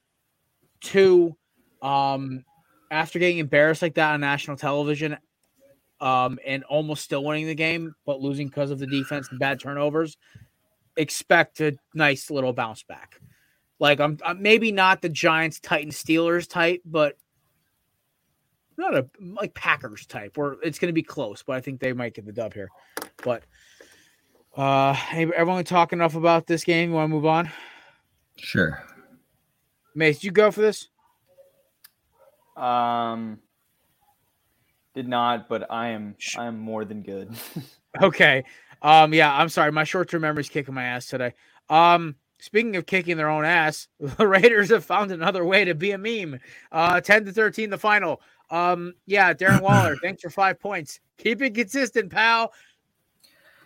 Two, 0.82 1.36
um, 1.82 2.44
after 2.90 3.20
getting 3.20 3.38
embarrassed 3.38 3.82
like 3.82 3.96
that 3.96 4.14
on 4.14 4.22
national 4.22 4.58
television, 4.58 5.18
um, 6.00 6.38
and 6.46 6.64
almost 6.66 7.04
still 7.04 7.24
winning 7.24 7.48
the 7.48 7.56
game, 7.56 7.96
but 8.06 8.20
losing 8.20 8.48
because 8.48 8.72
of 8.72 8.80
the 8.80 8.88
defense 8.88 9.30
and 9.30 9.40
bad 9.40 9.60
turnovers, 9.60 10.18
expect 10.98 11.62
a 11.62 11.78
nice 11.94 12.30
little 12.30 12.54
bounce 12.54 12.84
back. 12.84 13.20
Like 13.80 14.00
I'm, 14.00 14.18
I'm 14.26 14.42
maybe 14.42 14.72
not 14.72 15.02
the 15.02 15.10
Giants, 15.10 15.60
Titans, 15.60 16.02
Steelers 16.02 16.48
type, 16.48 16.82
but 16.86 17.18
not 18.78 18.96
a 18.96 19.08
like 19.20 19.54
Packers 19.54 20.06
type, 20.06 20.38
where 20.38 20.56
it's 20.64 20.80
going 20.80 20.90
to 20.90 20.94
be 20.94 21.04
close. 21.04 21.44
But 21.44 21.56
I 21.56 21.62
think 21.62 21.80
they 21.80 21.94
might 21.94 22.14
get 22.14 22.26
the 22.26 22.32
dub 22.32 22.54
here. 22.54 22.70
But 23.24 23.44
uh, 24.56 24.96
everyone 25.14 25.64
talk 25.64 25.94
enough 25.94 26.16
about 26.16 26.48
this 26.48 26.64
game. 26.64 26.90
You 26.90 26.96
want 26.96 27.10
to 27.10 27.14
move 27.16 27.26
on? 27.26 27.50
Sure. 28.38 28.84
Mace, 29.96 30.24
you 30.24 30.32
go 30.32 30.52
for 30.52 30.62
this? 30.62 30.90
Um, 32.56 33.40
Did 34.94 35.08
not, 35.08 35.50
but 35.50 35.72
I 35.72 35.90
am 35.90 36.16
I 36.38 36.46
am 36.46 36.60
more 36.60 36.86
than 36.86 37.02
good. 37.02 37.32
Okay. 38.02 38.44
Um, 38.82 39.14
yeah, 39.14 39.32
I'm 39.32 39.50
sorry. 39.50 39.72
My 39.72 39.84
short 39.84 40.10
term 40.10 40.24
memory's 40.24 40.50
kicking 40.50 40.74
my 40.74 40.84
ass 40.84 41.06
today. 41.06 41.36
Um, 41.70 42.16
speaking 42.40 42.76
of 42.76 42.88
kicking 42.88 43.18
their 43.18 43.30
own 43.30 43.46
ass, 43.46 43.88
the 44.00 44.28
Raiders 44.28 44.70
have 44.70 44.84
found 44.84 45.12
another 45.12 45.46
way 45.46 45.64
to 45.66 45.76
be 45.76 45.92
a 45.92 45.98
meme. 46.00 46.40
Uh, 46.72 47.00
10 47.00 47.26
to 47.26 47.32
13, 47.32 47.70
the 47.70 47.78
final. 47.78 48.20
Um, 48.50 48.96
yeah, 49.06 49.34
Darren 49.34 49.62
Waller, 49.62 49.96
thanks 50.02 50.24
for 50.24 50.32
five 50.32 50.60
points. 50.60 51.00
Keep 51.20 51.44
it 51.44 51.54
consistent, 51.54 52.12
pal. 52.12 52.52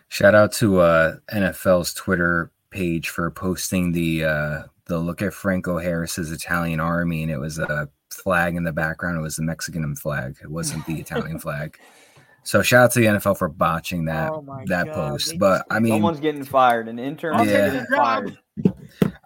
Shout 0.08 0.34
out 0.34 0.52
to 0.54 0.80
uh, 0.80 1.16
NFL's 1.32 1.92
Twitter 1.94 2.50
page 2.70 3.08
for 3.10 3.30
posting 3.30 3.92
the 3.92 4.24
uh, 4.24 4.62
the 4.86 4.98
look 4.98 5.20
at 5.22 5.34
Franco 5.34 5.78
Harris's 5.78 6.32
Italian 6.32 6.80
army, 6.80 7.22
and 7.22 7.30
it 7.30 7.38
was 7.38 7.58
a 7.58 7.88
flag 8.10 8.56
in 8.56 8.64
the 8.64 8.72
background. 8.72 9.18
It 9.18 9.22
was 9.22 9.36
the 9.36 9.42
Mexican 9.42 9.94
flag. 9.96 10.36
It 10.42 10.50
wasn't 10.50 10.86
the 10.86 10.98
Italian 11.00 11.38
flag. 11.40 11.78
So 12.44 12.62
shout 12.62 12.84
out 12.84 12.92
to 12.92 13.00
the 13.00 13.06
NFL 13.06 13.36
for 13.36 13.48
botching 13.48 14.06
that 14.06 14.30
Oh 14.32 14.42
that 14.66 14.86
God, 14.86 14.94
post. 14.94 15.30
they 15.32 15.36
But 15.36 15.66
I 15.70 15.80
mean, 15.80 15.92
someone's 15.92 16.20
getting 16.20 16.44
fired. 16.44 16.88
An 16.88 16.98
intern 16.98 17.38
Yeah. 17.40 17.44
getting 17.68 17.86
fired. 17.94 18.38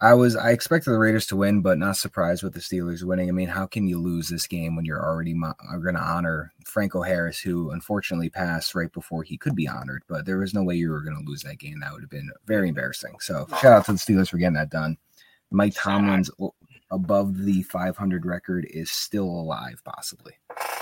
I 0.03 0.15
was 0.15 0.35
I 0.35 0.51
expected 0.51 0.91
the 0.91 0.99
Raiders 0.99 1.29
to 1.29 1.37
win, 1.37 1.63
but 1.63 1.79
not 1.79 1.97
surprised 1.97 2.43
with 2.43 2.55
the 2.55 2.61
Steelers 2.61 3.05
winning. 3.05 3.29
I 3.29 3.33
mean, 3.33 3.47
how 3.47 3.67
can 3.67 3.87
you 3.87 4.01
lose 4.01 4.29
this 4.29 4.49
game 4.49 4.75
when 4.75 4.85
you're 4.85 5.03
already 5.03 5.33
mo- 5.33 5.55
are 5.71 5.79
going 5.79 5.95
to 5.95 6.03
honor 6.03 6.53
Franco 6.65 7.03
Harris, 7.03 7.39
who 7.39 7.71
unfortunately 7.71 8.29
passed 8.29 8.75
right 8.75 8.93
before 8.93 9.23
he 9.23 9.39
could 9.39 9.55
be 9.55 9.69
honored? 9.69 10.03
But 10.09 10.27
there 10.27 10.39
was 10.39 10.55
no 10.55 10.65
way 10.65 10.75
you 10.75 10.91
were 10.91 11.03
going 11.03 11.17
to 11.17 11.31
lose 11.31 11.43
that 11.45 11.61
game. 11.61 11.79
That 11.79 11.93
would 11.93 12.03
have 12.03 12.11
been 12.11 12.31
very 12.47 12.69
embarrassing. 12.69 13.15
So 13.21 13.47
shout 13.61 13.73
out 13.73 13.85
to 13.87 13.93
the 13.93 13.99
Steelers 13.99 14.29
for 14.29 14.39
getting 14.39 14.55
that 14.55 14.71
done. 14.71 14.99
Mike 15.53 15.75
Tomlin's 15.77 16.31
above 16.91 17.39
the 17.39 17.63
500 17.63 18.27
record 18.27 18.67
is 18.71 18.91
still 18.91 19.27
alive, 19.27 19.83
possibly. 19.85 20.33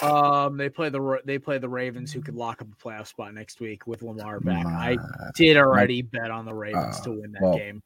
Um, 0.00 0.56
they 0.56 0.70
play 0.70 0.88
the 0.88 1.20
they 1.26 1.38
play 1.38 1.58
the 1.58 1.68
Ravens, 1.68 2.10
who 2.10 2.22
could 2.22 2.34
lock 2.34 2.62
up 2.62 2.68
a 2.72 2.76
playoff 2.82 3.06
spot 3.06 3.34
next 3.34 3.60
week 3.60 3.86
with 3.86 4.00
Lamar 4.00 4.40
back. 4.40 4.64
I 4.64 4.96
did 5.34 5.58
already 5.58 6.00
bet 6.00 6.30
on 6.30 6.46
the 6.46 6.54
Ravens 6.54 7.00
uh, 7.00 7.04
to 7.04 7.10
win 7.12 7.32
that 7.32 7.42
well, 7.42 7.58
game. 7.58 7.82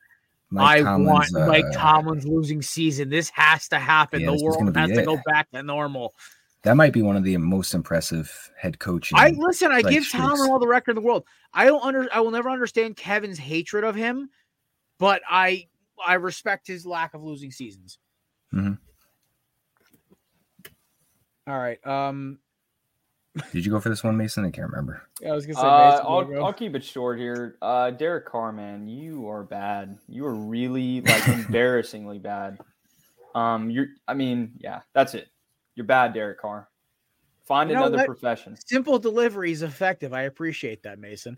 Mike 0.54 0.80
I 0.80 0.82
Tomlin's, 0.82 1.32
want 1.32 1.48
Mike 1.48 1.64
uh, 1.64 1.72
Tomlin's 1.72 2.26
losing 2.26 2.62
season. 2.62 3.08
This 3.08 3.28
has 3.30 3.68
to 3.68 3.78
happen. 3.78 4.20
Yeah, 4.20 4.30
the 4.30 4.44
world 4.44 4.76
has 4.76 4.90
to 4.90 5.04
go 5.04 5.18
back 5.26 5.50
to 5.50 5.62
normal. 5.64 6.14
That 6.62 6.76
might 6.76 6.92
be 6.92 7.02
one 7.02 7.16
of 7.16 7.24
the 7.24 7.36
most 7.38 7.74
impressive 7.74 8.52
head 8.56 8.78
coaching. 8.78 9.18
I 9.18 9.30
listen. 9.30 9.72
I 9.72 9.80
like, 9.80 9.92
give. 9.92 10.08
Tomlin 10.08 10.48
all 10.50 10.60
the 10.60 10.68
record 10.68 10.92
in 10.92 10.94
the 10.94 11.06
world. 11.06 11.24
I 11.52 11.64
don't 11.64 11.82
under. 11.82 12.08
I 12.12 12.20
will 12.20 12.30
never 12.30 12.48
understand 12.48 12.96
Kevin's 12.96 13.38
hatred 13.38 13.82
of 13.82 13.96
him, 13.96 14.30
but 14.98 15.22
I 15.28 15.66
I 16.06 16.14
respect 16.14 16.68
his 16.68 16.86
lack 16.86 17.14
of 17.14 17.22
losing 17.24 17.50
seasons. 17.50 17.98
Mhm. 18.54 18.78
All 21.48 21.58
right. 21.58 21.84
Um. 21.84 22.38
Did 23.52 23.66
you 23.66 23.72
go 23.72 23.80
for 23.80 23.88
this 23.88 24.04
one, 24.04 24.16
Mason? 24.16 24.44
I 24.44 24.50
can't 24.50 24.70
remember. 24.70 25.02
Yeah, 25.20 25.32
I 25.32 25.34
was 25.34 25.44
gonna 25.44 25.56
say. 25.56 25.62
Uh, 25.62 25.90
Mason, 25.90 26.04
you 26.04 26.10
I'll, 26.10 26.24
go? 26.24 26.44
I'll 26.44 26.52
keep 26.52 26.76
it 26.76 26.84
short 26.84 27.18
here. 27.18 27.56
Uh, 27.60 27.90
Derek 27.90 28.26
Carr, 28.26 28.52
man, 28.52 28.86
you 28.86 29.28
are 29.28 29.42
bad. 29.42 29.98
You 30.08 30.24
are 30.26 30.34
really 30.34 31.00
like 31.00 31.26
embarrassingly 31.28 32.18
bad. 32.18 32.58
Um, 33.34 33.70
you're. 33.70 33.88
I 34.06 34.14
mean, 34.14 34.52
yeah, 34.58 34.82
that's 34.92 35.14
it. 35.14 35.28
You're 35.74 35.86
bad, 35.86 36.14
Derek 36.14 36.40
Carr. 36.40 36.68
Find 37.44 37.68
You 37.68 37.76
know 37.76 37.86
another 37.86 38.06
profession. 38.06 38.56
Simple 38.66 38.98
delivery 39.00 39.50
is 39.50 39.62
effective. 39.62 40.14
I 40.14 40.22
appreciate 40.22 40.84
that, 40.84 41.00
Mason. 41.00 41.36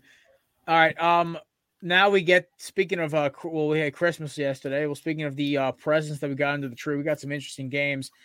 All 0.67 0.75
right. 0.75 0.99
Um. 1.01 1.37
Now 1.81 2.09
we 2.09 2.21
get 2.21 2.49
speaking 2.57 2.99
of 2.99 3.15
uh. 3.15 3.31
Well, 3.43 3.69
we 3.69 3.79
had 3.79 3.93
Christmas 3.93 4.37
yesterday. 4.37 4.85
Well, 4.85 4.95
speaking 4.95 5.23
of 5.23 5.35
the 5.35 5.57
uh 5.57 5.71
presents 5.71 6.19
that 6.19 6.29
we 6.29 6.35
got 6.35 6.53
under 6.53 6.69
the 6.69 6.75
tree, 6.75 6.95
we 6.95 7.03
got 7.03 7.19
some 7.19 7.31
interesting 7.31 7.69
games. 7.69 8.11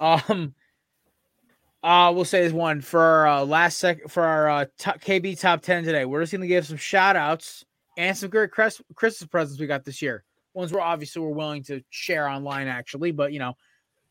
Um. 0.00 0.56
Uh, 1.84 2.10
we'll 2.10 2.24
say 2.24 2.40
this 2.40 2.52
one 2.52 2.80
for 2.80 2.98
our 2.98 3.26
uh, 3.28 3.44
last 3.44 3.76
sec 3.76 4.08
for 4.08 4.22
our 4.22 4.48
uh, 4.48 4.64
top, 4.78 5.02
KB 5.02 5.38
top 5.38 5.60
10 5.60 5.84
today. 5.84 6.06
We're 6.06 6.22
just 6.22 6.32
going 6.32 6.40
to 6.40 6.46
give 6.46 6.66
some 6.66 6.78
shout 6.78 7.14
outs 7.14 7.62
and 7.98 8.16
some 8.16 8.30
great 8.30 8.50
Chris- 8.50 8.80
Christmas 8.94 9.28
presents 9.28 9.60
we 9.60 9.66
got 9.66 9.84
this 9.84 10.00
year. 10.00 10.24
Ones 10.54 10.72
we're 10.72 10.80
obviously 10.80 11.20
we're 11.20 11.28
willing 11.28 11.62
to 11.64 11.82
share 11.90 12.26
online, 12.26 12.68
actually, 12.68 13.12
but 13.12 13.34
you 13.34 13.38
know, 13.38 13.50
if 13.50 13.56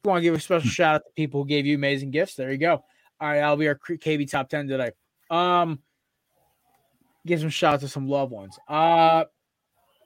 you 0.04 0.10
want 0.12 0.20
to 0.20 0.22
give 0.22 0.36
a 0.36 0.40
special 0.40 0.70
shout 0.70 0.96
out 0.96 1.06
to 1.06 1.12
people 1.16 1.42
who 1.42 1.50
gave 1.50 1.66
you 1.66 1.74
amazing 1.74 2.12
gifts, 2.12 2.36
there 2.36 2.52
you 2.52 2.60
go. 2.60 2.84
All 3.20 3.28
right, 3.28 3.38
that'll 3.38 3.58
be 3.58 3.68
our 3.68 3.76
KB 3.76 4.30
top 4.30 4.50
10 4.50 4.68
today. 4.68 4.92
Um, 5.32 5.80
give 7.26 7.40
some 7.40 7.50
shout 7.50 7.74
out 7.74 7.80
to 7.80 7.88
some 7.88 8.08
loved 8.08 8.32
ones. 8.32 8.60
Uh, 8.68 9.24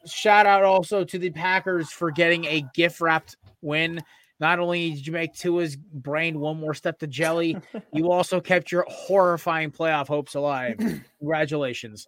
shout 0.05 0.45
out 0.45 0.63
also 0.63 1.03
to 1.03 1.19
the 1.19 1.31
Packers 1.31 1.91
for 1.91 2.11
getting 2.11 2.45
a 2.45 2.63
gift 2.73 3.01
wrapped 3.01 3.35
win. 3.61 4.01
Not 4.39 4.59
only 4.59 4.91
did 4.91 5.07
you 5.07 5.13
make 5.13 5.33
Tua's 5.33 5.75
brain 5.75 6.39
one 6.39 6.59
more 6.59 6.73
step 6.75 6.99
to 6.99 7.07
jelly, 7.07 7.57
you 7.91 8.11
also 8.11 8.39
kept 8.39 8.71
your 8.71 8.85
horrifying 8.87 9.71
playoff 9.71 10.07
hopes 10.07 10.35
alive. 10.35 10.77
Congratulations. 11.19 12.07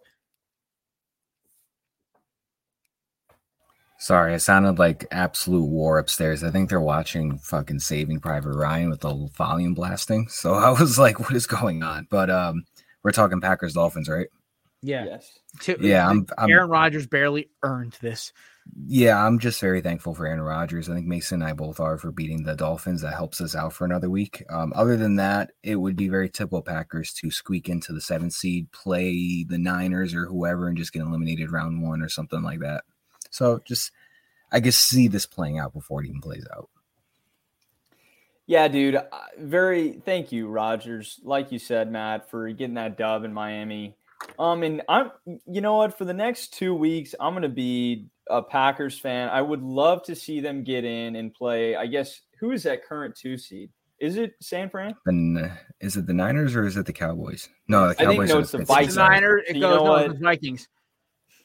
Sorry, 3.98 4.32
it 4.34 4.40
sounded 4.40 4.78
like 4.78 5.06
absolute 5.10 5.66
war 5.66 5.98
upstairs. 5.98 6.42
I 6.42 6.50
think 6.50 6.70
they're 6.70 6.80
watching 6.80 7.38
fucking 7.38 7.80
Saving 7.80 8.20
Private 8.20 8.54
Ryan 8.56 8.88
with 8.88 9.00
the 9.00 9.28
volume 9.36 9.74
blasting. 9.74 10.28
So 10.28 10.54
I 10.54 10.70
was 10.70 10.98
like, 10.98 11.20
what 11.20 11.34
is 11.34 11.46
going 11.46 11.82
on? 11.82 12.06
But 12.10 12.30
um 12.30 12.64
we're 13.02 13.12
talking 13.12 13.40
Packers 13.40 13.74
Dolphins, 13.74 14.08
right? 14.08 14.28
Yeah. 14.82 15.04
Yes. 15.04 15.38
Tu- 15.60 15.76
Yeah, 15.80 16.06
I'm- 16.06 16.26
I'm- 16.38 16.50
Aaron 16.50 16.70
Rodgers 16.70 17.06
barely 17.06 17.50
earned 17.62 17.96
this. 18.00 18.32
Yeah, 18.86 19.24
I'm 19.24 19.38
just 19.38 19.60
very 19.60 19.80
thankful 19.80 20.14
for 20.14 20.26
Aaron 20.26 20.40
Rodgers. 20.40 20.88
I 20.88 20.94
think 20.94 21.06
Mason 21.06 21.42
and 21.42 21.50
I 21.50 21.54
both 21.54 21.80
are 21.80 21.98
for 21.98 22.12
beating 22.12 22.44
the 22.44 22.54
Dolphins. 22.54 23.02
That 23.02 23.14
helps 23.14 23.40
us 23.40 23.54
out 23.54 23.72
for 23.72 23.84
another 23.84 24.10
week. 24.10 24.44
Um, 24.48 24.72
other 24.76 24.96
than 24.96 25.16
that, 25.16 25.52
it 25.62 25.76
would 25.76 25.96
be 25.96 26.08
very 26.08 26.28
typical 26.28 26.62
Packers 26.62 27.12
to 27.14 27.30
squeak 27.30 27.68
into 27.68 27.92
the 27.92 28.00
seventh 28.00 28.32
seed, 28.32 28.70
play 28.72 29.44
the 29.44 29.58
Niners 29.58 30.14
or 30.14 30.26
whoever, 30.26 30.68
and 30.68 30.76
just 30.76 30.92
get 30.92 31.02
eliminated 31.02 31.50
round 31.50 31.82
one 31.82 32.02
or 32.02 32.08
something 32.08 32.42
like 32.42 32.60
that. 32.60 32.84
So 33.30 33.60
just, 33.64 33.92
I 34.52 34.60
guess, 34.60 34.76
see 34.76 35.08
this 35.08 35.26
playing 35.26 35.58
out 35.58 35.72
before 35.72 36.02
it 36.02 36.08
even 36.08 36.20
plays 36.20 36.46
out. 36.54 36.68
Yeah, 38.46 38.66
dude. 38.68 38.96
uh, 38.96 39.06
Very 39.38 40.00
thank 40.04 40.32
you, 40.32 40.48
Rodgers. 40.48 41.20
Like 41.22 41.52
you 41.52 41.58
said, 41.58 41.90
Matt, 41.90 42.30
for 42.30 42.50
getting 42.50 42.74
that 42.74 42.98
dub 42.98 43.24
in 43.24 43.32
Miami. 43.32 43.96
Um, 44.38 44.62
and 44.62 44.82
I'm, 44.88 45.12
you 45.46 45.60
know 45.60 45.76
what? 45.76 45.96
For 45.96 46.04
the 46.04 46.12
next 46.12 46.54
two 46.54 46.74
weeks, 46.74 47.14
I'm 47.20 47.32
gonna 47.32 47.48
be 47.48 48.08
a 48.30 48.42
Packers 48.42 48.98
fan. 48.98 49.28
I 49.28 49.42
would 49.42 49.62
love 49.62 50.02
to 50.04 50.14
see 50.14 50.40
them 50.40 50.62
get 50.64 50.84
in 50.84 51.16
and 51.16 51.32
play. 51.34 51.76
I 51.76 51.86
guess 51.86 52.20
who 52.38 52.52
is 52.52 52.62
that 52.64 52.84
current 52.84 53.14
two 53.16 53.36
seed? 53.36 53.70
Is 54.00 54.16
it 54.16 54.32
San 54.40 54.70
Fran? 54.70 54.94
And 55.06 55.50
is 55.80 55.96
it 55.96 56.06
the 56.06 56.14
Niners 56.14 56.56
or 56.56 56.64
is 56.66 56.76
it 56.78 56.86
the 56.86 56.92
Cowboys? 56.92 57.48
No, 57.68 57.88
the 57.88 57.94
Cowboys. 57.94 58.06
I 58.06 58.08
think, 58.08 58.16
Cowboys. 58.16 58.28
no, 58.30 58.36
are 58.36 58.40
it's 58.40 58.50
the 58.52 58.58
Pittsburgh. 58.58 58.76
Vikings. 58.76 58.94
The 58.94 59.08
Niners, 59.08 59.42
it 59.48 59.54
You 59.56 59.60
goes 59.62 59.78
know 59.78 59.84
no, 59.84 59.90
what? 59.90 60.10
it's 60.10 60.20
Vikings. 60.20 60.68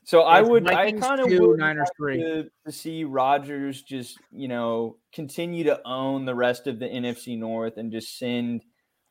So 0.05 0.21
I 0.21 0.39
It's 0.39 0.49
would, 0.49 0.69
I 0.69 0.73
Vikings 0.75 1.01
kind 1.01 1.19
of 1.21 1.27
two, 1.27 1.47
would 1.49 1.59
Niners 1.59 1.87
like 1.87 1.97
three. 1.97 2.21
To, 2.21 2.49
to 2.65 2.71
see 2.71 3.03
Rodgers 3.03 3.81
just, 3.81 4.19
you 4.31 4.47
know, 4.47 4.97
continue 5.13 5.63
to 5.65 5.81
own 5.85 6.25
the 6.25 6.35
rest 6.35 6.67
of 6.67 6.79
the 6.79 6.85
NFC 6.85 7.37
North 7.37 7.77
and 7.77 7.91
just 7.91 8.17
send 8.17 8.63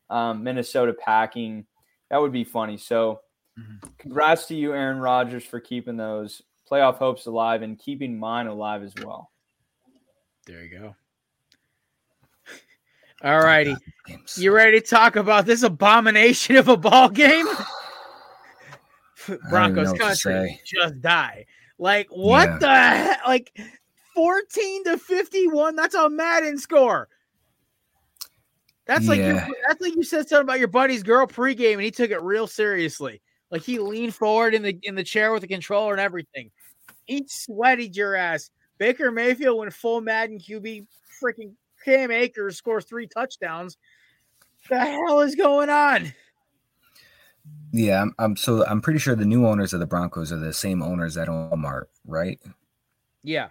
um, 0.09 0.43
Minnesota 0.45 0.95
packing. 0.95 1.67
That 2.11 2.21
would 2.21 2.33
be 2.33 2.45
funny. 2.45 2.77
So, 2.79 3.21
Mm-hmm. 3.57 3.87
congrats 3.99 4.47
to 4.47 4.57
you, 4.57 4.73
Aaron 4.75 4.99
Rodgers, 4.99 5.45
for 5.45 5.61
keeping 5.61 5.97
those 5.97 6.43
playoff 6.71 6.97
hopes 6.97 7.27
alive 7.27 7.63
and 7.63 7.79
keeping 7.79 8.19
mine 8.19 8.47
alive 8.47 8.83
as 8.83 8.95
well. 9.03 9.31
There 10.47 10.63
you 10.63 10.79
go. 10.79 10.97
All 13.23 13.39
righty. 13.41 13.77
You 14.37 14.53
ready 14.53 14.81
to 14.81 14.87
talk 14.87 15.17
about 15.17 15.47
this 15.47 15.63
abomination 15.63 16.57
of 16.57 16.69
a 16.69 16.77
ball 16.77 17.09
game? 17.09 17.47
Broncos 19.49 19.87
know 19.87 19.93
what 19.93 19.99
to 19.99 20.29
country 20.29 20.61
just 20.65 21.01
die. 21.01 21.47
Like 21.79 22.09
what 22.11 22.49
Yeah. 22.49 22.59
the 22.59 22.69
heck? 22.69 23.27
Like 23.27 23.59
14 24.15 24.85
to 24.85 24.99
51. 24.99 25.77
That's 25.77 25.95
a 25.95 26.09
Madden 26.11 26.59
score. 26.59 27.09
That's 28.87 29.09
like 29.09 29.19
your, 29.19 29.35
that's 29.67 29.81
like 29.81 29.97
you 29.97 30.03
said 30.03 30.29
something 30.29 30.45
about 30.45 30.59
your 30.59 30.69
buddy's 30.69 31.03
girl 31.03 31.27
pregame 31.27 31.75
and 31.75 31.83
he 31.83 31.91
took 31.91 32.11
it 32.11 32.21
real 32.21 32.47
seriously. 32.47 33.23
Like 33.55 33.63
he 33.63 33.79
leaned 33.79 34.17
forward 34.17 34.53
in 34.53 34.63
the 34.63 34.77
in 34.83 34.97
the 34.97 35.05
chair 35.05 35.33
with 35.33 35.43
the 35.43 35.47
controller 35.47 35.93
and 35.93 36.01
everything. 36.01 36.51
He 37.05 37.25
sweated 37.29 37.95
your 37.95 38.17
ass. 38.17 38.51
Baker 38.79 39.13
Mayfield 39.13 39.57
went 39.57 39.73
full 39.73 40.01
Madden 40.01 40.41
QB. 40.41 40.89
Freaking 41.23 41.53
Cam 41.85 42.11
Akers 42.11 42.57
scores 42.57 42.85
three 42.85 43.07
touchdowns. 43.07 43.77
The 44.69 44.81
hell 44.81 45.21
is 45.21 45.37
going 45.37 45.71
on? 45.71 46.13
Yeah, 47.71 48.03
I'm, 48.03 48.15
I'm 48.19 48.37
so 48.37 48.67
I'm 48.67 48.81
pretty 48.81 48.99
sure 48.99 49.15
the 49.15 49.25
new 49.25 49.47
owners 49.47 49.73
of 49.73 49.79
the 49.79 49.87
Broncos 49.87 50.33
are 50.33 50.39
the 50.39 50.53
same 50.53 50.83
owners 50.83 51.17
at 51.17 51.29
Walmart, 51.29 51.85
right? 52.05 52.41
Yeah. 53.23 53.51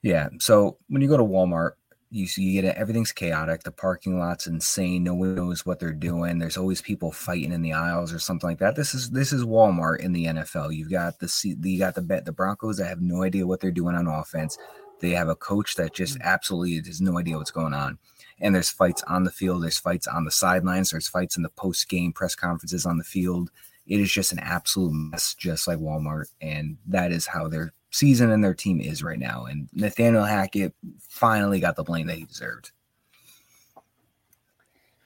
Yeah. 0.00 0.30
So 0.38 0.78
when 0.88 1.02
you 1.02 1.08
go 1.08 1.18
to 1.18 1.22
Walmart, 1.22 1.72
you 2.14 2.28
see 2.28 2.42
you 2.42 2.62
get 2.62 2.70
it, 2.70 2.76
everything's 2.76 3.10
chaotic. 3.10 3.64
The 3.64 3.72
parking 3.72 4.20
lot's 4.20 4.46
insane. 4.46 5.02
No 5.02 5.14
one 5.14 5.34
knows 5.34 5.66
what 5.66 5.80
they're 5.80 5.92
doing. 5.92 6.38
There's 6.38 6.56
always 6.56 6.80
people 6.80 7.10
fighting 7.10 7.50
in 7.50 7.60
the 7.60 7.72
aisles 7.72 8.12
or 8.12 8.20
something 8.20 8.48
like 8.48 8.60
that. 8.60 8.76
This 8.76 8.94
is 8.94 9.10
this 9.10 9.32
is 9.32 9.42
Walmart 9.42 9.98
in 9.98 10.12
the 10.12 10.26
NFL. 10.26 10.74
You've 10.74 10.92
got 10.92 11.18
the 11.18 11.56
you 11.62 11.78
got 11.78 11.96
the 11.96 12.02
bet 12.02 12.24
the 12.24 12.32
Broncos 12.32 12.76
that 12.76 12.86
have 12.86 13.00
no 13.00 13.24
idea 13.24 13.46
what 13.46 13.60
they're 13.60 13.72
doing 13.72 13.96
on 13.96 14.06
offense. 14.06 14.56
They 15.00 15.10
have 15.10 15.28
a 15.28 15.34
coach 15.34 15.74
that 15.74 15.92
just 15.92 16.18
mm. 16.18 16.22
absolutely 16.22 16.76
has 16.76 17.00
no 17.00 17.18
idea 17.18 17.36
what's 17.36 17.50
going 17.50 17.74
on. 17.74 17.98
And 18.40 18.54
there's 18.54 18.70
fights 18.70 19.02
on 19.08 19.24
the 19.24 19.32
field, 19.32 19.64
there's 19.64 19.78
fights 19.78 20.06
on 20.06 20.24
the 20.24 20.30
sidelines, 20.30 20.90
there's 20.90 21.08
fights 21.08 21.36
in 21.36 21.42
the 21.42 21.50
post 21.50 21.88
game 21.88 22.12
press 22.12 22.36
conferences 22.36 22.86
on 22.86 22.98
the 22.98 23.04
field. 23.04 23.50
It 23.86 24.00
is 24.00 24.12
just 24.12 24.32
an 24.32 24.38
absolute 24.38 24.92
mess, 24.92 25.34
just 25.34 25.66
like 25.66 25.78
Walmart. 25.78 26.26
And 26.40 26.78
that 26.86 27.10
is 27.10 27.26
how 27.26 27.48
their 27.48 27.74
season 27.94 28.32
and 28.32 28.42
their 28.42 28.54
team 28.54 28.80
is 28.80 29.04
right 29.04 29.18
now. 29.18 29.44
And 29.44 29.68
Nathaniel 29.72 30.24
Hackett 30.24 30.74
finally 30.98 31.60
got 31.60 31.76
the 31.76 31.84
blame 31.84 32.08
that 32.08 32.16
he 32.16 32.24
deserved. 32.24 32.72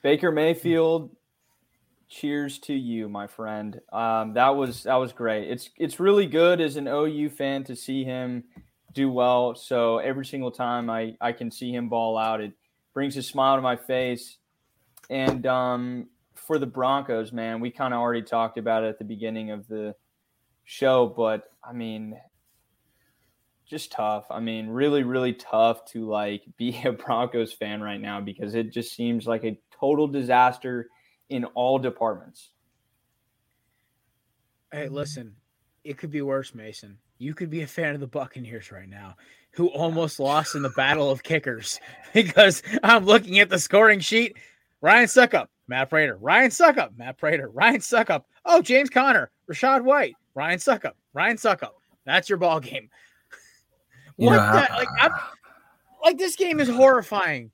Baker 0.03 0.33
Mayfield, 0.33 1.15
cheers 2.09 2.59
to 2.61 2.73
you, 2.73 3.09
my 3.09 3.27
friend. 3.27 3.79
Um, 3.93 4.33
that 4.35 4.57
was 4.57 4.85
that 4.85 4.95
was 4.95 5.13
great. 5.13 5.51
It's 5.51 5.69
it's 5.77 6.01
really 6.01 6.27
good 6.27 6.61
as 6.61 6.77
an 6.77 6.89
OU 6.89 7.31
fan 7.31 7.65
to 7.65 7.77
see 7.77 8.05
him 8.05 8.45
do 8.95 9.11
well. 9.11 9.55
So 9.55 9.99
every 9.99 10.25
single 10.25 10.51
time 10.51 10.89
I 10.89 11.15
I 11.21 11.33
can 11.33 11.51
see 11.51 11.71
him 11.71 11.91
ball 11.91 12.17
out, 12.17 12.41
it 12.41 12.53
brings 12.95 13.17
a 13.19 13.23
smile 13.23 13.57
to 13.57 13.63
my 13.63 13.77
face. 13.77 14.39
And 15.11 15.47
um, 15.47 16.09
for 16.35 16.59
the 16.59 16.67
Broncos, 16.67 17.33
man, 17.33 17.61
we 17.61 17.71
kind 17.71 17.93
of 17.93 18.01
already 18.01 18.23
talked 18.23 18.57
about 18.57 18.85
it 18.85 18.89
at 18.89 18.99
the 18.99 19.05
beginning 19.05 19.51
of 19.51 19.67
the 19.69 19.95
show, 20.65 21.07
but 21.07 21.51
I 21.63 21.73
mean, 21.73 22.19
just 23.69 23.93
tough. 23.93 24.27
I 24.31 24.41
mean, 24.41 24.69
really, 24.69 25.03
really 25.03 25.35
tough 25.35 25.85
to 25.93 26.09
like 26.09 26.43
be 26.57 26.81
a 26.85 26.93
Broncos 26.93 27.53
fan 27.53 27.81
right 27.81 28.01
now 28.01 28.21
because 28.21 28.55
it 28.55 28.73
just 28.73 28.95
seems 28.95 29.27
like 29.27 29.45
a 29.45 29.59
total 29.79 30.07
disaster 30.07 30.89
in 31.29 31.45
all 31.45 31.79
departments. 31.79 32.51
Hey, 34.73 34.89
listen, 34.89 35.35
it 35.85 35.97
could 35.97 36.11
be 36.11 36.23
worse, 36.23 36.55
Mason. 36.55 36.99
You 37.19 37.35
could 37.35 37.51
be 37.51 37.63
a 37.63 37.67
fan 37.67 37.95
of 37.95 38.01
the 38.01 38.07
Buccaneers 38.07 38.71
right 38.71 38.89
now, 38.89 39.17
who 39.53 39.69
almost 39.69 40.21
lost 40.21 40.55
in 40.55 40.63
the 40.63 40.71
battle 40.71 41.11
of 41.11 41.23
kickers 41.23 41.81
because 42.13 42.63
I'm 42.83 43.05
looking 43.05 43.39
at 43.39 43.49
the 43.49 43.59
scoring 43.59 44.01
sheet. 44.01 44.37
Ryan 44.81 45.07
Succop, 45.07 45.49
Matt 45.67 45.91
Prater, 45.91 46.17
Ryan 46.17 46.51
Succop, 46.51 46.97
Matt 46.97 47.19
Prater, 47.19 47.49
Ryan 47.49 47.81
Succop. 47.81 48.23
Oh, 48.45 48.63
James 48.63 48.91
Conner, 48.91 49.31
Rachaad 49.51 49.83
White, 49.83 50.15
Ryan 50.35 50.59
Succop, 50.59 50.93
Ryan 51.13 51.37
Succop. 51.37 51.73
That's 52.05 52.29
your 52.29 52.39
ball 52.39 52.61
game. 52.61 52.89
What 54.27 54.37
know, 54.37 54.43
the, 54.53 54.75
like, 54.75 54.89
I'm, 54.99 55.13
like 56.03 56.19
this 56.19 56.37
game 56.37 56.61
is 56.61 56.69
horrifying. 56.69 57.51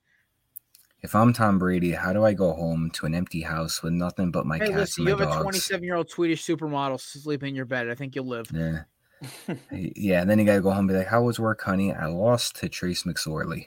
If 1.02 1.14
I'm 1.14 1.34
Tom 1.34 1.58
Brady, 1.58 1.90
how 1.90 2.14
do 2.14 2.24
I 2.24 2.32
go 2.32 2.54
home 2.54 2.90
to 2.94 3.04
an 3.04 3.14
empty 3.14 3.42
house 3.42 3.82
with 3.82 3.92
nothing 3.92 4.30
but 4.30 4.46
my 4.46 4.56
Hey, 4.56 4.68
cats 4.68 4.76
listen, 4.76 5.02
and 5.02 5.08
you 5.10 5.26
my 5.26 5.30
have 5.30 5.40
a 5.40 5.42
27 5.42 5.84
year 5.84 5.96
old 5.96 6.08
Swedish 6.08 6.42
supermodel 6.44 6.98
sleeping 6.98 7.50
in 7.50 7.54
your 7.54 7.66
bed. 7.66 7.90
I 7.90 7.94
think 7.94 8.14
you'll 8.14 8.26
live. 8.26 8.46
Yeah. 8.50 8.84
yeah, 9.70 10.22
and 10.22 10.30
then 10.30 10.38
you 10.38 10.46
gotta 10.46 10.62
go 10.62 10.70
home 10.70 10.80
and 10.80 10.88
be 10.88 10.94
like, 10.94 11.06
How 11.06 11.22
was 11.22 11.38
work, 11.38 11.60
honey? 11.60 11.92
I 11.92 12.06
lost 12.06 12.56
to 12.56 12.70
Trace 12.70 13.02
McSorley. 13.02 13.66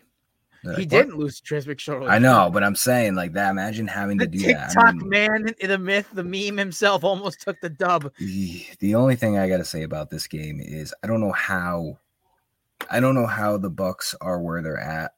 They're 0.64 0.74
He 0.74 0.82
like, 0.82 0.90
didn't 0.90 1.18
lose 1.18 1.38
to 1.38 1.44
Trace 1.44 1.66
McSorley. 1.66 2.10
I 2.10 2.18
know, 2.18 2.50
but 2.52 2.64
I'm 2.64 2.76
saying 2.76 3.14
like 3.14 3.34
that. 3.34 3.52
Imagine 3.52 3.86
having 3.88 4.18
The 4.18 4.26
to 4.26 4.32
do 4.32 4.40
that. 4.54 4.70
TikTok 4.70 4.86
I 4.88 4.92
mean, 4.94 5.10
man, 5.10 5.56
the 5.62 5.78
myth, 5.78 6.10
the 6.14 6.24
meme 6.24 6.58
himself 6.58 7.04
almost 7.04 7.42
took 7.42 7.62
the 7.62 7.70
dub. 7.70 8.12
the 8.18 8.66
the 8.80 8.96
only 8.96 9.16
thing 9.16 9.38
I 9.38 9.48
gotta 9.48 9.66
say 9.66 9.84
about 9.84 10.10
this 10.10 10.26
game 10.26 10.60
is 10.60 10.92
I 11.04 11.08
don't 11.08 11.22
know 11.22 11.34
how 11.34 12.00
I 12.90 13.00
don't 13.00 13.16
know 13.16 13.28
how 13.28 13.58
the 13.58 13.72
Bucs 13.72 14.16
are 14.22 14.42
where 14.42 14.62
they're 14.62 14.80
at 14.80 15.12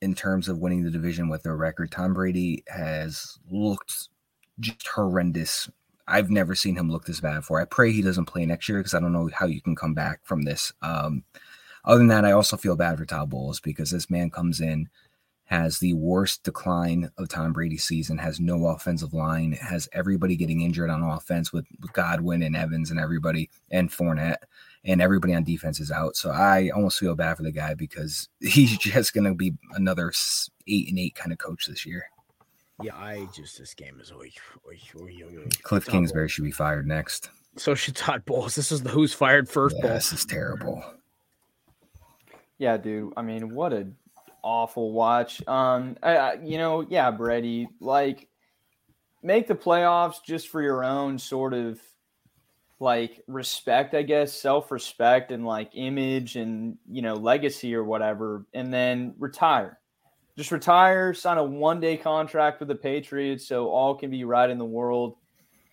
in 0.00 0.14
terms 0.14 0.48
of 0.48 0.58
winning 0.58 0.82
the 0.82 0.90
division 0.90 1.28
with 1.28 1.42
their 1.42 1.56
record. 1.56 1.90
Tom 1.90 2.14
Brady 2.14 2.64
has 2.68 3.38
looked 3.50 4.08
just 4.60 4.86
horrendous. 4.88 5.70
I've 6.08 6.30
never 6.30 6.54
seen 6.54 6.76
him 6.76 6.90
look 6.90 7.04
this 7.04 7.20
bad 7.20 7.36
before. 7.36 7.60
I 7.60 7.64
pray 7.64 7.92
he 7.92 8.02
doesn't 8.02 8.26
play 8.26 8.44
next 8.44 8.68
year 8.68 8.78
because 8.78 8.94
I 8.94 9.00
don't 9.00 9.12
know 9.12 9.30
how 9.32 9.46
you 9.46 9.60
can 9.60 9.76
come 9.76 9.94
back 9.94 10.20
from 10.24 10.42
this. 10.42 10.72
Um, 10.82 11.24
other 11.84 11.98
than 11.98 12.08
that, 12.08 12.24
I 12.24 12.32
also 12.32 12.56
feel 12.56 12.76
bad 12.76 12.98
for 12.98 13.04
Todd 13.04 13.30
Bowles 13.30 13.60
because 13.60 13.90
this 13.90 14.10
man 14.10 14.30
comes 14.30 14.60
in, 14.60 14.88
has 15.44 15.78
the 15.78 15.94
worst 15.94 16.42
decline 16.44 17.10
of 17.18 17.28
Tom 17.28 17.52
Brady's 17.52 17.84
season, 17.84 18.18
has 18.18 18.40
no 18.40 18.66
offensive 18.66 19.14
line, 19.14 19.52
has 19.52 19.88
everybody 19.92 20.36
getting 20.36 20.62
injured 20.62 20.90
on 20.90 21.02
offense 21.02 21.52
with, 21.52 21.66
Godwin 21.92 22.42
and 22.42 22.56
Evans 22.56 22.90
and 22.90 22.98
everybody 22.98 23.50
and 23.70 23.90
Fournette, 23.90 24.36
and 24.84 25.00
everybody 25.00 25.34
on 25.34 25.44
defense 25.44 25.80
is 25.80 25.90
out. 25.90 26.16
So 26.16 26.30
I 26.30 26.70
almost 26.70 26.98
feel 26.98 27.14
bad 27.14 27.36
for 27.36 27.42
the 27.42 27.52
guy 27.52 27.74
because 27.74 28.28
he's 28.40 28.76
just 28.78 29.14
going 29.14 29.24
to 29.24 29.34
be 29.34 29.52
another 29.74 30.12
eight 30.66 30.88
and 30.88 30.98
eight 30.98 31.14
kind 31.14 31.32
of 31.32 31.38
coach 31.38 31.66
this 31.66 31.86
year. 31.86 32.06
Yeah, 32.82 32.96
I 32.96 33.28
just 33.34 33.58
this 33.58 33.74
game 33.74 34.00
is 34.00 34.10
oy, 34.10 34.32
oy, 34.66 34.78
oy, 34.96 35.22
oy, 35.24 35.36
oy. 35.38 35.48
Kliff 35.62 35.84
Todd 35.84 35.92
Kingsbury 35.92 36.28
should 36.28 36.44
be 36.44 36.50
fired 36.50 36.86
next. 36.86 37.30
So 37.56 37.74
should 37.74 37.94
Todd 37.94 38.24
Bowles. 38.24 38.54
This 38.54 38.72
is 38.72 38.82
the 38.82 38.88
who's 38.88 39.12
fired 39.12 39.48
first 39.48 39.76
Yeah, 39.78 39.94
this 39.94 40.12
is 40.12 40.24
terrible. 40.24 40.82
Yeah, 42.58 42.76
dude. 42.78 43.12
I 43.16 43.22
mean, 43.22 43.54
what 43.54 43.72
a 43.72 43.88
awful 44.42 44.92
watch. 44.92 45.46
Um, 45.46 45.96
I, 46.02 46.16
I, 46.16 46.32
you 46.42 46.58
know, 46.58 46.84
yeah, 46.88 47.10
Brady, 47.10 47.68
like 47.80 48.28
make 49.22 49.46
the 49.46 49.54
playoffs 49.54 50.22
just 50.24 50.48
for 50.48 50.62
your 50.62 50.82
own 50.82 51.18
sort 51.18 51.54
of 51.54 51.80
like 52.82 53.22
respect, 53.28 53.94
I 53.94 54.02
guess, 54.02 54.32
self-respect 54.32 55.30
and 55.30 55.46
like 55.46 55.70
image 55.74 56.34
and 56.34 56.76
you 56.90 57.00
know 57.00 57.14
legacy 57.14 57.76
or 57.76 57.84
whatever, 57.84 58.44
and 58.52 58.74
then 58.74 59.14
retire. 59.18 59.78
Just 60.36 60.50
retire, 60.50 61.14
sign 61.14 61.38
a 61.38 61.44
one-day 61.44 61.98
contract 61.98 62.58
with 62.58 62.68
the 62.68 62.74
Patriots, 62.74 63.46
so 63.46 63.68
all 63.68 63.94
can 63.94 64.10
be 64.10 64.24
right 64.24 64.50
in 64.50 64.58
the 64.58 64.64
world, 64.64 65.14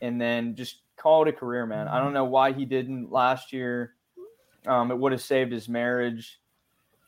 and 0.02 0.22
then 0.22 0.56
just 0.56 0.82
call 0.98 1.24
it 1.24 1.30
a 1.30 1.34
career, 1.34 1.66
man. 1.66 1.88
I 1.88 2.00
don't 2.00 2.14
know 2.14 2.26
why 2.26 2.52
he 2.52 2.66
didn't 2.66 3.12
last 3.12 3.52
year. 3.54 3.96
Um, 4.68 4.92
it 4.92 4.98
would 4.98 5.12
have 5.12 5.22
saved 5.22 5.52
his 5.52 5.68
marriage 5.68 6.40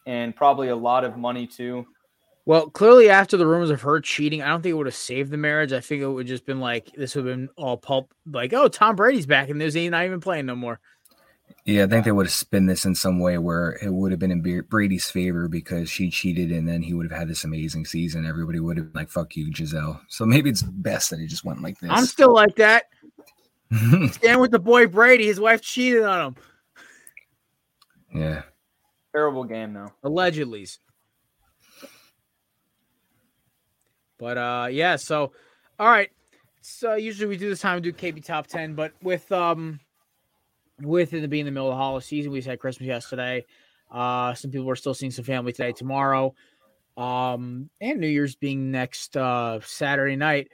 and 0.08 0.36
probably 0.36 0.70
a 0.70 0.76
lot 0.76 1.04
of 1.04 1.16
money 1.16 1.46
too. 1.46 1.86
Well, 2.46 2.70
clearly 2.70 3.10
after 3.10 3.38
the 3.38 3.46
rumors 3.46 3.70
of 3.70 3.82
her 3.82 4.00
cheating, 4.00 4.42
I 4.42 4.50
don't 4.50 4.62
think 4.62 4.72
it 4.72 4.78
would 4.78 4.88
have 4.88 4.96
saved 4.96 5.32
the 5.32 5.38
marriage. 5.38 5.74
I 5.74 5.80
think 5.80 6.02
it 6.02 6.08
would 6.08 6.28
just 6.28 6.46
been 6.46 6.60
like 6.60 6.92
this 6.94 7.16
would 7.16 7.26
have 7.26 7.36
been 7.36 7.50
all 7.56 7.78
pulp 7.78 8.14
like, 8.26 8.52
oh, 8.54 8.68
Tom 8.68 8.96
Brady's 8.96 9.28
back 9.28 9.50
and 9.50 9.62
there's 9.62 9.74
he's 9.74 9.92
not 9.92 10.06
even 10.06 10.20
playing 10.20 10.48
no 10.48 10.56
more. 10.56 10.80
Yeah, 11.66 11.84
I 11.84 11.88
think 11.88 12.06
they 12.06 12.12
would 12.12 12.26
have 12.26 12.34
spin 12.34 12.66
this 12.66 12.86
in 12.86 12.96
some 12.96 13.20
way 13.20 13.38
where 13.38 13.78
it 13.84 13.94
would 13.94 14.12
have 14.12 14.20
been 14.20 14.32
in 14.32 14.62
Brady's 14.62 15.12
favor 15.12 15.48
because 15.48 15.92
she 15.92 16.10
cheated 16.10 16.52
and 16.52 16.68
then 16.68 16.82
he 16.82 16.94
would 16.94 17.12
have 17.12 17.20
had 17.20 17.28
this 17.28 17.44
amazing 17.44 17.86
season. 17.86 18.26
Everybody 18.26 18.60
would 18.60 18.78
have 18.78 18.92
been 18.92 19.00
like, 19.00 19.10
fuck 19.10 19.36
you, 19.36 19.52
Gisele. 19.52 20.02
So 20.08 20.26
maybe 20.26 20.50
it's 20.50 20.64
best 20.64 21.12
that 21.12 21.20
he 21.20 21.28
just 21.28 21.46
went 21.46 21.62
like 21.62 21.80
this. 21.80 21.92
I'm 21.94 22.06
still 22.06 22.34
like 22.34 22.56
that. 22.56 22.86
Stand 24.12 24.42
with 24.42 24.52
the 24.52 24.60
boy 24.60 24.88
Brady. 24.88 25.28
His 25.28 25.40
wife 25.40 25.62
cheated 25.62 26.04
on 26.04 26.28
him. 26.28 26.36
yeah. 28.16 28.42
Terrible 29.14 29.44
game 29.44 29.74
though. 29.74 29.92
Allegedly. 30.04 30.66
But 34.22 34.38
uh 34.38 34.68
yeah, 34.72 34.98
so 34.98 35.32
all 35.80 35.88
right. 35.90 36.12
So 36.62 36.94
usually 36.94 37.28
we 37.28 37.38
do 37.38 37.50
this 37.50 37.60
time 37.60 37.76
we 37.76 37.82
do 37.82 37.92
KB 37.92 38.24
top 38.24 38.46
10, 38.46 38.76
but 38.76 38.94
with 39.02 39.30
um 39.32 39.80
with 40.80 41.14
it 41.14 41.28
being 41.28 41.46
the 41.46 41.52
middle 41.52 41.70
of 41.70 41.74
the 41.74 41.78
holiday 41.78 42.06
season, 42.06 42.32
we 42.32 42.38
just 42.38 42.48
had 42.48 42.60
Christmas 42.60 42.86
yesterday. 42.88 43.44
Uh 43.92 44.36
some 44.36 44.52
people 44.52 44.70
are 44.70 44.76
still 44.76 44.94
seeing 44.94 45.12
some 45.12 45.26
family 45.26 45.52
today, 45.52 45.72
tomorrow. 45.72 46.36
Um 46.96 47.72
and 47.82 48.00
New 48.00 48.08
Year's 48.08 48.36
being 48.36 48.70
next 48.70 49.18
uh 49.18 49.60
Saturday 49.62 50.16
night. 50.16 50.50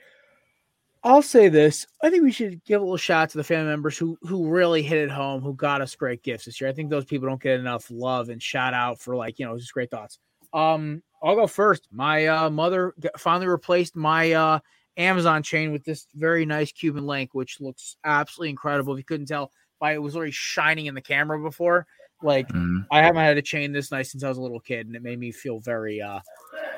I'll 1.04 1.22
say 1.22 1.50
this. 1.50 1.86
I 2.02 2.08
think 2.08 2.24
we 2.24 2.32
should 2.32 2.64
give 2.64 2.80
a 2.80 2.84
little 2.84 2.96
shout 2.96 3.24
out 3.24 3.30
to 3.30 3.38
the 3.38 3.44
family 3.44 3.68
members 3.68 3.98
who 3.98 4.16
who 4.22 4.48
really 4.48 4.82
hit 4.82 4.98
it 4.98 5.10
home, 5.10 5.42
who 5.42 5.52
got 5.52 5.82
us 5.82 5.94
great 5.94 6.22
gifts 6.22 6.46
this 6.46 6.58
year. 6.58 6.70
I 6.70 6.72
think 6.72 6.88
those 6.88 7.04
people 7.04 7.28
don't 7.28 7.42
get 7.42 7.60
enough 7.60 7.90
love 7.90 8.30
and 8.30 8.42
shout 8.42 8.72
out 8.72 8.98
for 8.98 9.14
like, 9.14 9.38
you 9.38 9.44
know, 9.44 9.58
just 9.58 9.74
great 9.74 9.90
thoughts. 9.90 10.18
Um, 10.54 11.02
I'll 11.22 11.34
go 11.34 11.46
first. 11.46 11.88
My 11.90 12.26
uh, 12.26 12.50
mother 12.50 12.94
finally 13.16 13.46
replaced 13.46 13.96
my 13.96 14.32
uh, 14.32 14.58
Amazon 14.96 15.42
chain 15.42 15.72
with 15.72 15.84
this 15.84 16.06
very 16.14 16.44
nice 16.46 16.72
Cuban 16.72 17.06
link, 17.06 17.34
which 17.34 17.60
looks 17.60 17.96
absolutely 18.04 18.50
incredible. 18.50 18.94
If 18.94 18.98
you 18.98 19.04
couldn't 19.04 19.26
tell, 19.26 19.52
by 19.78 19.94
it 19.94 20.02
was 20.02 20.16
already 20.16 20.32
shining 20.32 20.86
in 20.86 20.94
the 20.94 21.00
camera 21.00 21.40
before. 21.40 21.86
Like 22.22 22.48
Mhm. 22.48 22.86
I 22.90 23.02
haven't 23.02 23.22
had 23.22 23.38
a 23.38 23.42
chain 23.42 23.72
this 23.72 23.92
nice 23.92 24.10
since 24.10 24.24
I 24.24 24.28
was 24.28 24.38
a 24.38 24.42
little 24.42 24.60
kid, 24.60 24.86
and 24.86 24.96
it 24.96 25.02
made 25.02 25.20
me 25.20 25.30
feel 25.30 25.60
very 25.60 26.02
uh 26.02 26.18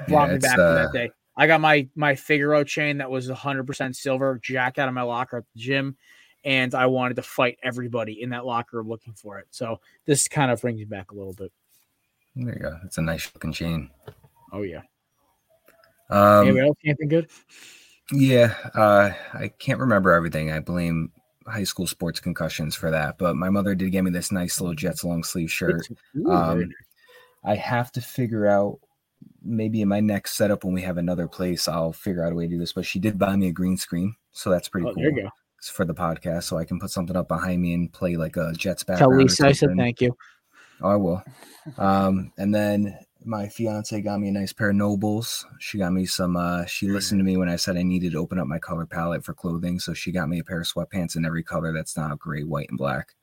brought 0.07 0.29
me 0.29 0.37
it's, 0.37 0.47
back 0.47 0.57
to 0.57 0.63
uh, 0.63 0.75
that 0.75 0.93
day. 0.93 1.11
I 1.37 1.47
got 1.47 1.63
my 1.63 1.89
my 1.95 2.15
Figaro 2.15 2.63
chain 2.65 2.99
that 2.99 3.11
was 3.11 3.31
100% 3.31 3.97
silver, 3.97 4.39
jack 4.43 4.79
out 4.79 4.89
of 4.89 4.95
my 4.95 5.03
locker 5.03 5.39
at 5.39 5.45
the 5.55 5.61
gym, 5.61 5.97
and 6.45 6.75
I 6.75 6.87
wanted 6.87 7.15
to 7.17 7.23
fight 7.23 7.59
everybody 7.63 8.21
in 8.21 8.31
that 8.31 8.45
locker 8.45 8.83
looking 8.83 9.15
for 9.15 9.39
it. 9.39 9.47
So 9.51 9.81
this 10.05 10.29
kind 10.29 10.51
of 10.51 10.61
brings 10.61 10.79
me 10.79 10.85
back 10.85 11.13
a 11.13 11.15
little 11.15 11.33
bit. 11.33 11.53
There 12.37 12.55
you 12.55 12.61
go. 12.61 12.79
It's 12.85 12.99
a 12.99 13.03
nice 13.03 13.31
looking 13.35 13.53
chain. 13.53 13.91
Oh 14.53 14.63
yeah. 14.63 14.83
Um, 16.09 16.47
Anybody 16.49 16.67
else? 16.67 16.77
Anything 16.85 17.09
good? 17.09 17.31
Yeah, 18.13 18.55
uh, 18.75 19.13
I 19.35 19.49
can't 19.49 19.79
remember 19.79 20.11
everything. 20.13 20.51
I 20.51 20.59
blame 20.61 21.13
high 21.47 21.65
school 21.65 21.87
sports 21.87 22.19
concussions 22.21 22.75
for 22.75 22.91
that. 22.91 23.19
But 23.19 23.37
my 23.37 23.51
mother 23.51 23.75
did 23.75 23.91
get 23.93 24.03
me 24.03 24.11
this 24.11 24.33
nice 24.33 24.61
little 24.61 24.75
Jets 24.75 25.05
long 25.05 25.23
sleeve 25.23 25.51
shirt. 25.51 25.87
Um. 26.29 26.71
I 27.45 27.55
have 27.55 27.91
to 27.93 28.01
figure 28.03 28.47
out 28.47 28.81
maybe 29.43 29.81
in 29.81 29.89
my 29.89 30.01
next 30.01 30.33
setup 30.37 30.65
when 30.65 30.75
we 30.75 30.83
have 30.83 30.99
another 30.99 31.27
place, 31.27 31.69
I'll 31.69 31.93
figure 31.93 32.23
out 32.25 32.33
a 32.33 32.35
way 32.35 32.45
to 32.47 32.51
do 32.51 32.59
this. 32.59 32.73
But 32.75 32.85
she 32.85 32.99
did 32.99 33.19
buy 33.19 33.35
me 33.37 33.49
a 33.49 33.53
green 33.53 33.77
screen, 33.79 34.15
so 34.33 34.51
that's 34.51 34.69
pretty 34.69 34.87
Oh, 34.89 34.93
cool. 34.95 35.03
there 35.03 35.11
you 35.17 35.23
go. 35.23 35.29
It's 35.59 35.71
for 35.71 35.85
the 35.87 35.95
podcast, 35.95 36.43
so 36.45 36.59
I 36.59 36.65
can 36.65 36.79
put 36.81 36.91
something 36.91 37.17
up 37.17 37.29
behind 37.29 37.63
me 37.63 37.73
and 37.75 37.91
play 37.93 38.17
like 38.17 38.37
a 38.37 38.53
Jets 38.53 38.83
Tell 38.85 38.97
background. 38.97 39.13
or 39.15 39.23
Lisa 39.23 39.47
I 39.47 39.53
said 39.53 39.71
thank 39.77 40.01
you. 40.01 40.15
Oh, 40.83 40.89
I 40.89 40.97
will. 40.97 41.23
Um, 41.79 42.33
and 42.39 42.55
then 42.55 42.99
my 43.25 43.49
fiance 43.49 44.01
got 44.01 44.21
me 44.21 44.29
a 44.29 44.33
nice 44.33 44.53
pair 44.53 44.71
of 44.71 44.77
nobles. 44.77 45.47
She 45.59 45.79
got 45.79 45.93
me 45.93 46.07
some. 46.07 46.37
uh 46.37 46.65
She 46.67 46.89
listened 46.89 47.21
to 47.21 47.25
me 47.25 47.37
when 47.37 47.49
I 47.49 47.57
said 47.57 47.77
I 47.77 47.83
needed 47.83 48.13
to 48.13 48.19
open 48.19 48.39
up 48.39 48.47
my 48.47 48.59
color 48.59 48.87
palette 48.87 49.25
for 49.25 49.35
clothing, 49.35 49.79
so 49.79 49.95
she 49.95 50.13
got 50.13 50.29
me 50.29 50.39
a 50.39 50.45
pair 50.45 50.61
of 50.61 50.67
sweatpants 50.67 51.17
in 51.17 51.25
every 51.25 51.43
color 51.43 51.73
that's 51.73 51.97
not 51.97 52.19
gray, 52.19 52.43
white, 52.43 52.69
and 52.69 52.79
black. 52.79 53.15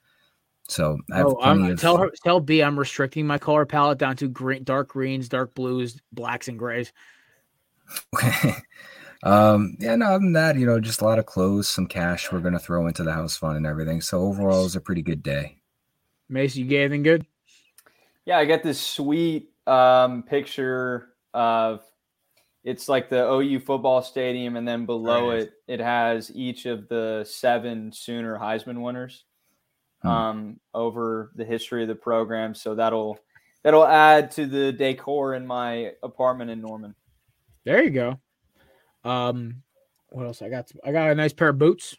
So 0.68 0.98
I 1.12 1.18
have 1.18 1.28
Oh, 1.28 1.36
plenty 1.36 1.70
I'm, 1.70 1.72
of. 1.72 1.80
tell 1.80 1.98
her, 1.98 2.12
tell 2.24 2.40
B, 2.40 2.62
I'm 2.62 2.78
restricting 2.78 3.26
my 3.26 3.38
color 3.38 3.66
palette 3.66 3.98
down 3.98 4.18
to 4.18 4.28
green, 4.28 4.64
dark 4.64 4.90
greens, 4.90 5.30
dark 5.30 5.56
blues, 5.56 6.00
blacks, 6.12 6.48
and 6.48 6.60
grays. 6.60 6.92
um, 9.24 9.78
yeah, 9.80 9.96
no, 9.96 10.08
other 10.08 10.20
than 10.20 10.34
that, 10.34 10.58
you 10.58 10.66
know, 10.66 10.80
just 10.80 11.02
a 11.02 11.06
lot 11.06 11.20
of 11.20 11.26
clothes, 11.26 11.70
some 11.70 11.88
cash 11.88 12.32
we're 12.32 12.40
gonna 12.40 12.60
throw 12.60 12.86
into 12.88 13.04
the 13.04 13.14
house 13.14 13.38
fund 13.38 13.58
and 13.58 13.66
everything. 13.66 14.02
So 14.02 14.22
overall, 14.22 14.62
it 14.62 14.64
was 14.64 14.76
a 14.76 14.82
pretty 14.82 15.02
good 15.02 15.24
day. 15.24 15.58
Mace, 16.30 16.58
you 16.58 16.66
get 16.66 16.82
anything 16.82 17.04
good? 17.04 17.26
Yeah, 18.26 18.38
I 18.38 18.46
got 18.46 18.62
this 18.62 18.82
sweet 18.82 19.52
um, 19.68 20.24
picture 20.24 21.10
of 21.34 21.82
it's 22.64 22.90
like 22.90 23.10
the 23.10 23.32
OU 23.32 23.60
football 23.62 24.02
stadium, 24.02 24.56
and 24.58 24.68
then 24.68 24.86
below 24.86 25.30
Right. 25.30 25.42
it, 25.44 25.54
it 25.68 25.80
has 25.80 26.32
each 26.36 26.66
of 26.66 26.88
the 26.90 27.24
seven 27.28 27.92
Sooner 27.92 28.38
Heisman 28.38 28.82
winners 28.82 29.24
Hmm. 30.02 30.08
um, 30.08 30.60
over 30.74 31.32
the 31.36 31.46
history 31.46 31.82
of 31.82 31.88
the 31.88 31.96
program. 31.96 32.54
So 32.54 32.76
that'll 32.76 33.20
that'll 33.64 33.88
add 33.88 34.32
to 34.32 34.46
the 34.46 34.72
decor 34.72 35.34
in 35.36 35.46
my 35.48 35.94
apartment 36.04 36.52
in 36.52 36.62
Norman. 36.62 36.94
There 37.64 37.82
you 37.84 37.90
go. 37.90 38.20
Um, 39.04 39.64
what 40.10 40.26
else? 40.26 40.42
I 40.42 40.50
got 40.50 40.72
I 40.86 40.92
got 40.92 41.10
a 41.12 41.16
nice 41.16 41.34
pair 41.34 41.50
of 41.50 41.58
boots. 41.58 41.96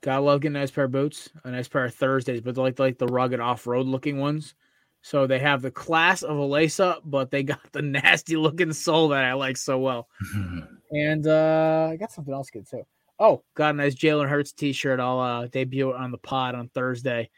Gotta 0.00 0.22
love 0.22 0.40
getting 0.40 0.56
a 0.56 0.60
nice 0.60 0.70
pair 0.70 0.84
of 0.84 0.92
boots. 0.92 1.28
A 1.44 1.50
nice 1.50 1.68
pair 1.68 1.84
of 1.84 1.94
Thursdays, 1.94 2.40
but 2.40 2.56
like 2.56 2.78
like 2.78 2.98
the 2.98 3.06
rugged 3.06 3.40
off 3.40 3.66
road 3.66 3.86
looking 3.86 4.18
ones. 4.18 4.54
So 5.08 5.26
they 5.26 5.38
have 5.38 5.62
the 5.62 5.70
class 5.70 6.22
of 6.22 6.36
a 6.36 6.44
lace 6.44 6.78
up, 6.78 7.00
but 7.02 7.30
they 7.30 7.42
got 7.42 7.72
the 7.72 7.80
nasty 7.82 8.36
looking 8.36 8.74
sole 8.74 9.08
that 9.08 9.24
I 9.24 9.32
like 9.32 9.56
so 9.56 9.78
well. 9.78 10.08
And 10.90 11.26
uh 11.26 11.88
I 11.92 11.96
got 11.96 12.10
something 12.12 12.32
else 12.32 12.48
good 12.48 12.66
too. 12.66 12.82
Oh, 13.18 13.42
got 13.54 13.74
a 13.74 13.76
nice 13.76 13.94
Jalen 13.94 14.26
Hurts 14.26 14.52
t-shirt. 14.52 15.00
I'll 15.00 15.20
uh 15.20 15.46
debut 15.46 15.90
it 15.90 15.96
on 15.96 16.10
the 16.10 16.16
pod 16.16 16.54
on 16.54 16.70
Thursday. 16.70 17.28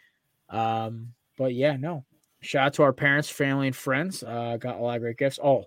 Um, 0.50 1.14
but 1.36 1.52
yeah, 1.52 1.76
no. 1.76 2.04
Shout 2.42 2.66
out 2.66 2.74
to 2.74 2.84
our 2.84 2.92
parents, 2.92 3.28
family, 3.28 3.66
and 3.66 3.74
friends. 3.74 4.22
Uh 4.22 4.56
got 4.56 4.76
a 4.76 4.78
lot 4.78 4.94
of 4.94 5.02
great 5.02 5.16
gifts. 5.16 5.40
Oh, 5.42 5.64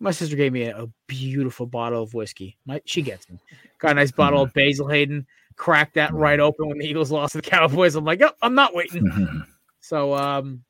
my 0.00 0.12
sister 0.12 0.34
gave 0.34 0.54
me 0.54 0.62
a, 0.62 0.84
a 0.84 0.86
beautiful 1.08 1.66
bottle 1.66 2.02
of 2.02 2.14
whiskey. 2.14 2.56
My 2.64 2.80
she 2.86 3.02
gets 3.02 3.28
me. 3.28 3.38
Got 3.78 3.90
a 3.90 3.94
nice 3.96 4.12
bottle 4.12 4.40
of 4.40 4.52
Basil 4.54 4.88
Hayden. 4.88 5.26
Cracked 5.56 5.96
that 5.96 6.14
right 6.14 6.40
open 6.40 6.68
when 6.68 6.78
the 6.78 6.86
Eagles 6.86 7.10
lost 7.10 7.32
to 7.32 7.38
the 7.38 7.50
Cowboys. 7.50 7.96
I'm 7.96 8.04
like, 8.06 8.22
oh, 8.22 8.32
I'm 8.40 8.54
not 8.54 8.74
waiting. 8.74 9.44
so 9.80 10.14
um 10.14 10.64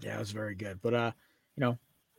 yeah, 0.00 0.16
it 0.16 0.20
was 0.20 0.32
very 0.32 0.54
good. 0.54 0.80
But 0.82 0.94
uh, 0.94 1.12
you 1.56 1.60
know, 1.60 1.78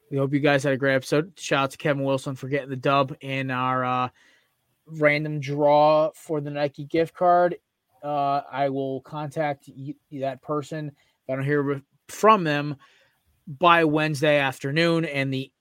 we 0.10 0.18
hope 0.18 0.34
you 0.34 0.39
guys 0.39 0.64
had 0.64 0.73
a 0.73 0.77
great 0.77 0.95
episode. 0.95 1.34
Shout 1.38 1.64
out 1.64 1.72
to 1.72 1.77
Kevin 1.77 2.03
Wilson 2.03 2.35
for 2.35 2.47
getting 2.47 2.69
the 2.69 2.76
dub 2.76 3.15
in 3.22 3.52
our 3.52 3.84
uh 3.84 4.10
random 4.88 5.39
draw 5.39 6.11
for 6.14 6.41
the 6.41 6.52
Nike 6.52 6.85
gift 6.85 7.14
card. 7.14 7.57
Uh, 8.03 8.41
I 8.52 8.69
will 8.69 9.02
contact 9.02 9.68
you, 9.68 9.95
that 10.11 10.41
person 10.41 10.89
if 10.89 11.30
I 11.30 11.35
don't 11.35 11.43
hear 11.43 11.81
from 12.07 12.43
them 12.43 12.76
by 13.47 13.84
Wednesday 13.84 14.38
afternoon, 14.38 15.06
and 15.06 15.34
the 15.34 15.52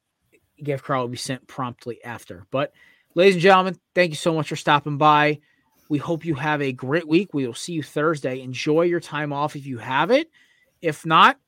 gift 0.62 0.84
card 0.84 1.00
will 1.00 1.08
be 1.08 1.16
sent 1.16 1.46
promptly 1.46 2.04
after. 2.04 2.46
But, 2.50 2.72
ladies 3.14 3.34
and 3.36 3.42
gentlemen, 3.42 3.78
thank 3.94 4.10
you 4.10 4.16
so 4.16 4.34
much 4.34 4.48
for 4.48 4.56
stopping 4.56 4.98
by. 4.98 5.40
We 5.88 5.98
hope 5.98 6.24
you 6.24 6.34
have 6.34 6.60
a 6.60 6.72
great 6.72 7.08
week. 7.08 7.32
We 7.32 7.46
will 7.46 7.54
see 7.54 7.72
you 7.72 7.82
Thursday. 7.82 8.42
Enjoy 8.42 8.82
your 8.82 9.00
time 9.00 9.32
off 9.32 9.56
if 9.56 9.66
you 9.66 9.78
have 9.78 10.10
it. 10.10 10.30
If 10.82 11.06
not, 11.06 11.38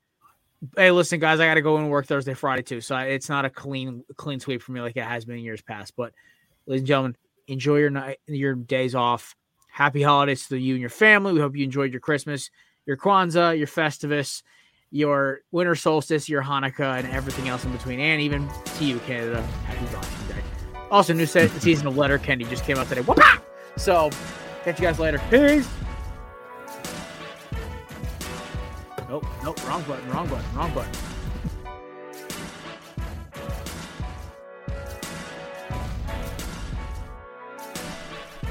hey, 0.76 0.90
listen, 0.90 1.20
guys, 1.20 1.40
I 1.40 1.46
got 1.46 1.54
to 1.54 1.62
go 1.62 1.76
and 1.76 1.90
work 1.90 2.06
Thursday, 2.06 2.34
Friday 2.34 2.62
too. 2.62 2.80
So 2.80 2.96
it's 2.98 3.28
not 3.28 3.44
a 3.44 3.50
clean, 3.50 4.04
clean 4.16 4.40
sweep 4.40 4.62
for 4.62 4.72
me 4.72 4.80
like 4.80 4.96
it 4.96 5.04
has 5.04 5.24
been 5.24 5.38
years 5.38 5.62
past. 5.62 5.94
But, 5.96 6.12
ladies 6.66 6.82
and 6.82 6.88
gentlemen, 6.88 7.16
enjoy 7.46 7.76
your 7.76 7.90
night, 7.90 8.18
your 8.26 8.54
days 8.54 8.94
off. 8.94 9.34
Happy 9.68 10.02
holidays 10.02 10.48
to 10.48 10.56
you 10.56 10.74
and 10.74 10.80
your 10.80 10.90
family. 10.90 11.32
We 11.32 11.40
hope 11.40 11.54
you 11.54 11.64
enjoyed 11.64 11.92
your 11.92 12.00
Christmas, 12.00 12.50
your 12.86 12.96
Kwanzaa, 12.96 13.58
your 13.58 13.66
Festivus, 13.66 14.42
your 14.90 15.40
winter 15.50 15.74
solstice, 15.74 16.28
your 16.28 16.42
Hanukkah, 16.42 16.98
and 16.98 17.06
everything 17.08 17.48
else 17.48 17.64
in 17.64 17.72
between. 17.72 18.00
And 18.00 18.22
even 18.22 18.48
to 18.78 18.84
you, 18.84 18.98
Canada, 19.00 19.42
happy 19.66 19.84
Valentine's 19.86 20.28
Day. 20.28 20.42
Also, 20.90 21.12
new 21.12 21.26
se- 21.26 21.48
season 21.48 21.86
of 21.86 21.96
Letterkenny 21.96 22.44
just 22.44 22.64
came 22.64 22.78
out 22.78 22.88
today. 22.88 23.02
Whoop-ah! 23.02 23.42
So, 23.76 24.10
catch 24.64 24.80
you 24.80 24.86
guys 24.86 24.98
later. 24.98 25.20
Peace. 25.30 25.68
Nope, 29.08 29.24
nope, 29.42 29.68
wrong 29.68 29.82
button, 29.84 30.10
wrong 30.10 30.28
button, 30.28 30.56
wrong 30.56 30.74
button. 30.74 30.92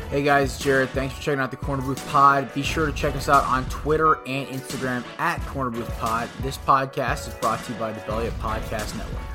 Hey 0.09 0.23
guys, 0.23 0.57
Jared. 0.57 0.89
Thanks 0.91 1.13
for 1.15 1.21
checking 1.21 1.41
out 1.41 1.51
the 1.51 1.57
Korner 1.57 1.83
Booth 1.83 2.07
Pod. 2.07 2.53
Be 2.53 2.61
sure 2.61 2.85
to 2.85 2.93
check 2.93 3.15
us 3.17 3.27
out 3.27 3.43
on 3.43 3.65
Twitter 3.65 4.13
and 4.25 4.47
Instagram 4.47 5.03
at 5.17 5.41
Korner 5.41 5.73
Booth 5.73 5.89
Pod. 5.97 6.29
This 6.41 6.57
podcast 6.57 7.27
is 7.27 7.33
brought 7.33 7.61
to 7.65 7.73
you 7.73 7.79
by 7.79 7.91
the 7.91 7.99
Belly 8.01 8.27
Up 8.27 8.33
Podcast 8.35 8.95
Network. 8.95 9.34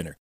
winner. 0.01 0.17